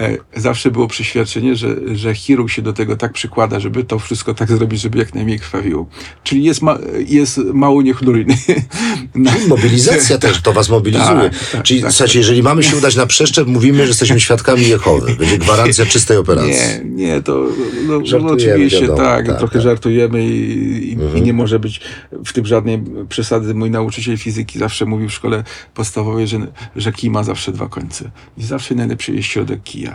E, 0.00 0.16
Zawsze 0.36 0.70
było 0.70 0.88
przeświadczenie, 0.88 1.56
że, 1.56 1.76
że 1.94 2.14
chirurg 2.14 2.50
się 2.50 2.62
do 2.62 2.72
tego 2.72 2.96
tak 2.96 3.12
przykłada, 3.12 3.60
żeby 3.60 3.84
to 3.84 3.98
wszystko 3.98 4.34
tak 4.34 4.48
zrobić, 4.48 4.80
żeby 4.80 4.98
jak 4.98 5.14
najmniej 5.14 5.38
krwawiło. 5.38 5.86
Czyli 6.24 6.44
jest, 6.44 6.62
ma, 6.62 6.78
jest 7.06 7.38
mało 7.38 7.82
niechlujny. 7.82 8.36
Czyli 9.32 9.48
mobilizacja 9.48 10.18
też, 10.18 10.42
to 10.42 10.52
was 10.52 10.68
mobilizuje. 10.68 11.30
Tak, 11.30 11.50
tak, 11.52 11.62
Czyli 11.62 11.82
tak. 11.82 11.92
słuchajcie, 11.92 12.18
jeżeli 12.18 12.42
mamy 12.42 12.62
się 12.62 12.76
udać 12.76 12.96
na 12.96 13.06
przeszczep, 13.06 13.46
mówimy, 13.46 13.78
że 13.78 13.88
jesteśmy 13.88 14.20
świadkami 14.20 14.68
Jehowy. 14.68 15.14
Będzie 15.14 15.38
gwarancja 15.38 15.86
czystej 15.86 16.16
operacji. 16.16 16.52
Nie, 16.84 17.06
nie, 17.06 17.22
to 17.22 17.46
no, 17.86 18.00
no, 18.20 18.32
oczywiście 18.32 18.80
wiadomo, 18.80 18.98
tak, 18.98 19.26
tak, 19.26 19.38
trochę 19.38 19.52
tak. 19.52 19.62
żartujemy 19.62 20.26
i, 20.26 20.92
i, 20.92 20.96
Mhm. 21.00 21.18
i 21.18 21.22
nie 21.22 21.32
może 21.32 21.58
być 21.58 21.80
w 22.24 22.32
tym 22.32 22.46
żadnej 22.46 22.82
przesady. 23.08 23.54
Mój 23.54 23.70
nauczyciel 23.70 24.18
fizyki 24.18 24.58
zawsze 24.58 24.86
mówił 24.86 25.08
w 25.08 25.12
szkole 25.12 25.44
podstawowej, 25.74 26.26
że, 26.26 26.38
że 26.76 26.92
kij 26.92 27.10
ma 27.10 27.22
zawsze 27.22 27.52
dwa 27.52 27.68
końce. 27.68 28.10
I 28.38 28.42
zawsze 28.44 28.74
najlepszy 28.74 29.14
jest 29.14 29.28
środek 29.28 29.62
kija. 29.62 29.89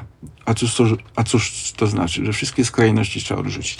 A 0.45 0.53
cóż, 0.53 0.75
to, 0.75 0.83
a 1.15 1.23
cóż 1.23 1.73
to 1.77 1.87
znaczy? 1.87 2.25
Że 2.25 2.33
wszystkie 2.33 2.65
skrajności 2.65 3.21
trzeba 3.21 3.39
odrzucić. 3.41 3.77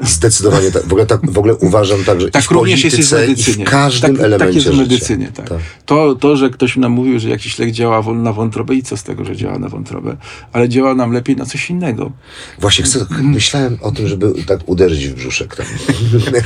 Zdecydowanie 0.00 0.70
tak. 0.70 0.82
W 0.82 0.86
ogóle, 0.92 1.06
tak, 1.06 1.30
w 1.30 1.38
ogóle 1.38 1.54
uważam 1.54 2.04
tak, 2.04 2.20
że 2.20 2.30
Tak 2.30 2.44
w 2.44 2.50
również 2.50 2.84
jest 2.84 2.98
i 2.98 3.02
w 3.02 3.10
polityce, 3.10 3.28
medycynie. 3.28 3.64
w 3.66 3.70
każdym 3.70 4.16
tak, 4.16 4.24
elemencie 4.24 4.54
Tak 4.54 4.64
jest 4.66 4.76
w 4.76 4.78
medycynie, 4.78 5.32
tak. 5.34 5.48
Tak. 5.48 5.58
To, 5.86 6.14
to, 6.14 6.36
że 6.36 6.50
ktoś 6.50 6.76
nam 6.76 6.92
mówił, 6.92 7.18
że 7.18 7.28
jakiś 7.28 7.58
lek 7.58 7.70
działa 7.70 8.02
na 8.12 8.32
wątrobę 8.32 8.74
i 8.74 8.82
co 8.82 8.96
z 8.96 9.02
tego, 9.02 9.24
że 9.24 9.36
działa 9.36 9.58
na 9.58 9.68
wątrobę, 9.68 10.16
ale 10.52 10.68
działa 10.68 10.94
nam 10.94 11.12
lepiej 11.12 11.36
na 11.36 11.46
coś 11.46 11.70
innego. 11.70 12.12
Właśnie 12.58 12.84
chcę, 12.84 13.06
myślałem 13.10 13.78
o 13.80 13.92
tym, 13.92 14.08
żeby 14.08 14.32
tak 14.46 14.60
uderzyć 14.68 15.08
w 15.08 15.14
brzuszek. 15.14 15.56
Tam. 15.56 15.66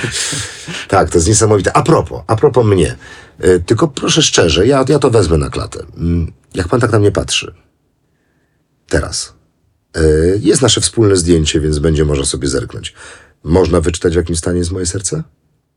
tak, 0.89 1.11
to 1.11 1.19
jest 1.19 1.29
niesamowite. 1.29 1.77
A 1.77 1.83
propos, 1.83 2.23
a 2.27 2.37
propos 2.37 2.67
mnie. 2.67 2.97
Y, 3.45 3.63
Tylko 3.67 3.89
proszę 3.89 4.23
szczerze, 4.23 4.67
ja, 4.67 4.85
ja 4.89 4.99
to 4.99 5.11
wezmę 5.11 5.39
na 5.39 5.51
klatę. 5.51 5.81
Mm, 5.97 6.33
Jak 6.55 6.69
pan 6.69 6.81
tak 6.81 6.93
na 6.93 6.99
mnie 6.99 7.13
patrzy, 7.13 7.55
teraz, 8.91 9.35
y, 9.97 10.39
jest 10.43 10.63
nasze 10.63 10.81
wspólne 10.81 11.17
zdjęcie, 11.17 11.61
więc 11.61 11.79
będzie 11.79 12.05
można 12.05 12.25
sobie 12.25 12.49
zerknąć. 12.49 12.95
Można 13.45 13.81
wyczytać, 13.81 14.13
w 14.13 14.17
jakim 14.17 14.37
stanie 14.37 14.59
jest 14.59 14.71
moje 14.73 14.87
serce? 14.87 15.23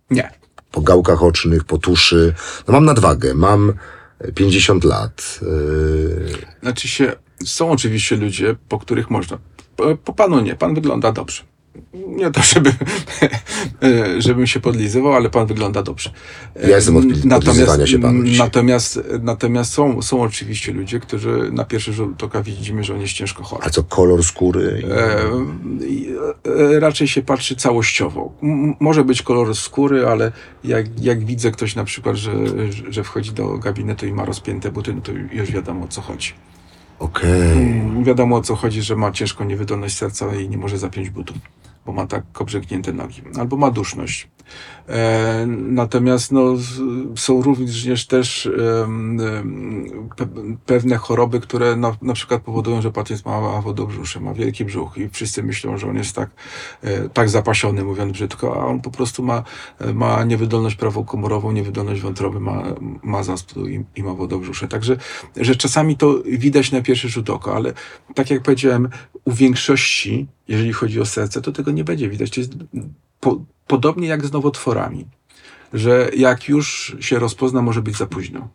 Nie. 0.09 0.31
Po 0.71 0.81
gałkach 0.81 1.23
ocznych, 1.23 1.63
po 1.63 1.77
tuszy. 1.77 2.33
No 2.67 2.73
mam 2.73 2.85
nadwagę, 2.85 3.33
mam 3.33 3.73
50 4.35 4.83
lat. 4.83 5.39
y, 5.41 6.33
Znaczy 6.61 6.87
się, 6.87 7.15
są 7.45 7.71
oczywiście 7.71 8.15
ludzie, 8.15 8.55
po 8.69 8.79
których 8.79 9.09
można. 9.09 9.37
Po, 9.75 9.97
po 9.97 10.13
panu 10.13 10.39
nie, 10.41 10.55
pan 10.55 10.75
wygląda 10.75 11.11
dobrze. 11.11 11.43
Nie 11.93 12.31
to, 12.31 12.41
żeby, 12.41 12.69
e, 13.83 14.21
żebym 14.21 14.47
się 14.47 14.59
podlizywał, 14.59 15.13
ale 15.13 15.29
pan 15.29 15.45
wygląda 15.47 15.83
dobrze. 15.83 16.09
E, 16.55 16.69
Ja 16.69 16.75
jestem 16.75 16.97
od 16.97 17.05
podlizywania 17.29 17.87
się 17.87 17.99
panu 17.99 18.23
dzisiaj. 18.23 18.45
Natomiast, 18.45 18.99
natomiast 19.21 19.73
są, 19.73 20.01
są 20.01 20.21
oczywiście 20.21 20.71
ludzie, 20.73 20.99
którzy 20.99 21.49
na 21.51 21.63
pierwszy 21.65 21.93
rzut 21.93 22.23
oka 22.23 22.43
widzimy, 22.43 22.83
że 22.83 22.93
on 22.93 23.01
jest 23.01 23.13
ciężko 23.13 23.43
chory. 23.43 23.63
A 23.65 23.69
co, 23.69 23.83
kolor 23.83 24.23
skóry? 24.23 24.83
E, 25.81 25.85
i, 25.87 26.09
e, 26.75 26.79
raczej 26.79 27.07
się 27.07 27.21
patrzy 27.21 27.55
całościowo. 27.55 28.31
M- 28.43 28.75
może 28.79 29.03
być 29.03 29.21
kolor 29.21 29.55
skóry, 29.55 30.07
ale 30.07 30.31
jak, 30.63 31.03
jak 31.03 31.25
widzę 31.25 31.51
ktoś 31.51 31.75
na 31.75 31.83
przykład, 31.83 32.15
że, 32.15 32.31
że 32.89 33.03
wchodzi 33.03 33.31
do 33.31 33.57
gabinetu 33.57 34.05
i 34.05 34.13
ma 34.13 34.25
rozpięte 34.25 34.71
buty, 34.71 34.93
no 34.93 35.01
to 35.01 35.11
już 35.11 35.51
wiadomo 35.51 35.85
o 35.85 35.87
co 35.87 36.01
chodzi. 36.01 36.33
Okej. 36.99 37.81
Wiadomo 38.03 38.35
o 38.35 38.41
co 38.41 38.55
chodzi, 38.55 38.81
że 38.81 38.95
ma 38.95 39.11
ciężką 39.11 39.43
niewydolność 39.43 39.97
serca 39.97 40.35
i 40.35 40.49
nie 40.49 40.57
może 40.57 40.77
zapiąć 40.77 41.09
butów. 41.09 41.37
Bo 41.85 41.93
ma 41.93 42.07
tak 42.07 42.41
obrzęknięte 42.41 42.93
nogi, 42.93 43.21
albo 43.39 43.57
ma 43.57 43.71
duszność. 43.71 44.27
E, 44.89 45.45
natomiast 45.47 46.31
no, 46.31 46.53
są 47.15 47.41
również 47.41 48.07
też 48.07 48.49
pe, 50.15 50.27
pewne 50.65 50.97
choroby, 50.97 51.39
które 51.39 51.75
na, 51.75 51.95
na 52.01 52.13
przykład 52.13 52.41
powodują, 52.41 52.81
że 52.81 52.91
pacjent 52.91 53.25
ma 53.25 53.61
wodobrzusze, 53.61 54.19
ma 54.19 54.33
wielki 54.33 54.65
brzuch 54.65 54.97
i 54.97 55.09
wszyscy 55.09 55.43
myślą, 55.43 55.77
że 55.77 55.89
on 55.89 55.95
jest 55.95 56.15
tak, 56.15 56.29
e, 56.81 57.09
tak 57.09 57.29
zapasiony, 57.29 57.83
mówiąc 57.83 58.11
brzydko, 58.11 58.61
a 58.61 58.65
on 58.65 58.81
po 58.81 58.91
prostu 58.91 59.23
ma, 59.23 59.43
e, 59.79 59.93
ma 59.93 60.23
niewydolność 60.23 60.75
prawokomorową, 60.75 61.51
niewydolność 61.51 62.01
wątroby, 62.01 62.39
ma, 62.39 62.63
ma 63.03 63.23
zaspód 63.23 63.69
i, 63.69 63.83
i 63.95 64.03
ma 64.03 64.13
wodobrzusze. 64.13 64.67
Także, 64.67 64.97
że 65.37 65.55
czasami 65.55 65.97
to 65.97 66.15
widać 66.25 66.71
na 66.71 66.81
pierwszy 66.81 67.09
rzut 67.09 67.29
oka, 67.29 67.53
ale 67.53 67.73
tak 68.15 68.29
jak 68.29 68.41
powiedziałem, 68.41 68.89
u 69.25 69.31
większości, 69.31 70.27
jeżeli 70.47 70.73
chodzi 70.73 71.01
o 71.01 71.05
serce, 71.05 71.41
to 71.41 71.51
tego 71.51 71.71
nie 71.71 71.83
będzie 71.83 72.09
widać. 72.09 72.29
To 72.29 72.39
jest 72.39 72.53
po, 73.19 73.41
podobnie 73.67 74.07
jak 74.07 74.25
z 74.25 74.31
nowotworami, 74.31 75.05
że 75.73 76.09
jak 76.17 76.49
już 76.49 76.95
się 76.99 77.19
rozpozna, 77.19 77.61
może 77.61 77.81
być 77.81 77.97
za 77.97 78.05
późno. 78.07 78.47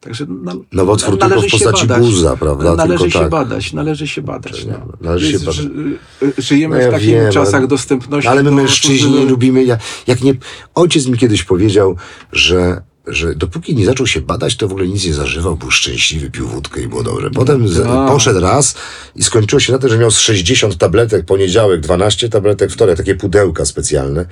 Także 0.00 0.26
na, 0.26 0.52
Nowotwór 0.72 1.18
na- 1.18 1.28
tylko 1.28 1.42
w 1.42 1.50
postaci 1.50 1.86
badać. 1.86 2.02
guza, 2.06 2.36
prawda? 2.36 2.74
Należy 2.76 2.98
Tylko 2.98 3.12
się 3.12 3.18
tak. 3.18 3.30
badać, 3.30 3.72
należy 3.72 4.08
się 4.08 4.22
badać. 4.22 4.64
No. 4.66 4.74
Należy 5.00 5.32
się 5.32 5.38
badać. 5.38 5.54
ży- 5.54 5.98
y, 6.22 6.32
Żyjemy 6.42 6.76
No 6.76 6.82
ja 6.82 6.88
w 6.88 6.92
takich 6.92 7.08
wiem, 7.08 7.32
czasach 7.32 7.54
ale- 7.54 7.66
dostępności. 7.68 8.28
Ale 8.28 8.42
my 8.42 8.50
no, 8.50 8.56
mężczyźni 8.56 9.24
lubimy. 9.26 9.64
Ja, 9.64 9.78
jak 10.06 10.22
nie, 10.22 10.34
ojciec 10.74 11.06
mi 11.06 11.18
kiedyś 11.18 11.42
powiedział, 11.44 11.96
że, 12.32 12.82
że 13.06 13.34
dopóki 13.34 13.76
nie 13.76 13.86
zaczął 13.86 14.06
się 14.06 14.20
badać, 14.20 14.56
to 14.56 14.68
w 14.68 14.72
ogóle 14.72 14.88
nic 14.88 15.06
nie 15.06 15.14
zażywał, 15.14 15.56
był 15.56 15.70
szczęśliwy, 15.70 16.30
pił 16.30 16.46
wódkę 16.46 16.80
i 16.80 16.88
było 16.88 17.02
dobrze. 17.02 17.30
Potem 17.30 17.68
z, 17.68 17.82
Tak. 17.82 18.08
poszedł 18.08 18.40
raz 18.40 18.74
i 19.16 19.22
skończyło 19.24 19.60
się 19.60 19.72
na 19.72 19.78
tym, 19.78 19.90
że 19.90 19.98
miał 19.98 20.10
z 20.10 20.18
60 20.18 20.76
tabletek 20.76 21.26
poniedziałek, 21.26 21.80
12 21.80 22.28
tabletek 22.28 22.70
wtorek, 22.70 22.96
takie 22.96 23.14
pudełka 23.14 23.64
specjalne. 23.64 24.26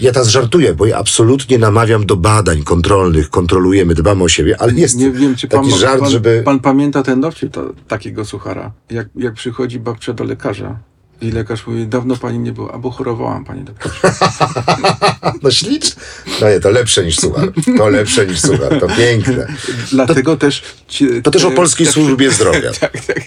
Ja 0.00 0.12
teraz 0.12 0.28
żartuję, 0.28 0.74
bo 0.74 0.86
ja 0.86 0.98
absolutnie 0.98 1.58
namawiam 1.58 2.06
do 2.06 2.16
badań 2.16 2.62
kontrolnych, 2.62 3.30
kontrolujemy, 3.30 3.94
dbamy 3.94 4.24
o 4.24 4.28
siebie, 4.28 4.56
ale 4.60 4.72
jest 4.72 4.96
Nie 4.96 5.10
wiem, 5.10 5.36
czy 5.36 5.48
taki 5.48 5.70
pan, 5.70 5.78
żart, 5.78 6.00
pan, 6.00 6.10
żeby... 6.10 6.42
pan 6.44 6.60
pamięta 6.60 7.02
ten 7.02 7.20
dowcip 7.20 7.52
to, 7.52 7.72
takiego 7.88 8.24
suchara. 8.24 8.72
Jak, 8.90 9.08
jak 9.16 9.34
przychodzi 9.34 9.80
babcia 9.80 10.12
do 10.12 10.24
lekarza 10.24 10.78
i 11.20 11.30
lekarz 11.30 11.66
mówi, 11.66 11.86
dawno 11.86 12.16
pani 12.16 12.38
nie 12.38 12.52
było, 12.52 12.74
albo 12.74 12.90
chorowałam 12.90 13.44
pani 13.44 13.64
doktorze. 13.64 13.94
No 15.42 15.50
śliczne. 15.50 16.02
No 16.40 16.48
nie, 16.50 16.60
to 16.60 16.70
lepsze 16.70 17.04
niż 17.04 17.16
suchar. 17.16 17.52
To 17.78 17.88
lepsze 17.88 18.26
niż 18.26 18.40
suchar, 18.40 18.80
to 18.80 18.86
piękne. 18.96 19.46
Dlatego 19.92 20.36
też... 20.36 20.62
Ci, 20.88 21.22
To 21.22 21.30
też 21.30 21.44
o 21.44 21.50
te- 21.50 21.56
polskiej 21.56 21.86
te- 21.86 21.92
służbie 21.92 22.30
zdrowia. 22.36 22.72
Tak, 22.80 23.04
tak. 23.04 23.20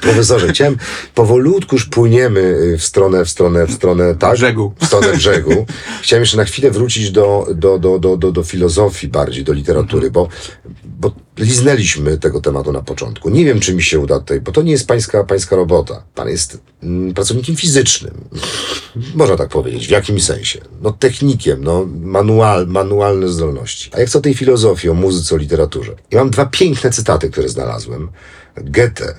Profesorze, 0.00 0.48
chciałem 0.48 0.76
powolutku 1.14 1.76
już 1.76 1.84
płyniemy 1.84 2.40
y, 2.40 2.78
w 2.78 2.84
stronę, 2.84 3.24
w 3.24 3.30
stronę, 3.30 3.66
w 3.66 3.72
stronę, 3.72 4.14
tak? 4.14 4.32
Brzegu. 4.34 4.72
W 4.80 4.86
stronę 4.86 5.12
brzegu. 5.16 5.66
Chciałem 6.02 6.22
jeszcze 6.22 6.36
na 6.36 6.44
chwilę 6.44 6.70
wrócić 6.70 7.10
do, 7.10 7.46
do, 7.54 7.78
do, 7.78 7.98
do, 7.98 8.16
do, 8.16 8.32
do 8.32 8.42
filozofii 8.42 9.08
bardziej, 9.08 9.44
do 9.44 9.52
literatury, 9.52 10.10
bo, 10.10 10.28
bo 10.98 11.12
liznęliśmy 11.38 12.18
tego 12.18 12.40
tematu 12.40 12.72
na 12.72 12.82
początku. 12.82 13.30
Nie 13.30 13.44
wiem, 13.44 13.60
czy 13.60 13.74
mi 13.74 13.82
się 13.82 13.98
uda 13.98 14.18
tutaj, 14.18 14.40
bo 14.40 14.52
to 14.52 14.62
nie 14.62 14.72
jest 14.72 14.86
pańska, 14.86 15.24
pańska 15.24 15.56
robota. 15.56 16.02
Pan 16.14 16.28
jest 16.28 16.58
mm, 16.82 17.14
pracownikiem 17.14 17.56
fizycznym. 17.56 18.28
Można 19.14 19.36
tak 19.36 19.48
powiedzieć. 19.48 19.86
W 19.86 19.90
jakimś 19.90 20.24
sensie. 20.24 20.60
No 20.82 20.92
technikiem, 20.92 21.64
no 21.64 21.86
manual, 22.00 22.66
manualne 22.66 23.28
zdolności. 23.28 23.90
A 23.94 24.00
jak 24.00 24.08
co 24.08 24.18
o 24.18 24.22
tej 24.22 24.34
filozofii, 24.34 24.88
o 24.88 24.94
muzyce, 24.94 25.34
o 25.34 25.38
literaturze? 25.38 25.96
I 26.10 26.16
mam 26.16 26.30
dwa 26.30 26.46
piękne 26.46 26.90
cytaty, 26.90 27.30
które 27.30 27.48
znalazłem. 27.48 28.08
Goethe 28.56 29.14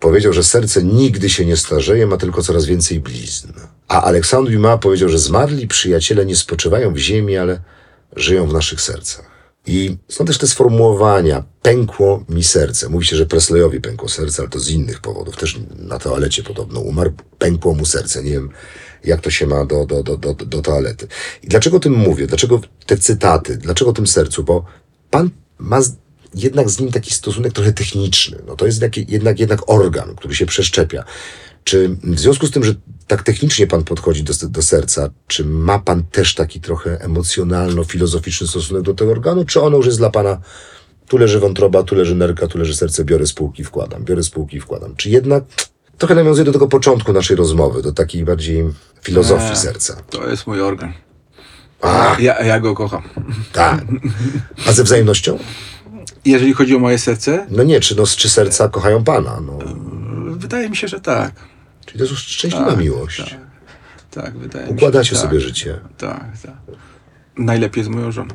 powiedział, 0.00 0.32
że 0.32 0.44
serce 0.44 0.82
nigdy 0.82 1.30
się 1.30 1.44
nie 1.44 1.56
starzeje, 1.56 2.06
ma 2.06 2.16
tylko 2.16 2.42
coraz 2.42 2.64
więcej 2.64 3.00
blizn. 3.00 3.52
A 3.88 4.02
Aleksandr 4.02 4.52
Dumas 4.52 4.80
powiedział, 4.80 5.08
że 5.08 5.18
zmarli 5.18 5.66
przyjaciele 5.66 6.26
nie 6.26 6.36
spoczywają 6.36 6.94
w 6.94 6.98
ziemi, 6.98 7.36
ale 7.36 7.60
żyją 8.16 8.46
w 8.46 8.52
naszych 8.52 8.80
sercach. 8.80 9.27
I 9.68 9.96
są 10.08 10.24
też 10.24 10.38
te 10.38 10.46
sformułowania. 10.46 11.44
Pękło 11.62 12.24
mi 12.28 12.44
serce. 12.44 12.88
Mówi 12.88 13.06
się, 13.06 13.16
że 13.16 13.26
Presleyowi 13.26 13.80
pękło 13.80 14.08
serce, 14.08 14.42
ale 14.42 14.50
to 14.50 14.60
z 14.60 14.70
innych 14.70 15.00
powodów. 15.00 15.36
Też 15.36 15.60
na 15.78 15.98
toalecie 15.98 16.42
podobno 16.42 16.80
umarł. 16.80 17.12
Pękło 17.38 17.74
mu 17.74 17.86
serce. 17.86 18.22
Nie 18.22 18.30
wiem, 18.30 18.50
jak 19.04 19.20
to 19.20 19.30
się 19.30 19.46
ma 19.46 19.64
do, 19.64 19.86
do, 19.86 20.02
do, 20.02 20.16
do, 20.16 20.34
do 20.34 20.62
toalety. 20.62 21.08
I 21.42 21.48
dlaczego 21.48 21.76
o 21.76 21.80
tym 21.80 21.92
mówię? 21.92 22.26
Dlaczego 22.26 22.60
te 22.86 22.96
cytaty? 22.96 23.56
Dlaczego 23.56 23.90
o 23.90 23.94
tym 23.94 24.06
sercu? 24.06 24.44
Bo 24.44 24.64
pan 25.10 25.30
ma 25.58 25.80
jednak 26.34 26.70
z 26.70 26.80
nim 26.80 26.92
taki 26.92 27.14
stosunek 27.14 27.52
trochę 27.52 27.72
techniczny. 27.72 28.38
No 28.46 28.56
to 28.56 28.66
jest 28.66 28.80
taki, 28.80 29.06
jednak, 29.08 29.40
jednak 29.40 29.70
organ, 29.70 30.14
który 30.16 30.34
się 30.34 30.46
przeszczepia. 30.46 31.04
Czy 31.64 31.88
w 32.02 32.20
związku 32.20 32.46
z 32.46 32.50
tym, 32.50 32.64
że 32.64 32.74
tak 33.08 33.22
technicznie 33.22 33.66
pan 33.66 33.84
podchodzi 33.84 34.22
do, 34.24 34.32
do 34.48 34.62
serca, 34.62 35.10
czy 35.26 35.44
ma 35.44 35.78
pan 35.78 36.02
też 36.04 36.34
taki 36.34 36.60
trochę 36.60 36.98
emocjonalno-filozoficzny 37.04 38.46
stosunek 38.46 38.82
do 38.82 38.94
tego 38.94 39.10
organu, 39.10 39.44
czy 39.44 39.60
ono 39.60 39.76
już 39.76 39.86
jest 39.86 39.98
dla 39.98 40.10
pana 40.10 40.40
tu 41.08 41.18
leży 41.18 41.40
wątroba, 41.40 41.82
tu 41.82 41.94
leży 41.94 42.14
nerka, 42.14 42.46
tu 42.46 42.58
leży 42.58 42.74
serce, 42.76 43.04
biorę 43.04 43.26
spółki, 43.26 43.64
wkładam, 43.64 44.04
biorę 44.04 44.22
spółki, 44.22 44.56
i 44.56 44.60
wkładam. 44.60 44.96
Czy 44.96 45.10
jednak 45.10 45.44
trochę 45.98 46.14
nawiązuje 46.14 46.44
do 46.44 46.52
tego 46.52 46.68
początku 46.68 47.12
naszej 47.12 47.36
rozmowy, 47.36 47.82
do 47.82 47.92
takiej 47.92 48.24
bardziej 48.24 48.64
filozofii 49.02 49.50
Nie. 49.50 49.56
serca. 49.56 49.96
To 50.10 50.28
jest 50.28 50.46
mój 50.46 50.60
organ. 50.60 50.92
A, 51.80 52.16
Ja, 52.20 52.44
ja 52.44 52.60
go 52.60 52.74
kocham. 52.74 53.02
tak. 53.52 53.84
A 54.66 54.72
ze 54.72 54.84
wzajemnością? 54.84 55.38
Jeżeli 56.24 56.52
chodzi 56.52 56.76
o 56.76 56.78
moje 56.78 56.98
serce, 56.98 57.46
No 57.50 57.62
nie, 57.62 57.80
czy, 57.80 57.96
no, 57.96 58.06
czy 58.06 58.28
serca 58.28 58.68
kochają 58.68 59.04
pana? 59.04 59.40
No. 59.46 59.58
wydaje 60.36 60.70
mi 60.70 60.76
się, 60.76 60.88
że 60.88 61.00
tak. 61.00 61.32
Czyli 61.88 61.98
to 61.98 62.04
jest 62.04 62.10
już 62.10 62.20
szczęśliwa 62.26 62.66
Tak, 62.66 62.78
miłość. 62.78 63.16
Tak, 64.10 64.24
tak 64.24 64.38
wydaje 64.38 64.64
mi 64.64 64.70
się. 64.70 64.76
Układacie 64.76 65.10
tak. 65.16 65.20
sobie 65.24 65.40
życie. 65.40 65.80
Tak, 65.98 66.24
tak. 66.42 66.54
Najlepiej 67.38 67.84
z 67.84 67.88
moją 67.88 68.12
żoną. 68.12 68.34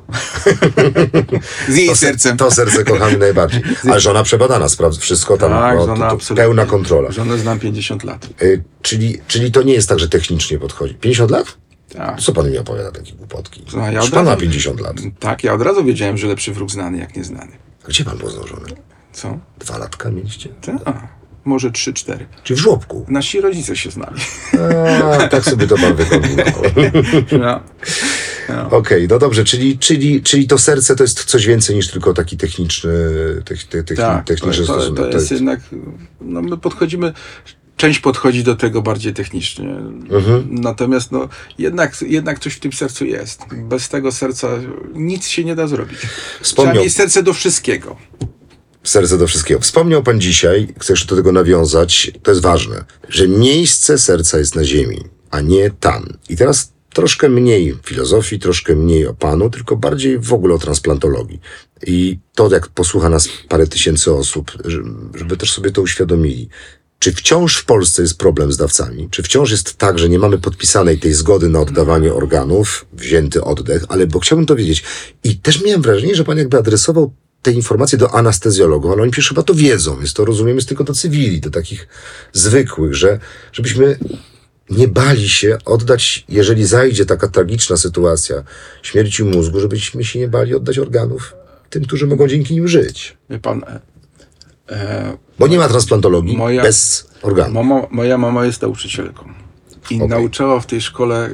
z 1.69 1.75
jej 1.77 1.87
To, 1.87 1.95
se- 1.95 2.05
sercem. 2.05 2.37
to 2.37 2.51
serce 2.51 2.83
kochamy 2.83 3.17
najbardziej. 3.17 3.61
Ale 3.91 3.99
żona 3.99 4.23
przebadana, 4.23 4.69
sprawdza 4.69 5.01
wszystko 5.01 5.37
tam, 5.37 5.51
tak, 5.51 5.79
żona 5.81 6.09
to, 6.09 6.17
to 6.17 6.35
pełna 6.35 6.65
kontrola. 6.65 7.11
Żonę 7.11 7.37
znam 7.37 7.59
50 7.59 8.03
lat. 8.03 8.29
Y, 8.41 8.63
czyli, 8.81 9.17
czyli 9.27 9.51
to 9.51 9.63
nie 9.63 9.73
jest 9.73 9.89
tak, 9.89 9.99
że 9.99 10.09
technicznie 10.09 10.59
podchodzi. 10.59 10.95
50 10.95 11.31
lat? 11.31 11.57
Tak. 11.93 12.21
Co 12.21 12.33
pan 12.33 12.51
mi 12.51 12.57
opowiada 12.57 12.91
takie 12.91 13.13
głupotki? 13.13 13.65
No, 13.75 13.91
ja 13.91 14.01
pan 14.11 14.25
ma 14.25 14.31
razu- 14.31 14.41
50 14.41 14.79
lat. 14.79 14.95
Tak, 15.19 15.43
ja 15.43 15.53
od 15.53 15.61
razu 15.61 15.83
wiedziałem, 15.83 16.17
że 16.17 16.27
lepszy 16.27 16.53
wróg 16.53 16.71
znany 16.71 16.97
jak 16.97 17.15
nieznany. 17.15 17.51
Gdzie 17.87 18.05
pan 18.05 18.17
poznał 18.17 18.47
żonę? 18.47 18.67
Co? 19.13 19.37
Dwa 19.59 19.77
latka 19.77 20.09
mieliście? 20.09 20.49
Tak. 20.49 21.07
Może 21.45 21.69
3-4. 21.71 22.17
Czy 22.43 22.55
w 22.55 22.59
żłobku? 22.59 23.05
Nasi 23.09 23.41
rodzice 23.41 23.75
się 23.75 23.91
znali. 23.91 24.21
A, 25.19 25.27
tak 25.27 25.43
sobie 25.45 25.67
to 25.67 25.75
pan 25.77 25.95
wykombinował. 25.95 26.63
No. 27.39 27.59
No. 28.49 28.69
Okej, 28.77 29.07
no 29.07 29.19
dobrze, 29.19 29.43
czyli, 29.45 29.77
czyli, 29.77 30.21
czyli 30.21 30.47
to 30.47 30.57
serce 30.57 30.95
to 30.95 31.03
jest 31.03 31.23
coś 31.23 31.45
więcej 31.45 31.75
niż 31.75 31.87
tylko 31.91 32.13
taki 32.13 32.37
techniczny, 32.37 32.91
tech, 33.45 33.63
te, 33.63 33.83
techni, 33.83 34.03
Tak, 34.03 34.27
to, 34.27 34.33
techniczny 34.33 34.65
to, 34.65 34.73
stosunek. 34.73 35.11
to 35.11 35.17
jest 35.17 35.31
jednak, 35.31 35.59
no 36.21 36.41
my 36.41 36.57
podchodzimy, 36.57 37.13
część 37.77 37.99
podchodzi 37.99 38.43
do 38.43 38.55
tego 38.55 38.81
bardziej 38.81 39.13
technicznie. 39.13 39.69
Mhm. 39.69 40.47
Natomiast 40.49 41.11
no, 41.11 41.29
jednak, 41.57 42.01
jednak 42.01 42.39
coś 42.39 42.53
w 42.53 42.59
tym 42.59 42.73
sercu 42.73 43.05
jest. 43.05 43.41
Bez 43.53 43.89
tego 43.89 44.11
serca 44.11 44.47
nic 44.93 45.27
się 45.27 45.43
nie 45.43 45.55
da 45.55 45.67
zrobić. 45.67 45.99
Wspomniał- 46.41 46.73
Trzeba 46.73 46.83
mieć 46.85 46.95
serce 46.95 47.23
do 47.23 47.33
wszystkiego. 47.33 47.95
Serce 48.83 49.17
do 49.17 49.27
wszystkiego. 49.27 49.59
Wspomniał 49.59 50.03
pan 50.03 50.21
dzisiaj, 50.21 50.73
chcę 50.79 50.93
jeszcze 50.93 51.07
do 51.07 51.15
tego 51.15 51.31
nawiązać, 51.31 52.11
to 52.23 52.31
jest 52.31 52.41
ważne, 52.41 52.85
że 53.09 53.27
miejsce 53.27 53.97
serca 53.97 54.39
jest 54.39 54.55
na 54.55 54.63
ziemi, 54.63 55.03
a 55.31 55.41
nie 55.41 55.71
tam. 55.71 56.17
I 56.29 56.37
teraz 56.37 56.73
troszkę 56.93 57.29
mniej 57.29 57.75
filozofii, 57.85 58.39
troszkę 58.39 58.75
mniej 58.75 59.07
o 59.07 59.13
panu, 59.13 59.49
tylko 59.49 59.75
bardziej 59.75 60.19
w 60.19 60.33
ogóle 60.33 60.55
o 60.55 60.59
transplantologii. 60.59 61.39
I 61.87 62.19
to, 62.35 62.49
jak 62.51 62.67
posłucha 62.67 63.09
nas 63.09 63.29
parę 63.49 63.67
tysięcy 63.67 64.13
osób, 64.13 64.51
że- 64.65 64.81
żeby 65.15 65.37
też 65.37 65.51
sobie 65.51 65.71
to 65.71 65.81
uświadomili. 65.81 66.49
Czy 66.99 67.11
wciąż 67.11 67.57
w 67.57 67.65
Polsce 67.65 68.01
jest 68.01 68.17
problem 68.17 68.51
z 68.51 68.57
dawcami? 68.57 69.07
Czy 69.11 69.23
wciąż 69.23 69.51
jest 69.51 69.77
tak, 69.77 69.99
że 69.99 70.09
nie 70.09 70.19
mamy 70.19 70.37
podpisanej 70.37 70.99
tej 70.99 71.13
zgody 71.13 71.49
na 71.49 71.59
oddawanie 71.59 72.13
organów, 72.13 72.85
wzięty 72.93 73.43
oddech, 73.43 73.85
ale 73.89 74.07
bo 74.07 74.19
chciałbym 74.19 74.45
to 74.45 74.55
wiedzieć. 74.55 74.83
I 75.23 75.35
też 75.37 75.63
miałem 75.63 75.81
wrażenie, 75.81 76.15
że 76.15 76.23
pan 76.23 76.37
jakby 76.37 76.57
adresował 76.57 77.13
te 77.43 77.51
informacje 77.51 77.97
do 77.97 78.15
anestezjologów, 78.15 78.91
ale 78.91 79.01
oni 79.01 79.11
przecież 79.11 79.29
chyba 79.29 79.43
to 79.43 79.53
wiedzą, 79.53 79.97
więc 79.97 80.13
to 80.13 80.25
rozumiemy 80.25 80.55
jest 80.57 80.67
tylko 80.67 80.83
do 80.83 80.93
cywili, 80.93 81.41
do 81.41 81.49
takich 81.49 81.87
zwykłych, 82.33 82.95
że 82.95 83.19
żebyśmy 83.51 83.97
nie 84.69 84.87
bali 84.87 85.29
się 85.29 85.57
oddać, 85.65 86.25
jeżeli 86.29 86.65
zajdzie 86.65 87.05
taka 87.05 87.27
tragiczna 87.27 87.77
sytuacja 87.77 88.43
śmierci 88.83 89.23
mózgu, 89.23 89.59
żebyśmy 89.59 90.03
się 90.03 90.19
nie 90.19 90.27
bali 90.27 90.55
oddać 90.55 90.77
organów 90.79 91.33
tym, 91.69 91.83
którzy 91.85 92.07
mogą 92.07 92.27
dzięki 92.27 92.53
nim 92.53 92.67
żyć. 92.67 93.17
Wie 93.29 93.39
pan, 93.39 93.63
e, 93.63 93.79
e, 94.69 95.17
Bo 95.39 95.47
nie 95.47 95.57
ma 95.57 95.67
transplantologii 95.67 96.37
Moja- 96.37 96.61
bez 96.63 97.07
organów. 97.21 97.53
mama, 97.53 97.87
moja 97.91 98.17
mama 98.17 98.45
jest 98.45 98.61
nauczycielką. 98.61 99.33
I 99.89 99.95
Okej. 99.95 100.07
nauczała 100.07 100.59
w 100.59 100.65
tej 100.65 100.81
szkole, 100.81 101.29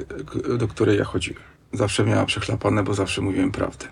do 0.57 0.68
której 0.68 0.98
ja 0.98 1.03
chodziłem. 1.03 1.44
Zawsze 1.73 2.03
miała 2.03 2.26
przechlapane, 2.26 2.84
bo 2.84 2.94
zawsze 2.94 3.22
mówiłem 3.22 3.52
prawdę. 3.52 3.86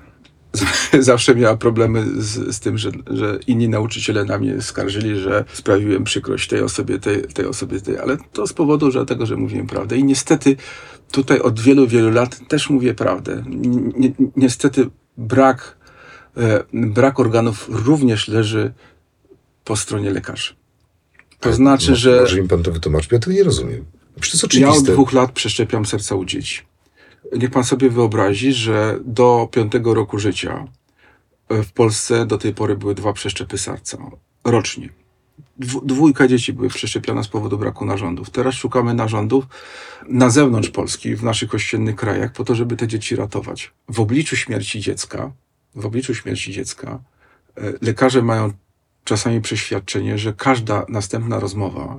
zawsze 1.00 1.36
miała 1.36 1.58
problemy 1.58 2.06
z, 2.22 2.56
z 2.56 2.60
tym, 2.60 2.78
że, 2.78 2.92
że 3.08 3.40
inni 3.48 3.70
nauczyciele 3.70 4.26
na 4.26 4.38
mnie 4.38 4.62
skarżyli, 4.62 5.20
że 5.20 5.46
sprawiłem 5.54 6.04
przykrość 6.04 6.48
tej 6.50 6.62
osobie, 6.62 7.00
tej, 7.00 7.22
tej 7.24 7.46
osobie, 7.46 7.82
tej, 7.82 7.98
ale 7.98 8.18
to 8.34 8.48
z 8.48 8.54
powodu 8.54 8.92
że 8.92 9.06
tego, 9.06 9.26
że 9.26 9.36
mówiłem 9.36 9.68
prawdę. 9.68 9.98
I 9.98 10.04
niestety 10.04 10.56
tutaj 11.12 11.40
od 11.40 11.60
wielu, 11.60 11.88
wielu 11.88 12.10
lat 12.12 12.40
też 12.48 12.70
mówię 12.70 12.94
prawdę. 12.94 13.44
Ni- 13.48 13.94
ni- 13.98 14.16
niestety 14.36 14.90
brak, 15.18 15.78
e, 16.38 16.64
brak 16.74 17.20
organów 17.20 17.70
również 17.70 18.28
leży 18.28 18.74
po 19.64 19.76
stronie 19.76 20.12
lekarzy. 20.12 20.54
To 21.40 21.54
znaczy, 21.54 21.90
Mo- 21.92 21.96
że 21.98 22.20
Może 22.22 22.42
mi 22.42 22.48
pan 22.48 22.64
to 22.64 22.72
wytłumaczy, 22.72 23.08
ja 23.12 23.20
tego 23.20 23.36
nie 23.36 23.44
rozumiem. 23.44 23.86
Przecież 24.20 24.42
to 24.42 24.48
jest 24.48 24.56
ja 24.60 24.68
od 24.68 24.72
oczywiste. 24.74 24.94
dwóch 24.94 25.14
lat 25.14 25.32
przeszczepiam 25.32 25.86
serca 25.86 26.16
u 26.16 26.26
dzieci. 26.26 26.62
Niech 27.32 27.52
pan 27.52 27.64
sobie 27.64 27.90
wyobrazi, 27.90 28.54
że 28.54 29.00
do 29.06 29.50
piątego 29.52 29.94
roku 29.94 30.20
życia 30.20 30.68
e, 31.50 31.64
w 31.64 31.72
Polsce 31.72 32.26
do 32.26 32.38
tej 32.38 32.54
pory 32.54 32.78
były 32.78 32.96
dwa 32.96 33.14
przeszczepy 33.14 33.58
serca 33.58 33.98
rocznie. 34.44 34.90
Dwójka 35.84 36.28
dzieci 36.28 36.54
były 36.54 36.70
przeszczepione 36.70 37.24
z 37.24 37.28
powodu 37.28 37.58
braku 37.58 37.86
narządów. 37.86 38.30
Teraz 38.30 38.56
szukamy 38.56 38.94
narządów 38.94 39.46
na 40.10 40.30
zewnątrz 40.30 40.70
Polski, 40.70 41.16
w 41.16 41.24
naszych 41.24 41.56
ościennych 41.56 41.96
krajach, 41.96 42.32
po 42.32 42.44
to, 42.44 42.56
żeby 42.56 42.76
te 42.76 42.88
dzieci 42.88 43.16
ratować. 43.16 43.72
W 43.90 44.00
obliczu 44.00 44.36
śmierci 44.36 44.80
dziecka, 44.80 45.32
w 45.76 45.86
obliczu 45.86 46.16
śmierci 46.16 46.54
dziecka, 46.54 47.00
e, 47.58 47.74
lekarze 47.82 48.22
mają 48.22 48.54
czasami 49.04 49.42
przeświadczenie, 49.42 50.18
że 50.18 50.34
każda 50.34 50.86
następna 50.90 51.40
rozmowa, 51.40 51.98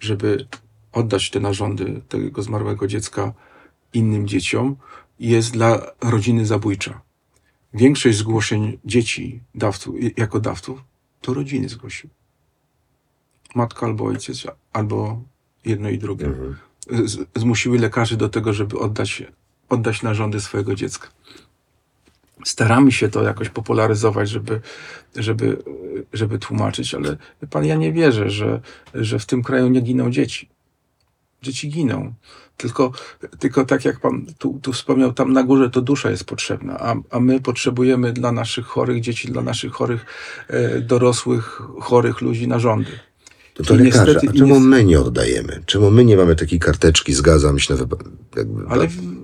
żeby 0.00 0.46
oddać 0.92 1.30
te 1.30 1.40
narządy 1.40 2.00
tego 2.08 2.42
zmarłego 2.42 2.86
dziecka 2.86 3.32
innym 3.94 4.28
dzieciom, 4.28 4.76
jest 5.20 5.52
dla 5.52 5.90
rodziny 6.00 6.46
zabójcza. 6.46 7.00
Większość 7.74 8.18
zgłoszeń 8.18 8.78
dzieci 8.84 9.40
dawców, 9.54 9.94
jako 10.16 10.40
dawców 10.40 10.84
to 11.20 11.34
rodziny 11.34 11.68
zgłosiły. 11.68 12.12
Matka 13.54 13.86
albo 13.86 14.04
ojciec, 14.04 14.46
albo 14.72 15.22
jedno 15.64 15.88
i 15.88 15.98
drugie. 15.98 16.26
Mhm. 16.26 16.56
Z, 17.08 17.28
zmusiły 17.34 17.78
lekarzy 17.78 18.16
do 18.16 18.28
tego, 18.28 18.52
żeby 18.52 18.78
oddać, 18.78 19.22
oddać 19.68 20.02
narządy 20.02 20.40
swojego 20.40 20.74
dziecka. 20.74 21.08
Staramy 22.44 22.92
się 22.92 23.08
to 23.08 23.22
jakoś 23.22 23.48
popularyzować, 23.48 24.28
żeby, 24.28 24.60
żeby, 25.16 25.62
żeby 26.12 26.38
tłumaczyć, 26.38 26.94
ale 26.94 27.16
pan, 27.50 27.64
ja 27.64 27.76
nie 27.76 27.92
wierzę, 27.92 28.30
że, 28.30 28.60
że 28.94 29.18
w 29.18 29.26
tym 29.26 29.42
kraju 29.42 29.68
nie 29.68 29.80
giną 29.80 30.10
dzieci. 30.10 30.48
Dzieci 31.42 31.68
giną. 31.68 32.14
Tylko, 32.56 32.92
tylko 33.38 33.64
tak 33.64 33.84
jak 33.84 34.00
pan 34.00 34.26
tu, 34.38 34.58
tu 34.62 34.72
wspomniał, 34.72 35.12
tam 35.12 35.32
na 35.32 35.42
górze 35.42 35.70
to 35.70 35.82
dusza 35.82 36.10
jest 36.10 36.24
potrzebna, 36.24 36.78
a, 36.80 36.94
a 37.10 37.20
my 37.20 37.40
potrzebujemy 37.40 38.12
dla 38.12 38.32
naszych 38.32 38.66
chorych 38.66 39.00
dzieci, 39.00 39.28
dla 39.28 39.42
naszych 39.42 39.72
chorych 39.72 40.06
e, 40.48 40.80
dorosłych, 40.80 41.62
chorych 41.80 42.20
ludzi 42.20 42.48
narządy. 42.48 42.90
To, 43.54 43.62
to 43.62 43.74
I 43.74 43.78
lekarze, 43.78 44.12
niestety- 44.12 44.28
a 44.30 44.38
czemu 44.38 44.60
my 44.60 44.84
nie 44.84 45.00
oddajemy? 45.00 45.62
Czemu 45.66 45.90
my 45.90 46.04
nie 46.04 46.16
mamy 46.16 46.36
takiej 46.36 46.58
karteczki, 46.58 47.14
zgadzam 47.14 47.58
się 47.58 47.74
na 47.74 47.78
wypadek? 47.78 48.12
Jakby, 48.36 48.68
Ale 48.68 48.88
w, 48.88 49.23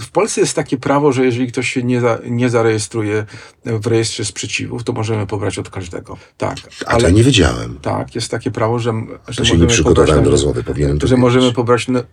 w 0.00 0.10
Polsce 0.10 0.40
jest 0.40 0.56
takie 0.56 0.76
prawo, 0.78 1.12
że 1.12 1.24
jeżeli 1.24 1.46
ktoś 1.52 1.68
się 1.68 1.82
nie, 1.82 2.00
za, 2.00 2.18
nie 2.30 2.50
zarejestruje 2.50 3.26
w 3.64 3.86
rejestrze 3.86 4.24
sprzeciwów, 4.24 4.84
to 4.84 4.92
możemy 4.92 5.26
pobrać 5.26 5.58
od 5.58 5.70
każdego. 5.70 6.16
Tak, 6.36 6.56
A 6.86 6.96
to 6.96 7.02
ja 7.02 7.10
nie 7.10 7.22
wiedziałem. 7.24 7.78
tak, 7.82 8.14
jest 8.14 8.30
takie 8.30 8.50
prawo, 8.50 8.78
że, 8.78 8.92
że 9.28 9.36
To 9.36 9.44
się 9.44 9.56
nie 9.58 9.66
przygotowałem 9.66 10.08
pobrać 10.08 10.24
do 10.24 10.30
rozmowy, 10.30 10.62
powinienem 10.64 10.98
to 10.98 11.06
że 11.06 11.14
wiedzieć. 11.14 11.22
możemy 11.22 11.52
pobrać 11.52 11.88
na- 11.88 11.98
e, 12.00 12.04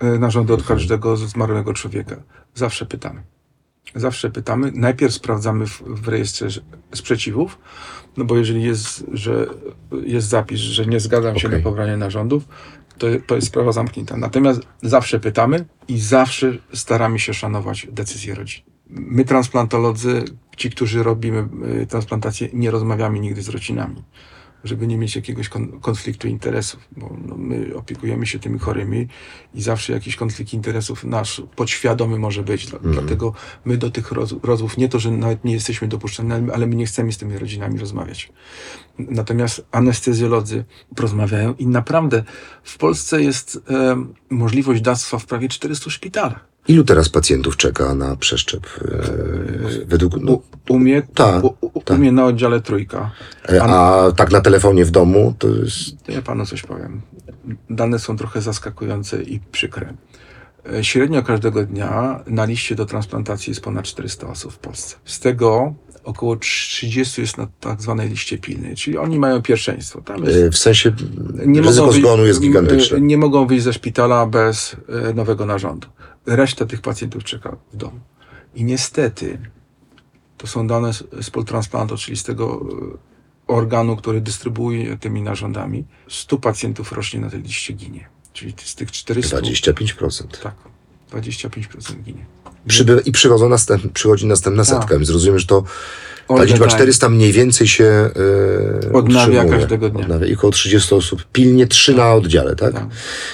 e, 0.00 0.18
narządy 0.18 0.54
od 0.54 0.62
każdego 0.62 1.16
zmarłego 1.16 1.74
człowieka. 1.74 2.16
Zawsze 2.54 2.86
pytamy. 2.86 3.22
Zawsze 3.94 4.30
pytamy. 4.30 4.72
Najpierw 4.74 5.14
sprawdzamy 5.14 5.66
w, 5.66 5.82
w 5.86 6.08
rejestrze 6.08 6.48
sprzeciwów, 6.94 7.58
no 8.16 8.24
bo 8.24 8.36
jeżeli 8.36 8.62
jest, 8.62 9.04
że 9.12 9.46
jest 10.06 10.28
zapis, 10.28 10.60
że 10.60 10.86
nie 10.86 11.00
zgadzam 11.00 11.38
się 11.38 11.48
Okej. 11.48 11.58
na 11.58 11.64
pobranie 11.64 11.96
narządów, 11.96 12.44
to, 12.98 13.06
to 13.26 13.34
jest 13.34 13.46
sprawa 13.46 13.72
zamknięta. 13.72 14.16
Natomiast 14.16 14.60
zawsze 14.82 15.20
pytamy 15.20 15.64
i 15.88 15.98
zawsze 15.98 16.52
staramy 16.74 17.18
się 17.18 17.34
szanować 17.34 17.86
decyzje 17.92 18.34
rodzin. 18.34 18.62
My, 18.90 19.24
transplantolodzy, 19.24 20.24
ci, 20.56 20.70
którzy 20.70 21.02
robimy 21.02 21.48
y, 21.82 21.86
transplantację, 21.86 22.48
nie 22.52 22.70
rozmawiamy 22.70 23.20
nigdy 23.20 23.42
z 23.42 23.48
rodzinami, 23.48 24.02
żeby 24.64 24.86
nie 24.86 24.98
mieć 24.98 25.16
jakiegoś 25.16 25.48
kon- 25.48 25.80
konfliktu 25.80 26.28
interesów, 26.28 26.88
bo 26.96 27.16
no, 27.26 27.36
my 27.36 27.76
opiekujemy 27.76 28.26
się 28.26 28.38
tymi 28.38 28.58
chorymi 28.58 29.08
i 29.54 29.62
zawsze 29.62 29.92
jakiś 29.92 30.16
konflikt 30.16 30.52
interesów 30.54 31.04
nasz 31.04 31.42
podświadomy 31.56 32.18
może 32.18 32.42
być. 32.42 32.66
Dla- 32.66 32.78
Dlatego 32.78 33.32
my 33.64 33.76
do 33.76 33.90
tych 33.90 34.12
roz- 34.12 34.34
rozmów 34.42 34.76
nie 34.76 34.88
to, 34.88 34.98
że 34.98 35.10
nawet 35.10 35.44
nie 35.44 35.52
jesteśmy 35.52 35.88
dopuszczeni, 35.88 36.32
ale- 36.32 36.54
ale 36.54 36.66
my 36.66 36.74
nie 36.74 36.86
chcemy 36.86 37.12
z 37.12 37.18
tymi 37.18 37.38
rodzinami 37.38 37.78
rozmawiać. 37.78 38.32
Natomiast 38.98 39.64
anestezjolodzy 39.72 40.64
porozmawiają 40.96 41.54
i 41.54 41.66
naprawdę 41.66 42.22
w 42.62 42.78
Polsce 42.78 43.22
jest 43.22 43.60
e, 43.70 44.04
możliwość 44.30 44.80
dawstwa 44.82 45.18
w 45.18 45.26
prawie 45.26 45.48
400 45.48 45.90
szpitalach. 45.90 46.44
Ilu 46.68 46.84
teraz 46.84 47.08
pacjentów 47.08 47.56
czeka 47.56 47.94
na 47.94 48.16
przeszczep? 48.16 48.66
E, 49.82 49.84
według, 49.86 50.16
no, 50.20 50.38
U, 50.68 50.78
mnie, 50.78 51.02
Tak, 51.14 51.44
u, 51.44 51.54
u, 51.60 51.80
tak. 51.80 51.96
u 51.96 52.00
mnie 52.00 52.12
na 52.12 52.24
oddziale 52.24 52.60
trójka. 52.60 53.10
e, 53.48 53.62
a 53.62 54.12
tak 54.12 54.30
na 54.32 54.40
telefonie 54.40 54.84
w 54.84 54.90
domu 54.90 55.34
to 55.38 55.48
jest... 55.48 56.04
To 56.04 56.12
ja 56.12 56.22
panu 56.22 56.46
coś 56.46 56.62
powiem. 56.62 57.00
Dane 57.70 57.98
są 57.98 58.16
trochę 58.16 58.40
zaskakujące 58.40 59.22
i 59.22 59.40
przykre. 59.52 59.94
E, 60.72 60.84
Średnio 60.84 61.22
każdego 61.22 61.66
dnia 61.66 62.20
na 62.26 62.44
liście 62.44 62.74
do 62.74 62.86
transplantacji 62.86 63.50
jest 63.50 63.60
ponad 63.60 63.84
400 63.84 64.28
osób 64.28 64.52
w 64.52 64.58
Polsce. 64.58 64.96
Z 65.04 65.20
tego 65.20 65.74
około 66.04 66.36
30 66.36 67.20
jest 67.20 67.38
na 67.38 67.46
tak 67.60 67.82
zwanej 67.82 68.08
liście 68.08 68.38
pilnej, 68.38 68.76
czyli 68.76 68.98
oni 68.98 69.18
mają 69.18 69.42
pierwszeństwo. 69.42 70.02
Jest 70.24 70.36
e, 70.36 70.50
W 70.50 70.58
sensie 70.58 70.92
nie 71.46 71.60
ryzyko 71.60 71.86
mogą, 71.86 71.98
zgonu 71.98 72.26
jest 72.26 72.40
gigantyczne. 72.40 73.00
nie 73.00 73.18
mogą 73.18 73.46
wyjść 73.46 73.64
ze 73.64 73.72
szpitala 73.72 74.26
bez 74.26 74.76
e, 75.10 75.14
nowego 75.14 75.46
narządu. 75.46 75.88
Reszta 76.26 76.66
tych 76.66 76.80
pacjentów 76.80 77.24
czeka 77.24 77.56
w 77.72 77.76
domu. 77.76 78.00
I 78.54 78.64
niestety 78.64 79.38
to 80.38 80.46
są 80.46 80.66
dane 80.66 80.92
z, 80.92 81.30
poltransplantu, 81.30 81.96
czyli 81.96 82.16
z 82.16 82.22
tego 82.22 82.66
e, 83.46 83.52
organu, 83.52 83.96
który 83.96 84.20
dystrybuuje 84.20 84.98
tymi 84.98 85.22
narządami. 85.22 85.84
100 86.08 86.38
pacjentów 86.38 86.92
rocznie 86.92 87.20
na 87.20 87.30
tej 87.30 87.42
liście 87.42 87.72
ginie. 87.72 88.08
Czyli 88.32 88.54
z 88.64 88.74
tych 88.74 88.92
400... 88.92 89.36
25%. 89.36 90.42
Tak, 90.42 90.54
25% 91.14 92.02
ginie. 92.04 92.24
Przyby, 92.68 93.02
I 93.04 93.12
przychodzą 93.12 93.50
przychodzi 93.94 94.26
następna 94.26 94.64
Tak. 94.64 94.74
setka, 94.80 94.96
więc 94.96 95.10
rozumiem, 95.10 95.38
że 95.38 95.46
to 95.46 95.64
ta 96.28 96.34
Oj, 96.34 96.46
liczba 96.46 96.66
tak. 96.66 96.74
400 96.74 97.08
mniej 97.08 97.32
więcej 97.32 97.68
się 97.68 97.84
e, 98.84 98.92
Odnawia 98.92 99.44
każdego 99.44 99.90
dnia. 99.90 100.00
Odnawia. 100.00 100.26
I 100.26 100.34
około 100.34 100.50
30 100.52 100.94
osób, 100.94 101.24
pilnie 101.32 101.66
3 101.66 101.94
na 101.94 102.14
oddziale, 102.14 102.56
tak? 102.56 102.72
Tak. 102.74 102.86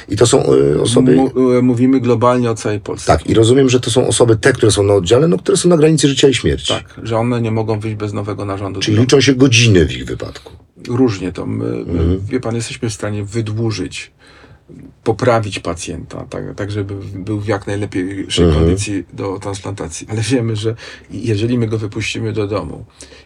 I 0.09 0.17
to 0.17 0.27
są 0.27 0.45
e, 0.45 0.81
osoby... 0.81 1.17
Mu- 1.17 1.53
e, 1.59 1.63
Mówimy 1.63 2.01
globalnie 2.01 2.51
o 2.51 2.55
całej 2.55 2.81
Polsce. 2.81 3.07
Tak, 3.07 3.27
i 3.27 3.35
rozumiem, 3.35 3.69
że 3.69 3.81
to 3.81 3.91
są 3.91 4.07
osoby 4.07 4.37
te, 4.37 4.53
które 4.53 4.73
są 4.73 4.83
na 4.83 4.95
oddziale, 4.95 5.29
no, 5.29 5.39
które 5.39 5.57
są 5.57 5.69
na 5.69 5.77
granicy 5.77 6.09
życia 6.09 6.29
i 6.29 6.35
śmierci. 6.35 6.75
Tak, 6.75 7.01
że 7.03 7.17
one 7.17 7.41
nie 7.41 7.51
mogą 7.51 7.81
wyjść 7.81 7.97
bez 7.97 8.13
nowego 8.13 8.45
narządu. 8.45 8.81
Czyli 8.81 8.97
liczą 8.97 9.21
się 9.21 9.35
godziny 9.35 9.87
w 9.87 9.93
ich 9.93 10.05
wypadku. 10.05 10.53
różnie 10.89 11.33
to. 11.33 11.47
My, 11.47 11.65
Mhm. 11.67 12.09
my, 12.09 12.19
wie 12.29 12.41
pan, 12.41 12.55
jesteśmy 12.55 12.91
w 12.91 12.93
stanie 12.95 13.25
wydłużyć, 13.25 14.11
poprawić 15.05 15.59
pacjenta, 15.59 16.25
tak, 16.31 16.55
tak 16.57 16.71
żeby 16.71 16.95
był 17.15 17.41
w 17.41 17.47
jak 17.49 17.67
najlepszej 17.67 18.45
Mhm. 18.45 18.55
kondycji 18.55 19.05
do 19.13 19.39
transplantacji. 19.39 20.07
Ale 20.11 20.21
wiemy, 20.21 20.57
że 20.57 20.75
jeżeli 21.11 21.59
my 21.59 21.67
go 21.67 21.79
wypuścimy 21.79 22.33
do 22.33 22.47
domu 22.47 22.85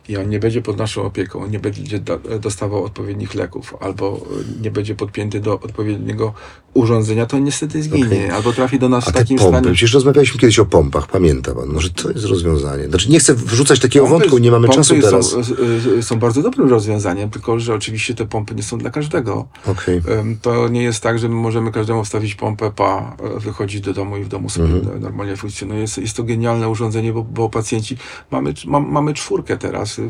i 0.08 0.16
on 0.16 0.28
nie 0.28 0.38
będzie 0.38 0.62
pod 0.62 0.76
naszą 0.78 1.02
opieką, 1.02 1.46
nie 1.46 1.58
będzie 1.58 1.98
dostawał 2.40 2.84
odpowiednich 2.84 3.34
leków, 3.34 3.74
albo 3.80 4.26
nie 4.62 4.70
będzie 4.70 4.94
podpięty 4.94 5.40
do 5.40 5.52
odpowiedniego 5.52 6.32
urządzenia, 6.74 7.26
to 7.26 7.38
niestety 7.38 7.82
zginie, 7.82 8.06
Okej. 8.06 8.30
albo 8.30 8.52
trafi 8.52 8.78
do 8.78 8.88
nas 8.88 9.08
A 9.08 9.10
w 9.10 9.14
takim 9.14 9.38
pompy, 9.38 9.52
stanie. 9.58 9.74
przecież 9.74 9.94
rozmawialiśmy 9.94 10.40
kiedyś 10.40 10.58
o 10.58 10.64
pompach, 10.64 11.06
pamięta 11.06 11.54
pan, 11.54 11.68
może 11.68 11.90
to 11.90 12.10
jest 12.10 12.24
rozwiązanie. 12.24 12.84
Znaczy 12.88 13.10
nie 13.10 13.18
chcę 13.18 13.34
wrzucać 13.34 13.80
takiego 13.80 14.06
Pompy- 14.06 14.10
wątku, 14.10 14.38
nie 14.38 14.50
mamy 14.50 14.68
czasu 14.68 14.94
teraz. 15.00 15.30
Są, 15.30 15.40
y, 15.40 15.98
y, 15.98 16.02
są 16.02 16.18
bardzo 16.18 16.42
dobrym 16.42 16.68
rozwiązaniem, 16.68 17.30
tylko 17.30 17.60
że 17.60 17.74
oczywiście 17.74 18.14
te 18.14 18.26
pompy 18.26 18.54
nie 18.54 18.62
są 18.62 18.78
dla 18.78 18.90
każdego. 18.90 19.46
Em, 20.08 20.36
To 20.42 20.68
nie 20.68 20.82
jest 20.82 21.00
tak, 21.02 21.18
że 21.18 21.28
my 21.28 21.33
możemy 21.34 21.72
każdemu 21.72 22.04
wstawić 22.04 22.34
pompę, 22.34 22.72
pa, 22.76 23.16
wychodzić 23.36 23.80
do 23.80 23.92
domu 23.92 24.16
i 24.16 24.24
w 24.24 24.28
domu 24.28 24.48
sobie 24.48 24.64
Mhm. 24.66 25.00
normalnie 25.02 25.36
funkcjonuje. 25.36 25.80
Jest, 25.80 25.98
jest 25.98 26.16
to 26.16 26.22
genialne 26.22 26.68
urządzenie, 26.68 27.12
bo, 27.12 27.22
bo 27.22 27.48
pacjenci, 27.48 27.96
mamy, 28.30 28.54
ma, 28.66 28.80
mamy 28.80 29.14
czwórkę 29.14 29.56
teraz, 29.56 30.00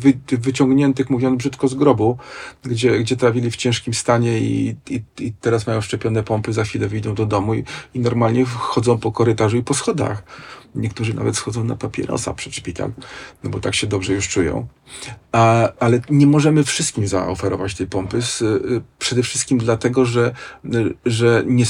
wy, 0.00 0.12
wyciągniętych, 0.28 1.10
mówiąc 1.10 1.38
brzydko, 1.38 1.68
z 1.68 1.74
grobu, 1.74 2.18
gdzie, 2.62 2.98
gdzie 2.98 3.16
trafili 3.16 3.50
w 3.50 3.56
ciężkim 3.56 3.94
stanie 3.94 4.38
i, 4.38 4.76
i, 4.90 5.02
i 5.20 5.32
teraz 5.32 5.66
mają 5.66 5.80
szczepione 5.80 6.22
pompy, 6.22 6.52
za 6.52 6.64
chwilę 6.64 6.88
wyjdą 6.88 7.14
do 7.14 7.26
domu 7.26 7.54
i, 7.54 7.64
i 7.94 8.00
normalnie 8.00 8.44
chodzą 8.44 8.98
po 8.98 9.12
korytarzu 9.12 9.56
i 9.56 9.62
po 9.62 9.74
schodach. 9.74 10.22
Niektórzy 10.74 11.14
nawet 11.14 11.36
schodzą 11.36 11.64
na 11.64 11.76
papierosa 11.76 12.34
przed 12.34 12.54
szpital, 12.54 12.92
no 13.44 13.50
bo 13.50 13.60
tak 13.60 13.74
się 13.74 13.86
dobrze 13.86 14.12
już 14.12 14.28
czują. 14.28 14.66
A, 15.32 15.68
ale 15.78 16.00
nie 16.10 16.26
możemy 16.26 16.64
wszystkim 16.64 17.08
zaoferować 17.08 17.74
tej 17.74 17.86
pompy. 17.86 18.22
Z, 18.22 18.42
y, 18.42 18.82
przede 18.98 19.22
wszystkim 19.22 19.58
dlatego, 19.58 20.04
że, 20.04 20.34
y, 20.74 20.94
że 21.06 21.44
nie, 21.46 21.64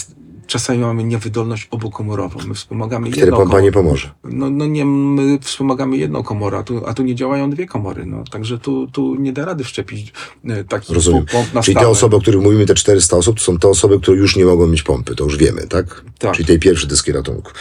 czasami 0.51 0.79
mamy 0.79 1.05
niewydolność 1.05 1.69
obukomorową. 1.71 2.41
My 2.47 2.55
wspomagamy 2.55 3.07
Wtedy 3.07 3.21
jedną 3.21 3.37
pompa 3.37 3.61
nie 3.61 3.73
pomoże. 3.73 4.11
No, 4.25 4.51
no 4.51 4.67
nie, 4.67 4.85
my 4.85 5.39
wspomagamy 5.39 5.97
jedną 5.97 6.23
komorę, 6.23 6.59
a 6.59 6.63
tu, 6.63 6.87
a 6.87 6.95
tu 6.95 7.03
nie 7.03 7.15
działają 7.15 7.51
dwie 7.51 7.67
komory. 7.67 8.07
No, 8.07 8.25
także 8.31 8.59
tu, 8.59 8.87
tu 8.87 9.15
nie 9.15 9.33
da 9.33 9.45
rady 9.45 9.65
wszczepić 9.65 10.13
e, 10.45 10.65
takich 10.65 10.95
Rozumiem. 10.95 11.25
pomp 11.33 11.55
na 11.55 11.63
Czyli 11.63 11.75
te 11.75 11.81
stałe. 11.81 11.93
osoby, 11.93 12.17
o 12.17 12.21
których 12.21 12.43
mówimy, 12.43 12.67
te 12.67 12.75
400 12.75 13.17
osób, 13.17 13.39
to 13.39 13.45
są 13.45 13.59
te 13.59 13.69
osoby, 13.69 14.01
które 14.01 14.17
już 14.17 14.37
nie 14.37 14.45
mogą 14.45 14.67
mieć 14.67 14.83
pompy. 14.83 15.15
To 15.17 15.25
już 15.25 15.37
wiemy, 15.37 15.67
tak? 15.67 16.05
Tak. 16.19 16.35
Czyli 16.35 16.47
tej 16.47 16.59
pierwszej 16.59 16.89
deski 16.89 17.13
ratunku. 17.13 17.53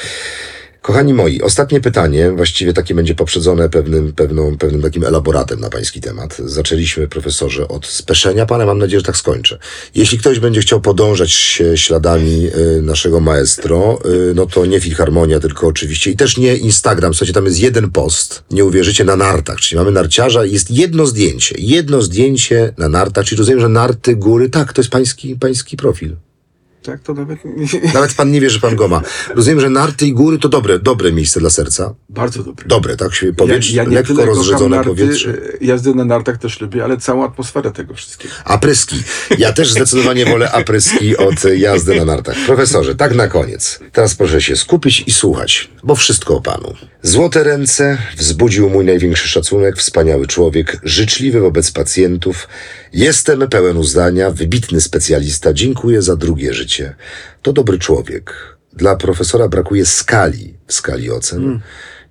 Kochani 0.82 1.14
moi, 1.14 1.42
ostatnie 1.42 1.82
pytanie, 1.82 2.32
właściwie 2.32 2.74
takie 2.74 2.96
będzie 2.96 3.16
poprzedzone 3.16 3.70
pewnym, 3.70 4.14
pewną, 4.14 4.58
pewnym 4.58 4.82
takim 4.82 5.04
elaboratem 5.04 5.60
na 5.60 5.70
pański 5.70 6.02
temat. 6.02 6.38
Zaczęliśmy, 6.46 7.08
profesorze, 7.08 7.68
od 7.68 7.88
speszenia 7.88 8.46
pana, 8.46 8.66
mam 8.66 8.78
nadzieję, 8.78 9.00
że 9.00 9.06
tak 9.06 9.18
skończę. 9.18 9.58
Jeśli 9.96 10.18
ktoś 10.18 10.40
będzie 10.40 10.62
chciał 10.62 10.82
podążać 10.82 11.32
się 11.32 11.78
śladami 11.78 12.48
y, 12.78 12.82
naszego 12.82 13.20
maestro, 13.20 14.00
y, 14.06 14.34
no 14.36 14.46
to 14.46 14.66
nie 14.66 14.80
Filharmonia, 14.80 15.40
tylko 15.40 15.68
oczywiście, 15.68 16.12
i 16.12 16.16
też 16.16 16.38
nie 16.38 16.56
Instagram, 16.56 17.14
słuchajcie, 17.14 17.34
tam 17.34 17.46
jest 17.46 17.60
jeden 17.60 17.92
post, 17.92 18.44
nie 18.52 18.66
uwierzycie, 18.66 19.04
na 19.04 19.16
nartach, 19.16 19.60
czyli 19.60 19.80
mamy 19.80 19.92
narciarza 19.92 20.46
i 20.46 20.52
jest 20.52 20.72
jedno 20.72 21.06
zdjęcie, 21.06 21.56
jedno 21.58 22.02
zdjęcie 22.02 22.74
na 22.78 22.90
nartach, 22.90 23.26
czyli 23.26 23.40
rozumiem, 23.40 23.62
że 23.62 23.70
narty, 23.70 24.16
góry, 24.16 24.50
tak, 24.50 24.74
to 24.74 24.82
jest 24.82 24.92
pański, 24.92 25.36
pański 25.36 25.78
profil. 25.78 26.16
Tak, 26.84 27.00
to 27.04 27.14
nawet 27.14 27.40
Nawet 27.94 28.14
pan 28.14 28.32
nie 28.32 28.42
wie, 28.42 28.50
że 28.50 28.60
pan 28.60 28.76
go 28.76 28.88
ma. 28.88 29.02
Rozumiem, 29.36 29.60
że 29.60 29.70
narty 29.70 30.08
i 30.08 30.14
góry 30.14 30.38
to 30.40 30.50
dobre, 30.50 30.80
dobre 30.80 31.12
miejsce 31.12 31.40
dla 31.40 31.50
serca. 31.50 31.96
bardzo 32.10 32.44
dobre. 32.44 32.66
Dobre, 32.68 32.98
tak? 32.98 33.12
Powietrze, 33.38 33.76
ja, 33.76 33.84
ja 33.84 33.90
nie 33.90 33.96
lekko 33.96 34.26
rozrzedzone 34.26 34.76
narty, 34.76 34.90
powietrze. 34.90 35.30
e, 35.62 35.66
Jazdy 35.66 35.96
na 35.96 36.06
nartach 36.06 36.38
też 36.38 36.62
lubię, 36.62 36.84
ale 36.84 36.98
całą 36.98 37.24
atmosferę 37.26 37.72
tego 37.72 37.94
wszystkiego. 37.94 38.34
Apryski. 38.46 39.04
Ja 39.38 39.54
też 39.54 39.72
zdecydowanie 39.72 40.26
wolę 40.26 40.52
apryski 40.52 41.18
od 41.18 41.44
jazdy 41.58 41.96
na 41.96 42.06
nartach. 42.06 42.36
Profesorze, 42.46 42.96
tak 42.96 43.16
na 43.16 43.28
koniec. 43.28 43.80
Teraz 43.92 44.16
proszę 44.16 44.42
się 44.42 44.56
skupić 44.56 45.04
i 45.08 45.12
słuchać, 45.12 45.70
bo 45.84 45.96
wszystko 45.96 46.36
o 46.38 46.42
panu. 46.42 46.74
Złote 47.04 47.44
ręce 47.44 47.98
wzbudził 48.18 48.70
mój 48.70 48.86
największy 48.86 49.28
szacunek, 49.28 49.78
wspaniały 49.78 50.28
człowiek, 50.28 50.78
życzliwy 50.84 51.40
wobec 51.40 51.72
pacjentów. 51.72 52.48
Jestem 52.94 53.48
pełen 53.48 53.78
uznania, 53.78 54.32
wybitny 54.32 54.82
specjalista, 54.82 55.54
dziękuję 55.54 56.02
za 56.02 56.16
drugie 56.16 56.54
życie. 56.54 56.96
To 57.42 57.54
dobry 57.54 57.80
człowiek. 57.80 58.58
Dla 58.74 58.96
profesora 58.96 59.48
brakuje 59.48 59.86
skali 59.86 60.54
w 60.68 60.74
skali 60.74 61.12
ocen. 61.12 61.60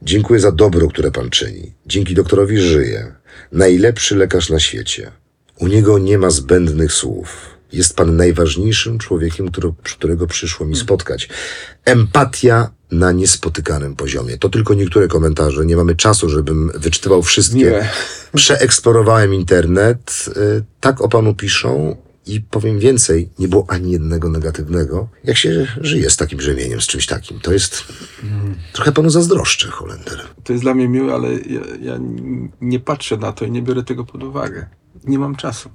Dziękuję 0.03 0.41
za 0.41 0.53
dobro, 0.53 0.89
które 0.89 1.11
pan 1.11 1.31
czyni. 1.31 1.73
Dzięki 1.87 2.15
doktorowi 2.15 2.59
żyję. 2.59 3.15
Najlepszy 3.53 4.17
lekarz 4.17 4.51
na 4.51 4.61
świecie. 4.61 5.11
U 5.59 5.67
niego 5.67 5.99
nie 5.99 6.19
ma 6.19 6.31
zbędnych 6.31 6.93
słów. 6.93 7.58
Jest 7.73 7.97
pan 7.97 8.17
najważniejszym 8.17 8.99
człowiekiem, 8.99 9.51
który, 9.51 9.73
którego 9.83 10.27
przyszło 10.27 10.67
mi 10.67 10.77
spotkać. 10.77 11.29
Empatia 11.85 12.71
na 12.91 13.13
niespotykanym 13.13 13.97
poziomie. 13.97 14.39
To 14.39 14.49
tylko 14.49 14.75
niektóre 14.75 15.09
komentarze. 15.09 15.67
Nie 15.67 15.77
mamy 15.77 15.97
czasu, 15.97 16.29
żebym 16.29 16.71
wyczytywał 16.75 17.23
wszystkie. 17.23 17.57
Miłe. 17.57 17.89
Przeeksplorowałem 18.37 19.35
internet. 19.35 20.25
y, 20.37 20.65
Tak 20.81 21.01
o 21.01 21.09
panu 21.09 21.35
piszą. 21.35 21.97
I 22.27 22.41
powiem 22.41 22.79
więcej, 22.79 23.29
nie 23.39 23.49
było 23.49 23.65
ani 23.69 23.93
jednego 23.93 24.29
negatywnego. 24.29 25.09
Jak 25.25 25.37
się 25.37 25.67
żyje 25.81 26.11
z 26.11 26.17
takim 26.17 26.39
brzemieniem, 26.39 26.81
z 26.81 26.87
czymś 26.87 27.07
takim? 27.07 27.41
To 27.41 27.53
jest... 27.53 27.85
Trochę 28.73 28.93
panu 28.93 29.11
zazdroszczę, 29.11 29.69
Holender. 29.69 30.21
To 30.45 30.53
jest 30.53 30.65
dla 30.65 30.75
mnie 30.75 30.89
miłe, 30.89 31.15
ale 31.15 31.33
ja, 31.33 31.61
ja 31.81 31.99
nie 32.61 32.81
patrzę 32.81 33.17
na 33.17 33.33
to 33.33 33.45
i 33.45 33.51
nie 33.51 33.63
biorę 33.63 33.83
tego 33.83 34.05
pod 34.05 34.23
uwagę. 34.23 34.67
Nie 35.05 35.19
mam 35.19 35.37
czasu. 35.37 35.71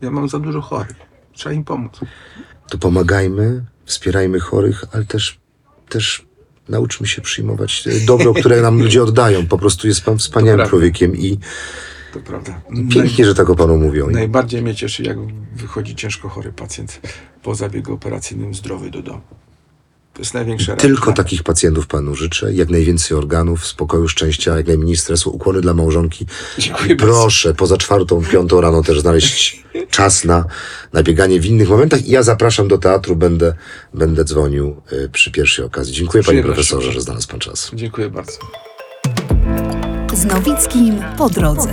Ja 0.00 0.10
mam 0.10 0.28
za 0.28 0.38
dużo 0.38 0.60
chorych. 0.60 0.96
Trzeba 1.32 1.52
im 1.54 1.64
pomóc. 1.64 2.00
to 2.70 2.78
pomagajmy, 2.78 3.64
wspierajmy 3.84 4.40
chorych, 4.40 4.84
ale 4.92 5.04
też, 5.04 5.38
też 5.88 6.26
nauczmy 6.68 7.06
się 7.06 7.22
przyjmować 7.22 7.84
e, 7.86 8.06
dobro, 8.06 8.34
które 8.34 8.62
nam 8.62 8.78
ludzie 8.82 9.02
oddają. 9.02 9.46
Po 9.46 9.58
prostu 9.58 9.88
jest 9.88 10.00
pan 10.04 10.18
wspaniałym 10.18 10.66
człowiekiem 10.68 11.16
i 11.16 11.38
To 12.12 12.20
prawda. 12.20 12.60
pięknie, 12.90 13.24
że 13.24 13.34
tak 13.34 13.50
o 13.50 13.56
panu 13.56 13.76
mówią. 13.78 14.10
Najbardziej 14.10 14.62
mnie 14.62 14.74
cieszy, 14.74 15.02
jak 15.02 15.16
wychodzi 15.56 15.94
ciężko 15.96 16.28
chory 16.28 16.52
pacjent 16.52 17.00
po 17.42 17.54
zabiegu 17.54 17.92
operacyjnym 17.94 18.54
zdrowy 18.54 18.90
do 18.90 19.02
domu. 19.02 19.20
To 20.22 20.24
jest 20.24 20.34
największa 20.34 20.76
Tylko 20.76 21.12
takich 21.12 21.42
pacjentów 21.42 21.86
panu 21.86 22.14
życzę, 22.14 22.52
jak 22.52 22.70
najwięcej 22.70 23.16
organów, 23.16 23.66
spokoju, 23.66 24.08
szczęścia, 24.08 24.56
jak 24.56 24.66
najmniej 24.66 24.96
stresu, 24.96 25.30
ukłony 25.30 25.60
dla 25.60 25.74
małżonki. 25.74 26.26
Dziękuję 26.58 26.96
proszę, 26.96 27.54
poza 27.54 27.76
czwartą, 27.76 28.22
piątą 28.32 28.60
rano 28.60 28.82
też 28.82 29.00
znaleźć 29.00 29.64
czas 29.90 30.24
na, 30.24 30.44
na 30.92 31.02
bieganie 31.02 31.40
w 31.40 31.46
innych 31.46 31.68
momentach. 31.68 32.06
I 32.06 32.10
ja 32.10 32.22
zapraszam 32.22 32.68
do 32.68 32.78
teatru, 32.78 33.16
będę, 33.16 33.54
będę 33.94 34.24
dzwonił 34.24 34.76
y, 34.92 35.08
przy 35.12 35.30
pierwszej 35.30 35.64
okazji. 35.64 35.94
Dziękuję 35.94 36.22
panie 36.24 36.42
profesorze, 36.42 36.92
że 36.92 37.00
znalazł 37.00 37.28
pan 37.28 37.40
czas. 37.40 37.70
Dziękuję 37.74 38.10
bardzo. 38.10 38.38
Z 40.14 40.24
Nowickim 40.24 41.04
po 41.18 41.30
drodze. 41.30 41.68